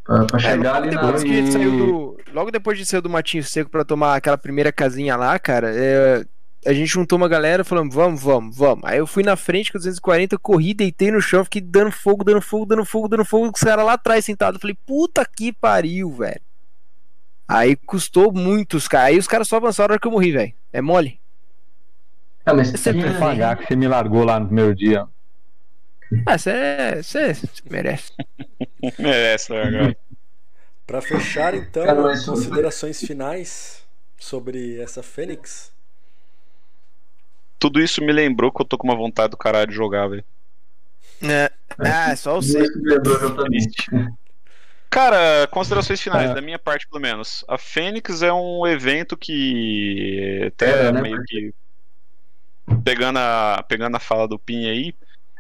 Pra, 0.04 0.26
pra 0.26 0.38
é, 0.38 0.40
chegar 0.40 0.76
ali 0.76 0.92
na. 0.92 1.14
Que 1.14 1.52
saiu 1.52 1.72
do, 1.72 2.18
logo 2.32 2.52
depois 2.52 2.78
de 2.78 2.86
sair 2.86 3.02
do 3.02 3.10
Matinho 3.10 3.44
Seco 3.44 3.72
pra 3.72 3.84
tomar 3.84 4.16
aquela 4.16 4.38
primeira 4.38 4.72
casinha 4.72 5.16
lá, 5.16 5.40
cara, 5.40 5.72
é, 5.74 6.24
a 6.66 6.74
gente 6.74 6.88
juntou 6.88 7.18
uma 7.18 7.28
galera 7.28 7.64
falando, 7.64 7.92
vamos, 7.92 8.22
vamos, 8.22 8.56
vamos. 8.56 8.84
Aí 8.86 9.00
eu 9.00 9.08
fui 9.08 9.24
na 9.24 9.36
frente 9.36 9.72
com 9.72 9.80
240, 9.80 10.38
corri, 10.38 10.76
deitei 10.76 11.10
no 11.12 11.22
chão, 11.22 11.44
fiquei 11.44 11.62
dando 11.62 11.92
fogo, 11.92 12.24
dando 12.24 12.42
fogo, 12.42 12.66
dando 12.68 12.86
fogo, 12.86 13.08
dando 13.08 13.26
fogo, 13.26 13.48
com 13.48 13.56
os 13.58 13.64
caras 13.64 13.84
lá 13.84 13.94
atrás 13.94 14.24
sentado. 14.24 14.60
Falei, 14.60 14.78
puta 14.86 15.26
que 15.26 15.52
pariu, 15.52 16.12
velho. 16.12 16.42
Aí 17.52 17.76
custou 17.76 18.32
muito 18.32 18.78
os 18.78 18.88
caras. 18.88 19.08
Aí 19.08 19.18
os 19.18 19.28
caras 19.28 19.48
só 19.48 19.58
avançaram 19.58 19.90
na 19.90 19.94
hora 19.96 20.00
que 20.00 20.08
eu 20.08 20.12
morri, 20.12 20.32
velho. 20.32 20.54
É 20.72 20.80
mole. 20.80 21.20
É, 22.46 22.54
mas 22.54 22.70
você 22.70 22.94
tem 22.94 23.04
que 23.04 23.20
pagar 23.20 23.58
que 23.58 23.68
você 23.68 23.76
me 23.76 23.90
largou 23.90 24.24
lá 24.24 24.40
no 24.40 24.46
primeiro 24.46 24.74
dia. 24.74 25.06
Ah, 26.26 26.38
você 26.38 27.34
merece. 27.70 28.14
merece, 28.98 29.54
né, 29.54 29.96
Para 30.88 31.02
fechar, 31.02 31.54
então, 31.54 31.86
Cara, 31.86 32.02
considerações 32.26 33.02
finais 33.02 33.84
sobre 34.18 34.80
essa 34.80 35.04
Fênix. 35.04 35.74
Tudo 37.60 37.82
isso 37.82 38.02
me 38.02 38.14
lembrou 38.14 38.52
que 38.52 38.62
eu 38.62 38.66
tô 38.66 38.78
com 38.78 38.88
uma 38.88 38.96
vontade 38.96 39.32
do 39.32 39.38
caralho 39.38 39.68
de 39.68 39.76
jogar, 39.76 40.08
velho. 40.08 40.24
É. 41.22 41.52
Ah, 41.78 42.16
só 42.16 42.38
o 42.38 42.42
C. 42.42 42.60
Cara, 44.92 45.48
considerações 45.48 46.02
finais, 46.02 46.32
é. 46.32 46.34
da 46.34 46.42
minha 46.42 46.60
parte 46.60 46.86
pelo 46.86 47.02
menos. 47.02 47.46
A 47.48 47.58
Fênix 47.58 48.22
é 48.22 48.34
um 48.34 48.68
evento 48.68 49.16
que 49.16 50.44
até 50.48 50.90
é, 50.90 50.92
né, 50.92 51.02
meio 51.02 51.24
que 51.24 51.54
pegando 52.84 53.18
a, 53.18 53.64
pegando 53.68 53.96
a 53.96 54.02
fala 54.02 54.28
do 54.28 54.38
Pin 54.38 54.68
aí, 54.68 54.94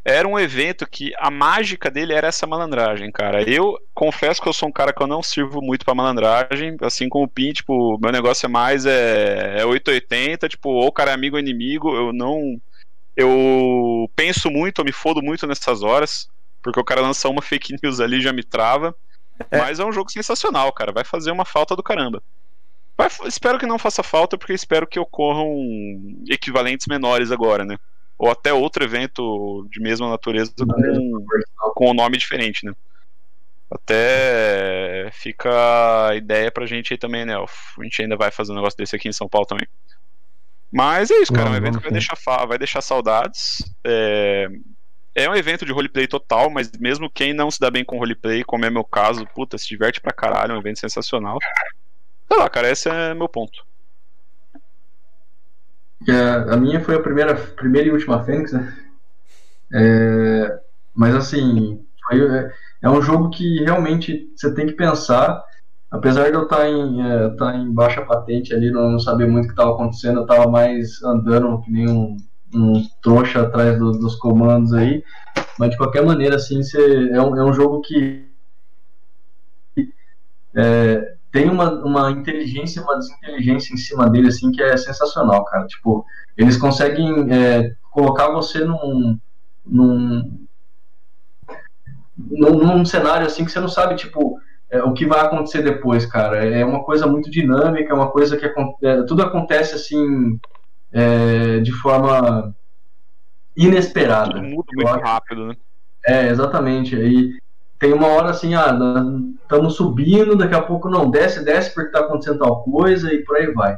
era 0.05 0.25
um 0.25 0.39
evento 0.39 0.87
que 0.89 1.11
a 1.17 1.29
mágica 1.29 1.91
dele 1.91 2.13
era 2.13 2.27
essa 2.27 2.47
malandragem, 2.47 3.11
cara. 3.11 3.43
Eu 3.43 3.77
confesso 3.93 4.41
que 4.41 4.47
eu 4.47 4.53
sou 4.53 4.69
um 4.69 4.71
cara 4.71 4.93
que 4.93 5.03
eu 5.03 5.07
não 5.07 5.21
sirvo 5.21 5.61
muito 5.61 5.83
pra 5.83 5.93
malandragem, 5.93 6.77
assim 6.81 7.09
como 7.09 7.25
o 7.25 7.27
Pin, 7.27 7.51
tipo, 7.51 7.99
meu 8.01 8.11
negócio 8.11 8.45
é 8.45 8.49
mais 8.49 8.85
é, 8.85 9.59
é 9.59 9.65
880, 9.65 10.47
tipo, 10.47 10.69
ou 10.69 10.87
o 10.87 10.91
cara 10.93 11.11
é 11.11 11.13
amigo 11.13 11.35
ou 11.35 11.41
inimigo, 11.41 11.93
eu 11.93 12.13
não 12.13 12.57
eu 13.17 14.09
penso 14.15 14.49
muito, 14.49 14.79
eu 14.79 14.85
me 14.85 14.93
fodo 14.93 15.21
muito 15.21 15.45
nessas 15.45 15.83
horas, 15.83 16.29
porque 16.63 16.79
o 16.79 16.85
cara 16.85 17.01
lança 17.01 17.27
uma 17.27 17.41
fake 17.41 17.75
news 17.83 17.99
ali 17.99 18.17
e 18.17 18.21
já 18.21 18.31
me 18.31 18.43
trava. 18.43 18.95
É. 19.49 19.57
Mas 19.57 19.79
é 19.79 19.85
um 19.85 19.91
jogo 19.91 20.11
sensacional, 20.11 20.71
cara. 20.71 20.91
Vai 20.91 21.03
fazer 21.03 21.31
uma 21.31 21.45
falta 21.45 21.75
do 21.75 21.83
caramba. 21.83 22.21
Vai, 22.97 23.07
espero 23.25 23.57
que 23.57 23.65
não 23.65 23.79
faça 23.79 24.03
falta, 24.03 24.37
porque 24.37 24.53
espero 24.53 24.85
que 24.85 24.99
ocorram 24.99 25.49
equivalentes 26.29 26.87
menores 26.87 27.31
agora, 27.31 27.65
né? 27.65 27.77
ou 28.21 28.29
até 28.29 28.53
outro 28.53 28.83
evento 28.83 29.67
de 29.71 29.81
mesma 29.81 30.07
natureza 30.07 30.53
com, 30.55 31.25
com 31.73 31.89
um 31.89 31.93
nome 31.93 32.19
diferente, 32.19 32.63
né? 32.63 32.71
Até 33.71 35.09
fica 35.11 36.09
a 36.09 36.15
ideia 36.15 36.51
pra 36.51 36.67
gente 36.67 36.93
aí 36.93 36.99
também, 36.99 37.25
né? 37.25 37.35
A 37.35 37.83
gente 37.83 37.99
ainda 37.99 38.15
vai 38.15 38.29
fazer 38.29 38.51
um 38.51 38.55
negócio 38.55 38.77
desse 38.77 38.95
aqui 38.95 39.09
em 39.09 39.13
São 39.13 39.27
Paulo 39.27 39.47
também. 39.47 39.67
Mas 40.71 41.09
é 41.09 41.15
isso, 41.15 41.33
cara. 41.33 41.49
é 41.49 41.51
um 41.53 41.55
evento 41.55 41.79
que 41.79 41.85
vai 41.85 41.93
deixar, 41.93 42.45
vai 42.45 42.59
deixar 42.59 42.81
saudades. 42.81 43.63
É... 43.83 44.47
é 45.13 45.29
um 45.29 45.35
evento 45.35 45.65
de 45.65 45.71
roleplay 45.71 46.07
total, 46.07 46.49
mas 46.49 46.71
mesmo 46.79 47.09
quem 47.09 47.33
não 47.33 47.51
se 47.51 47.59
dá 47.59 47.69
bem 47.69 47.83
com 47.83 47.97
roleplay, 47.97 48.43
como 48.43 48.65
é 48.65 48.69
meu 48.69 48.83
caso, 48.83 49.25
puta, 49.35 49.57
se 49.57 49.67
diverte 49.67 49.99
pra 49.99 50.13
caralho, 50.13 50.53
é 50.53 50.55
um 50.55 50.59
evento 50.59 50.79
sensacional. 50.79 51.37
Sei 52.27 52.37
lá, 52.37 52.49
cara, 52.49 52.69
esse 52.69 52.89
é 52.89 53.13
meu 53.13 53.27
ponto. 53.27 53.65
A, 56.09 56.53
a 56.53 56.57
minha 56.57 56.79
foi 56.79 56.95
a 56.95 57.01
primeira, 57.01 57.35
primeira 57.35 57.89
e 57.89 57.91
última 57.91 58.23
Fênix, 58.23 58.53
né? 58.53 58.75
É, 59.73 60.59
mas 60.93 61.15
assim, 61.15 61.85
é, 62.11 62.51
é, 62.83 62.89
um 62.89 63.01
jogo 63.01 63.29
que 63.29 63.63
realmente 63.63 64.31
você 64.35 64.53
tem 64.53 64.65
que 64.65 64.73
pensar. 64.73 65.43
Apesar 65.89 66.29
de 66.29 66.35
eu 66.35 66.43
estar 66.43 66.67
em, 66.69 67.01
é, 67.01 67.27
estar 67.27 67.53
em 67.55 67.71
baixa 67.71 68.01
patente 68.01 68.53
ali, 68.53 68.71
não, 68.71 68.91
não 68.91 68.99
saber 68.99 69.27
muito 69.27 69.45
o 69.45 69.47
que 69.47 69.53
estava 69.53 69.73
acontecendo, 69.73 70.19
eu 70.19 70.23
estava 70.23 70.49
mais 70.49 71.03
andando 71.03 71.61
que 71.61 71.69
nem 71.69 71.89
um, 71.89 72.15
um 72.53 72.83
trouxa 73.01 73.41
atrás 73.41 73.77
do, 73.77 73.91
dos 73.91 74.15
comandos 74.15 74.73
aí. 74.73 75.03
Mas 75.57 75.71
de 75.71 75.77
qualquer 75.77 76.05
maneira, 76.05 76.35
assim, 76.35 76.61
você, 76.61 77.09
é, 77.11 77.21
um, 77.21 77.37
é 77.37 77.43
um 77.43 77.53
jogo 77.53 77.81
que 77.81 78.29
é, 80.55 81.15
tem 81.31 81.49
uma, 81.49 81.71
uma 81.83 82.11
inteligência, 82.11 82.81
uma 82.81 82.97
desinteligência 82.97 83.73
em 83.73 83.77
cima 83.77 84.09
dele, 84.09 84.27
assim, 84.27 84.51
que 84.51 84.61
é 84.61 84.75
sensacional, 84.75 85.45
cara. 85.45 85.65
Tipo, 85.65 86.05
eles 86.37 86.57
conseguem 86.57 87.31
é, 87.33 87.73
colocar 87.89 88.29
você 88.29 88.65
num, 88.65 89.17
num, 89.65 90.45
num, 92.17 92.57
num, 92.57 92.85
cenário, 92.85 93.25
assim, 93.25 93.45
que 93.45 93.51
você 93.51 93.59
não 93.59 93.69
sabe, 93.69 93.95
tipo, 93.95 94.37
é, 94.69 94.83
o 94.83 94.93
que 94.93 95.05
vai 95.05 95.21
acontecer 95.21 95.61
depois, 95.61 96.05
cara. 96.05 96.45
É 96.45 96.65
uma 96.65 96.83
coisa 96.83 97.07
muito 97.07 97.31
dinâmica, 97.31 97.91
é 97.91 97.95
uma 97.95 98.11
coisa 98.11 98.35
que 98.35 98.45
é, 98.45 99.03
tudo 99.03 99.23
acontece, 99.23 99.75
assim, 99.75 100.37
é, 100.91 101.59
de 101.59 101.71
forma 101.71 102.55
inesperada. 103.55 104.31
Tudo 104.31 104.43
muda 104.43 104.67
muito 104.73 105.03
rápido, 105.03 105.47
né? 105.47 105.55
É, 106.05 106.27
exatamente. 106.27 106.95
Aí 106.95 107.37
tem 107.79 107.93
uma 107.93 108.07
hora 108.07 108.29
assim, 108.29 108.53
ah, 108.55 108.77
estamos 109.41 109.75
subindo, 109.75 110.35
daqui 110.35 110.55
a 110.55 110.61
pouco 110.61 110.89
não, 110.89 111.09
desce, 111.09 111.43
desce 111.43 111.73
porque 111.73 111.89
está 111.89 112.01
acontecendo 112.01 112.39
tal 112.39 112.63
coisa 112.63 113.13
e 113.13 113.23
por 113.23 113.37
aí 113.37 113.51
vai. 113.53 113.77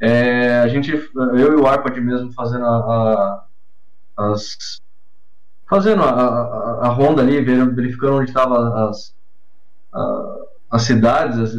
É, 0.00 0.60
a 0.60 0.68
gente, 0.68 0.92
eu 0.92 1.52
e 1.52 1.56
o 1.56 1.66
Arpad 1.66 2.00
mesmo 2.00 2.32
fazendo 2.32 2.64
a, 2.64 2.68
a 2.68 3.44
as 4.20 4.80
fazendo 5.68 6.02
a, 6.02 6.10
a, 6.10 6.86
a, 6.86 6.88
ronda 6.88 7.22
ali, 7.22 7.40
verificando 7.40 8.16
onde 8.16 8.30
estavam 8.30 8.88
as, 8.88 9.14
as 10.70 10.82
cidades, 10.82 11.54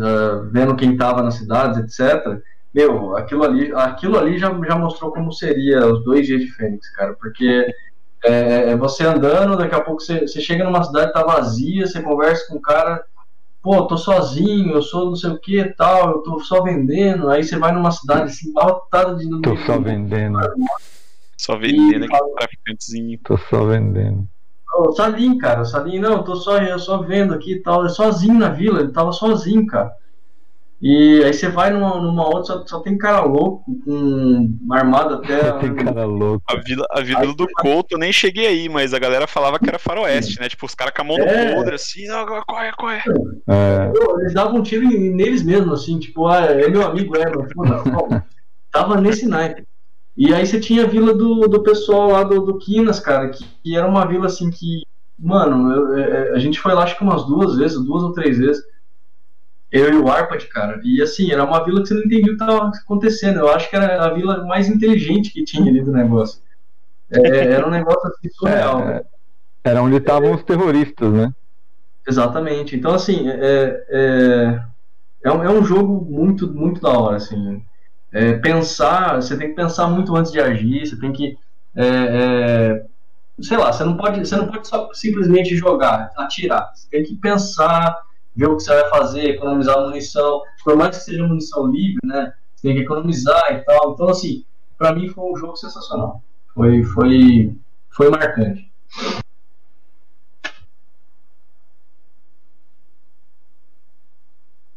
vendo 0.52 0.76
quem 0.76 0.94
estava 0.94 1.24
nas 1.24 1.36
cidades, 1.36 1.78
etc. 2.00 2.42
Meu, 2.74 3.18
aquilo 3.18 3.44
ali, 3.44 3.72
aquilo 3.74 4.18
ali 4.18 4.38
já, 4.38 4.50
já 4.66 4.78
mostrou 4.78 5.12
como 5.12 5.32
seria 5.32 5.86
os 5.86 6.04
dois 6.04 6.26
dias 6.26 6.42
de 6.42 6.48
Fênix, 6.52 6.90
cara, 6.92 7.14
porque 7.20 7.68
é, 8.24 8.72
é 8.72 8.76
você 8.78 9.04
andando, 9.04 9.58
daqui 9.58 9.76
a 9.76 9.82
pouco 9.82 10.02
você, 10.02 10.22
você 10.22 10.40
chega 10.40 10.64
numa 10.64 10.84
cidade 10.84 11.12
tá 11.12 11.24
vazia, 11.24 11.86
você 11.86 12.02
conversa 12.02 12.48
com 12.48 12.56
o 12.56 12.62
cara, 12.62 13.04
pô, 13.62 13.86
tô 13.86 13.98
sozinho, 13.98 14.74
eu 14.74 14.82
sou 14.82 15.08
não 15.08 15.16
sei 15.16 15.32
o 15.32 15.40
que 15.40 15.64
tal, 15.76 16.12
eu 16.12 16.18
tô 16.20 16.40
só 16.40 16.64
vendendo, 16.64 17.30
aí 17.30 17.44
você 17.44 17.58
vai 17.58 17.72
numa 17.72 17.92
cidade 17.92 18.32
assim, 18.32 18.54
lotada 18.54 19.16
de. 19.16 19.42
Tô 19.42 19.56
só 19.58 19.80
vendendo. 19.80 20.40
Só 21.38 21.58
vendendo 21.58 22.06
aquele 22.06 22.34
traficantezinho. 22.38 23.20
Tô 23.24 23.38
só 23.38 23.66
vendendo. 23.66 24.28
O 24.78 24.94
Salim, 24.94 25.38
cara, 25.38 25.62
o 25.62 25.66
Salim, 25.66 26.00
não, 26.00 26.14
eu 26.14 26.24
tô 26.24 26.36
só, 26.36 26.58
eu 26.58 26.80
só 26.80 27.02
vendo 27.02 27.34
aqui 27.34 27.54
e 27.54 27.62
tal, 27.62 27.86
é 27.86 27.90
sozinho 27.90 28.36
na 28.36 28.50
vila, 28.50 28.80
ele 28.80 28.94
tava 28.94 29.12
sozinho, 29.12 29.66
cara. 29.68 29.92
E 30.82 31.24
aí 31.24 31.32
você 31.32 31.48
vai 31.48 31.70
numa, 31.70 32.02
numa 32.02 32.26
outra, 32.26 32.56
só, 32.56 32.66
só, 32.66 32.80
tem 32.80 32.98
cara 32.98 33.22
louco, 33.22 33.64
com 33.86 34.58
armado 34.72 35.16
até. 35.16 35.40
Só 35.40 35.60
tem 35.60 35.76
cara 35.76 36.06
louco. 36.06 36.44
A 36.50 36.56
vida, 36.56 36.84
a 36.90 37.02
vida 37.02 37.20
aí, 37.20 37.36
do 37.36 37.48
Couto 37.54 37.90
eu 37.92 38.00
nem 38.00 38.12
cheguei 38.12 38.48
aí, 38.48 38.68
mas 38.68 38.92
a 38.92 38.98
galera 38.98 39.28
falava 39.28 39.60
que 39.60 39.70
era 39.70 39.78
faroeste, 39.78 40.40
né? 40.42 40.50
Tipo, 40.50 40.66
os 40.66 40.74
caras 40.74 40.92
com 40.96 41.04
a 41.04 41.06
mão 41.06 41.18
no 41.20 41.24
é... 41.24 41.54
podre, 41.54 41.76
assim, 41.76 42.08
não, 42.08 42.26
corre, 42.48 42.72
corre. 42.72 43.02
É. 43.48 43.92
Eles 44.22 44.34
davam 44.34 44.58
um 44.58 44.64
tiro 44.64 44.88
neles 44.90 45.44
mesmo, 45.44 45.72
assim, 45.72 46.00
tipo, 46.00 46.26
ah, 46.26 46.46
é 46.46 46.68
meu 46.68 46.84
amigo, 46.84 47.16
é, 47.16 47.32
mas 47.36 47.54
foda 47.54 48.26
Tava 48.72 49.00
nesse 49.00 49.28
naipe. 49.28 49.64
E 50.18 50.34
aí 50.34 50.48
você 50.48 50.60
tinha 50.60 50.86
a 50.86 50.88
vila 50.88 51.14
do, 51.14 51.42
do 51.42 51.62
pessoal 51.62 52.10
lá 52.10 52.24
do, 52.24 52.42
do 52.42 52.58
Quinas, 52.58 53.00
cara, 53.00 53.30
que, 53.30 53.46
que 53.64 53.78
era 53.78 53.88
uma 53.88 54.06
vila 54.08 54.26
assim 54.26 54.50
que, 54.50 54.82
mano, 55.20 55.72
eu, 55.72 55.98
é, 55.98 56.32
a 56.32 56.40
gente 56.40 56.60
foi 56.60 56.74
lá 56.74 56.84
acho 56.84 56.98
que 56.98 57.04
umas 57.04 57.24
duas 57.28 57.56
vezes, 57.56 57.80
duas 57.86 58.02
ou 58.02 58.14
três 58.14 58.40
vezes 58.40 58.71
eu 59.72 59.94
e 59.94 59.96
o 59.96 60.10
Arpad, 60.10 60.46
cara. 60.48 60.82
E 60.84 61.02
assim, 61.02 61.32
era 61.32 61.46
uma 61.46 61.64
vila 61.64 61.82
que 61.82 61.88
você 61.88 61.94
não 61.94 62.02
entendia 62.02 62.34
o 62.34 62.38
que 62.38 62.44
estava 62.44 62.68
acontecendo. 62.68 63.40
Eu 63.40 63.50
acho 63.50 63.70
que 63.70 63.76
era 63.76 64.04
a 64.04 64.14
vila 64.14 64.46
mais 64.46 64.68
inteligente 64.68 65.32
que 65.32 65.46
tinha 65.46 65.70
ali 65.70 65.82
do 65.82 65.92
negócio. 65.92 66.42
É, 67.10 67.20
era 67.56 67.66
um 67.66 67.72
negócio 67.72 68.08
assim 68.08 68.30
surreal. 68.30 68.82
É, 68.90 69.04
era 69.64 69.82
onde 69.82 69.96
estavam 69.96 70.34
os 70.34 70.44
terroristas, 70.44 71.14
né? 71.14 71.32
Exatamente. 72.08 72.76
Então, 72.76 72.94
assim, 72.94 73.30
é, 73.30 73.86
é, 73.90 74.64
é, 75.24 75.32
um, 75.32 75.44
é 75.44 75.50
um 75.50 75.64
jogo 75.64 76.04
muito, 76.04 76.52
muito 76.52 76.82
da 76.82 76.90
hora, 76.90 77.16
assim. 77.16 77.64
É, 78.12 78.34
pensar, 78.34 79.22
você 79.22 79.38
tem 79.38 79.50
que 79.50 79.56
pensar 79.56 79.88
muito 79.88 80.14
antes 80.16 80.32
de 80.32 80.42
agir, 80.42 80.86
você 80.86 81.00
tem 81.00 81.14
que. 81.14 81.38
É, 81.74 81.86
é, 81.86 82.86
sei 83.42 83.58
lá, 83.58 83.72
você 83.72 83.86
não 83.86 83.96
pode, 83.96 84.20
você 84.20 84.36
não 84.36 84.48
pode 84.48 84.68
só 84.68 84.90
simplesmente 84.94 85.56
jogar, 85.56 86.12
atirar. 86.18 86.72
Você 86.76 86.90
tem 86.90 87.04
que 87.04 87.16
pensar 87.16 87.96
ver 88.36 88.48
o 88.48 88.58
que 88.58 88.64
você 88.64 88.74
vai 88.74 88.90
fazer, 88.90 89.30
economizar 89.32 89.80
munição. 89.82 90.42
Por 90.64 90.76
mais 90.76 90.98
que 90.98 91.04
seja 91.04 91.28
munição 91.28 91.68
livre, 91.68 92.00
né? 92.04 92.34
Você 92.56 92.68
tem 92.68 92.76
que 92.76 92.84
economizar 92.84 93.54
e 93.54 93.60
tal. 93.66 93.94
Então, 93.94 94.10
assim, 94.10 94.46
para 94.78 94.94
mim 94.94 95.10
foi 95.10 95.32
um 95.32 95.36
jogo 95.36 95.56
sensacional. 95.56 96.22
Foi, 96.54 96.84
foi, 96.84 97.56
foi 97.90 98.10
marcante. 98.10 98.72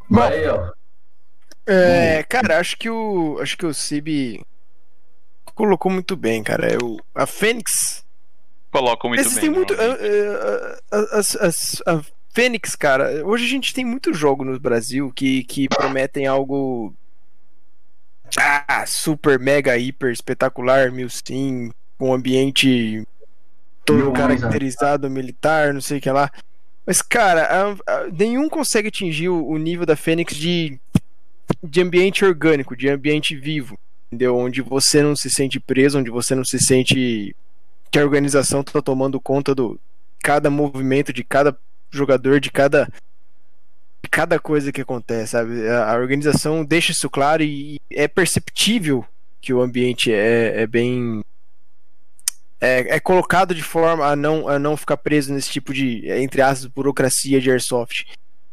Vai, 0.09 0.47
ó. 0.47 0.73
É, 1.67 2.23
cara, 2.25 2.61
acho 2.61 2.77
que 2.77 2.91
o 2.91 3.39
acho 3.41 3.57
que 3.57 3.65
o 3.65 3.73
Cib 3.73 4.45
colocou 5.55 5.91
muito 5.91 6.15
bem, 6.15 6.43
cara. 6.43 6.73
Eu, 6.73 6.99
a 7.15 7.27
Fênix 7.27 8.05
colocou 8.71 9.09
muito 9.09 9.21
Existem 9.21 9.51
bem. 9.51 9.59
Muito, 9.59 9.73
uh, 9.73 11.07
as, 11.13 11.37
as, 11.37 11.83
a 11.87 12.03
Fênix, 12.35 12.75
cara, 12.75 13.25
hoje 13.25 13.45
a 13.45 13.49
gente 13.49 13.73
tem 13.73 13.85
muito 13.85 14.13
jogo 14.13 14.45
no 14.45 14.59
Brasil 14.59 15.13
que, 15.15 15.45
que 15.45 15.69
prometem 15.69 16.27
algo 16.27 16.93
ah, 18.37 18.85
super, 18.87 19.39
mega, 19.39 19.79
hiper, 19.79 20.13
espetacular, 20.13 20.91
mil 20.91 21.09
sim, 21.09 21.71
com 21.97 22.13
ambiente 22.13 23.07
todo 23.85 24.13
caracterizado, 24.13 25.09
militar, 25.09 25.73
não 25.73 25.81
sei 25.81 25.99
o 25.99 26.01
que 26.01 26.11
lá. 26.11 26.29
Mas, 26.85 27.01
cara, 27.01 27.45
a, 27.45 27.93
a, 27.93 28.09
nenhum 28.09 28.49
consegue 28.49 28.89
atingir 28.89 29.29
o, 29.29 29.47
o, 29.47 29.57
nível 29.57 29.87
da 29.87 29.95
Fênix 29.95 30.35
de, 30.35 30.79
de 31.63 31.81
ambiente 31.81 32.25
orgânico, 32.25 32.77
de 32.77 32.89
ambiente 32.89 33.37
vivo, 33.37 33.79
entendeu? 34.09 34.37
Onde 34.37 34.61
você 34.61 35.03
não 35.03 35.15
se 35.15 35.31
sente 35.31 35.61
preso, 35.61 36.01
onde 36.01 36.11
você 36.11 36.35
não 36.35 36.45
se 36.45 36.59
sente 36.59 37.35
que 37.93 37.99
a 37.99 38.03
organização 38.03 38.61
está 38.61 38.83
tomando 38.83 39.21
conta 39.21 39.55
do 39.55 39.79
cada 40.21 40.51
movimento 40.51 41.13
de 41.13 41.23
cada 41.23 41.57
jogador 41.97 42.41
de 42.41 42.51
cada 42.51 42.89
de 44.03 44.11
cada 44.11 44.39
coisa 44.39 44.71
que 44.71 44.83
acontece, 44.83 45.33
sabe? 45.33 45.67
A, 45.69 45.95
organização 45.95 46.65
deixa 46.65 46.93
isso 46.93 47.09
claro 47.09 47.43
e, 47.43 47.81
é 47.91 48.07
perceptível 48.07 49.05
que 49.41 49.53
o 49.53 49.63
ambiente 49.63 50.13
é, 50.13 50.63
é 50.63 50.67
bem 50.67 51.23
é, 52.61 52.97
é, 52.97 53.01
colocado 53.01 53.55
de 53.55 53.63
forma 53.63 54.07
a 54.07 54.15
não, 54.15 54.49
a 54.49 54.59
não 54.59 54.77
ficar 54.77 54.97
preso 54.99 55.33
nesse 55.33 55.51
tipo 55.51 55.73
de, 55.73 56.09
entre 56.11 56.43
aspas, 56.43 56.67
burocracia 56.67 57.41
de 57.41 57.51
airsoft. 57.51 58.07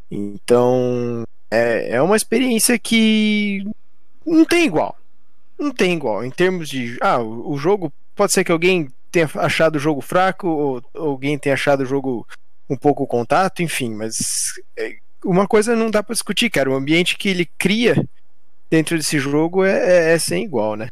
Então, 0.10 1.24
é, 1.50 1.96
é 1.96 2.02
uma 2.02 2.18
experiência 2.18 2.78
que 2.78 3.66
não 4.26 4.46
tem 4.46 4.66
igual. 4.66 4.98
Não 5.58 5.72
tem 5.72 5.94
igual. 5.94 6.26
Em 6.26 6.32
termos 6.32 6.70
de. 6.70 6.98
Ah, 7.02 7.22
o 7.22 7.58
jogo. 7.58 7.92
Pode 8.16 8.34
ser 8.34 8.44
que 8.44 8.52
alguém 8.52 8.90
tenha 9.12 9.30
achado 9.36 9.76
o 9.76 9.80
jogo 9.80 10.02
fraco, 10.02 10.48
ou 10.48 10.84
alguém 10.94 11.38
tenha 11.38 11.54
achado 11.54 11.82
o 11.82 11.86
jogo 11.86 12.28
um 12.72 12.78
pouco 12.78 13.04
o 13.04 13.08
contato, 13.08 13.62
enfim, 13.62 13.94
mas 13.94 14.16
é, 14.78 14.96
uma 15.26 15.46
coisa 15.46 15.76
não 15.76 15.92
dá 15.92 16.02
para 16.02 16.14
discutir, 16.14 16.50
cara. 16.50 16.72
O 16.72 16.76
ambiente 16.76 17.18
que 17.18 17.28
ele 17.28 17.46
cria 17.58 18.02
dentro 18.70 18.96
desse 18.96 19.20
jogo 19.20 19.66
é, 19.66 19.74
é, 19.74 20.14
é, 20.14 20.20
sem 20.20 20.46
igual, 20.46 20.78
né? 20.78 20.90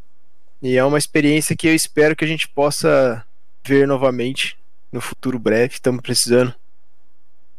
E 0.61 0.75
é 0.75 0.83
uma 0.83 0.97
experiência 0.97 1.55
que 1.55 1.67
eu 1.67 1.73
espero 1.73 2.17
que 2.17 2.25
a 2.25 2.27
gente 2.27 2.49
possa 2.49 3.25
ver 3.63 3.87
novamente 3.87 4.57
no 4.91 4.99
futuro 4.99 5.39
breve. 5.39 5.75
Estamos 5.75 6.01
precisando 6.01 6.53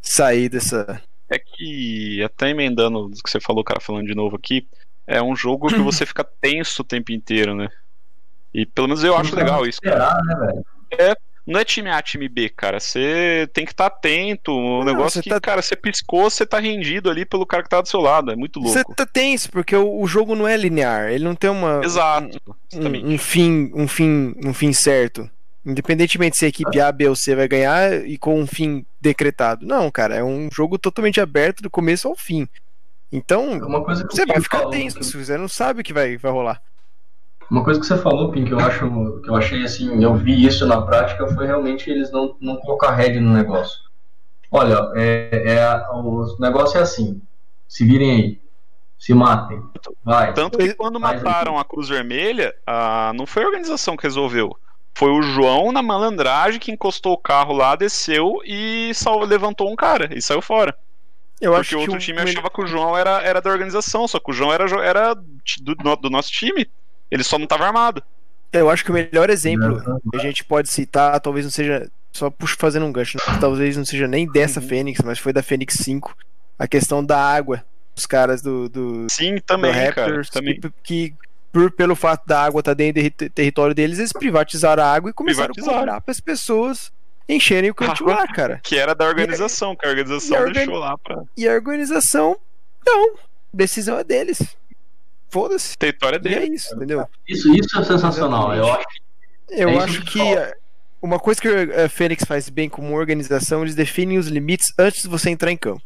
sair 0.03 0.51
dessa. 0.51 1.03
É 1.31 1.39
que, 1.39 2.23
até 2.23 2.51
emendando 2.51 3.07
o 3.07 3.11
que 3.11 3.31
você 3.31 3.41
falou, 3.41 3.65
cara, 3.65 3.81
falando 3.81 4.07
de 4.07 4.15
novo 4.15 4.37
aqui, 4.37 4.67
é 5.07 5.23
um 5.23 5.35
jogo 5.35 5.69
que 5.69 5.79
você 5.79 6.05
fica 6.05 6.23
tenso 6.23 6.83
o 6.83 6.85
tempo 6.85 7.11
inteiro, 7.11 7.55
né? 7.55 7.69
E 8.53 8.67
pelo 8.67 8.89
menos 8.89 9.03
eu 9.03 9.17
acho 9.17 9.35
legal 9.35 9.67
isso. 9.67 9.81
Cara. 9.81 10.21
Né, 10.23 10.63
é, 10.99 11.17
não 11.51 11.61
é 11.61 11.65
time 11.65 11.91
A, 11.91 12.01
time 12.01 12.29
B, 12.29 12.49
cara. 12.49 12.79
Você 12.79 13.49
tem 13.53 13.65
que 13.65 13.73
estar 13.73 13.91
tá 13.91 13.97
atento. 13.97 14.53
O 14.53 14.85
não, 14.85 14.85
negócio 14.85 15.19
é 15.19 15.23
que, 15.23 15.29
tá... 15.29 15.41
cara, 15.41 15.61
você 15.61 15.75
piscou, 15.75 16.31
você 16.31 16.47
tá 16.47 16.61
rendido 16.61 17.11
ali 17.11 17.25
pelo 17.25 17.45
cara 17.45 17.63
que 17.63 17.69
tá 17.69 17.81
do 17.81 17.89
seu 17.89 18.01
lado. 18.01 18.31
É 18.31 18.37
muito 18.37 18.61
louco. 18.61 18.73
Você 18.73 18.85
tá 18.95 19.05
tenso, 19.05 19.51
porque 19.51 19.75
o, 19.75 20.01
o, 20.01 20.07
jogo 20.07 20.37
não 20.37 20.47
é 20.47 20.57
linear. 20.57 21.11
Ele 21.11 21.25
não 21.25 21.35
tem 21.35 21.51
uma. 21.51 21.81
Exato. 21.85 22.41
Um, 22.73 23.15
um, 23.15 23.19
fim, 23.19 23.71
um 23.75 23.89
fim, 23.89 24.35
um 24.45 24.55
fim 24.55 24.73
certo. 24.73 25.29
Independentemente 25.67 26.39
se 26.39 26.47
a 26.47 26.49
equipe 26.49 26.81
A, 26.81 26.91
B 26.91 27.09
ou 27.09 27.17
C 27.17 27.35
vai 27.35 27.47
ganhar 27.47 28.07
e 28.07 28.17
com 28.17 28.41
um 28.41 28.47
fim 28.47 28.87
decretado. 29.01 29.67
Não, 29.67 29.91
cara, 29.91 30.15
é 30.15 30.25
um 30.25 30.49
jogo 30.51 30.79
totalmente 30.79 31.21
aberto 31.21 31.63
do 31.63 31.69
começo 31.69 32.09
ao 32.09 32.17
fim. 32.17 32.49
Então, 33.13 33.55
é 33.55 34.05
você 34.05 34.25
vai 34.25 34.41
ficar 34.41 34.69
tenso, 34.69 35.03
se 35.03 35.17
você 35.17 35.37
não 35.37 35.49
sabe 35.49 35.81
o 35.81 35.85
que 35.85 35.93
vai, 35.93 36.17
vai 36.17 36.31
rolar. 36.31 36.63
Uma 37.51 37.65
coisa 37.65 37.81
que 37.81 37.87
você 37.87 37.99
falou, 37.99 38.31
Pim, 38.31 38.45
que 38.45 38.53
eu 38.53 38.61
acho, 38.61 39.21
que 39.23 39.29
eu 39.29 39.35
achei 39.35 39.65
assim, 39.65 40.03
eu 40.03 40.15
vi 40.15 40.47
isso 40.47 40.65
na 40.67 40.83
prática, 40.83 41.27
foi 41.35 41.47
realmente 41.47 41.91
eles 41.91 42.11
não, 42.13 42.37
não 42.41 42.57
colocar 42.57 42.93
head 42.93 43.19
no 43.19 43.33
negócio. 43.33 43.81
Olha, 44.53 44.93
é, 44.95 45.57
é, 45.57 45.87
o 45.93 46.37
negócio 46.39 46.79
é 46.79 46.83
assim. 46.83 47.21
Se 47.69 47.85
virem 47.85 48.11
aí. 48.11 48.41
Se 48.99 49.15
matem. 49.15 49.63
Vai. 50.05 50.33
Tanto 50.35 50.59
que 50.59 50.75
quando 50.75 51.01
mataram 51.01 51.59
a 51.59 51.65
Cruz 51.65 51.89
Vermelha, 51.89 52.55
a, 52.67 53.13
não 53.15 53.27
foi 53.27 53.43
a 53.43 53.47
organização 53.47 53.97
que 53.97 54.03
resolveu. 54.03 54.57
Foi 54.95 55.11
o 55.11 55.23
João 55.23 55.73
na 55.73 55.83
malandragem 55.83 56.61
que 56.61 56.71
encostou 56.71 57.15
o 57.15 57.19
carro 57.19 57.55
lá, 57.55 57.75
desceu 57.75 58.41
e 58.45 58.93
salvo, 58.95 59.25
levantou 59.25 59.71
um 59.71 59.77
cara 59.77 60.11
e 60.15 60.21
saiu 60.21 60.43
fora. 60.43 60.77
Eu 61.41 61.55
Porque 61.55 61.75
o 61.75 61.81
outro 61.81 61.99
time 61.99 62.21
achava 62.21 62.51
que 62.51 62.61
o 62.61 62.67
João 62.67 62.97
era, 62.97 63.23
era 63.23 63.41
da 63.41 63.51
organização, 63.51 64.07
só 64.07 64.21
que 64.21 64.31
o 64.31 64.35
João 64.35 64.53
era, 64.53 64.65
era 64.85 65.15
do, 65.15 65.97
do 65.97 66.11
nosso 66.11 66.31
time. 66.31 66.69
Ele 67.11 67.25
só 67.25 67.39
não 67.39 67.45
estava 67.45 67.67
armado. 67.67 68.03
Eu 68.53 68.69
acho 68.69 68.85
que 68.85 68.91
o 68.91 68.95
melhor 68.95 69.31
exemplo 69.31 70.01
que 70.11 70.17
a 70.17 70.21
gente 70.21 70.45
pode 70.45 70.71
citar, 70.71 71.19
talvez 71.21 71.45
não 71.45 71.53
seja. 71.53 71.91
Só 72.13 72.29
puxo 72.29 72.57
fazendo 72.59 72.87
um 72.87 72.93
gancho, 72.93 73.19
talvez 73.41 73.77
não 73.77 73.85
seja 73.85 74.09
nem 74.09 74.27
dessa 74.27 74.61
uhum. 74.61 74.67
Fênix, 74.67 75.01
mas 75.05 75.21
foi 75.21 75.33
da 75.33 75.45
Fênix 75.45 75.75
5. 75.75 76.17
A 76.59 76.67
questão 76.67 77.05
da 77.05 77.19
água. 77.19 77.65
Os 77.97 78.07
caras 78.07 78.43
do. 78.43 78.69
do 78.69 79.07
Sim, 79.11 79.39
também, 79.47 79.73
do 79.73 79.79
Raptors, 79.79 80.31
cara, 80.31 80.45
também. 80.45 80.61
Que, 80.61 80.73
que, 80.83 81.15
por, 81.53 81.71
pelo 81.71 81.95
fato 81.95 82.27
da 82.27 82.43
água 82.43 82.61
estar 82.61 82.73
tá 82.73 82.75
dentro 82.75 83.03
do 83.03 83.31
território 83.31 83.75
deles, 83.75 83.99
eles 83.99 84.13
privatizaram 84.13 84.83
a 84.83 84.93
água 84.93 85.11
e 85.11 85.13
começaram 85.13 85.53
a 85.57 85.61
cobrar 85.61 86.01
para 86.01 86.11
as 86.11 86.21
pessoas 86.21 86.93
encherem 87.29 87.71
o 87.71 87.75
canto 87.75 88.05
lá, 88.05 88.27
cara. 88.33 88.61
Que 88.63 88.77
era 88.77 88.95
da 88.95 89.05
organização, 89.07 89.77
que 89.77 89.87
a 89.87 89.89
organização 89.89 90.37
a 90.37 90.41
organi- 90.41 90.67
deixou 90.67 90.79
lá 90.79 90.99
pra. 90.99 91.23
E 91.37 91.49
a 91.49 91.53
organização, 91.53 92.37
não, 92.85 93.15
decisão 93.53 93.99
é 93.99 94.05
deles. 94.05 94.57
Foda-se. 95.31 95.75
O 95.75 95.79
território 95.79 96.17
é 96.25 96.29
E 96.29 96.35
é 96.35 96.41
dele. 96.41 96.55
isso, 96.55 96.75
entendeu? 96.75 97.07
Isso, 97.29 97.53
isso 97.55 97.79
é 97.79 97.85
sensacional. 97.85 98.55
Eu 98.55 98.71
acho 98.73 98.87
Eu 99.49 99.69
É 99.71 99.79
acho 99.79 100.03
que 100.05 100.21
eh, 100.21 100.55
uma 101.03 101.19
coisa 101.19 101.41
que 101.41 101.49
a 101.49 101.89
Fênix 101.89 102.25
faz 102.25 102.49
bem 102.49 102.69
como 102.69 102.95
organização, 102.97 103.63
eles 103.63 103.75
definem 103.75 104.19
os 104.19 104.29
limites 104.29 104.73
antes 104.79 105.03
de 105.03 105.09
você 105.09 105.31
entrar 105.31 105.51
em 105.51 105.57
campo. 105.57 105.83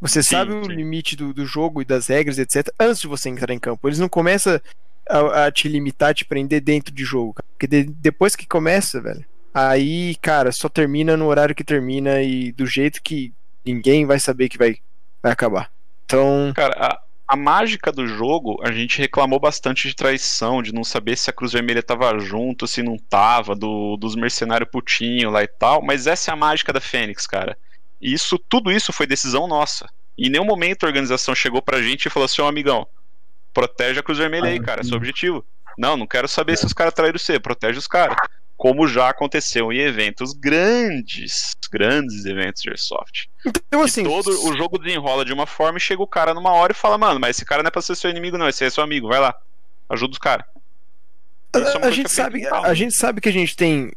Você 0.00 0.22
Sim, 0.22 0.30
sabe 0.30 0.52
o 0.52 0.64
sim. 0.64 0.72
limite 0.72 1.16
do, 1.16 1.32
do 1.32 1.46
jogo 1.46 1.80
e 1.80 1.84
das 1.84 2.08
regras, 2.08 2.38
etc., 2.38 2.68
antes 2.78 3.00
de 3.00 3.06
você 3.06 3.28
entrar 3.30 3.52
em 3.54 3.58
campo. 3.58 3.88
Eles 3.88 3.98
não 3.98 4.08
começam 4.08 4.60
a, 5.08 5.46
a 5.46 5.52
te 5.52 5.68
limitar, 5.68 6.14
te 6.14 6.24
prender 6.24 6.60
dentro 6.60 6.92
de 6.94 7.04
jogo. 7.04 7.34
cara. 7.34 7.46
Porque 7.52 7.66
de- 7.66 7.84
depois 7.84 8.36
que 8.36 8.46
começa, 8.46 9.00
velho, 9.00 9.24
aí, 9.54 10.14
cara, 10.16 10.52
só 10.52 10.68
termina 10.68 11.16
no 11.16 11.26
horário 11.26 11.54
que 11.54 11.64
termina 11.64 12.20
e 12.22 12.52
do 12.52 12.66
jeito 12.66 13.00
que 13.02 13.32
ninguém 13.64 14.04
vai 14.04 14.18
saber 14.18 14.48
que 14.50 14.58
vai, 14.58 14.76
vai 15.22 15.32
acabar. 15.32 15.70
Então, 16.04 16.52
Cara, 16.54 16.74
a, 16.78 17.00
a 17.26 17.36
mágica 17.36 17.90
do 17.90 18.06
jogo, 18.06 18.60
a 18.62 18.70
gente 18.70 18.98
reclamou 18.98 19.40
bastante 19.40 19.88
de 19.88 19.94
traição, 19.94 20.62
de 20.62 20.74
não 20.74 20.84
saber 20.84 21.16
se 21.16 21.30
a 21.30 21.32
Cruz 21.32 21.52
Vermelha 21.52 21.82
tava 21.82 22.18
junto, 22.18 22.66
se 22.66 22.82
não 22.82 22.98
tava, 22.98 23.54
do, 23.54 23.96
dos 23.96 24.14
mercenários 24.14 24.68
putinho 24.70 25.30
lá 25.30 25.42
e 25.42 25.48
tal, 25.48 25.82
mas 25.82 26.06
essa 26.06 26.30
é 26.30 26.34
a 26.34 26.36
mágica 26.36 26.72
da 26.72 26.80
Fênix, 26.80 27.26
cara. 27.26 27.56
E 28.00 28.12
isso, 28.12 28.38
tudo 28.38 28.70
isso 28.70 28.92
foi 28.92 29.06
decisão 29.06 29.48
nossa. 29.48 29.88
Em 30.18 30.28
nenhum 30.28 30.44
momento 30.44 30.84
a 30.84 30.86
organização 30.86 31.34
chegou 31.34 31.62
pra 31.62 31.82
gente 31.82 32.06
e 32.06 32.10
falou 32.10 32.26
assim, 32.26 32.42
ô 32.42 32.46
amigão, 32.46 32.86
protege 33.54 34.00
a 34.00 34.02
Cruz 34.02 34.18
Vermelha 34.18 34.48
aí, 34.48 34.60
cara, 34.60 34.82
é 34.82 34.84
seu 34.84 34.96
objetivo. 34.96 35.44
Não, 35.78 35.96
não 35.96 36.06
quero 36.06 36.28
saber 36.28 36.56
se 36.56 36.66
os 36.66 36.72
caras 36.72 36.94
traíram 36.94 37.18
você, 37.18 37.40
protege 37.40 37.78
os 37.78 37.86
caras. 37.86 38.16
Como 38.64 38.88
já 38.88 39.10
aconteceu 39.10 39.70
em 39.70 39.78
eventos 39.78 40.32
grandes, 40.32 41.54
grandes 41.70 42.24
eventos 42.24 42.62
de 42.62 42.70
Airsoft. 42.70 43.26
então 43.44 43.82
assim, 43.82 44.04
todo 44.04 44.30
o 44.48 44.56
jogo 44.56 44.78
desenrola 44.78 45.22
de 45.22 45.34
uma 45.34 45.44
forma 45.44 45.76
e 45.76 45.80
chega 45.82 46.02
o 46.02 46.06
cara 46.06 46.32
numa 46.32 46.50
hora 46.50 46.72
e 46.72 46.74
fala, 46.74 46.96
mano, 46.96 47.20
mas 47.20 47.36
esse 47.36 47.44
cara 47.44 47.62
não 47.62 47.68
é 47.68 47.70
pra 47.70 47.82
ser 47.82 47.94
seu 47.94 48.08
inimigo, 48.08 48.38
não, 48.38 48.48
esse 48.48 48.64
é 48.64 48.70
seu 48.70 48.82
amigo, 48.82 49.06
vai 49.06 49.20
lá. 49.20 49.38
Ajuda 49.86 50.12
os 50.12 50.18
caras. 50.18 50.46
É 51.54 51.86
a 51.86 51.90
gente 51.90 52.10
sabe, 52.10 52.46
a 52.46 52.72
gente 52.72 52.94
sabe 52.96 53.20
que 53.20 53.28
a 53.28 53.32
gente 53.32 53.54
tem 53.54 53.92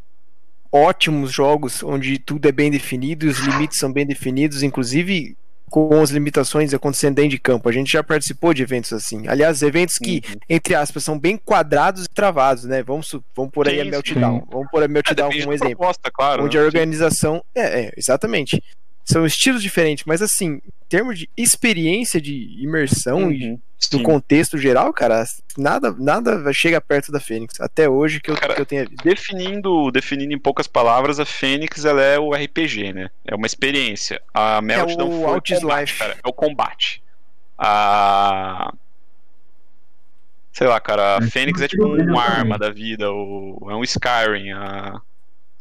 ótimos 0.69 1.31
jogos 1.31 1.81
onde 1.81 2.19
tudo 2.19 2.45
é 2.45 2.51
bem 2.51 2.69
definido 2.69 3.25
e 3.25 3.29
os 3.29 3.39
limites 3.39 3.79
são 3.79 3.89
bem 3.89 4.05
definidos, 4.05 4.63
inclusive 4.63 5.37
com 5.69 6.01
as 6.01 6.09
limitações 6.11 6.73
acontecendo 6.73 7.15
dentro 7.15 7.31
de 7.31 7.39
campo. 7.39 7.67
A 7.67 7.71
gente 7.71 7.91
já 7.91 8.03
participou 8.03 8.53
de 8.53 8.63
eventos 8.63 8.93
assim. 8.93 9.27
Aliás, 9.27 9.61
eventos 9.61 9.97
que, 9.97 10.21
Uhum. 10.27 10.35
entre 10.49 10.75
aspas, 10.75 11.03
são 11.03 11.19
bem 11.19 11.37
quadrados 11.37 12.05
e 12.05 12.09
travados, 12.09 12.63
né? 12.63 12.81
Vamos, 12.83 13.13
vamos 13.35 13.51
por 13.51 13.67
aí 13.67 13.75
Sim, 13.75 13.81
a 13.81 13.83
sim. 13.85 13.89
Meltdown. 13.91 14.47
Vamos 14.49 14.67
por 14.71 14.81
a 14.81 14.85
É, 14.85 14.87
Meltdown 14.87 15.29
depende 15.29 15.43
como 15.43 15.51
um 15.51 15.55
exemplo. 15.55 15.77
proposta, 15.77 16.11
claro. 16.11 16.45
Onde 16.45 16.57
né? 16.57 16.63
a 16.63 16.65
organização. 16.65 17.43
É, 17.53 17.81
é, 17.85 17.91
exatamente. 17.97 18.61
São 19.09 19.25
estilos 19.25 19.61
diferentes, 19.61 20.03
mas 20.05 20.21
assim, 20.21 20.55
em 20.55 20.61
termos 20.89 21.17
de 21.17 21.29
experiência 21.37 22.19
de 22.19 22.33
imersão 22.61 23.31
e 23.31 23.51
Uhum. 23.51 23.51
no 23.53 23.59
Sim. 23.99 24.03
contexto 24.03 24.57
geral, 24.57 24.91
cara, 24.91 25.23
nada, 25.57 25.95
nada 25.97 26.51
chega 26.51 26.81
perto 26.81 27.09
da 27.09 27.19
Fênix. 27.19 27.61
Até 27.61 27.87
hoje 27.87 28.19
que 28.19 28.29
eu, 28.29 28.35
Cara, 28.35 28.53
que 28.55 28.59
eu 28.61 28.65
tenha 28.65 28.83
visto. 28.85 29.01
Definindo, 29.05 29.89
definindo 29.91 30.33
em 30.33 30.37
poucas 30.39 30.67
palavras, 30.67 31.21
a 31.21 31.25
Fênix 31.25 31.85
ela 31.85 32.01
é 32.01 32.19
o 32.19 32.33
RPG, 32.33 32.91
né? 32.91 33.09
É 33.23 33.33
uma 33.33 33.45
experiência. 33.47 34.21
A 34.33 34.61
Meltdown 34.61 35.07
o 35.07 35.11
foi 35.11 35.21
o 35.21 35.27
Outlast 35.27 35.61
combate, 35.61 35.79
Life. 35.85 35.99
cara. 35.99 36.17
É 36.21 36.27
o 36.27 36.33
combate. 36.33 37.01
A... 37.57 38.73
Sei 40.51 40.67
lá, 40.67 40.79
cara, 40.81 41.17
a 41.17 41.23
É, 41.23 41.27
Fênix 41.29 41.61
é 41.61 41.67
tipo 41.69 41.85
uma 41.87 42.23
arma 42.23 42.57
da 42.57 42.69
vida, 42.71 43.09
o... 43.09 43.67
é 43.69 43.75
um 43.75 43.83
Skyrim. 43.83 44.51
A... 44.51 44.99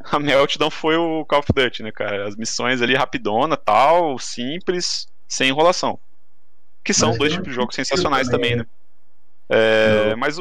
a 0.10 0.18
Meltdown 0.18 0.70
foi 0.70 0.96
o 0.96 1.24
Call 1.24 1.40
of 1.40 1.52
Duty, 1.52 1.82
né, 1.82 1.92
cara? 1.92 2.26
As 2.26 2.36
missões 2.36 2.82
ali 2.82 2.94
rapidona, 2.94 3.56
tal, 3.56 4.18
simples, 4.18 5.08
sem 5.28 5.48
enrolação. 5.48 5.98
Que 6.84 6.94
são 6.94 7.10
Mas 7.10 7.18
dois 7.18 7.32
tipos 7.32 7.48
de 7.48 7.54
jogos 7.54 7.74
sensacionais 7.74 8.28
também, 8.28 8.50
também, 8.52 8.64
né? 8.64 8.66
É, 9.48 10.10
Não. 10.10 10.16
mas 10.16 10.38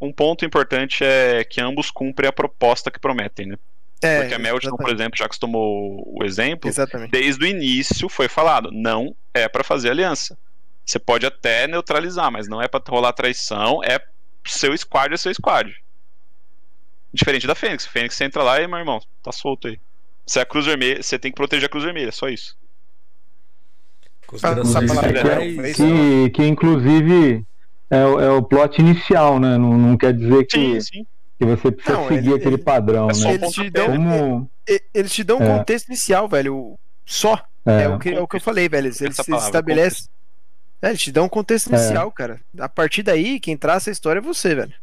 um 0.00 0.12
ponto 0.12 0.44
importante 0.44 1.04
é 1.04 1.44
que 1.44 1.60
ambos 1.60 1.90
cumprem 1.90 2.28
a 2.28 2.32
proposta 2.32 2.90
que 2.90 2.98
prometem, 2.98 3.46
né? 3.46 3.56
É, 4.02 4.20
Porque 4.20 4.34
a 4.34 4.38
Meltdown, 4.38 4.76
por 4.76 4.90
exemplo, 4.90 5.16
já 5.16 5.26
que 5.26 5.38
tomou 5.38 6.02
o 6.06 6.22
exemplo, 6.22 6.68
Exatamente. 6.68 7.10
desde 7.10 7.42
o 7.42 7.46
início 7.46 8.08
foi 8.08 8.28
falado, 8.28 8.70
não 8.70 9.16
é 9.32 9.48
pra 9.48 9.64
fazer 9.64 9.90
aliança. 9.90 10.36
Você 10.84 10.98
pode 10.98 11.24
até 11.24 11.66
neutralizar, 11.66 12.30
mas 12.30 12.46
não 12.46 12.60
é 12.60 12.68
pra 12.68 12.80
rolar 12.86 13.12
traição, 13.12 13.82
é 13.82 13.98
seu 14.46 14.76
squad 14.76 15.14
é 15.14 15.16
seu 15.16 15.32
squad. 15.34 15.74
Diferente 17.12 17.46
da 17.46 17.54
Fênix. 17.54 17.86
Fênix 17.86 18.14
você 18.14 18.24
entra 18.24 18.42
lá 18.42 18.60
e, 18.60 18.66
meu 18.66 18.78
irmão, 18.78 19.00
tá 19.22 19.32
solto 19.32 19.68
aí. 19.68 19.78
Você 20.26 20.38
é 20.40 20.42
a 20.42 20.46
Cruz 20.46 20.66
Vermelha, 20.66 21.02
você 21.02 21.18
tem 21.18 21.30
que 21.30 21.36
proteger 21.36 21.66
a 21.66 21.68
Cruz 21.68 21.84
Vermelha, 21.84 22.10
só 22.12 22.28
isso. 22.28 22.56
Essa 24.32 24.54
palavra 24.86 25.20
finais. 25.20 25.26
é 25.38 25.70
isso. 25.70 25.82
Que, 25.82 26.30
que 26.30 26.42
inclusive 26.44 27.44
é, 27.88 28.04
o- 28.04 28.20
é 28.20 28.30
o 28.30 28.42
plot 28.42 28.80
inicial, 28.80 29.38
né? 29.38 29.56
Não, 29.56 29.78
não 29.78 29.96
quer 29.96 30.12
dizer 30.12 30.44
que, 30.46 30.58
Sim, 30.58 30.80
sim. 30.80 31.06
que 31.38 31.44
você 31.46 31.70
precisa 31.70 31.96
Não, 31.96 32.08
seguir 32.08 32.26
ele- 32.30 32.34
aquele 32.34 32.54
ele- 32.56 32.62
padrão, 32.64 33.08
é 33.08 33.16
né? 33.16 33.34
Eles 33.34 33.52
te 33.52 33.70
dão, 33.70 33.88
né? 33.88 33.96
Como. 34.18 34.50
eles 34.92 35.12
te 35.12 35.22
dão 35.22 35.38
um 35.38 35.42
É. 35.44 35.58
contexto 35.58 35.86
inicial, 35.88 36.28
velho. 36.28 36.76
Só. 37.04 37.40
É, 37.64 37.82
É, 37.84 37.88
o, 37.88 37.98
que, 37.98 38.10
é 38.10 38.20
o 38.20 38.26
que 38.26 38.36
eu 38.36 38.40
falei, 38.40 38.68
velho. 38.68 38.86
Eles, 38.88 39.00
eles 39.00 39.14
Essa 39.18 39.24
palavra, 39.24 39.46
estabelecem. 39.48 40.06
É, 40.82 40.88
eles 40.88 41.00
te 41.00 41.12
dão 41.12 41.24
um 41.26 41.28
contexto 41.28 41.72
É. 41.72 41.76
inicial, 41.76 42.10
cara. 42.10 42.40
A 42.58 42.68
partir 42.68 43.02
daí, 43.04 43.38
quem 43.38 43.56
traça 43.56 43.90
a 43.90 43.92
história 43.92 44.18
é 44.18 44.22
você, 44.22 44.54
velho. 44.56 44.74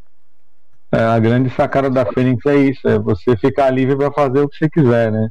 É, 0.94 1.04
a 1.04 1.20
grande 1.20 1.50
sacada 1.50 1.90
da 1.90 2.06
Fênix 2.06 2.46
é 2.46 2.56
isso, 2.56 2.88
é 2.88 3.00
você 3.00 3.36
ficar 3.38 3.70
livre 3.72 3.96
para 3.96 4.12
fazer 4.12 4.42
o 4.42 4.48
que 4.48 4.58
você 4.58 4.70
quiser, 4.70 5.12
né? 5.12 5.30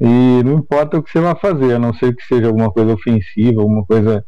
E 0.00 0.42
não 0.42 0.54
importa 0.54 0.98
o 0.98 1.02
que 1.02 1.10
você 1.10 1.20
vai 1.20 1.34
fazer, 1.36 1.74
a 1.74 1.78
não 1.78 1.94
ser 1.94 2.14
que 2.14 2.22
seja 2.24 2.46
alguma 2.48 2.70
coisa 2.70 2.92
ofensiva, 2.94 3.60
alguma 3.60 3.84
coisa 3.84 4.24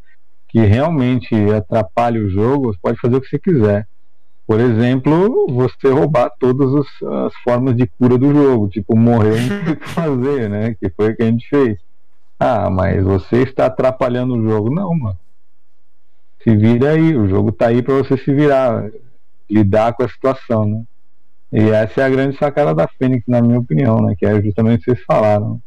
que 0.48 0.60
realmente 0.60 1.34
atrapalhe 1.52 2.18
o 2.20 2.30
jogo, 2.30 2.72
você 2.72 2.78
pode 2.80 2.98
fazer 3.00 3.16
o 3.16 3.20
que 3.20 3.28
você 3.28 3.38
quiser. 3.38 3.86
Por 4.46 4.60
exemplo, 4.60 5.46
você 5.50 5.88
roubar 5.90 6.30
todas 6.40 6.70
os- 6.70 7.02
as 7.26 7.34
formas 7.44 7.76
de 7.76 7.86
cura 7.86 8.16
do 8.16 8.32
jogo, 8.32 8.68
tipo, 8.68 8.96
morrer 8.96 9.40
não 9.42 9.64
tem 9.64 9.72
o 9.74 9.76
que 9.76 9.88
fazer, 9.88 10.48
né? 10.48 10.74
Que 10.80 10.88
foi 10.90 11.10
o 11.10 11.16
que 11.16 11.22
a 11.22 11.26
gente 11.26 11.46
fez. 11.48 11.78
Ah, 12.40 12.70
mas 12.70 13.04
você 13.04 13.42
está 13.42 13.66
atrapalhando 13.66 14.34
o 14.36 14.42
jogo. 14.48 14.74
Não, 14.74 14.94
mano. 14.96 15.18
Se 16.42 16.56
vira 16.56 16.92
aí, 16.92 17.14
o 17.14 17.28
jogo 17.28 17.52
tá 17.52 17.66
aí 17.66 17.82
para 17.82 17.94
você 17.94 18.16
se 18.16 18.32
virar, 18.32 18.88
lidar 19.50 19.94
com 19.94 20.04
a 20.04 20.08
situação, 20.08 20.64
né? 20.66 20.82
E 21.52 21.70
essa 21.70 22.02
é 22.02 22.04
a 22.04 22.10
grande 22.10 22.36
sacada 22.36 22.74
da 22.74 22.88
Fênix, 22.98 23.24
na 23.26 23.40
minha 23.40 23.58
opinião, 23.58 23.98
né? 24.02 24.14
Que 24.18 24.26
é 24.26 24.42
justamente 24.42 24.80
o 24.80 24.84
que 24.84 24.90
vocês 24.92 25.04
falaram. 25.06 25.60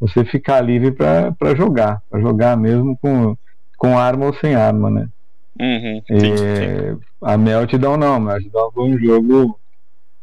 Você 0.00 0.24
ficar 0.24 0.60
livre 0.60 0.92
para 0.92 1.54
jogar, 1.56 2.02
para 2.10 2.20
jogar 2.20 2.56
mesmo 2.56 2.98
com, 3.00 3.36
com 3.78 3.98
arma 3.98 4.26
ou 4.26 4.34
sem 4.34 4.54
arma, 4.54 4.90
né? 4.90 5.08
Uhum, 5.60 6.02
E 6.10 6.16
sim, 6.18 6.36
sim. 6.36 7.00
a 7.22 7.36
Meltdown 7.38 7.96
não, 7.96 8.14
a 8.14 8.20
Meltdown 8.20 8.72
foi 8.72 8.84
um 8.90 8.98
jogo 8.98 9.58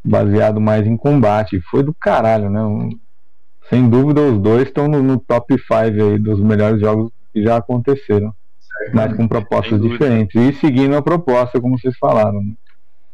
baseado 0.03 0.59
mais 0.61 0.85
em 0.87 0.97
combate. 0.97 1.61
Foi 1.69 1.83
do 1.83 1.93
caralho, 1.93 2.49
né? 2.49 2.61
Um- 2.63 2.89
sem 3.69 3.89
dúvida 3.89 4.21
os 4.21 4.39
dois 4.39 4.63
estão 4.67 4.87
no, 4.87 5.01
no 5.01 5.19
top 5.19 5.55
5 5.57 5.73
aí 6.03 6.19
dos 6.19 6.39
melhores 6.41 6.79
jogos 6.81 7.11
que 7.33 7.43
já 7.43 7.57
aconteceram. 7.57 8.33
Mas 8.93 9.13
com 9.15 9.27
propostas 9.27 9.81
diferentes. 9.81 10.35
E 10.41 10.53
seguindo 10.53 10.95
a 10.95 11.01
proposta, 11.01 11.61
como 11.61 11.79
vocês 11.79 11.95
falaram. 11.97 12.41
né? 12.43 12.53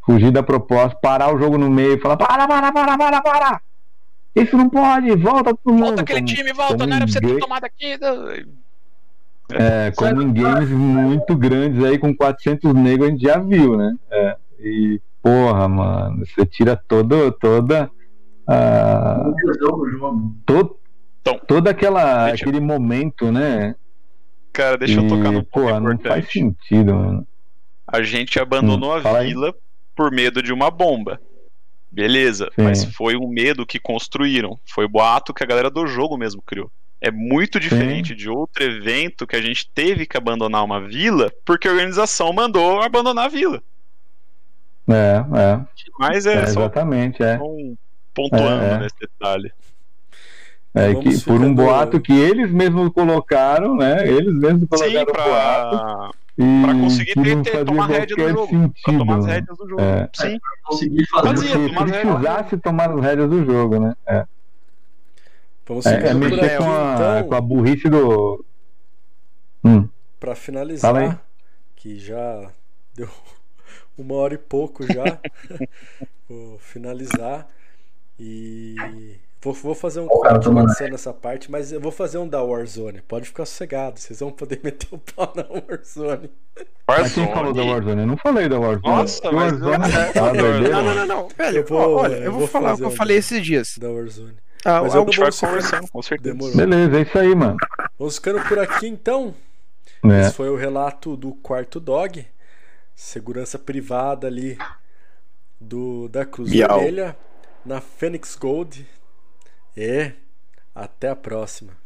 Fugir 0.07 0.31
da 0.31 0.41
proposta, 0.41 0.97
parar 1.01 1.35
o 1.35 1.37
jogo 1.37 1.57
no 1.57 1.69
meio 1.69 1.93
e 1.93 1.99
falar: 1.99 2.17
para, 2.17 2.47
para, 2.47 2.71
para, 2.71 2.97
para, 2.97 3.21
para! 3.21 3.61
Isso 4.33 4.55
não 4.57 4.69
pode, 4.69 5.13
volta 5.17 5.53
todo 5.53 5.73
mundo. 5.73 5.85
Volta 5.85 6.01
aquele 6.01 6.21
como- 6.21 6.33
time, 6.33 6.53
volta, 6.53 6.87
não 6.87 6.95
era 6.95 7.05
pra 7.05 7.13
você 7.13 7.19
ter 7.21 7.39
tomado 7.39 7.65
aqui. 7.65 7.97
É, 9.51 9.91
como 9.91 10.21
em 10.21 10.33
games 10.33 10.69
muito 10.69 11.35
grandes 11.35 11.83
aí, 11.83 11.97
com 11.97 12.15
400 12.15 12.73
negros, 12.73 13.07
a 13.07 13.11
gente 13.11 13.21
já 13.23 13.37
viu, 13.39 13.77
né? 13.77 13.95
É, 14.11 14.37
e, 14.59 15.01
porra, 15.21 15.67
mano, 15.67 16.25
você 16.25 16.45
tira 16.45 16.75
todo, 16.87 17.31
toda. 17.33 17.89
jogo. 19.59 20.35
todo, 20.45 20.77
Então, 21.21 21.39
todo 21.47 21.67
aquela, 21.67 22.27
aquele 22.27 22.59
momento, 22.59 23.31
né? 23.31 23.75
Cara, 24.53 24.77
deixa 24.77 24.99
eu 24.99 25.07
tocar 25.07 25.29
E, 25.29 25.31
num 25.31 25.43
ponto 25.43 25.49
porra, 25.51 25.79
não 25.79 25.91
importante. 25.93 26.07
faz 26.07 26.31
sentido, 26.31 26.95
mano. 26.95 27.27
A 27.87 28.01
gente 28.01 28.39
abandonou 28.39 28.93
Hum, 28.95 28.97
a 28.97 29.01
fala 29.01 29.19
aí. 29.19 29.33
Por 29.97 30.11
medo 30.11 30.43
de 30.43 30.53
uma 30.53 30.69
bomba. 30.69 31.19
Beleza, 31.91 32.51
Sim. 32.55 32.61
mas 32.61 32.85
foi 32.85 33.17
um 33.17 33.27
medo 33.27 33.65
que 33.65 33.79
construíram. 33.79 34.59
Foi 34.65 34.85
o 34.85 34.89
boato 34.89 35.33
que 35.33 35.43
a 35.43 35.47
galera 35.47 35.71
do 35.71 35.87
jogo 35.87 36.15
mesmo 36.15 36.43
criou. 36.43 36.71
É 37.01 37.09
muito 37.11 37.59
diferente 37.59 38.15
de 38.15 38.29
outro 38.29 38.63
evento 38.63 39.25
que 39.25 39.35
a 39.35 39.41
gente 39.41 39.69
teve 39.73 40.05
que 40.05 40.17
abandonar 40.17 40.63
uma 40.63 40.79
vila 40.79 41.31
porque 41.43 41.67
a 41.67 41.71
organização 41.71 42.31
mandou 42.31 42.81
abandonar 42.81 43.25
a 43.25 43.29
vila. 43.29 43.61
É, 44.89 45.23
é, 45.35 45.59
Mas 45.99 46.25
é, 46.25 46.35
é, 46.35 46.47
só 46.47 46.61
exatamente, 46.61 47.21
é. 47.21 47.37
um 47.41 47.75
pontuando 48.13 48.63
É, 48.63 48.73
é. 48.73 48.79
nesse 48.79 48.95
detalhe. 48.99 49.51
É 50.73 50.93
que 50.95 51.19
por 51.21 51.41
um 51.41 51.53
boato 51.53 51.99
que 51.99 52.13
eles 52.13 52.51
mesmos 52.51 52.91
colocaram, 52.93 53.75
né? 53.75 54.07
Eles 54.07 54.33
mesmos 54.33 54.61
Sim, 54.61 54.93
colocaram 54.93 55.25
o 55.25 55.29
boato. 55.29 56.17
Pra, 56.37 56.45
E 56.45 56.61
Pra 56.61 56.73
conseguir 56.75 57.13
ter, 57.15 57.35
não 57.35 57.43
ter, 57.43 57.65
tomar 57.65 57.87
rédea 57.87 58.15
do 58.15 58.29
jogo. 58.29 58.47
sentido. 58.47 58.73
Pra 58.83 58.97
tomar 58.97 59.17
as 59.17 59.25
rédeas 59.25 59.57
do 59.57 59.69
jogo. 59.69 59.81
É. 59.81 60.09
Sim. 60.13 60.39
Conseguir 60.63 61.05
fazer 61.07 61.27
Fazia, 61.27 61.47
Se 61.47 61.67
tomar 61.67 61.85
precisasse 61.85 62.57
tomar 62.57 62.91
as 62.91 63.01
rédeas 63.01 63.29
do 63.29 63.45
jogo, 63.45 63.79
né? 63.79 63.95
É, 64.05 64.25
Vamos 65.67 65.85
é, 65.85 66.07
é 66.07 66.13
mexer 66.13 66.57
com 66.57 66.71
a, 66.71 66.93
então, 67.17 67.27
com 67.29 67.35
a 67.35 67.41
burrice 67.41 67.89
do. 67.89 68.45
Hum, 69.65 69.89
aí. 70.29 70.35
finalizar, 70.35 71.25
que 71.75 71.99
já 71.99 72.51
deu 72.95 73.09
uma 73.97 74.15
hora 74.15 74.33
e 74.35 74.37
pouco 74.37 74.85
já. 74.85 75.19
vou 76.29 76.57
finalizar 76.59 77.47
e 78.19 78.75
vou, 79.41 79.53
vou 79.53 79.75
fazer 79.75 79.99
um 80.01 80.07
corte 80.07 80.47
edição 80.49 80.89
nessa 80.89 81.13
parte, 81.13 81.49
mas 81.51 81.71
eu 81.71 81.79
vou 81.79 81.91
fazer 81.91 82.17
um 82.17 82.27
da 82.27 82.41
Warzone. 82.43 83.01
Pode 83.01 83.27
ficar 83.27 83.45
sossegado, 83.45 83.99
vocês 83.99 84.19
vão 84.19 84.31
poder 84.31 84.59
meter 84.63 84.87
o 84.91 84.97
pau 84.97 85.31
na 85.35 85.43
Warzone. 85.43 86.29
mas 86.87 87.13
quem 87.13 87.27
falou 87.33 87.53
da 87.53 87.63
Warzone? 87.63 88.01
Eu 88.01 88.07
não 88.07 88.17
falei 88.17 88.47
da 88.49 88.59
Warzone. 88.59 88.81
Nossa, 88.95 89.31
mas 89.31 89.53
Warzone 89.61 89.93
é- 89.95 90.11
tá 90.11 90.31
doideira. 90.33 90.69
Não, 90.69 90.83
não, 90.83 90.95
não, 90.95 91.05
não. 91.05 91.27
Velho, 91.37 91.57
Eu 91.57 91.65
vou- 91.65 91.95
olha, 91.95 92.15
eu 92.15 92.23
eu 92.23 92.31
vou, 92.31 92.39
vou 92.41 92.47
falar 92.47 92.73
o 92.73 92.77
que 92.77 92.83
eu 92.83 92.91
falei 92.91 93.17
esses 93.17 93.41
dias. 93.43 93.77
Da 93.77 93.89
Warzone. 93.89 94.35
Ah, 94.65 94.81
Mas 94.81 94.95
ah, 94.95 94.97
eu 94.97 95.05
ficar- 95.05 95.31
conversando, 95.31 95.87
com 95.89 96.01
certeza. 96.01 96.33
Demorou. 96.35 96.57
Beleza, 96.57 96.97
é 96.97 97.01
isso 97.01 97.19
aí, 97.19 97.35
mano. 97.35 97.57
Vamos 97.97 98.15
ficando 98.15 98.41
por 98.41 98.59
aqui 98.59 98.87
então. 98.87 99.33
É. 100.03 100.21
Esse 100.21 100.33
foi 100.33 100.49
o 100.49 100.55
relato 100.55 101.15
do 101.15 101.33
quarto 101.35 101.79
dog. 101.79 102.25
Segurança 102.95 103.57
privada 103.59 104.27
ali 104.27 104.57
do 105.61 106.07
da 106.09 106.25
Cruz. 106.25 106.49
Vermelha 106.51 107.15
na 107.65 107.79
Phoenix 107.79 108.35
Gold. 108.35 108.85
E 109.77 110.11
até 110.73 111.09
a 111.09 111.15
próxima. 111.15 111.77